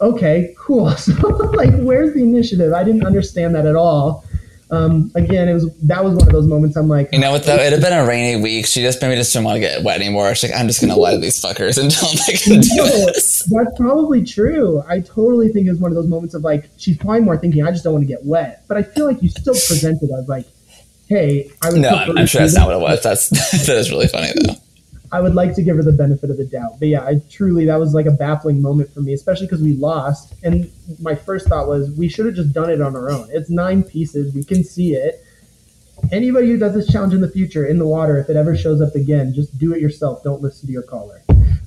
[0.00, 0.90] Okay, cool.
[0.96, 1.12] So,
[1.54, 2.72] like, where's the initiative?
[2.72, 4.24] I didn't understand that at all.
[4.70, 6.76] Um, again, it was that was one of those moments.
[6.76, 7.56] I'm like, you know what though?
[7.56, 8.66] It'd have been a rainy week.
[8.66, 10.32] She just maybe just didn't want to get wet anymore.
[10.36, 13.42] She's like, I'm just gonna let these fuckers until they can do this.
[13.50, 14.80] That's probably true.
[14.88, 17.66] I totally think it was one of those moments of like, she's probably more thinking,
[17.66, 18.62] I just don't want to get wet.
[18.68, 20.46] But I feel like you still presented as like,
[21.08, 21.76] hey, I was.
[21.76, 23.02] No, I'm, I'm sure that's not what it was.
[23.02, 23.28] That's
[23.66, 24.54] that is really funny though.
[25.12, 27.64] I would like to give her the benefit of the doubt, but yeah, I truly
[27.66, 30.34] that was like a baffling moment for me, especially because we lost.
[30.44, 33.28] And my first thought was we should have just done it on our own.
[33.32, 35.24] It's nine pieces, we can see it.
[36.12, 38.80] Anybody who does this challenge in the future in the water, if it ever shows
[38.80, 40.22] up again, just do it yourself.
[40.22, 41.22] Don't listen to your caller.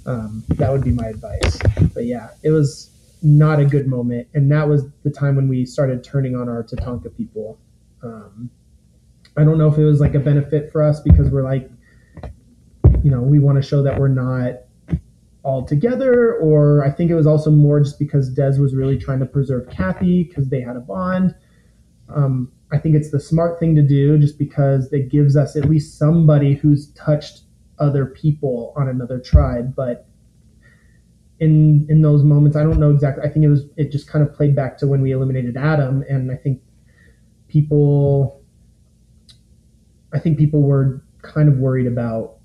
[0.06, 1.60] Um, that would be my advice.
[1.94, 2.90] But yeah, it was
[3.22, 6.64] not a good moment, and that was the time when we started turning on our
[6.64, 7.58] Tatanka people.
[8.02, 8.50] Um,
[9.38, 11.70] I don't know if it was like a benefit for us because we're like,
[13.04, 14.62] you know, we want to show that we're not
[15.44, 19.20] all together, or I think it was also more just because Des was really trying
[19.20, 21.36] to preserve Kathy because they had a bond.
[22.10, 25.66] Um, I think it's the smart thing to do just because it gives us at
[25.66, 27.42] least somebody who's touched
[27.78, 29.76] other people on another tribe.
[29.76, 30.08] But
[31.40, 33.24] in in those moments, I don't know exactly.
[33.24, 36.04] I think it was it just kind of played back to when we eliminated Adam,
[36.10, 36.62] and I think
[37.50, 38.42] people
[40.14, 42.38] I think people were kind of worried about,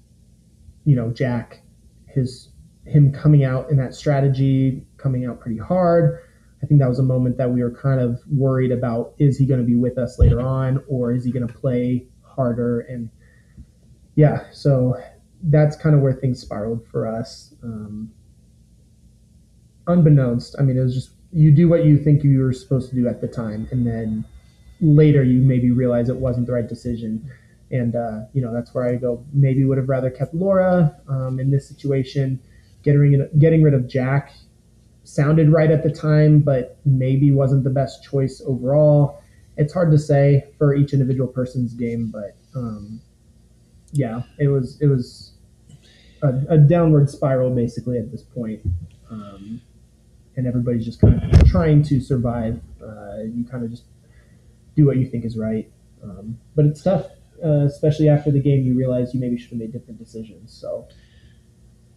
[0.89, 1.61] you know, Jack,
[2.07, 2.49] his
[2.87, 6.19] him coming out in that strategy, coming out pretty hard.
[6.63, 9.45] I think that was a moment that we were kind of worried about: is he
[9.45, 12.81] going to be with us later on, or is he going to play harder?
[12.81, 13.11] And
[14.15, 14.97] yeah, so
[15.43, 17.53] that's kind of where things spiraled for us.
[17.63, 18.11] Um,
[19.89, 22.97] unbeknownst, I mean, it was just you do what you think you were supposed to
[22.97, 24.25] do at the time, and then
[24.81, 27.31] later you maybe realize it wasn't the right decision
[27.71, 29.25] and uh, you know that's where I go.
[29.33, 32.41] Maybe would have rather kept Laura um, in this situation.
[32.83, 34.33] Getting getting rid of Jack
[35.05, 39.23] sounded right at the time, but maybe wasn't the best choice overall.
[39.57, 43.01] It's hard to say for each individual person's game, but um,
[43.93, 45.33] yeah, it was it was
[46.23, 48.61] a, a, downward spiral basically at this point.
[49.11, 49.61] Um,
[50.37, 52.61] and everybody's just kind of trying to survive.
[52.81, 53.85] Uh, you kind of just
[54.77, 55.69] do what you think is right,
[56.03, 57.07] um, but it's tough
[57.45, 60.53] uh, especially after the game, you realize you maybe should have made different decisions.
[60.53, 60.89] So,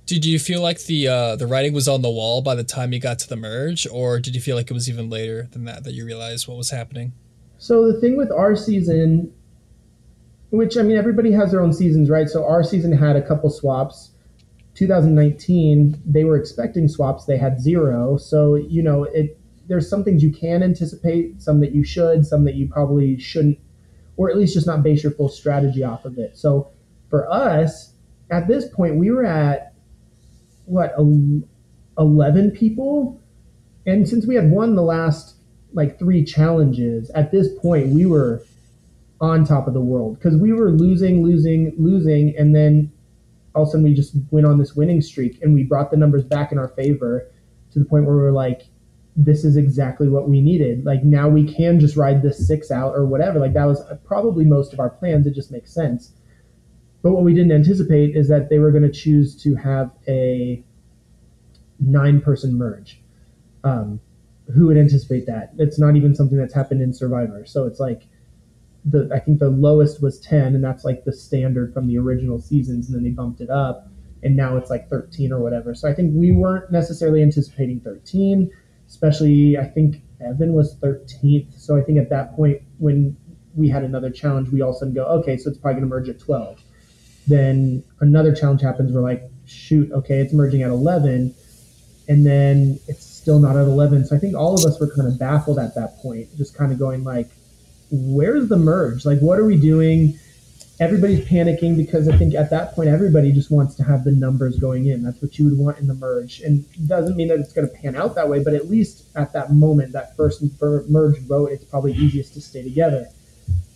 [0.06, 2.94] did you feel like the uh, the writing was on the wall by the time
[2.94, 5.66] you got to the merge, or did you feel like it was even later than
[5.66, 7.14] that that you realized what was happening?
[7.58, 9.32] So the thing with our season,
[10.50, 12.28] which I mean, everybody has their own seasons, right?
[12.28, 14.10] So our season had a couple swaps.
[14.74, 17.26] 2019, they were expecting swaps.
[17.26, 18.18] They had zero.
[18.18, 19.38] So, you know, it
[19.68, 23.58] there's some things you can anticipate, some that you should, some that you probably shouldn't,
[24.18, 26.38] or at least just not base your full strategy off of it.
[26.38, 26.70] So
[27.10, 27.94] for us,
[28.30, 29.74] at this point, we were at
[30.66, 30.94] what,
[31.98, 33.22] 11 people?
[33.86, 35.36] And since we had won the last
[35.74, 38.44] like three challenges, at this point, we were
[39.20, 42.92] on top of the world because we were losing, losing, losing, and then
[43.54, 45.98] all of a sudden we just went on this winning streak and we brought the
[45.98, 47.30] numbers back in our favor
[47.72, 48.64] to the point where we are like,
[49.16, 50.86] this is exactly what we needed.
[50.86, 53.40] Like now we can just ride this six out or whatever.
[53.40, 55.28] Like that was probably most of our plans.
[55.28, 56.14] It just makes sense.
[57.02, 60.64] But what we didn't anticipate is that they were going to choose to have a
[61.80, 63.02] nine person merge.
[63.64, 64.00] Um,
[64.54, 65.52] who would anticipate that?
[65.58, 67.46] It's not even something that's happened in Survivor.
[67.46, 68.04] So it's like
[68.86, 72.40] the I think the lowest was ten, and that's like the standard from the original
[72.40, 73.88] seasons, and then they bumped it up,
[74.24, 75.74] and now it's like thirteen or whatever.
[75.76, 78.52] So I think we weren't necessarily anticipating thirteen
[78.92, 81.58] especially I think Evan was 13th.
[81.58, 83.16] So I think at that point when
[83.56, 85.90] we had another challenge, we all of a sudden go, okay, so it's probably going
[85.90, 86.62] to merge at 12.
[87.28, 88.92] Then another challenge happens.
[88.92, 91.34] We're like, shoot, okay, it's merging at 11.
[92.10, 94.06] And then it's still not at 11.
[94.08, 96.74] So I think all of us were kind of baffled at that point, just kind
[96.74, 97.30] of going like,
[97.92, 99.06] where's the merge?
[99.06, 100.20] Like, what are we doing?
[100.82, 104.58] Everybody's panicking because I think at that point everybody just wants to have the numbers
[104.58, 105.04] going in.
[105.04, 107.70] That's what you would want in the merge, and it doesn't mean that it's going
[107.70, 108.44] to pan out that way.
[108.44, 110.44] But at least at that moment, that first
[110.90, 113.08] merge vote, it's probably easiest to stay together.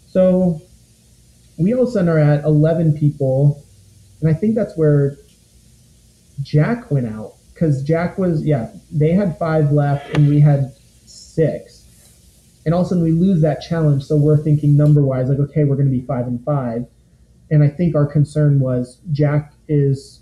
[0.08, 0.64] So
[1.58, 3.64] we all of a sudden are at 11 people,
[4.19, 5.16] and I think that's where
[6.42, 10.74] Jack went out because Jack was yeah they had five left and we had
[11.06, 11.84] six.
[12.66, 15.38] And all of a sudden we lose that challenge, so we're thinking number wise, like,
[15.38, 16.88] okay, we're going to be five and five
[17.51, 20.22] and I think our concern was Jack is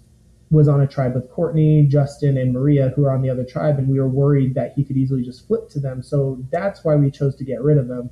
[0.52, 3.80] was on a tribe with Courtney, Justin, and Maria, who are on the other tribe,
[3.80, 6.04] and we were worried that he could easily just flip to them.
[6.04, 8.12] So that's why we chose to get rid of them.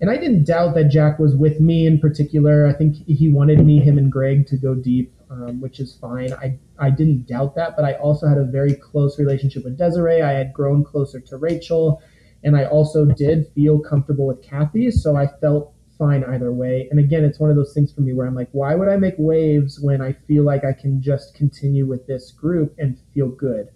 [0.00, 2.66] And I didn't doubt that Jack was with me in particular.
[2.66, 6.32] I think he wanted me, him, and Greg to go deep, um, which is fine.
[6.32, 10.20] I I didn't doubt that, but I also had a very close relationship with Desiree.
[10.20, 12.02] I had grown closer to Rachel,
[12.42, 14.90] and I also did feel comfortable with Kathy.
[14.90, 15.72] So I felt
[16.02, 16.88] fine either way.
[16.90, 18.96] And again, it's one of those things for me where I'm like, why would I
[18.96, 23.28] make waves when I feel like I can just continue with this group and feel
[23.28, 23.68] good?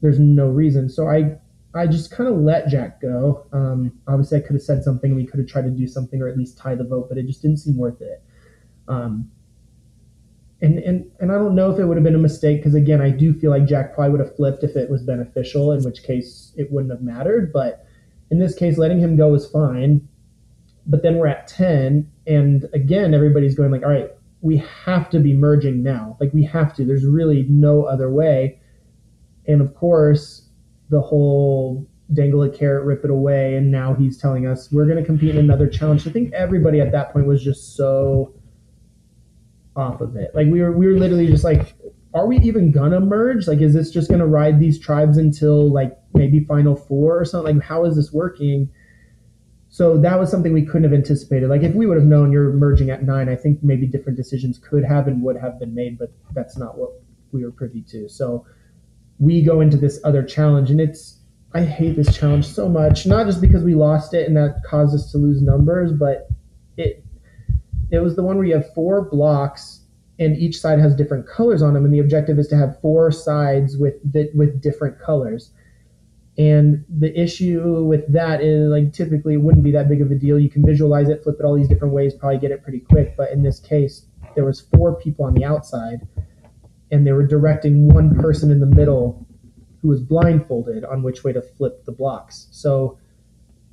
[0.00, 0.88] There's no reason.
[0.88, 1.36] So I
[1.74, 3.46] I just kind of let Jack go.
[3.52, 5.14] Um, obviously, I could have said something.
[5.14, 7.26] We could have tried to do something or at least tie the vote, but it
[7.26, 8.22] just didn't seem worth it.
[8.88, 9.30] Um,
[10.62, 13.02] and, and and I don't know if it would have been a mistake because again,
[13.02, 16.02] I do feel like Jack probably would have flipped if it was beneficial, in which
[16.02, 17.52] case it wouldn't have mattered.
[17.52, 17.86] But
[18.30, 20.08] in this case, letting him go was fine
[20.86, 24.10] but then we're at 10 and again everybody's going like all right
[24.42, 26.16] we have to be merging now.
[26.20, 26.84] Like we have to.
[26.84, 28.60] There's really no other way.
[29.46, 30.48] And of course
[30.90, 34.98] the whole dangle a carrot rip it away and now he's telling us we're going
[34.98, 36.06] to compete in another challenge.
[36.06, 38.34] I think everybody at that point was just so
[39.74, 40.32] off of it.
[40.34, 41.74] Like we were we were literally just like
[42.14, 43.46] are we even gonna merge?
[43.46, 47.56] Like is this just gonna ride these tribes until like maybe final four or something?
[47.56, 48.68] Like how is this working
[49.72, 51.48] so that was something we couldn't have anticipated.
[51.48, 54.58] Like if we would have known you're merging at nine, I think maybe different decisions
[54.58, 56.90] could have and would have been made, but that's not what
[57.32, 58.06] we were privy to.
[58.06, 58.44] So
[59.18, 61.20] we go into this other challenge and it's
[61.54, 63.06] I hate this challenge so much.
[63.06, 66.28] Not just because we lost it and that caused us to lose numbers, but
[66.76, 67.02] it
[67.90, 69.80] it was the one where you have four blocks
[70.18, 73.10] and each side has different colors on them, and the objective is to have four
[73.10, 73.94] sides with
[74.34, 75.50] with different colors.
[76.38, 80.14] And the issue with that is like typically it wouldn't be that big of a
[80.14, 80.38] deal.
[80.38, 83.16] You can visualize it, flip it all these different ways, probably get it pretty quick.
[83.16, 86.06] But in this case, there was four people on the outside,
[86.90, 89.26] and they were directing one person in the middle
[89.82, 92.48] who was blindfolded on which way to flip the blocks.
[92.50, 92.98] So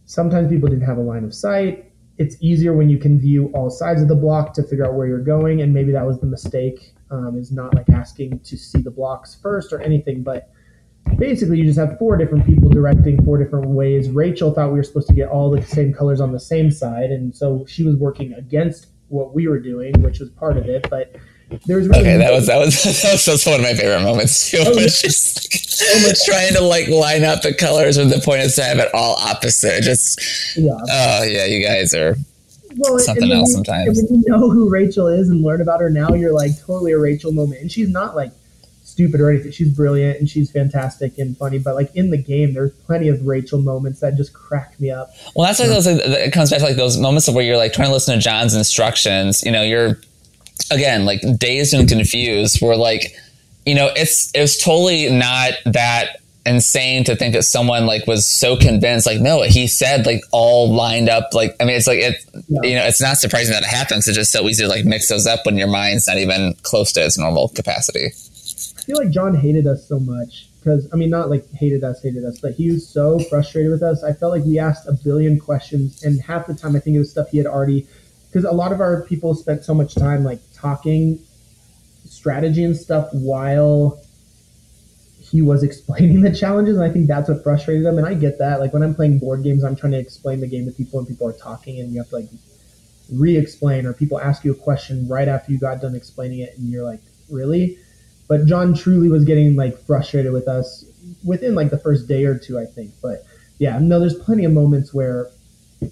[0.05, 1.85] sometimes people didn't have a line of sight.
[2.17, 5.07] It's easier when you can view all sides of the block to figure out where
[5.07, 6.93] you're going, and maybe that was the mistake.
[7.11, 10.51] Um, is not like asking to see the blocks first or anything, but
[11.17, 14.09] basically you just have four different people directing four different ways.
[14.09, 17.11] Rachel thought we were supposed to get all the same colors on the same side,
[17.11, 20.89] and so she was working against what we were doing, which was part of it.
[20.89, 21.15] But
[21.65, 22.17] there was really okay.
[22.17, 24.59] That was that was that was, one of my favorite moments too.
[24.61, 28.55] Oh, was just like, trying to like line up the colors with the point is
[28.55, 29.81] to have it all opposite.
[29.83, 30.71] Just yeah.
[30.73, 32.15] Oh yeah, you guys are
[32.77, 33.97] well, something else you, sometimes.
[33.97, 36.99] when you know who Rachel is and learn about her now, you're like totally a
[36.99, 38.31] Rachel moment, and she's not like
[38.99, 39.51] stupid or anything.
[39.51, 41.57] She's brilliant and she's fantastic and funny.
[41.57, 45.11] But like in the game, there's plenty of Rachel moments that just crack me up.
[45.35, 45.87] Well, that's like those.
[45.87, 48.21] It comes back to like those moments of where you're like trying to listen to
[48.21, 49.41] John's instructions.
[49.43, 49.97] You know, you're
[50.69, 52.61] again like dazed and confused.
[52.61, 53.15] Where like
[53.65, 58.27] you know, it's it was totally not that insane to think that someone like was
[58.27, 61.99] so convinced like no he said like all lined up like i mean it's like
[61.99, 62.15] it
[62.47, 62.61] yeah.
[62.63, 65.09] you know it's not surprising that it happens it's just so easy to like mix
[65.09, 68.11] those up when your mind's not even close to its normal capacity
[68.89, 72.25] feel like john hated us so much because i mean not like hated us hated
[72.25, 75.39] us but he was so frustrated with us i felt like we asked a billion
[75.39, 77.85] questions and half the time i think it was stuff he had already
[78.27, 81.19] because a lot of our people spent so much time like talking
[82.05, 84.01] strategy and stuff while
[85.19, 87.97] he was explaining the challenges, and I think that's what frustrated him.
[87.97, 88.59] And I get that.
[88.59, 91.07] Like when I'm playing board games, I'm trying to explain the game to people, and
[91.07, 92.29] people are talking, and you have to like
[93.13, 96.69] re-explain, or people ask you a question right after you got done explaining it, and
[96.69, 97.77] you're like, really?
[98.29, 100.85] But John truly was getting like frustrated with us
[101.25, 102.93] within like the first day or two, I think.
[103.01, 103.25] But
[103.57, 105.29] yeah, no, there's plenty of moments where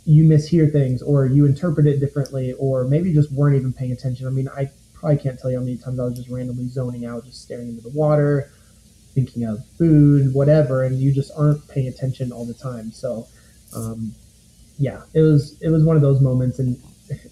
[0.06, 4.28] you mishear things, or you interpret it differently, or maybe just weren't even paying attention.
[4.28, 7.06] I mean, I probably can't tell you how many times I was just randomly zoning
[7.06, 8.50] out, just staring into the water
[9.18, 12.92] thinking of food, whatever, and you just aren't paying attention all the time.
[12.92, 13.26] So,
[13.76, 14.14] um,
[14.78, 16.80] yeah, it was it was one of those moments, and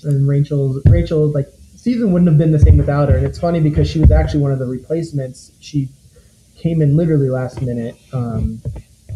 [0.04, 1.48] and Rachel's Rachel like
[1.86, 3.16] season wouldn't have been the same without her.
[3.16, 5.52] And it's funny because she was actually one of the replacements.
[5.60, 5.88] She
[6.56, 8.60] came in literally last minute, um,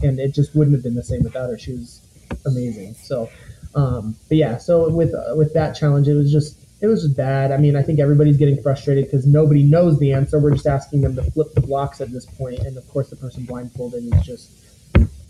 [0.03, 1.57] and it just wouldn't have been the same without her.
[1.57, 1.99] She was
[2.45, 2.93] amazing.
[2.93, 3.27] So,
[3.73, 7.17] um, but yeah, so with uh, with that challenge, it was just it was just
[7.17, 7.51] bad.
[7.51, 10.39] I mean, I think everybody's getting frustrated because nobody knows the answer.
[10.39, 13.15] We're just asking them to flip the blocks at this point, and of course, the
[13.15, 14.51] person blindfolded is just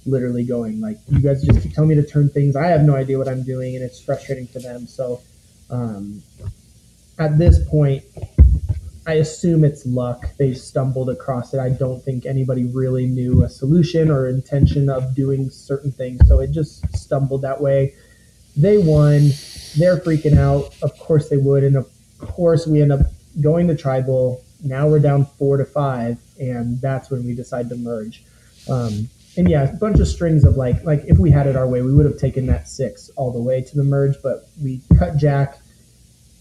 [0.05, 2.57] literally going like, "You guys just keep telling me to turn things.
[2.57, 5.21] I have no idea what I'm doing, and it's frustrating for them." So,
[5.69, 6.21] um,
[7.19, 8.03] at this point,
[9.05, 10.25] I assume it's luck.
[10.37, 11.59] They stumbled across it.
[11.59, 16.39] I don't think anybody really knew a solution or intention of doing certain things, so
[16.39, 17.93] it just stumbled that way.
[18.55, 19.31] They won
[19.77, 20.75] they're freaking out.
[20.81, 21.89] Of course they would, and of
[22.19, 23.01] course we end up
[23.41, 24.43] going to tribal.
[24.63, 28.23] Now we're down four to five, and that's when we decide to merge.
[28.69, 31.67] Um, and yeah, a bunch of strings of like like if we had it our
[31.67, 34.81] way, we would have taken that six all the way to the merge, but we
[34.97, 35.59] cut Jack.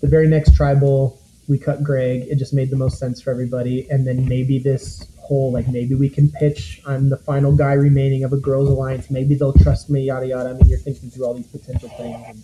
[0.00, 2.26] The very next tribal, we cut Greg.
[2.28, 3.88] It just made the most sense for everybody.
[3.90, 6.80] And then maybe this whole like maybe we can pitch.
[6.86, 9.10] I'm the final guy remaining of a girls' alliance.
[9.10, 10.02] Maybe they'll trust me.
[10.02, 10.50] Yada yada.
[10.50, 12.24] I mean, you're thinking through all these potential things.
[12.26, 12.42] And,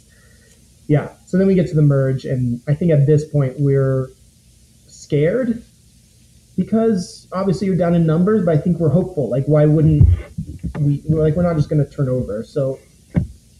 [0.87, 1.09] yeah.
[1.27, 4.11] So then we get to the merge, and I think at this point we're
[4.87, 5.63] scared
[6.57, 9.31] because obviously you're down in numbers, but I think we're hopeful.
[9.31, 10.07] Like, why wouldn't
[10.79, 11.03] we?
[11.09, 12.45] We're like, we're not just going to turn over.
[12.45, 12.79] So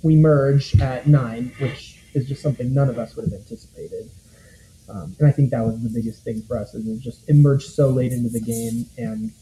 [0.03, 4.11] we merge at nine, which is just something none of us would have anticipated.
[4.89, 7.71] Um, and I think that was the biggest thing for us is it just emerged
[7.71, 9.33] so late into the game, and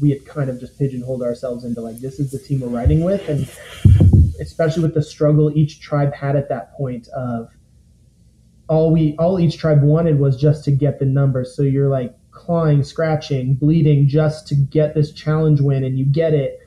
[0.00, 3.02] we had kind of just pigeonholed ourselves into like this is the team we're riding
[3.02, 3.48] with, and
[4.40, 7.48] especially with the struggle each tribe had at that point of
[8.68, 11.56] all we all each tribe wanted was just to get the numbers.
[11.56, 16.34] So you're like clawing, scratching, bleeding just to get this challenge win and you get
[16.34, 16.61] it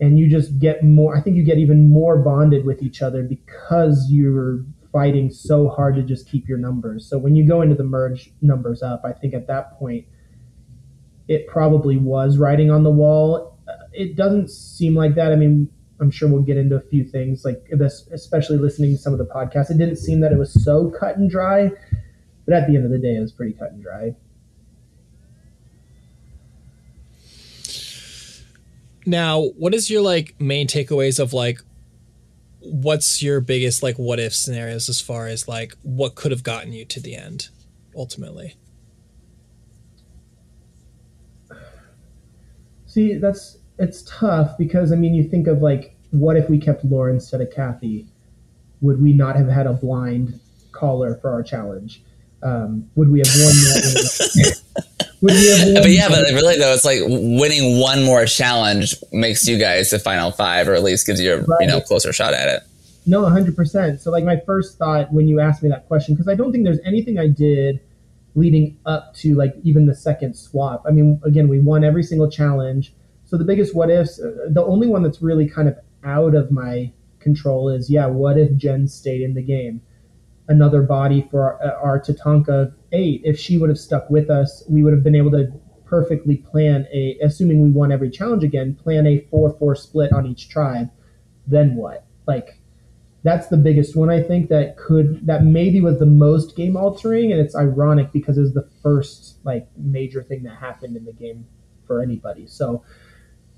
[0.00, 3.22] and you just get more I think you get even more bonded with each other
[3.22, 7.06] because you're fighting so hard to just keep your numbers.
[7.08, 10.06] So when you go into the merge numbers up, I think at that point
[11.28, 13.58] it probably was writing on the wall.
[13.68, 15.32] Uh, it doesn't seem like that.
[15.32, 15.68] I mean,
[16.00, 19.18] I'm sure we'll get into a few things like this, especially listening to some of
[19.18, 19.70] the podcasts.
[19.70, 21.70] It didn't seem that it was so cut and dry,
[22.44, 24.14] but at the end of the day, it was pretty cut and dry.
[29.06, 31.60] Now, what is your like main takeaways of like
[32.60, 36.72] what's your biggest like what if scenarios as far as like what could have gotten
[36.72, 37.48] you to the end
[37.96, 38.56] ultimately?
[42.86, 46.84] See, that's it's tough because I mean, you think of like, what if we kept
[46.84, 48.08] Laura instead of Kathy?
[48.80, 50.40] Would we not have had a blind
[50.72, 52.02] caller for our challenge?
[52.42, 54.60] Um, would we have won that?
[55.26, 58.94] would we have won but yeah, but really though, it's like winning one more challenge
[59.12, 61.60] makes you guys the final five, or at least gives you a right.
[61.60, 62.62] you know closer shot at it.
[63.06, 64.00] No, hundred percent.
[64.00, 66.64] So like my first thought when you asked me that question, because I don't think
[66.64, 67.80] there's anything I did
[68.34, 70.82] leading up to like even the second swap.
[70.86, 72.92] I mean, again, we won every single challenge
[73.26, 76.50] so the biggest what ifs, uh, the only one that's really kind of out of
[76.52, 79.82] my control is yeah, what if Jen stayed in the game?
[80.48, 83.20] Another body for our, our Tatanka eight.
[83.24, 85.52] If she would have stuck with us, we would have been able to
[85.84, 90.26] perfectly plan a, assuming we won every challenge again, plan a four four split on
[90.26, 90.88] each tribe.
[91.46, 92.06] Then what?
[92.26, 92.60] Like
[93.22, 97.32] that's the biggest one I think that could that maybe was the most game altering,
[97.32, 101.12] and it's ironic because it was the first like major thing that happened in the
[101.12, 101.46] game
[101.86, 102.46] for anybody.
[102.46, 102.84] So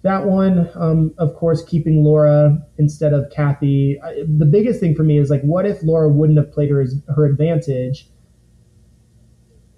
[0.02, 4.00] that one, um, of course, keeping Laura instead of Kathy.
[4.00, 6.84] I, the biggest thing for me is like, what if Laura wouldn't have played her
[7.14, 8.08] her advantage?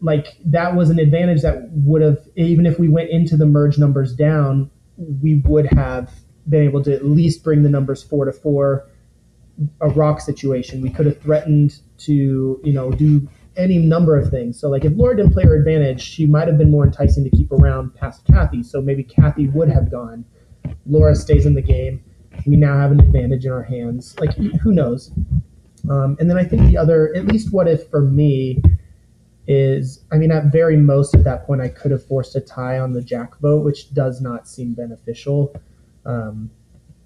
[0.00, 3.78] like that was an advantage that would have even if we went into the merge
[3.78, 6.12] numbers down, we would have
[6.49, 8.86] been able to at least bring the numbers four to four.
[9.82, 13.28] A rock situation, we could have threatened to you know do
[13.60, 14.58] any number of things.
[14.58, 17.30] So like if Laura didn't play her advantage, she might have been more enticing to
[17.30, 18.62] keep around past Kathy.
[18.62, 20.24] So maybe Kathy would have gone.
[20.86, 22.02] Laura stays in the game.
[22.47, 24.18] We now have an advantage in our hands.
[24.18, 25.12] Like who knows?
[25.89, 28.62] Um, and then I think the other, at least what if for me,
[29.47, 32.78] is I mean, at very most at that point, I could have forced a tie
[32.78, 35.55] on the Jack vote, which does not seem beneficial.
[36.06, 36.50] Um,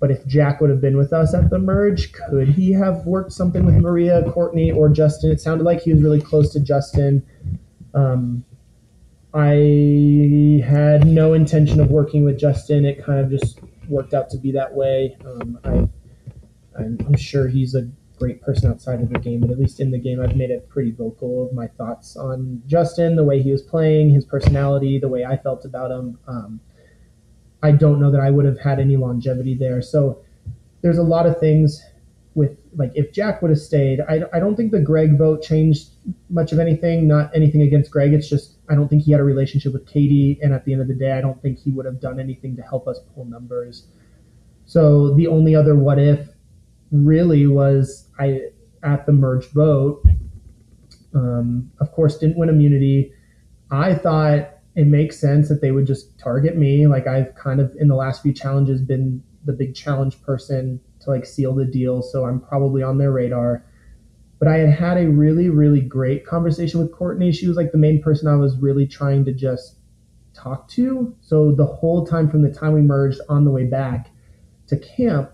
[0.05, 3.33] but if Jack would have been with us at the merge, could he have worked
[3.33, 5.31] something with Maria, Courtney, or Justin?
[5.31, 7.24] It sounded like he was really close to Justin.
[7.94, 8.44] Um,
[9.33, 12.84] I had no intention of working with Justin.
[12.84, 15.16] It kind of just worked out to be that way.
[15.24, 15.68] Um, I,
[16.78, 19.91] I'm, I'm sure he's a great person outside of the game, but at least in
[19.91, 23.50] the game, I've made it pretty vocal of my thoughts on Justin, the way he
[23.50, 26.18] was playing, his personality, the way I felt about him.
[26.28, 26.60] Um,
[27.65, 29.81] I don't know that I would have had any longevity there.
[29.81, 30.23] So
[30.83, 31.83] there's a lot of things
[32.34, 35.89] with like if Jack would have stayed, I, I don't think the Greg vote changed
[36.28, 37.09] much of anything.
[37.09, 38.12] Not anything against Greg.
[38.12, 40.83] It's just I don't think he had a relationship with Katie, and at the end
[40.83, 43.25] of the day, I don't think he would have done anything to help us pull
[43.25, 43.86] numbers.
[44.67, 46.28] So the only other what if
[46.93, 48.51] really was I
[48.83, 50.05] at the merge vote.
[51.15, 53.12] Um, of course, didn't win immunity.
[53.70, 56.86] I thought it makes sense that they would just target me.
[56.86, 61.11] Like I've kind of in the last few challenges been the big challenge person to
[61.11, 63.65] like seal the deal, so I'm probably on their radar.
[64.39, 67.33] But I had had a really, really great conversation with Courtney.
[67.33, 69.77] She was like the main person I was really trying to just
[70.35, 71.15] talk to.
[71.20, 74.11] So the whole time from the time we merged on the way back
[74.67, 75.31] to camp,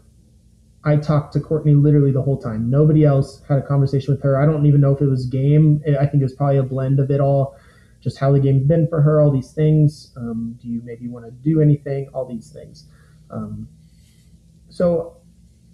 [0.85, 2.71] I talked to Courtney literally the whole time.
[2.71, 4.41] Nobody else had a conversation with her.
[4.41, 5.83] I don't even know if it was game.
[5.87, 7.57] I think it was probably a blend of it all.
[8.01, 10.13] Just how the game's been for her, all these things.
[10.17, 12.09] Um, do you maybe want to do anything?
[12.15, 12.87] All these things.
[13.31, 13.69] Um,
[14.69, 15.17] so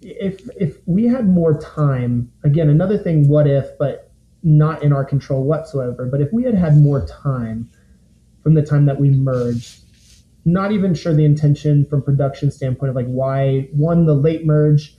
[0.01, 4.11] if if we had more time, again, another thing, what if, but
[4.43, 6.05] not in our control whatsoever.
[6.05, 7.69] But if we had had more time
[8.43, 9.81] from the time that we merged,
[10.45, 14.95] not even sure the intention from production standpoint of like why one the late merge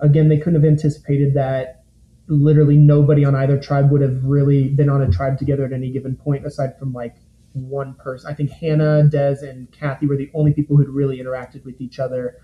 [0.00, 1.83] again, they couldn't have anticipated that
[2.26, 5.90] literally nobody on either tribe would have really been on a tribe together at any
[5.90, 7.16] given point, aside from like
[7.52, 8.30] one person.
[8.30, 11.98] I think Hannah, Des, and Kathy were the only people who'd really interacted with each
[11.98, 12.38] other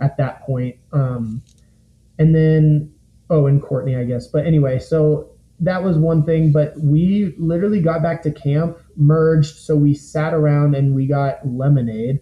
[0.00, 0.76] at that point.
[0.92, 1.42] Um,
[2.18, 2.92] and then,
[3.30, 4.26] oh, and Courtney, I guess.
[4.26, 5.30] But anyway, so
[5.60, 6.52] that was one thing.
[6.52, 11.46] But we literally got back to camp, merged, so we sat around and we got
[11.46, 12.20] lemonade.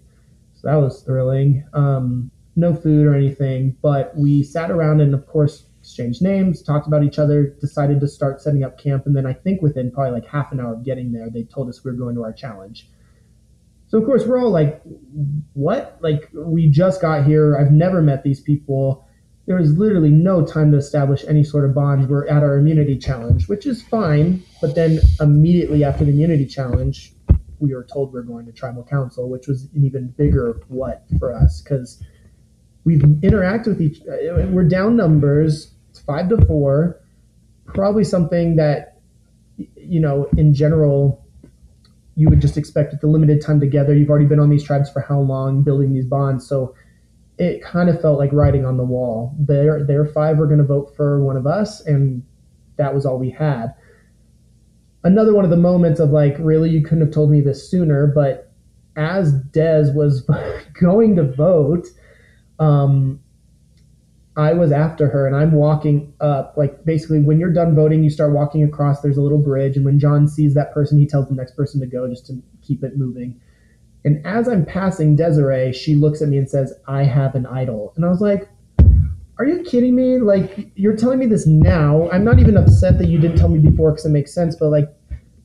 [0.55, 1.65] So that was thrilling.
[1.73, 6.87] Um, no food or anything, but we sat around and, of course, exchanged names, talked
[6.87, 9.05] about each other, decided to start setting up camp.
[9.05, 11.69] And then I think within probably like half an hour of getting there, they told
[11.69, 12.89] us we were going to our challenge.
[13.89, 14.81] So, of course, we're all like,
[15.55, 15.99] what?
[16.01, 17.59] Like, we just got here.
[17.59, 19.07] I've never met these people.
[19.47, 22.09] There was literally no time to establish any sort of bond.
[22.09, 24.43] We're at our immunity challenge, which is fine.
[24.61, 27.13] But then immediately after the immunity challenge,
[27.59, 31.05] we were told we are going to tribal council, which was an even bigger what
[31.19, 32.03] for us because
[32.85, 34.01] we've interacted with each
[34.51, 35.72] we're down numbers
[36.07, 37.01] five to four
[37.67, 39.01] probably something that
[39.77, 41.23] you know in general
[42.15, 43.95] you would just expect with the limited time together.
[43.95, 46.47] You've already been on these tribes for how long building these bonds.
[46.47, 46.75] So
[47.39, 49.35] it kind of felt like writing on the wall.
[49.39, 52.23] Their their five were going to vote for one of us and
[52.77, 53.75] that was all we had.
[55.05, 58.07] Another one of the moments of like really you couldn't have told me this sooner
[58.07, 58.53] but
[58.97, 60.29] as Des was
[60.81, 61.87] going to vote
[62.59, 63.21] um,
[64.37, 66.55] I was after her and I'm walking up.
[66.57, 69.01] Like basically, when you're done voting, you start walking across.
[69.01, 71.81] There's a little bridge, and when John sees that person, he tells the next person
[71.81, 73.41] to go just to keep it moving.
[74.05, 77.93] And as I'm passing Desiree, she looks at me and says, "I have an idol,"
[77.97, 78.49] and I was like.
[79.39, 80.19] Are you kidding me?
[80.19, 82.09] Like you're telling me this now.
[82.11, 84.55] I'm not even upset that you didn't tell me before because it makes sense.
[84.55, 84.95] But like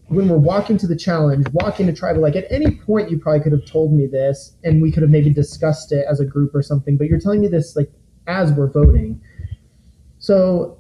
[0.10, 3.42] when we're walking to the challenge, walking to tribal, like at any point you probably
[3.42, 6.54] could have told me this and we could have maybe discussed it as a group
[6.54, 7.92] or something, but you're telling me this like
[8.28, 9.22] as we're voting.
[10.20, 10.78] So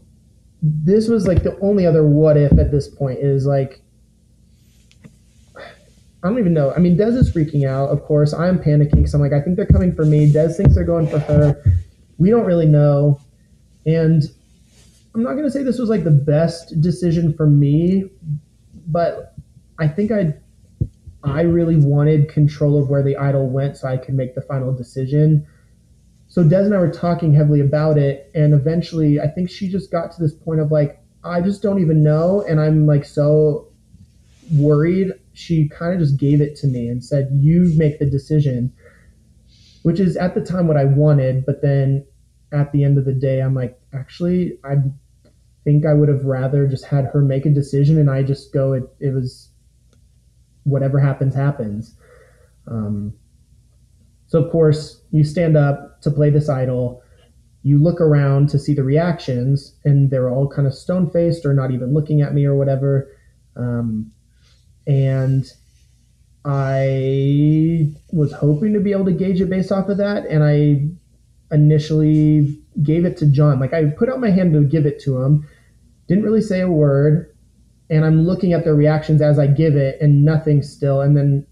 [0.62, 3.82] this was like the only other what if at this point is like
[6.24, 6.74] I don't even know.
[6.74, 8.34] I mean, Des is freaking out, of course.
[8.34, 10.32] I'm panicking because I'm like, I think they're coming for me.
[10.32, 11.62] Des thinks they're going for her.
[12.18, 13.22] We don't really know.
[13.86, 14.24] And
[15.14, 18.10] I'm not going to say this was like the best decision for me,
[18.88, 19.36] but
[19.80, 20.34] I think I
[21.24, 24.74] I really wanted control of where the idol went so I could make the final
[24.74, 25.46] decision.
[26.38, 29.90] So Des and I were talking heavily about it, and eventually I think she just
[29.90, 33.70] got to this point of like, I just don't even know, and I'm like so
[34.54, 38.72] worried, she kind of just gave it to me and said, "You make the decision,"
[39.82, 41.44] which is at the time what I wanted.
[41.44, 42.06] But then
[42.52, 44.76] at the end of the day, I'm like, actually, I
[45.64, 48.74] think I would have rather just had her make a decision and I just go.
[48.74, 49.50] It, it was
[50.66, 51.96] whatever happens, happens.
[52.68, 53.16] Um,
[54.28, 57.02] so of course, you stand up to play this idol.
[57.64, 61.54] You look around to see the reactions, and they're all kind of stone faced or
[61.54, 63.10] not even looking at me or whatever.
[63.56, 64.12] Um,
[64.86, 65.46] and
[66.46, 70.88] I was hoping to be able to gauge it based off of that, and I
[71.54, 73.60] initially gave it to John.
[73.60, 75.48] Like I put out my hand to give it to him,
[76.08, 77.34] didn't really say a word,
[77.90, 81.02] and I'm looking at their reactions as I give it, and nothing still.
[81.02, 81.47] And then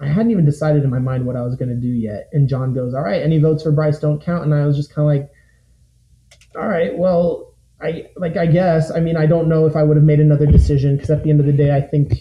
[0.00, 2.28] I hadn't even decided in my mind what I was going to do yet.
[2.32, 4.94] And John goes, "All right, any votes for Bryce don't count." And I was just
[4.94, 5.30] kind of like,
[6.56, 8.90] "All right, well, I like I guess.
[8.90, 11.30] I mean, I don't know if I would have made another decision because at the
[11.30, 12.12] end of the day, I think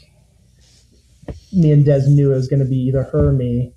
[1.53, 3.73] me and Des knew it was going to be either her or me.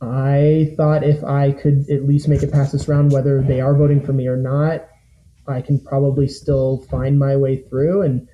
[0.00, 3.74] I thought if I could at least make it past this round, whether they are
[3.74, 4.86] voting for me or not,
[5.46, 8.02] I can probably still find my way through.
[8.02, 8.28] And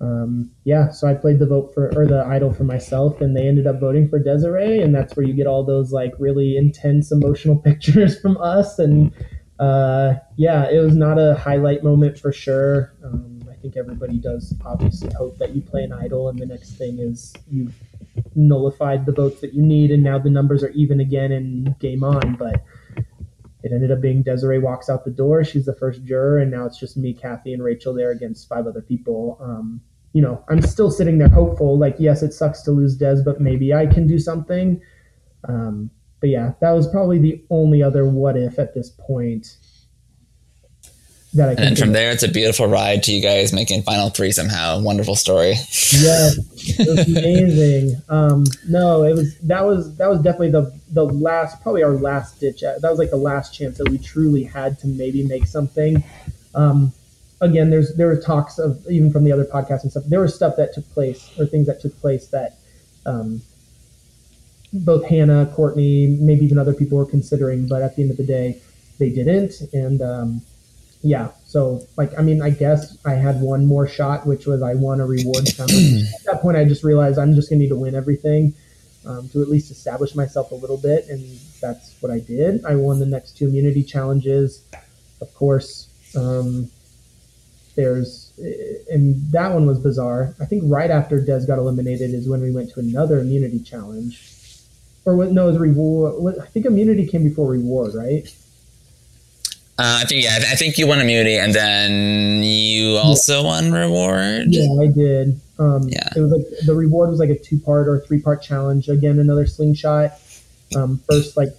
[0.00, 3.48] um, yeah, so I played the vote for or the idol for myself, and they
[3.48, 7.10] ended up voting for Desiree, and that's where you get all those like really intense
[7.10, 8.78] emotional pictures from us.
[8.78, 9.12] And
[9.58, 12.92] uh, yeah, it was not a highlight moment for sure.
[13.04, 16.72] Um, I think everybody does obviously hope that you play an idol, and the next
[16.72, 17.74] thing is you've
[18.34, 22.04] nullified the votes that you need, and now the numbers are even again, and game
[22.04, 22.36] on.
[22.38, 22.62] But
[23.66, 25.42] it ended up being Desiree walks out the door.
[25.42, 28.64] She's the first juror, and now it's just me, Kathy, and Rachel there against five
[28.66, 29.38] other people.
[29.40, 29.80] Um,
[30.12, 31.76] you know, I'm still sitting there hopeful.
[31.76, 34.80] Like, yes, it sucks to lose Des, but maybe I can do something.
[35.48, 39.56] Um, but yeah, that was probably the only other what if at this point
[41.36, 44.10] that I and then from there, it's a beautiful ride to you guys making final
[44.10, 44.80] three somehow.
[44.80, 45.54] Wonderful story.
[45.92, 48.02] Yeah, it was amazing.
[48.08, 52.40] um, no, it was that was that was definitely the the last, probably our last
[52.40, 52.60] ditch.
[52.60, 56.02] That was like the last chance that we truly had to maybe make something.
[56.54, 56.92] Um,
[57.40, 60.04] again, there's there were talks of even from the other podcasts and stuff.
[60.06, 62.58] There was stuff that took place or things that took place that
[63.04, 63.42] um,
[64.72, 68.26] both Hannah, Courtney, maybe even other people were considering, but at the end of the
[68.26, 68.60] day,
[68.98, 69.62] they didn't.
[69.72, 70.42] And um,
[71.06, 74.74] yeah, so like I mean, I guess I had one more shot, which was I
[74.74, 76.02] won a reward challenge.
[76.14, 78.54] at that point, I just realized I'm just gonna need to win everything
[79.06, 81.22] um, to at least establish myself a little bit, and
[81.60, 82.64] that's what I did.
[82.64, 84.64] I won the next two immunity challenges.
[85.20, 86.68] Of course, um,
[87.76, 88.32] there's
[88.90, 90.34] and that one was bizarre.
[90.40, 94.60] I think right after Des got eliminated is when we went to another immunity challenge,
[95.04, 95.30] or what?
[95.30, 96.40] No, it was reward.
[96.42, 98.26] I think immunity came before reward, right?
[99.78, 103.46] Uh, I think yeah, I think you won immunity, and then you also yeah.
[103.46, 104.46] won reward.
[104.48, 105.38] Yeah, I did.
[105.58, 108.40] Um, yeah, it was like the reward was like a two part or three part
[108.40, 108.88] challenge.
[108.88, 110.12] Again, another slingshot.
[110.74, 111.50] Um, first, like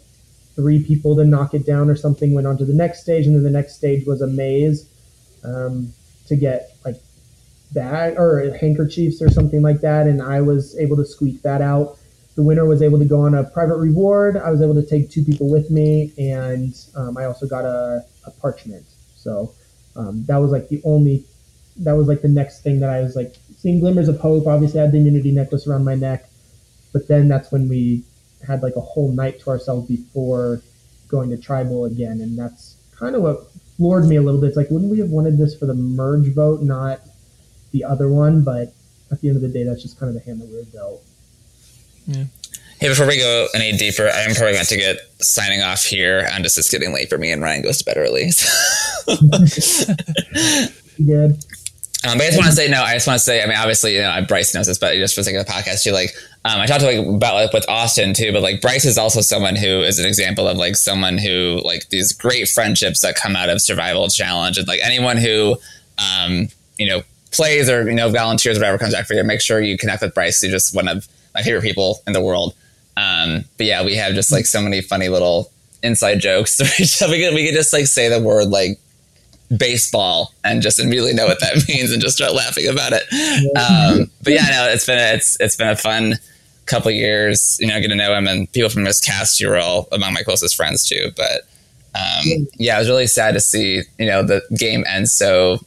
[0.55, 3.35] three people to knock it down or something went on to the next stage, and
[3.35, 4.89] then the next stage was a maze
[5.43, 5.93] um,
[6.25, 6.99] to get like
[7.73, 11.99] that or handkerchiefs or something like that, and I was able to squeak that out
[12.37, 14.37] the winner was able to go on a private reward.
[14.37, 18.05] I was able to take two people with me, and um, I also got a,
[18.27, 18.85] a parchment.
[19.15, 19.53] So
[19.95, 21.25] um, that was like the only,
[21.77, 24.45] that was like the next thing that I was like seeing glimmers of hope.
[24.45, 26.29] Obviously, I had the immunity necklace around my neck,
[26.93, 28.03] but then that's when we
[28.45, 30.61] had like a whole night to ourselves before
[31.07, 34.49] going to tribal again, and that's kind of what floored me a little bit.
[34.49, 36.99] It's like, wouldn't we have wanted this for the merge vote, not
[37.71, 38.43] the other one?
[38.43, 38.75] But
[39.11, 40.63] at the end of the day, that's just kind of the hand that we were
[40.65, 41.03] dealt.
[42.07, 42.25] Yeah.
[42.79, 46.29] Hey, before we go any deeper, I'm probably going to get signing off here.
[46.31, 48.29] I'm just it's getting late for me, and Ryan goes to bed early.
[51.05, 51.43] Good.
[52.07, 52.83] Um, but I just want to say no.
[52.83, 53.41] I just want to say.
[53.41, 55.51] I mean, obviously, you know, Bryce knows this, but just for the sake of the
[55.51, 56.13] podcast, too, like
[56.45, 59.21] um, I talked to, like about like with Austin too, but like Bryce is also
[59.21, 63.35] someone who is an example of like someone who like these great friendships that come
[63.35, 65.57] out of survival challenge, and like anyone who,
[65.97, 69.41] um, you know, plays or you know volunteers or whatever comes back for you, make
[69.41, 70.39] sure you connect with Bryce.
[70.39, 72.55] He's just one of my favorite people in the world.
[72.97, 75.51] Um, but yeah, we have just like so many funny little
[75.83, 76.59] inside jokes.
[76.79, 78.79] we could we could just like say the word like
[79.55, 83.03] baseball and just immediately know what that means and just start laughing about it.
[83.55, 86.15] Um, but yeah, no, it's been a, it's it's been a fun
[86.65, 87.57] couple years.
[87.59, 89.39] You know, get to know him and people from his cast.
[89.39, 91.11] You're all among my closest friends too.
[91.15, 91.43] But
[91.93, 95.59] um, yeah, it was really sad to see you know the game end so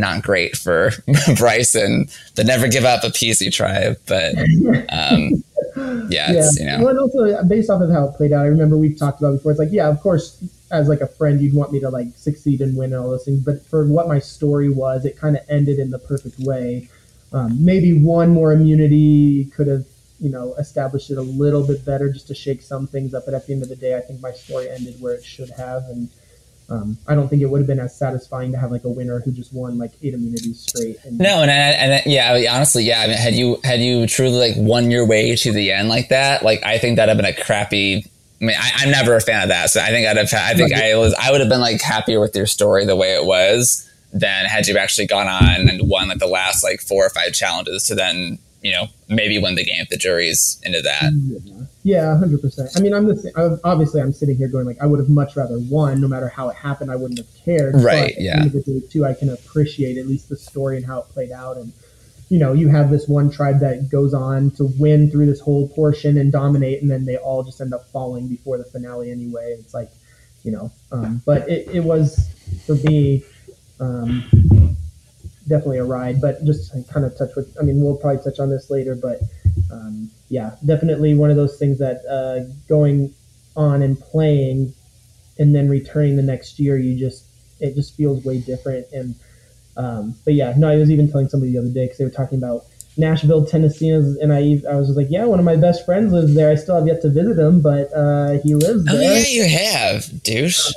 [0.00, 0.92] not great for
[1.36, 2.08] Bryson.
[2.34, 4.34] The never give up a PC tribe, but
[4.88, 5.44] um,
[6.10, 6.48] yeah, yeah.
[6.58, 6.78] you know.
[6.78, 9.32] Well, and also based off of how it played out, I remember we've talked about
[9.32, 9.52] before.
[9.52, 12.60] It's like, yeah, of course, as like a friend, you'd want me to like succeed
[12.60, 13.40] and win and all those things.
[13.44, 16.88] But for what my story was, it kind of ended in the perfect way,
[17.32, 19.84] Um, maybe one more immunity could have,
[20.20, 23.24] you know, established it a little bit better just to shake some things up.
[23.24, 25.50] But at the end of the day, I think my story ended where it should
[25.50, 26.08] have, and
[26.70, 29.18] um, I don't think it would have been as satisfying to have like a winner
[29.18, 30.98] who just won like eight immunities straight.
[31.04, 33.00] And, no, and and, and yeah, I mean, honestly, yeah.
[33.00, 36.10] I mean, had you had you truly like won your way to the end like
[36.10, 38.06] that, like I think that'd have been a crappy.
[38.40, 40.32] I mean, I, am never a fan of that, so I think I'd have.
[40.32, 41.12] I think I was.
[41.14, 44.68] I would have been like happier with your story the way it was than had
[44.68, 47.94] you actually gone on and won like the last like four or five challenges to
[47.94, 51.12] then you know maybe win the game if the jury's into that.
[51.12, 52.70] Yeah, hundred percent.
[52.76, 53.32] I mean, I'm the same.
[53.64, 56.48] obviously I'm sitting here going like I would have much rather won, no matter how
[56.48, 56.90] it happened.
[56.90, 57.74] I wouldn't have cared.
[57.76, 58.14] Right.
[58.14, 58.32] But yeah.
[58.32, 60.86] At the end of the day, too, I can appreciate at least the story and
[60.86, 61.72] how it played out, and
[62.30, 65.68] you know, you have this one tribe that goes on to win through this whole
[65.68, 69.56] portion and dominate, and then they all just end up falling before the finale anyway.
[69.58, 69.90] It's like,
[70.44, 72.32] you know, um, but it, it was
[72.66, 73.24] for me
[73.80, 74.22] um,
[75.48, 76.20] definitely a ride.
[76.20, 79.20] But just kind of touch with, I mean, we'll probably touch on this later, but
[79.70, 83.14] um, yeah, definitely one of those things that uh, going
[83.56, 84.72] on and playing
[85.38, 87.24] and then returning the next year, you just
[87.60, 88.86] it just feels way different.
[88.92, 89.14] And
[89.76, 92.10] um, but yeah, no, I was even telling somebody the other day because they were
[92.10, 92.64] talking about
[92.96, 96.50] Nashville, Tennessee, and I I was like, yeah, one of my best friends lives there.
[96.50, 99.12] I still have yet to visit him, but uh, he lives oh, there.
[99.12, 100.72] Oh yeah, you have, douche.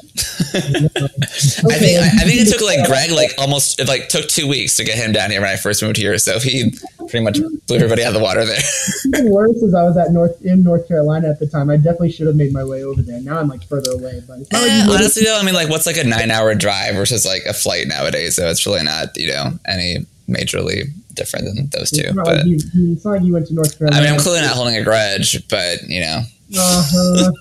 [0.56, 0.88] okay.
[0.95, 4.48] I think I, I, think it took like Greg like almost it like took two
[4.48, 6.72] weeks to get him down here when I first moved here, so he
[7.09, 8.61] pretty much blew everybody out of the water there.
[9.08, 11.69] Even worse is I was at North in North Carolina at the time.
[11.69, 13.22] I definitely should have made my way over there.
[13.22, 16.03] Now I'm like further away, but eh, honestly though, I mean like what's like a
[16.03, 18.35] nine hour drive versus like a flight nowadays?
[18.35, 22.01] So it's really not you know any majorly different than those two.
[22.06, 24.01] It's but like you, it's not like you went to North Carolina.
[24.01, 26.22] I mean, I'm clearly not holding a grudge, but you know.
[26.56, 27.32] Uh-huh.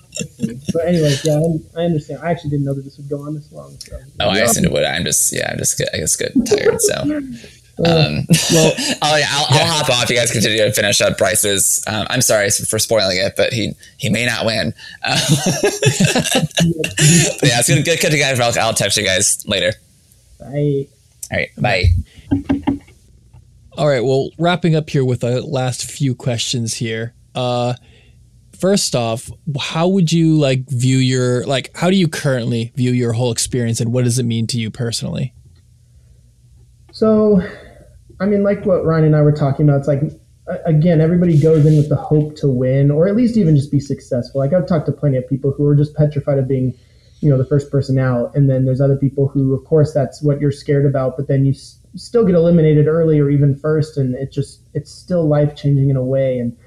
[0.73, 2.21] but anyways, yeah, I, I, understand.
[2.23, 3.77] I actually didn't know that this would go on this long.
[3.79, 3.99] So.
[4.19, 4.83] Oh, I assumed it would.
[4.83, 6.81] I'm just, yeah, I'm just, I guess, get tired.
[6.81, 6.93] So,
[7.79, 10.09] uh, um, well, oh yeah, I'll, I'll, hop off.
[10.09, 11.83] You guys continue to finish up Bryce's.
[11.87, 14.73] Um, I'm sorry for spoiling it, but he he may not win.
[15.05, 15.19] Uh,
[17.43, 17.83] yeah, it's good.
[17.83, 18.39] Good, good to guys.
[18.39, 19.73] I'll, I'll text you guys later.
[20.39, 20.87] Bye.
[21.31, 21.49] All right.
[21.57, 22.69] Bye.
[23.77, 24.03] All right.
[24.03, 27.15] Well, wrapping up here with the last few questions here.
[27.33, 27.73] Uh,
[28.59, 31.75] first off, how would you like view your like?
[31.75, 34.69] How do you currently view your whole experience, and what does it mean to you
[34.69, 35.33] personally?
[36.91, 37.41] So,
[38.19, 40.01] I mean, like what Ryan and I were talking about, it's like
[40.65, 43.79] again, everybody goes in with the hope to win, or at least even just be
[43.79, 44.39] successful.
[44.39, 46.73] Like I've talked to plenty of people who are just petrified of being,
[47.21, 50.21] you know, the first person out, and then there's other people who, of course, that's
[50.21, 51.55] what you're scared about, but then you
[51.95, 55.95] still get eliminated early or even first, and it just it's still life changing in
[55.95, 56.39] a way.
[56.39, 56.57] And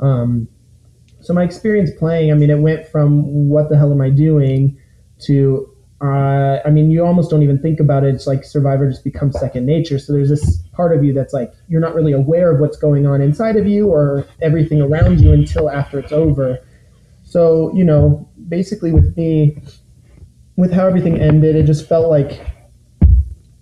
[0.00, 0.48] um,
[1.20, 4.78] so my experience playing, I mean, it went from what the hell am I doing
[5.20, 5.72] to
[6.02, 8.14] uh, I mean, you almost don't even think about it.
[8.14, 9.98] It's like Survivor just becomes second nature.
[9.98, 13.06] So there's this part of you that's like you're not really aware of what's going
[13.06, 16.58] on inside of you or everything around you until after it's over.
[17.24, 19.58] So you know, basically with me,
[20.56, 22.46] with how everything ended, it just felt like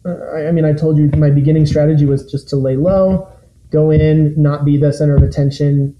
[0.07, 3.29] I mean, I told you my beginning strategy was just to lay low,
[3.71, 5.97] go in, not be the center of attention.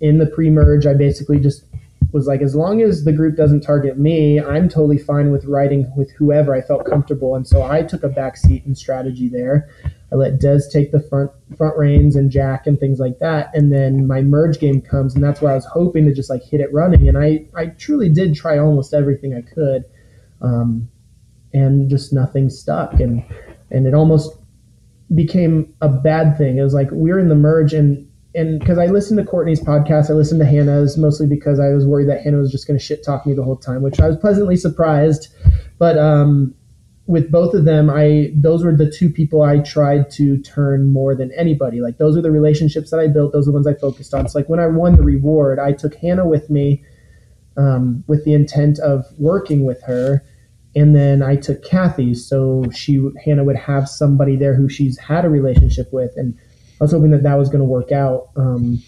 [0.00, 1.64] In the pre merge, I basically just
[2.12, 5.90] was like, as long as the group doesn't target me, I'm totally fine with riding
[5.96, 7.34] with whoever I felt comfortable.
[7.34, 9.68] And so I took a back seat in strategy there.
[10.10, 13.50] I let Des take the front front reins and Jack and things like that.
[13.54, 16.42] And then my merge game comes, and that's where I was hoping to just like
[16.42, 17.08] hit it running.
[17.08, 19.84] And I I truly did try almost everything I could.
[20.40, 20.88] Um,
[21.52, 23.24] and just nothing stuck and
[23.70, 24.32] and it almost
[25.14, 26.58] became a bad thing.
[26.58, 29.60] It was like we were in the merge and and because I listened to Courtney's
[29.60, 32.78] podcast, I listened to Hannah's mostly because I was worried that Hannah was just going
[32.78, 35.28] to shit talk me the whole time, which I was pleasantly surprised.
[35.78, 36.54] But um,
[37.06, 41.14] with both of them, I those were the two people I tried to turn more
[41.14, 41.80] than anybody.
[41.80, 43.32] Like those are the relationships that I built.
[43.32, 44.28] Those are the ones I focused on.
[44.28, 46.84] So like when I won the reward, I took Hannah with me
[47.56, 50.22] um, with the intent of working with her
[50.78, 55.24] and then I took Kathy, so she Hannah would have somebody there who she's had
[55.24, 56.38] a relationship with, and
[56.80, 58.28] I was hoping that that was going to work out.
[58.36, 58.80] Um,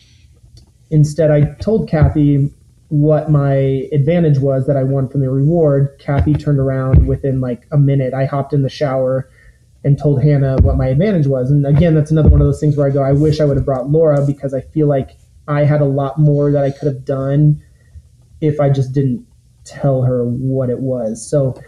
[0.91, 2.49] instead, I told Kathy
[2.89, 5.97] what my advantage was that I won from the reward.
[5.99, 8.15] Kathy turned around within like a minute.
[8.15, 9.29] I hopped in the shower
[9.83, 11.51] and told Hannah what my advantage was.
[11.51, 13.57] And again, that's another one of those things where I go, I wish I would
[13.57, 15.17] have brought Laura because I feel like
[15.49, 17.63] I had a lot more that I could have done
[18.41, 19.27] if I just didn't
[19.65, 21.29] tell her what it was.
[21.29, 21.61] So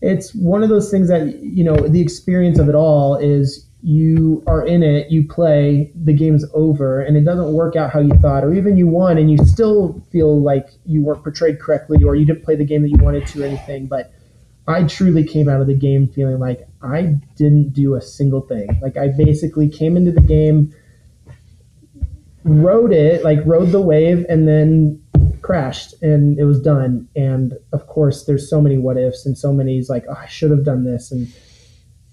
[0.00, 4.42] it's one of those things that you know the experience of it all is you
[4.46, 8.12] are in it, you play, the game's over, and it doesn't work out how you
[8.20, 12.16] thought, or even you won and you still feel like you weren't portrayed correctly, or
[12.16, 13.86] you didn't play the game that you wanted to, or anything.
[13.86, 14.12] But
[14.66, 18.68] I truly came out of the game feeling like I didn't do a single thing.
[18.82, 20.74] Like I basically came into the game,
[22.44, 25.02] rode it, like rode the wave, and then
[25.48, 27.08] crashed, and it was done.
[27.16, 30.50] And of course, there's so many what ifs and so many like oh, I should
[30.50, 31.26] have done this, and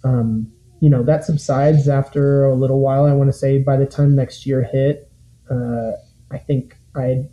[0.05, 0.49] um,
[0.79, 3.03] you know that subsides after a little while.
[3.03, 5.11] I want to say by the time next year hit,
[5.51, 5.91] uh,
[6.31, 7.27] I think I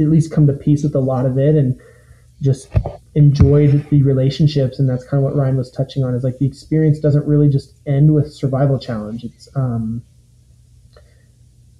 [0.00, 1.78] at least come to peace with a lot of it and
[2.40, 2.74] just
[3.14, 6.46] enjoyed the relationships and that's kind of what ryan was touching on is like the
[6.46, 10.00] experience doesn't really just end with survival challenge it's um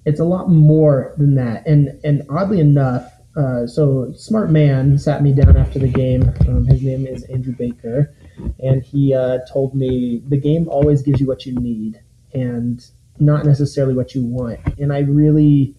[0.04, 5.22] it's a lot more than that and and oddly enough uh, so smart man sat
[5.22, 6.32] me down after the game.
[6.48, 8.12] Um, his name is andrew baker.
[8.60, 12.00] And he uh, told me the game always gives you what you need
[12.32, 12.84] and
[13.18, 14.60] not necessarily what you want.
[14.78, 15.74] And i really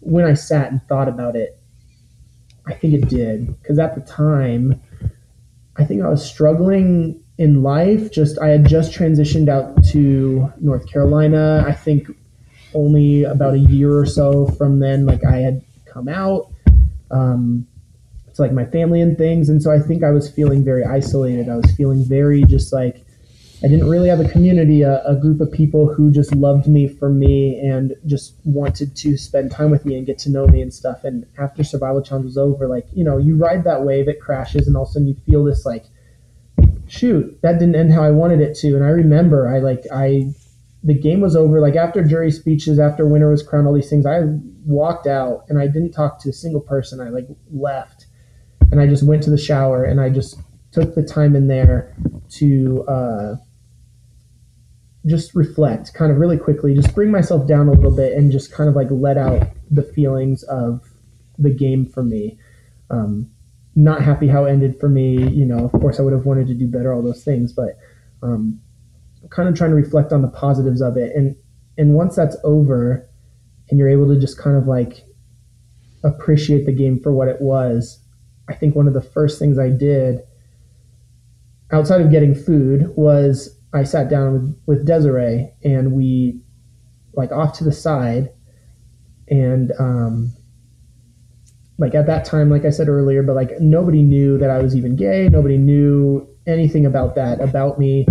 [0.00, 1.62] when i sat and thought about it
[2.66, 3.46] I think it did.
[3.60, 4.80] Because at the time,
[5.76, 8.12] I think I was struggling in life.
[8.12, 11.64] Just I had just transitioned out to North Carolina.
[11.66, 12.08] I think
[12.74, 16.51] only about a year or so from then, like I had come out
[17.12, 17.66] um,
[18.34, 21.48] to like my family and things, and so I think I was feeling very isolated.
[21.48, 23.04] I was feeling very just like
[23.64, 26.88] I didn't really have a community, a, a, group of people who just loved me
[26.88, 30.60] for me and just wanted to spend time with me and get to know me
[30.60, 31.04] and stuff.
[31.04, 34.66] And after Survival Challenge was over, like, you know, you ride that wave, it crashes,
[34.66, 35.84] and all of a sudden you feel this like,
[36.88, 38.74] shoot, that didn't end how I wanted it to.
[38.74, 40.34] And I remember I like, I,
[40.84, 41.60] the game was over.
[41.60, 44.22] Like after jury speeches, after winner was crowned, all these things, I
[44.64, 47.00] walked out and I didn't talk to a single person.
[47.00, 48.06] I like left
[48.70, 50.40] and I just went to the shower and I just
[50.72, 51.94] took the time in there
[52.30, 53.34] to, uh,
[55.04, 58.52] just reflect kind of really quickly, just bring myself down a little bit and just
[58.52, 60.80] kind of like let out the feelings of
[61.38, 62.38] the game for me.
[62.90, 63.28] Um,
[63.74, 65.28] not happy how it ended for me.
[65.30, 67.78] You know, of course, I would have wanted to do better, all those things, but
[68.22, 68.60] um,
[69.30, 71.14] kind of trying to reflect on the positives of it.
[71.14, 71.36] And
[71.78, 73.08] and once that's over,
[73.70, 75.04] and you're able to just kind of like
[76.04, 78.02] appreciate the game for what it was,
[78.48, 80.20] I think one of the first things I did
[81.72, 86.40] outside of getting food was I sat down with, Desiree and we
[87.14, 88.30] like off to the side.
[89.28, 90.32] And um,
[91.78, 94.76] like at that time like I said earlier but like nobody knew that I was
[94.76, 95.28] even gay.
[95.30, 98.06] Nobody knew anything about that about me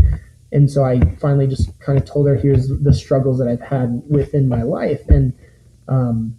[0.52, 4.02] and so I finally just kind of told her here's the struggles that I've had
[4.08, 5.02] within my life.
[5.08, 5.34] And
[5.88, 6.38] um,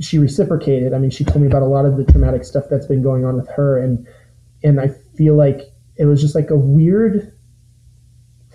[0.00, 0.94] she reciprocated.
[0.94, 3.24] I mean she told me about a lot of the traumatic stuff that's been going
[3.24, 3.78] on with her.
[3.78, 4.06] And
[4.62, 5.60] and I feel like
[5.96, 7.32] it was just like a weird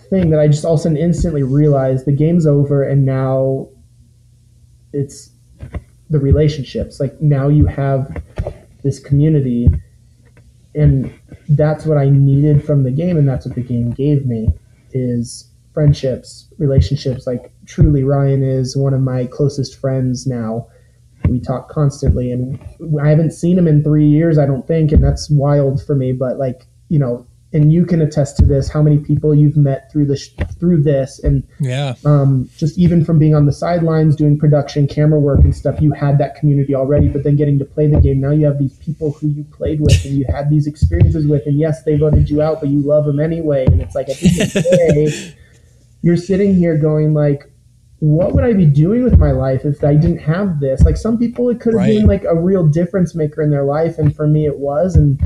[0.10, 3.70] thing that I just all of a sudden instantly realized the game's over and now
[4.92, 5.32] it's
[6.10, 7.00] the relationships.
[7.00, 8.22] Like now you have
[8.84, 9.70] this community
[10.74, 11.14] and
[11.50, 14.50] that's what I needed from the game and that's what the game gave me
[14.92, 17.28] is friendships, relationships.
[17.28, 20.68] Like truly Ryan is one of my closest friends now.
[21.28, 22.60] We talk constantly and
[23.02, 26.12] I haven't seen him in 3 years I don't think and that's wild for me
[26.14, 29.92] but like, you know, and you can attest to this how many people you've met
[29.92, 34.38] through this through this and yeah um, just even from being on the sidelines doing
[34.38, 37.88] production camera work and stuff you had that community already but then getting to play
[37.88, 40.68] the game now you have these people who you played with and you had these
[40.68, 43.96] experiences with and yes they voted you out but you love them anyway and it's
[43.96, 44.62] like at the end of the
[44.94, 45.36] day
[46.02, 47.48] you're sitting here going like
[48.00, 50.82] what would I be doing with my life if I didn't have this?
[50.82, 52.00] Like some people, it could have right.
[52.00, 54.96] been like a real difference maker in their life, and for me, it was.
[54.96, 55.22] And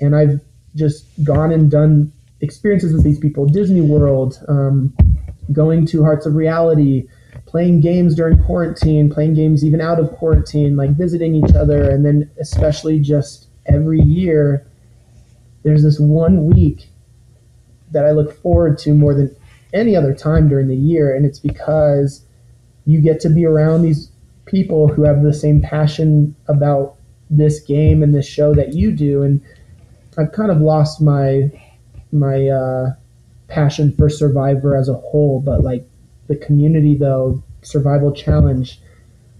[0.00, 0.40] and I've
[0.74, 4.94] just gone and done experiences with these people Disney World, um,
[5.52, 7.06] going to Hearts of Reality,
[7.46, 11.88] playing games during quarantine, playing games even out of quarantine, like visiting each other.
[11.90, 14.66] And then, especially just every year,
[15.62, 16.88] there's this one week
[17.92, 19.34] that I look forward to more than
[19.72, 21.14] any other time during the year.
[21.14, 22.24] And it's because
[22.86, 24.10] you get to be around these
[24.46, 26.96] people who have the same passion about
[27.30, 29.22] this game and this show that you do.
[29.22, 29.40] And
[30.18, 31.50] I've kind of lost my
[32.12, 32.94] my uh,
[33.48, 35.88] passion for Survivor as a whole, but like
[36.28, 38.78] the community though, Survival Challenge,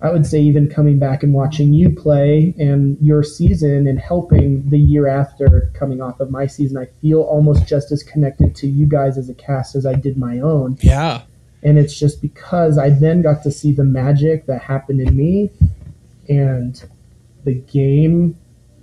[0.01, 4.69] I would say even coming back and watching you play and your season and helping
[4.71, 8.67] the year after coming off of my season, I feel almost just as connected to
[8.67, 10.79] you guys as a cast as I did my own.
[10.81, 11.23] Yeah.
[11.63, 15.51] And it's just because I then got to see the magic that happened in me
[16.29, 16.83] and
[17.45, 18.37] the game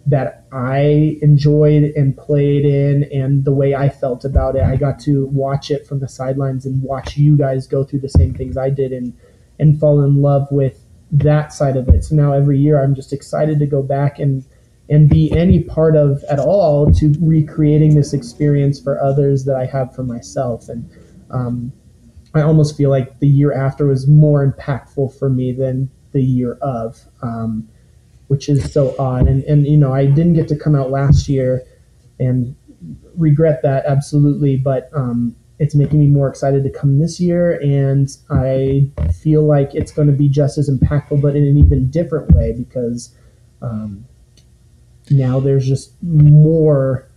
[0.09, 4.63] that I enjoyed and played in and the way I felt about it.
[4.63, 8.09] I got to watch it from the sidelines and watch you guys go through the
[8.09, 9.13] same things I did and
[9.59, 10.81] and fall in love with
[11.11, 12.03] that side of it.
[12.05, 14.43] So now every year I'm just excited to go back and
[14.89, 19.65] and be any part of at all to recreating this experience for others that I
[19.65, 20.67] have for myself.
[20.67, 20.89] And
[21.29, 21.71] um,
[22.33, 26.57] I almost feel like the year after was more impactful for me than the year
[26.61, 27.67] of, um,
[28.30, 29.27] which is so odd.
[29.27, 31.64] And, and, you know, I didn't get to come out last year
[32.19, 32.56] and
[33.17, 37.59] regret that absolutely, but um, it's making me more excited to come this year.
[37.59, 41.90] And I feel like it's going to be just as impactful, but in an even
[41.90, 43.16] different way because
[43.64, 44.06] um,
[45.09, 47.08] now there's just more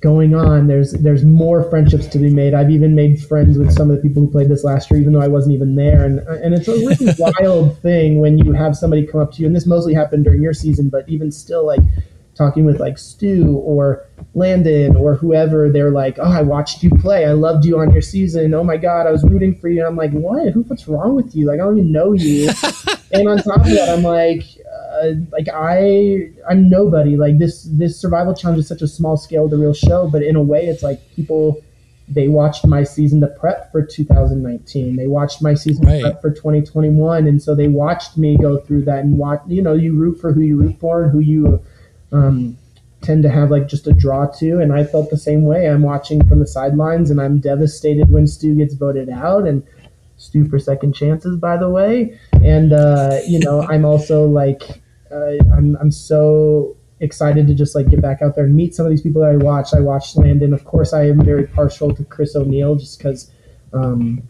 [0.00, 0.66] going on.
[0.66, 2.54] There's there's more friendships to be made.
[2.54, 5.12] I've even made friends with some of the people who played this last year, even
[5.12, 6.04] though I wasn't even there.
[6.04, 9.46] And and it's a really wild thing when you have somebody come up to you,
[9.46, 11.80] and this mostly happened during your season, but even still, like
[12.34, 17.26] talking with like Stu or Landon or whoever, they're like, "Oh, I watched you play.
[17.26, 18.54] I loved you on your season.
[18.54, 20.52] Oh my god, I was rooting for you." And I'm like, "What?
[20.52, 20.62] Who?
[20.62, 21.46] What's wrong with you?
[21.46, 22.50] Like, I don't even know you."
[23.12, 24.44] and on top of that, I'm like,
[24.90, 27.16] uh, like I I'm nobody.
[27.16, 30.36] Like this this survival challenge is such a small scale the real show, but in
[30.36, 31.62] a way it's like people
[32.10, 34.96] they watched my season to prep for 2019.
[34.96, 36.02] They watched my season right.
[36.02, 39.40] prep for 2021, and so they watched me go through that and watch.
[39.46, 41.64] You know, you root for who you root for and who you
[42.10, 42.58] um,
[43.00, 44.58] tend to have like just a draw to.
[44.58, 45.68] And I felt the same way.
[45.68, 49.62] I'm watching from the sidelines, and I'm devastated when Stu gets voted out, and
[50.16, 52.18] Stu for second chances, by the way.
[52.32, 54.79] And uh, you know, I'm also like
[55.12, 58.86] uh, I'm I'm so excited to just like get back out there and meet some
[58.86, 59.74] of these people that I watched.
[59.74, 60.52] I watched Landon.
[60.52, 63.30] Of course, I am very partial to Chris O'Neill just because
[63.72, 64.22] um,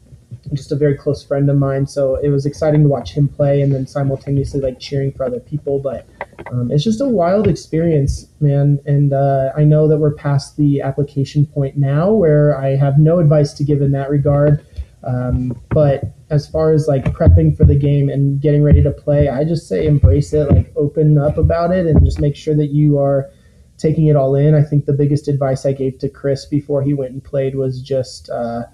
[0.55, 1.87] just a very close friend of mine.
[1.87, 5.41] So it was exciting to watch him play and then simultaneously like cheering for other
[5.41, 5.81] people.
[5.81, 6.07] But
[6.51, 8.79] um, it's just a wild experience, man.
[8.87, 13.19] And uh, I know that we're past the application point now where I have no
[13.19, 14.65] advice to give in that regard.
[15.03, 19.29] Um, but as far as like prepping for the game and getting ready to play,
[19.29, 22.69] I just say embrace it, like open up about it, and just make sure that
[22.69, 23.31] you are
[23.79, 24.55] taking it all in.
[24.55, 27.81] I think the biggest advice I gave to Chris before he went and played was
[27.81, 28.65] just uh,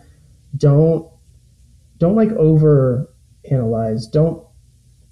[0.57, 1.09] don't
[1.99, 3.09] don't like over
[3.51, 4.45] analyze, don't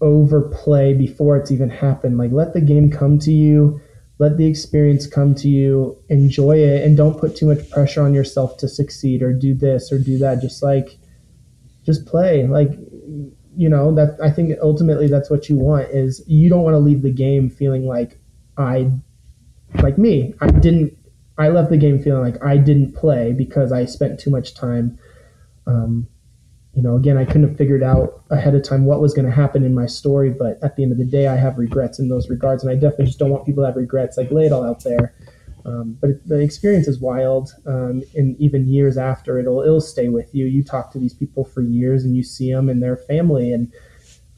[0.00, 2.18] overplay before it's even happened.
[2.18, 3.80] Like let the game come to you,
[4.18, 8.14] let the experience come to you, enjoy it, and don't put too much pressure on
[8.14, 10.40] yourself to succeed or do this or do that.
[10.40, 10.98] Just like
[11.84, 12.46] just play.
[12.46, 12.70] Like
[13.56, 16.78] you know that I think ultimately that's what you want is you don't want to
[16.78, 18.18] leave the game feeling like
[18.56, 18.90] I
[19.82, 20.34] like me.
[20.40, 20.96] I didn't.
[21.36, 24.98] I left the game feeling like I didn't play because I spent too much time.
[25.66, 26.06] Um,
[26.74, 29.32] you know, again, I couldn't have figured out ahead of time what was going to
[29.32, 32.08] happen in my story, but at the end of the day, I have regrets in
[32.08, 34.16] those regards, and I definitely just don't want people to have regrets.
[34.16, 35.14] Like lay it all out there.
[35.66, 40.08] Um, but it, the experience is wild, um, and even years after, it'll it'll stay
[40.10, 40.44] with you.
[40.44, 43.72] You talk to these people for years, and you see them and their family, and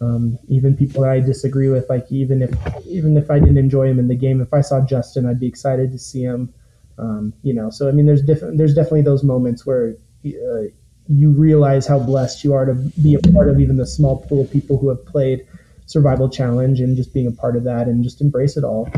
[0.00, 1.88] um, even people that I disagree with.
[1.90, 2.50] Like even if
[2.86, 5.48] even if I didn't enjoy him in the game, if I saw Justin, I'd be
[5.48, 6.52] excited to see him.
[6.98, 8.56] Um, you know, so I mean, there's different.
[8.56, 10.62] There's definitely those moments where uh,
[11.08, 14.42] you realize how blessed you are to be a part of even the small pool
[14.42, 15.46] of people who have played
[15.86, 18.88] Survival Challenge, and just being a part of that, and just embrace it all.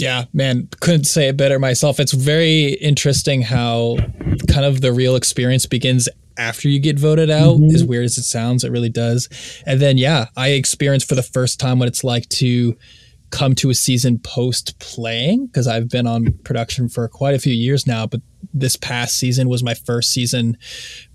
[0.00, 2.00] Yeah, man, couldn't say it better myself.
[2.00, 3.96] It's very interesting how
[4.48, 7.58] kind of the real experience begins after you get voted out.
[7.58, 7.74] Mm-hmm.
[7.74, 9.28] As weird as it sounds, it really does.
[9.66, 12.76] And then, yeah, I experienced for the first time what it's like to
[13.30, 17.52] come to a season post playing because I've been on production for quite a few
[17.52, 18.20] years now, but
[18.52, 20.56] this past season was my first season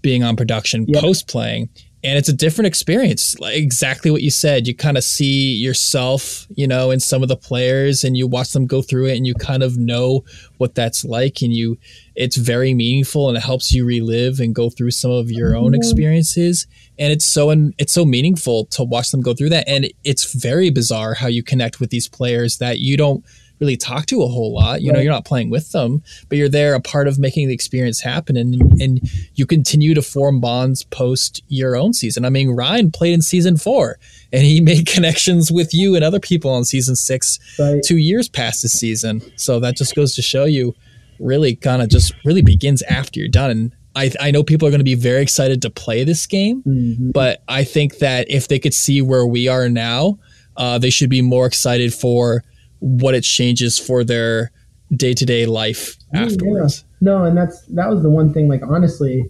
[0.02, 1.02] being on production yep.
[1.02, 1.70] post playing
[2.06, 3.38] and it's a different experience.
[3.40, 4.68] Like exactly what you said.
[4.68, 8.52] You kind of see yourself you know in some of the players and you watch
[8.52, 10.24] them go through it and you kind of know
[10.58, 11.78] what that's like and you
[12.16, 15.74] it's very meaningful and it helps you relive and go through some of your own
[15.74, 16.66] experiences.
[16.98, 19.68] And it's so and it's so meaningful to watch them go through that.
[19.68, 23.26] And it's very bizarre how you connect with these players that you don't
[23.60, 24.82] really talk to a whole lot.
[24.82, 24.98] You right.
[24.98, 28.02] know, you're not playing with them, but you're there a part of making the experience
[28.02, 29.02] happen and and
[29.36, 32.26] you continue to form bonds post your own season.
[32.26, 33.98] I mean, Ryan played in season 4
[34.34, 37.84] and he made connections with you and other people on season 6 right.
[37.84, 39.22] 2 years past the season.
[39.38, 40.76] So that just goes to show you
[41.20, 44.72] really kind of just really begins after you're done and I, I know people are
[44.72, 47.12] going to be very excited to play this game, mm-hmm.
[47.12, 50.20] but I think that if they could see where we are now,
[50.58, 52.44] uh, they should be more excited for
[52.86, 54.52] what it changes for their
[54.96, 56.86] day to day life afterwards.
[57.02, 57.10] Yeah.
[57.10, 58.48] No, and that's that was the one thing.
[58.48, 59.26] Like honestly,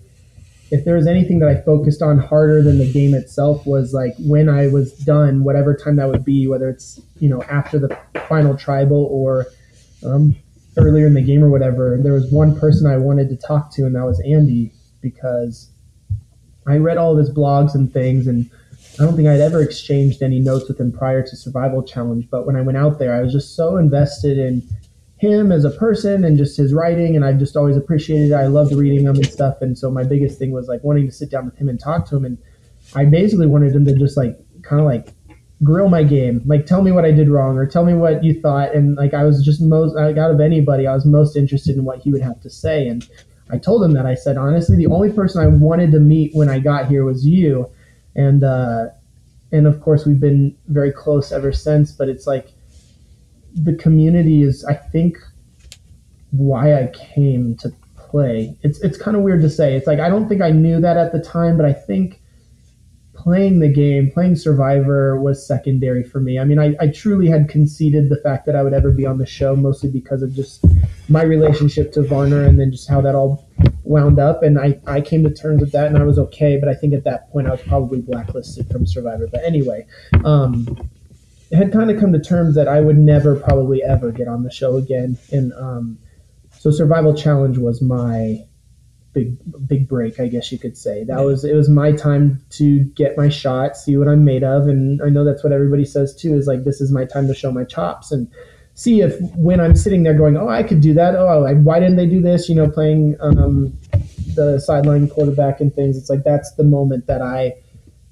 [0.72, 4.14] if there was anything that I focused on harder than the game itself was like
[4.20, 7.98] when I was done, whatever time that would be, whether it's you know after the
[8.28, 9.46] final tribal or
[10.06, 10.36] um,
[10.78, 11.98] earlier in the game or whatever.
[12.02, 15.70] There was one person I wanted to talk to, and that was Andy because
[16.68, 18.50] I read all of his blogs and things and
[18.98, 22.46] I don't think I'd ever exchanged any notes with him prior to Survival Challenge, but
[22.46, 24.64] when I went out there, I was just so invested in
[25.18, 28.36] him as a person and just his writing, and I just always appreciated it.
[28.36, 31.12] I loved reading him and stuff, and so my biggest thing was like wanting to
[31.12, 32.38] sit down with him and talk to him, and
[32.96, 35.10] I basically wanted him to just like kind of like
[35.62, 38.40] grill my game, like tell me what I did wrong or tell me what you
[38.40, 41.76] thought, and like I was just most like out of anybody, I was most interested
[41.76, 43.06] in what he would have to say, and
[43.50, 46.48] I told him that I said honestly, the only person I wanted to meet when
[46.48, 47.70] I got here was you
[48.16, 48.88] and uh,
[49.52, 51.92] and of course we've been very close ever since.
[51.92, 52.52] But it's like
[53.54, 55.18] the community is, I think,
[56.32, 58.58] why I came to play.
[58.64, 59.76] It's it's kind of weird to say.
[59.76, 62.22] It's like I don't think I knew that at the time, but I think
[63.14, 66.38] playing the game, playing Survivor was secondary for me.
[66.38, 69.18] I mean, I, I truly had conceded the fact that I would ever be on
[69.18, 70.64] the show, mostly because of just
[71.10, 73.44] my relationship to Varner and then just how that all
[73.86, 74.44] wound up.
[74.44, 76.58] And I, I came to terms with that and I was okay.
[76.60, 79.28] But I think at that point I was probably blacklisted from Survivor.
[79.32, 79.86] But anyway,
[80.24, 80.90] um,
[81.54, 84.52] had kind of come to terms that I would never probably ever get on the
[84.52, 85.18] show again.
[85.32, 85.98] And um,
[86.58, 88.44] so Survival Challenge was my
[89.14, 91.04] big big break, I guess you could say.
[91.06, 94.68] That was it was my time to get my shot, see what I'm made of,
[94.68, 96.36] and I know that's what everybody says too.
[96.36, 98.30] Is like this is my time to show my chops and
[98.76, 101.16] see if when I'm sitting there going, oh, I could do that.
[101.16, 102.48] Oh, why didn't they do this?
[102.48, 103.78] You know, playing um,
[104.36, 105.98] the sideline quarterback and things.
[105.98, 107.54] It's like that's the moment that I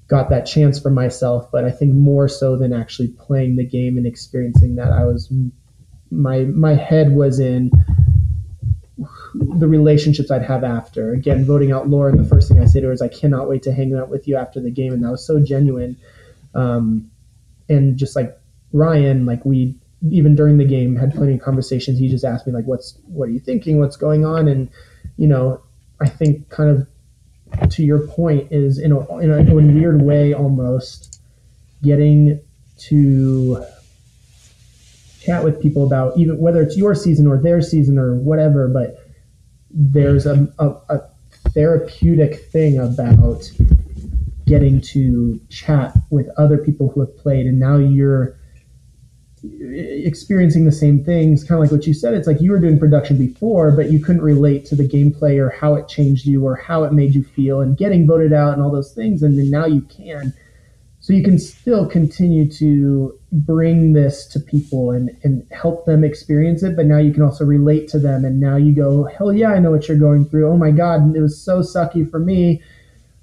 [0.08, 1.50] got that chance for myself.
[1.52, 5.32] But I think more so than actually playing the game and experiencing that, I was
[6.10, 7.70] my my head was in
[9.34, 11.12] the relationships I'd have after.
[11.12, 13.62] Again, voting out Lauren, the first thing I say to her is, I cannot wait
[13.64, 14.92] to hang out with you after the game.
[14.92, 15.96] And that was so genuine.
[16.54, 17.10] Um,
[17.68, 18.38] and just like
[18.72, 19.76] Ryan, like we,
[20.10, 21.98] even during the game, had plenty of conversations.
[21.98, 23.78] He just asked me, like, what's, what are you thinking?
[23.78, 24.48] What's going on?
[24.48, 24.68] And,
[25.16, 25.62] you know,
[26.00, 30.02] I think kind of to your point is in a, in a, in a weird
[30.02, 31.20] way almost
[31.82, 32.40] getting
[32.78, 33.64] to
[35.20, 38.98] chat with people about even whether it's your season or their season or whatever, but
[39.70, 41.00] there's a, a, a
[41.50, 43.50] therapeutic thing about
[44.46, 48.36] getting to chat with other people who have played and now you're
[49.44, 52.78] experiencing the same things kind of like what you said it's like you were doing
[52.78, 56.56] production before but you couldn't relate to the gameplay or how it changed you or
[56.56, 59.50] how it made you feel and getting voted out and all those things and then
[59.50, 60.32] now you can.
[61.00, 66.62] So you can still continue to bring this to people and, and help them experience
[66.62, 69.50] it but now you can also relate to them and now you go hell yeah
[69.50, 70.48] i know what you're going through.
[70.48, 72.62] Oh my god it was so sucky for me.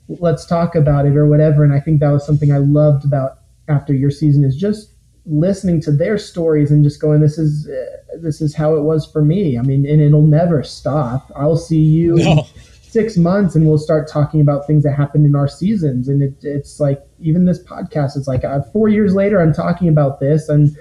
[0.08, 3.40] Let's talk about it or whatever and i think that was something i loved about
[3.67, 4.91] after your season is just
[5.25, 9.06] listening to their stories and just going this is uh, this is how it was
[9.06, 12.45] for me i mean and it'll never stop i'll see you no
[12.91, 16.09] six months and we'll start talking about things that happened in our seasons.
[16.09, 19.88] And it, it's like, even this podcast, it's like uh, four years later, I'm talking
[19.88, 20.50] about this.
[20.50, 20.75] And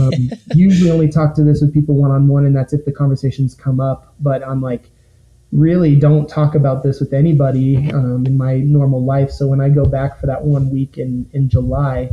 [0.00, 0.10] um,
[0.54, 3.54] usually only talk to this with people one on one, and that's if the conversations
[3.54, 4.14] come up.
[4.18, 4.90] But I'm like,
[5.52, 9.30] really don't talk about this with anybody um, in my normal life.
[9.30, 12.10] So when I go back for that one week in, in July,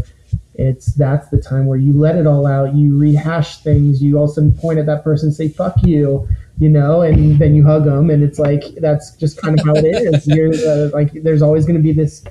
[0.55, 2.75] it's that's the time where you let it all out.
[2.75, 4.01] You rehash things.
[4.01, 6.27] You also point at that person, and say "fuck you,"
[6.59, 9.73] you know, and then you hug them, and it's like that's just kind of how
[9.75, 10.27] it is.
[10.35, 12.23] You're uh, like, there's always going to be this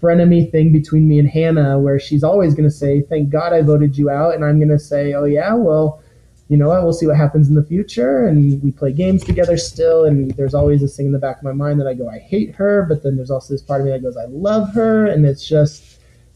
[0.00, 3.62] frenemy thing between me and Hannah, where she's always going to say, "Thank God I
[3.62, 6.02] voted you out," and I'm going to say, "Oh yeah, well."
[6.50, 6.82] You know what?
[6.82, 10.06] We'll see what happens in the future, and we play games together still.
[10.06, 12.20] And there's always this thing in the back of my mind that I go, I
[12.20, 15.04] hate her, but then there's also this part of me that goes, I love her,
[15.04, 15.87] and it's just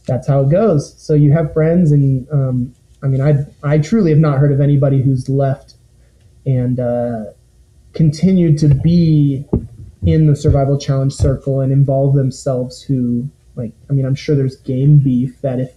[0.06, 0.94] that's how it goes.
[1.00, 4.60] So you have friends, and um, I mean, I I truly have not heard of
[4.60, 5.74] anybody who's left
[6.44, 7.24] and uh,
[7.92, 9.44] continued to be
[10.04, 14.56] in the survival challenge circle and involve themselves who like i mean i'm sure there's
[14.56, 15.70] game beef that if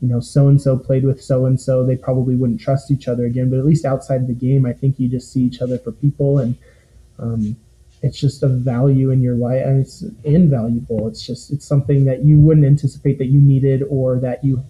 [0.00, 3.06] you know so and so played with so and so they probably wouldn't trust each
[3.06, 5.78] other again but at least outside the game i think you just see each other
[5.78, 6.56] for people and
[7.18, 7.56] um,
[8.02, 11.08] it's just a value in your life and it's invaluable.
[11.08, 14.64] It's just it's something that you wouldn't anticipate that you needed or that you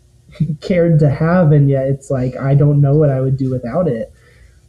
[0.60, 3.88] cared to have and yet it's like i don't know what i would do without
[3.88, 4.12] it.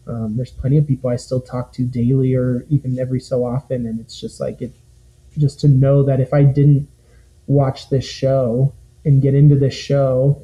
[0.07, 3.85] Um, there's plenty of people I still talk to daily or even every so often,
[3.85, 4.73] and it's just like it,
[5.37, 6.89] just to know that if I didn't
[7.47, 8.73] watch this show
[9.05, 10.41] and get into this show,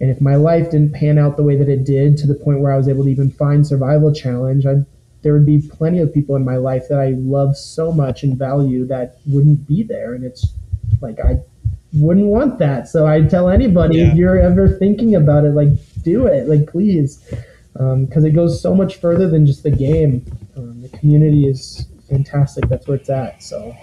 [0.00, 2.60] and if my life didn't pan out the way that it did to the point
[2.60, 4.76] where I was able to even find Survival Challenge, I,
[5.24, 8.38] there would be plenty of people in my life that I love so much and
[8.38, 10.46] value that wouldn't be there, and it's
[11.00, 11.38] like I
[11.92, 12.86] wouldn't want that.
[12.86, 14.12] So I tell anybody yeah.
[14.12, 15.70] if you're ever thinking about it, like
[16.02, 17.18] do it, like please
[17.74, 20.24] because um, it goes so much further than just the game.
[20.56, 22.68] Um, the community is fantastic.
[22.68, 23.42] That's where it's at.
[23.42, 23.76] So,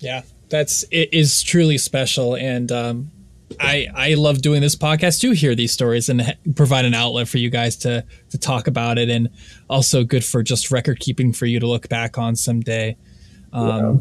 [0.00, 3.10] yeah, That's it is truly special, and um,
[3.58, 7.38] I I love doing this podcast to hear these stories and provide an outlet for
[7.38, 9.30] you guys to to talk about it, and
[9.68, 12.96] also good for just record keeping for you to look back on someday.
[13.52, 13.94] Um, yeah.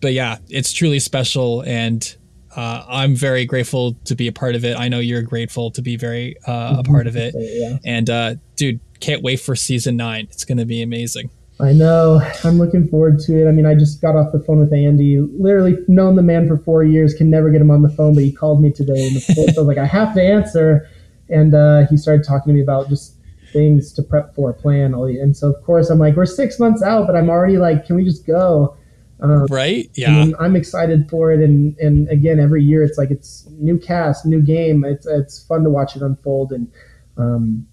[0.00, 2.16] But yeah, it's truly special, and
[2.56, 4.78] uh, I'm very grateful to be a part of it.
[4.78, 7.78] I know you're grateful to be very uh, a part of it, yeah.
[7.84, 10.28] and uh, dude, can't wait for season nine.
[10.30, 11.30] It's going to be amazing.
[11.60, 12.20] I know.
[12.42, 13.48] I'm looking forward to it.
[13.48, 15.20] I mean, I just got off the phone with Andy.
[15.20, 18.24] Literally known the man for four years, can never get him on the phone, but
[18.24, 19.06] he called me today.
[19.06, 20.88] And so I was like, I have to answer.
[21.28, 23.16] And uh, he started talking to me about just
[23.52, 24.94] things to prep for, plan.
[24.94, 27.96] And so, of course, I'm like, we're six months out, but I'm already like, can
[27.96, 28.76] we just go?
[29.20, 29.88] Um, right?
[29.94, 30.26] Yeah.
[30.40, 31.40] I'm excited for it.
[31.40, 34.84] And, and again, every year it's like it's new cast, new game.
[34.84, 36.52] It's, it's fun to watch it unfold.
[36.52, 36.70] And,
[37.16, 37.66] um,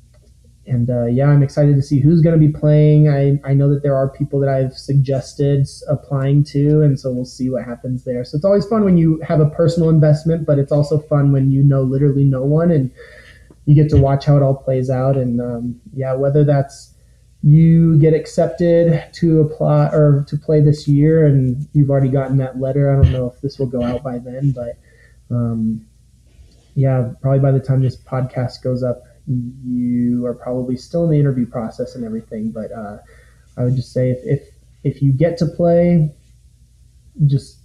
[0.72, 3.10] and uh, yeah, I'm excited to see who's going to be playing.
[3.10, 7.26] I, I know that there are people that I've suggested applying to, and so we'll
[7.26, 8.24] see what happens there.
[8.24, 11.52] So it's always fun when you have a personal investment, but it's also fun when
[11.52, 12.90] you know literally no one and
[13.66, 15.18] you get to watch how it all plays out.
[15.18, 16.94] And um, yeah, whether that's
[17.44, 22.62] you get accepted to apply or to play this year and you've already gotten that
[22.62, 22.92] letter.
[22.92, 24.78] I don't know if this will go out by then, but
[25.30, 25.86] um,
[26.76, 29.04] yeah, probably by the time this podcast goes up,
[29.66, 32.52] you are probably still in the interview process and everything.
[32.52, 32.98] But uh,
[33.58, 34.48] I would just say if, if
[34.84, 36.14] if you get to play,
[37.28, 37.60] just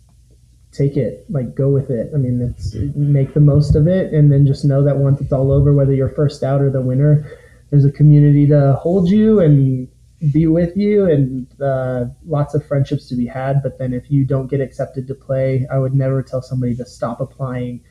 [0.72, 2.10] take it, like go with it.
[2.14, 5.32] I mean, it's make the most of it, and then just know that once it's
[5.32, 7.30] all over, whether you're first out or the winner,
[7.70, 9.88] there's a community to hold you and
[10.32, 13.62] be with you, and uh, lots of friendships to be had.
[13.62, 16.84] But then if you don't get accepted to play, I would never tell somebody to
[16.84, 17.82] stop applying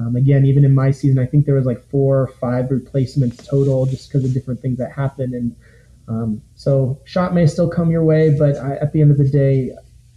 [0.00, 3.46] um, again, even in my season, I think there was like four or five replacements
[3.46, 5.34] total just because of different things that happened.
[5.34, 5.56] And
[6.08, 9.28] um, so shot may still come your way, but I, at the end of the
[9.28, 9.72] day,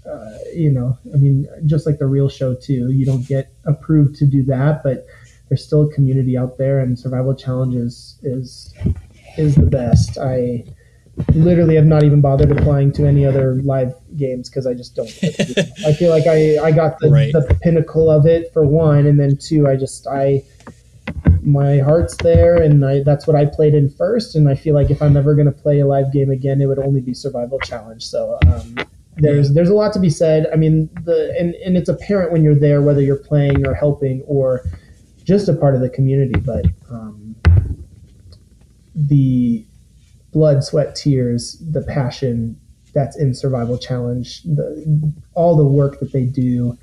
[0.10, 4.16] uh, you know, I mean, just like the real show too, you don't get approved
[4.18, 5.06] to do that, but
[5.50, 8.74] there's still a community out there, and survival challenges is
[9.38, 10.18] is the best.
[10.18, 10.66] I
[11.33, 15.09] literally have not even bothered applying to any other live games because I just don't.
[15.85, 17.32] I feel like I, I got the, right.
[17.32, 20.43] the pinnacle of it for one, and then two, I just I
[21.43, 24.35] my heart's there, and I, that's what I played in first.
[24.35, 26.66] And I feel like if I'm ever going to play a live game again, it
[26.66, 28.06] would only be survival challenge.
[28.06, 28.75] So um,
[29.17, 30.48] there's there's a lot to be said.
[30.51, 34.22] I mean, the and and it's apparent when you're there whether you're playing or helping
[34.22, 34.66] or
[35.24, 36.66] just a part of the community, but.
[36.90, 37.35] Um,
[38.95, 39.66] the
[40.34, 42.60] blood, sweat, tears, the passion
[42.94, 46.78] that's in Survival Challenge, the, all the work that they do,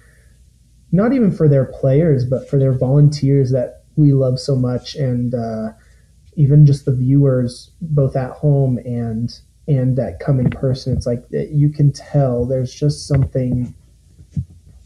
[0.93, 5.35] not even for their players, but for their volunteers that we love so much, and
[5.35, 5.69] uh,
[6.35, 10.97] even just the viewers, both at home and and that come in person.
[10.97, 13.73] It's like you can tell there's just something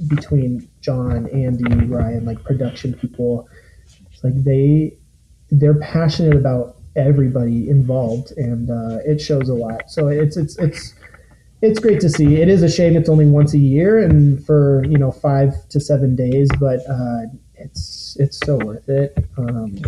[0.09, 3.49] between John, Andy, Ryan, like production people.
[4.12, 4.97] It's like they
[5.51, 9.90] they're passionate about everybody involved, and uh, it shows a lot.
[9.90, 10.94] So it's it's it's
[11.62, 12.36] it's great to see.
[12.36, 15.81] It is a shame it's only once a year and for you know five to
[15.81, 17.23] seven days, but uh,
[17.56, 19.16] it's it's so worth it.
[19.36, 19.78] Um,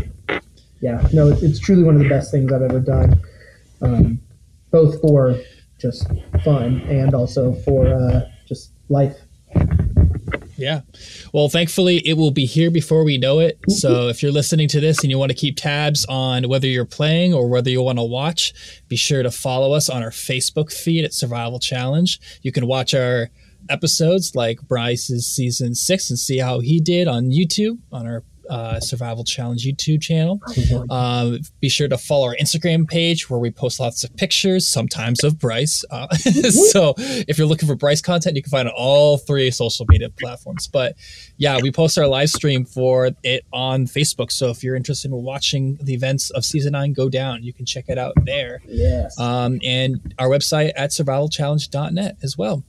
[0.80, 3.18] yeah, no, it's, it's, truly one of the best things I've ever done,
[3.80, 4.20] um,
[4.70, 5.34] both for
[5.78, 6.06] just
[6.44, 9.16] fun and also for uh, just life.
[10.56, 10.80] Yeah.
[11.32, 13.58] Well, thankfully, it will be here before we know it.
[13.68, 16.84] So if you're listening to this and you want to keep tabs on whether you're
[16.84, 18.54] playing or whether you want to watch,
[18.88, 22.18] be sure to follow us on our Facebook feed at Survival Challenge.
[22.42, 23.28] You can watch our
[23.68, 28.80] episodes like Bryce's season six and see how he did on YouTube on our uh,
[28.80, 30.40] Survival Challenge YouTube channel.
[30.90, 35.24] Um, be sure to follow our Instagram page where we post lots of pictures, sometimes
[35.24, 35.84] of Bryce.
[35.90, 39.50] Uh, so if you're looking for Bryce content, you can find it on all three
[39.50, 40.68] social media platforms.
[40.68, 40.96] But
[41.36, 44.30] yeah, we post our live stream for it on Facebook.
[44.30, 47.66] So if you're interested in watching the events of season nine go down, you can
[47.66, 48.60] check it out there.
[48.66, 49.18] Yes.
[49.18, 52.64] Um, and our website at survivalchallenge.net as well.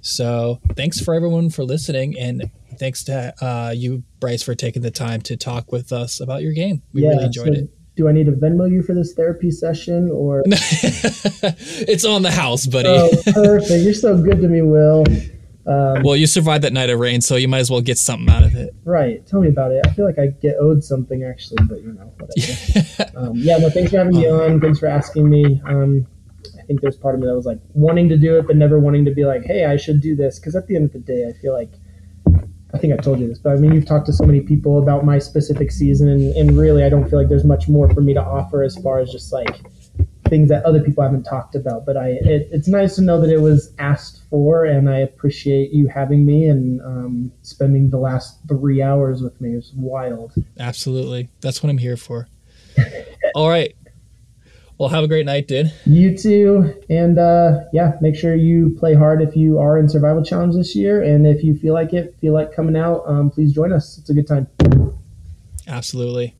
[0.00, 4.90] So thanks for everyone for listening and thanks to uh, you, Bryce, for taking the
[4.90, 6.82] time to talk with us about your game.
[6.92, 7.70] We yeah, really enjoyed so it.
[7.94, 10.42] Do I need to Venmo you for this therapy session or?
[10.46, 12.88] it's on the house, buddy.
[12.88, 13.84] Oh, perfect.
[13.84, 15.04] You're so good to me, Will.
[15.66, 18.28] Um, well, you survived that night of rain, so you might as well get something
[18.28, 18.74] out of it.
[18.84, 19.24] Right.
[19.26, 19.86] Tell me about it.
[19.86, 23.10] I feel like I get owed something actually, but you know, whatever.
[23.16, 23.58] um, yeah.
[23.58, 23.70] No.
[23.70, 24.60] Thanks for having me on.
[24.60, 25.60] Thanks for asking me.
[25.66, 26.06] Um,
[26.58, 28.80] I think there's part of me that was like wanting to do it, but never
[28.80, 30.38] wanting to be like, hey, I should do this.
[30.38, 31.74] Because at the end of the day, I feel like
[32.74, 34.82] I think I've told you this, but I mean, you've talked to so many people
[34.82, 38.00] about my specific season, and, and really, I don't feel like there's much more for
[38.00, 39.60] me to offer as far as just like
[40.28, 41.84] things that other people haven't talked about.
[41.84, 45.72] But I, it, it's nice to know that it was asked for, and I appreciate
[45.72, 49.52] you having me and um, spending the last three hours with me.
[49.52, 50.32] It was wild.
[50.58, 52.28] Absolutely, that's what I'm here for.
[53.34, 53.76] All right.
[54.82, 55.72] Well, have a great night, dude.
[55.86, 60.24] You too, and uh, yeah, make sure you play hard if you are in Survival
[60.24, 63.52] Challenge this year, and if you feel like it, feel like coming out, um, please
[63.52, 63.96] join us.
[63.96, 64.48] It's a good time.
[65.68, 66.34] Absolutely.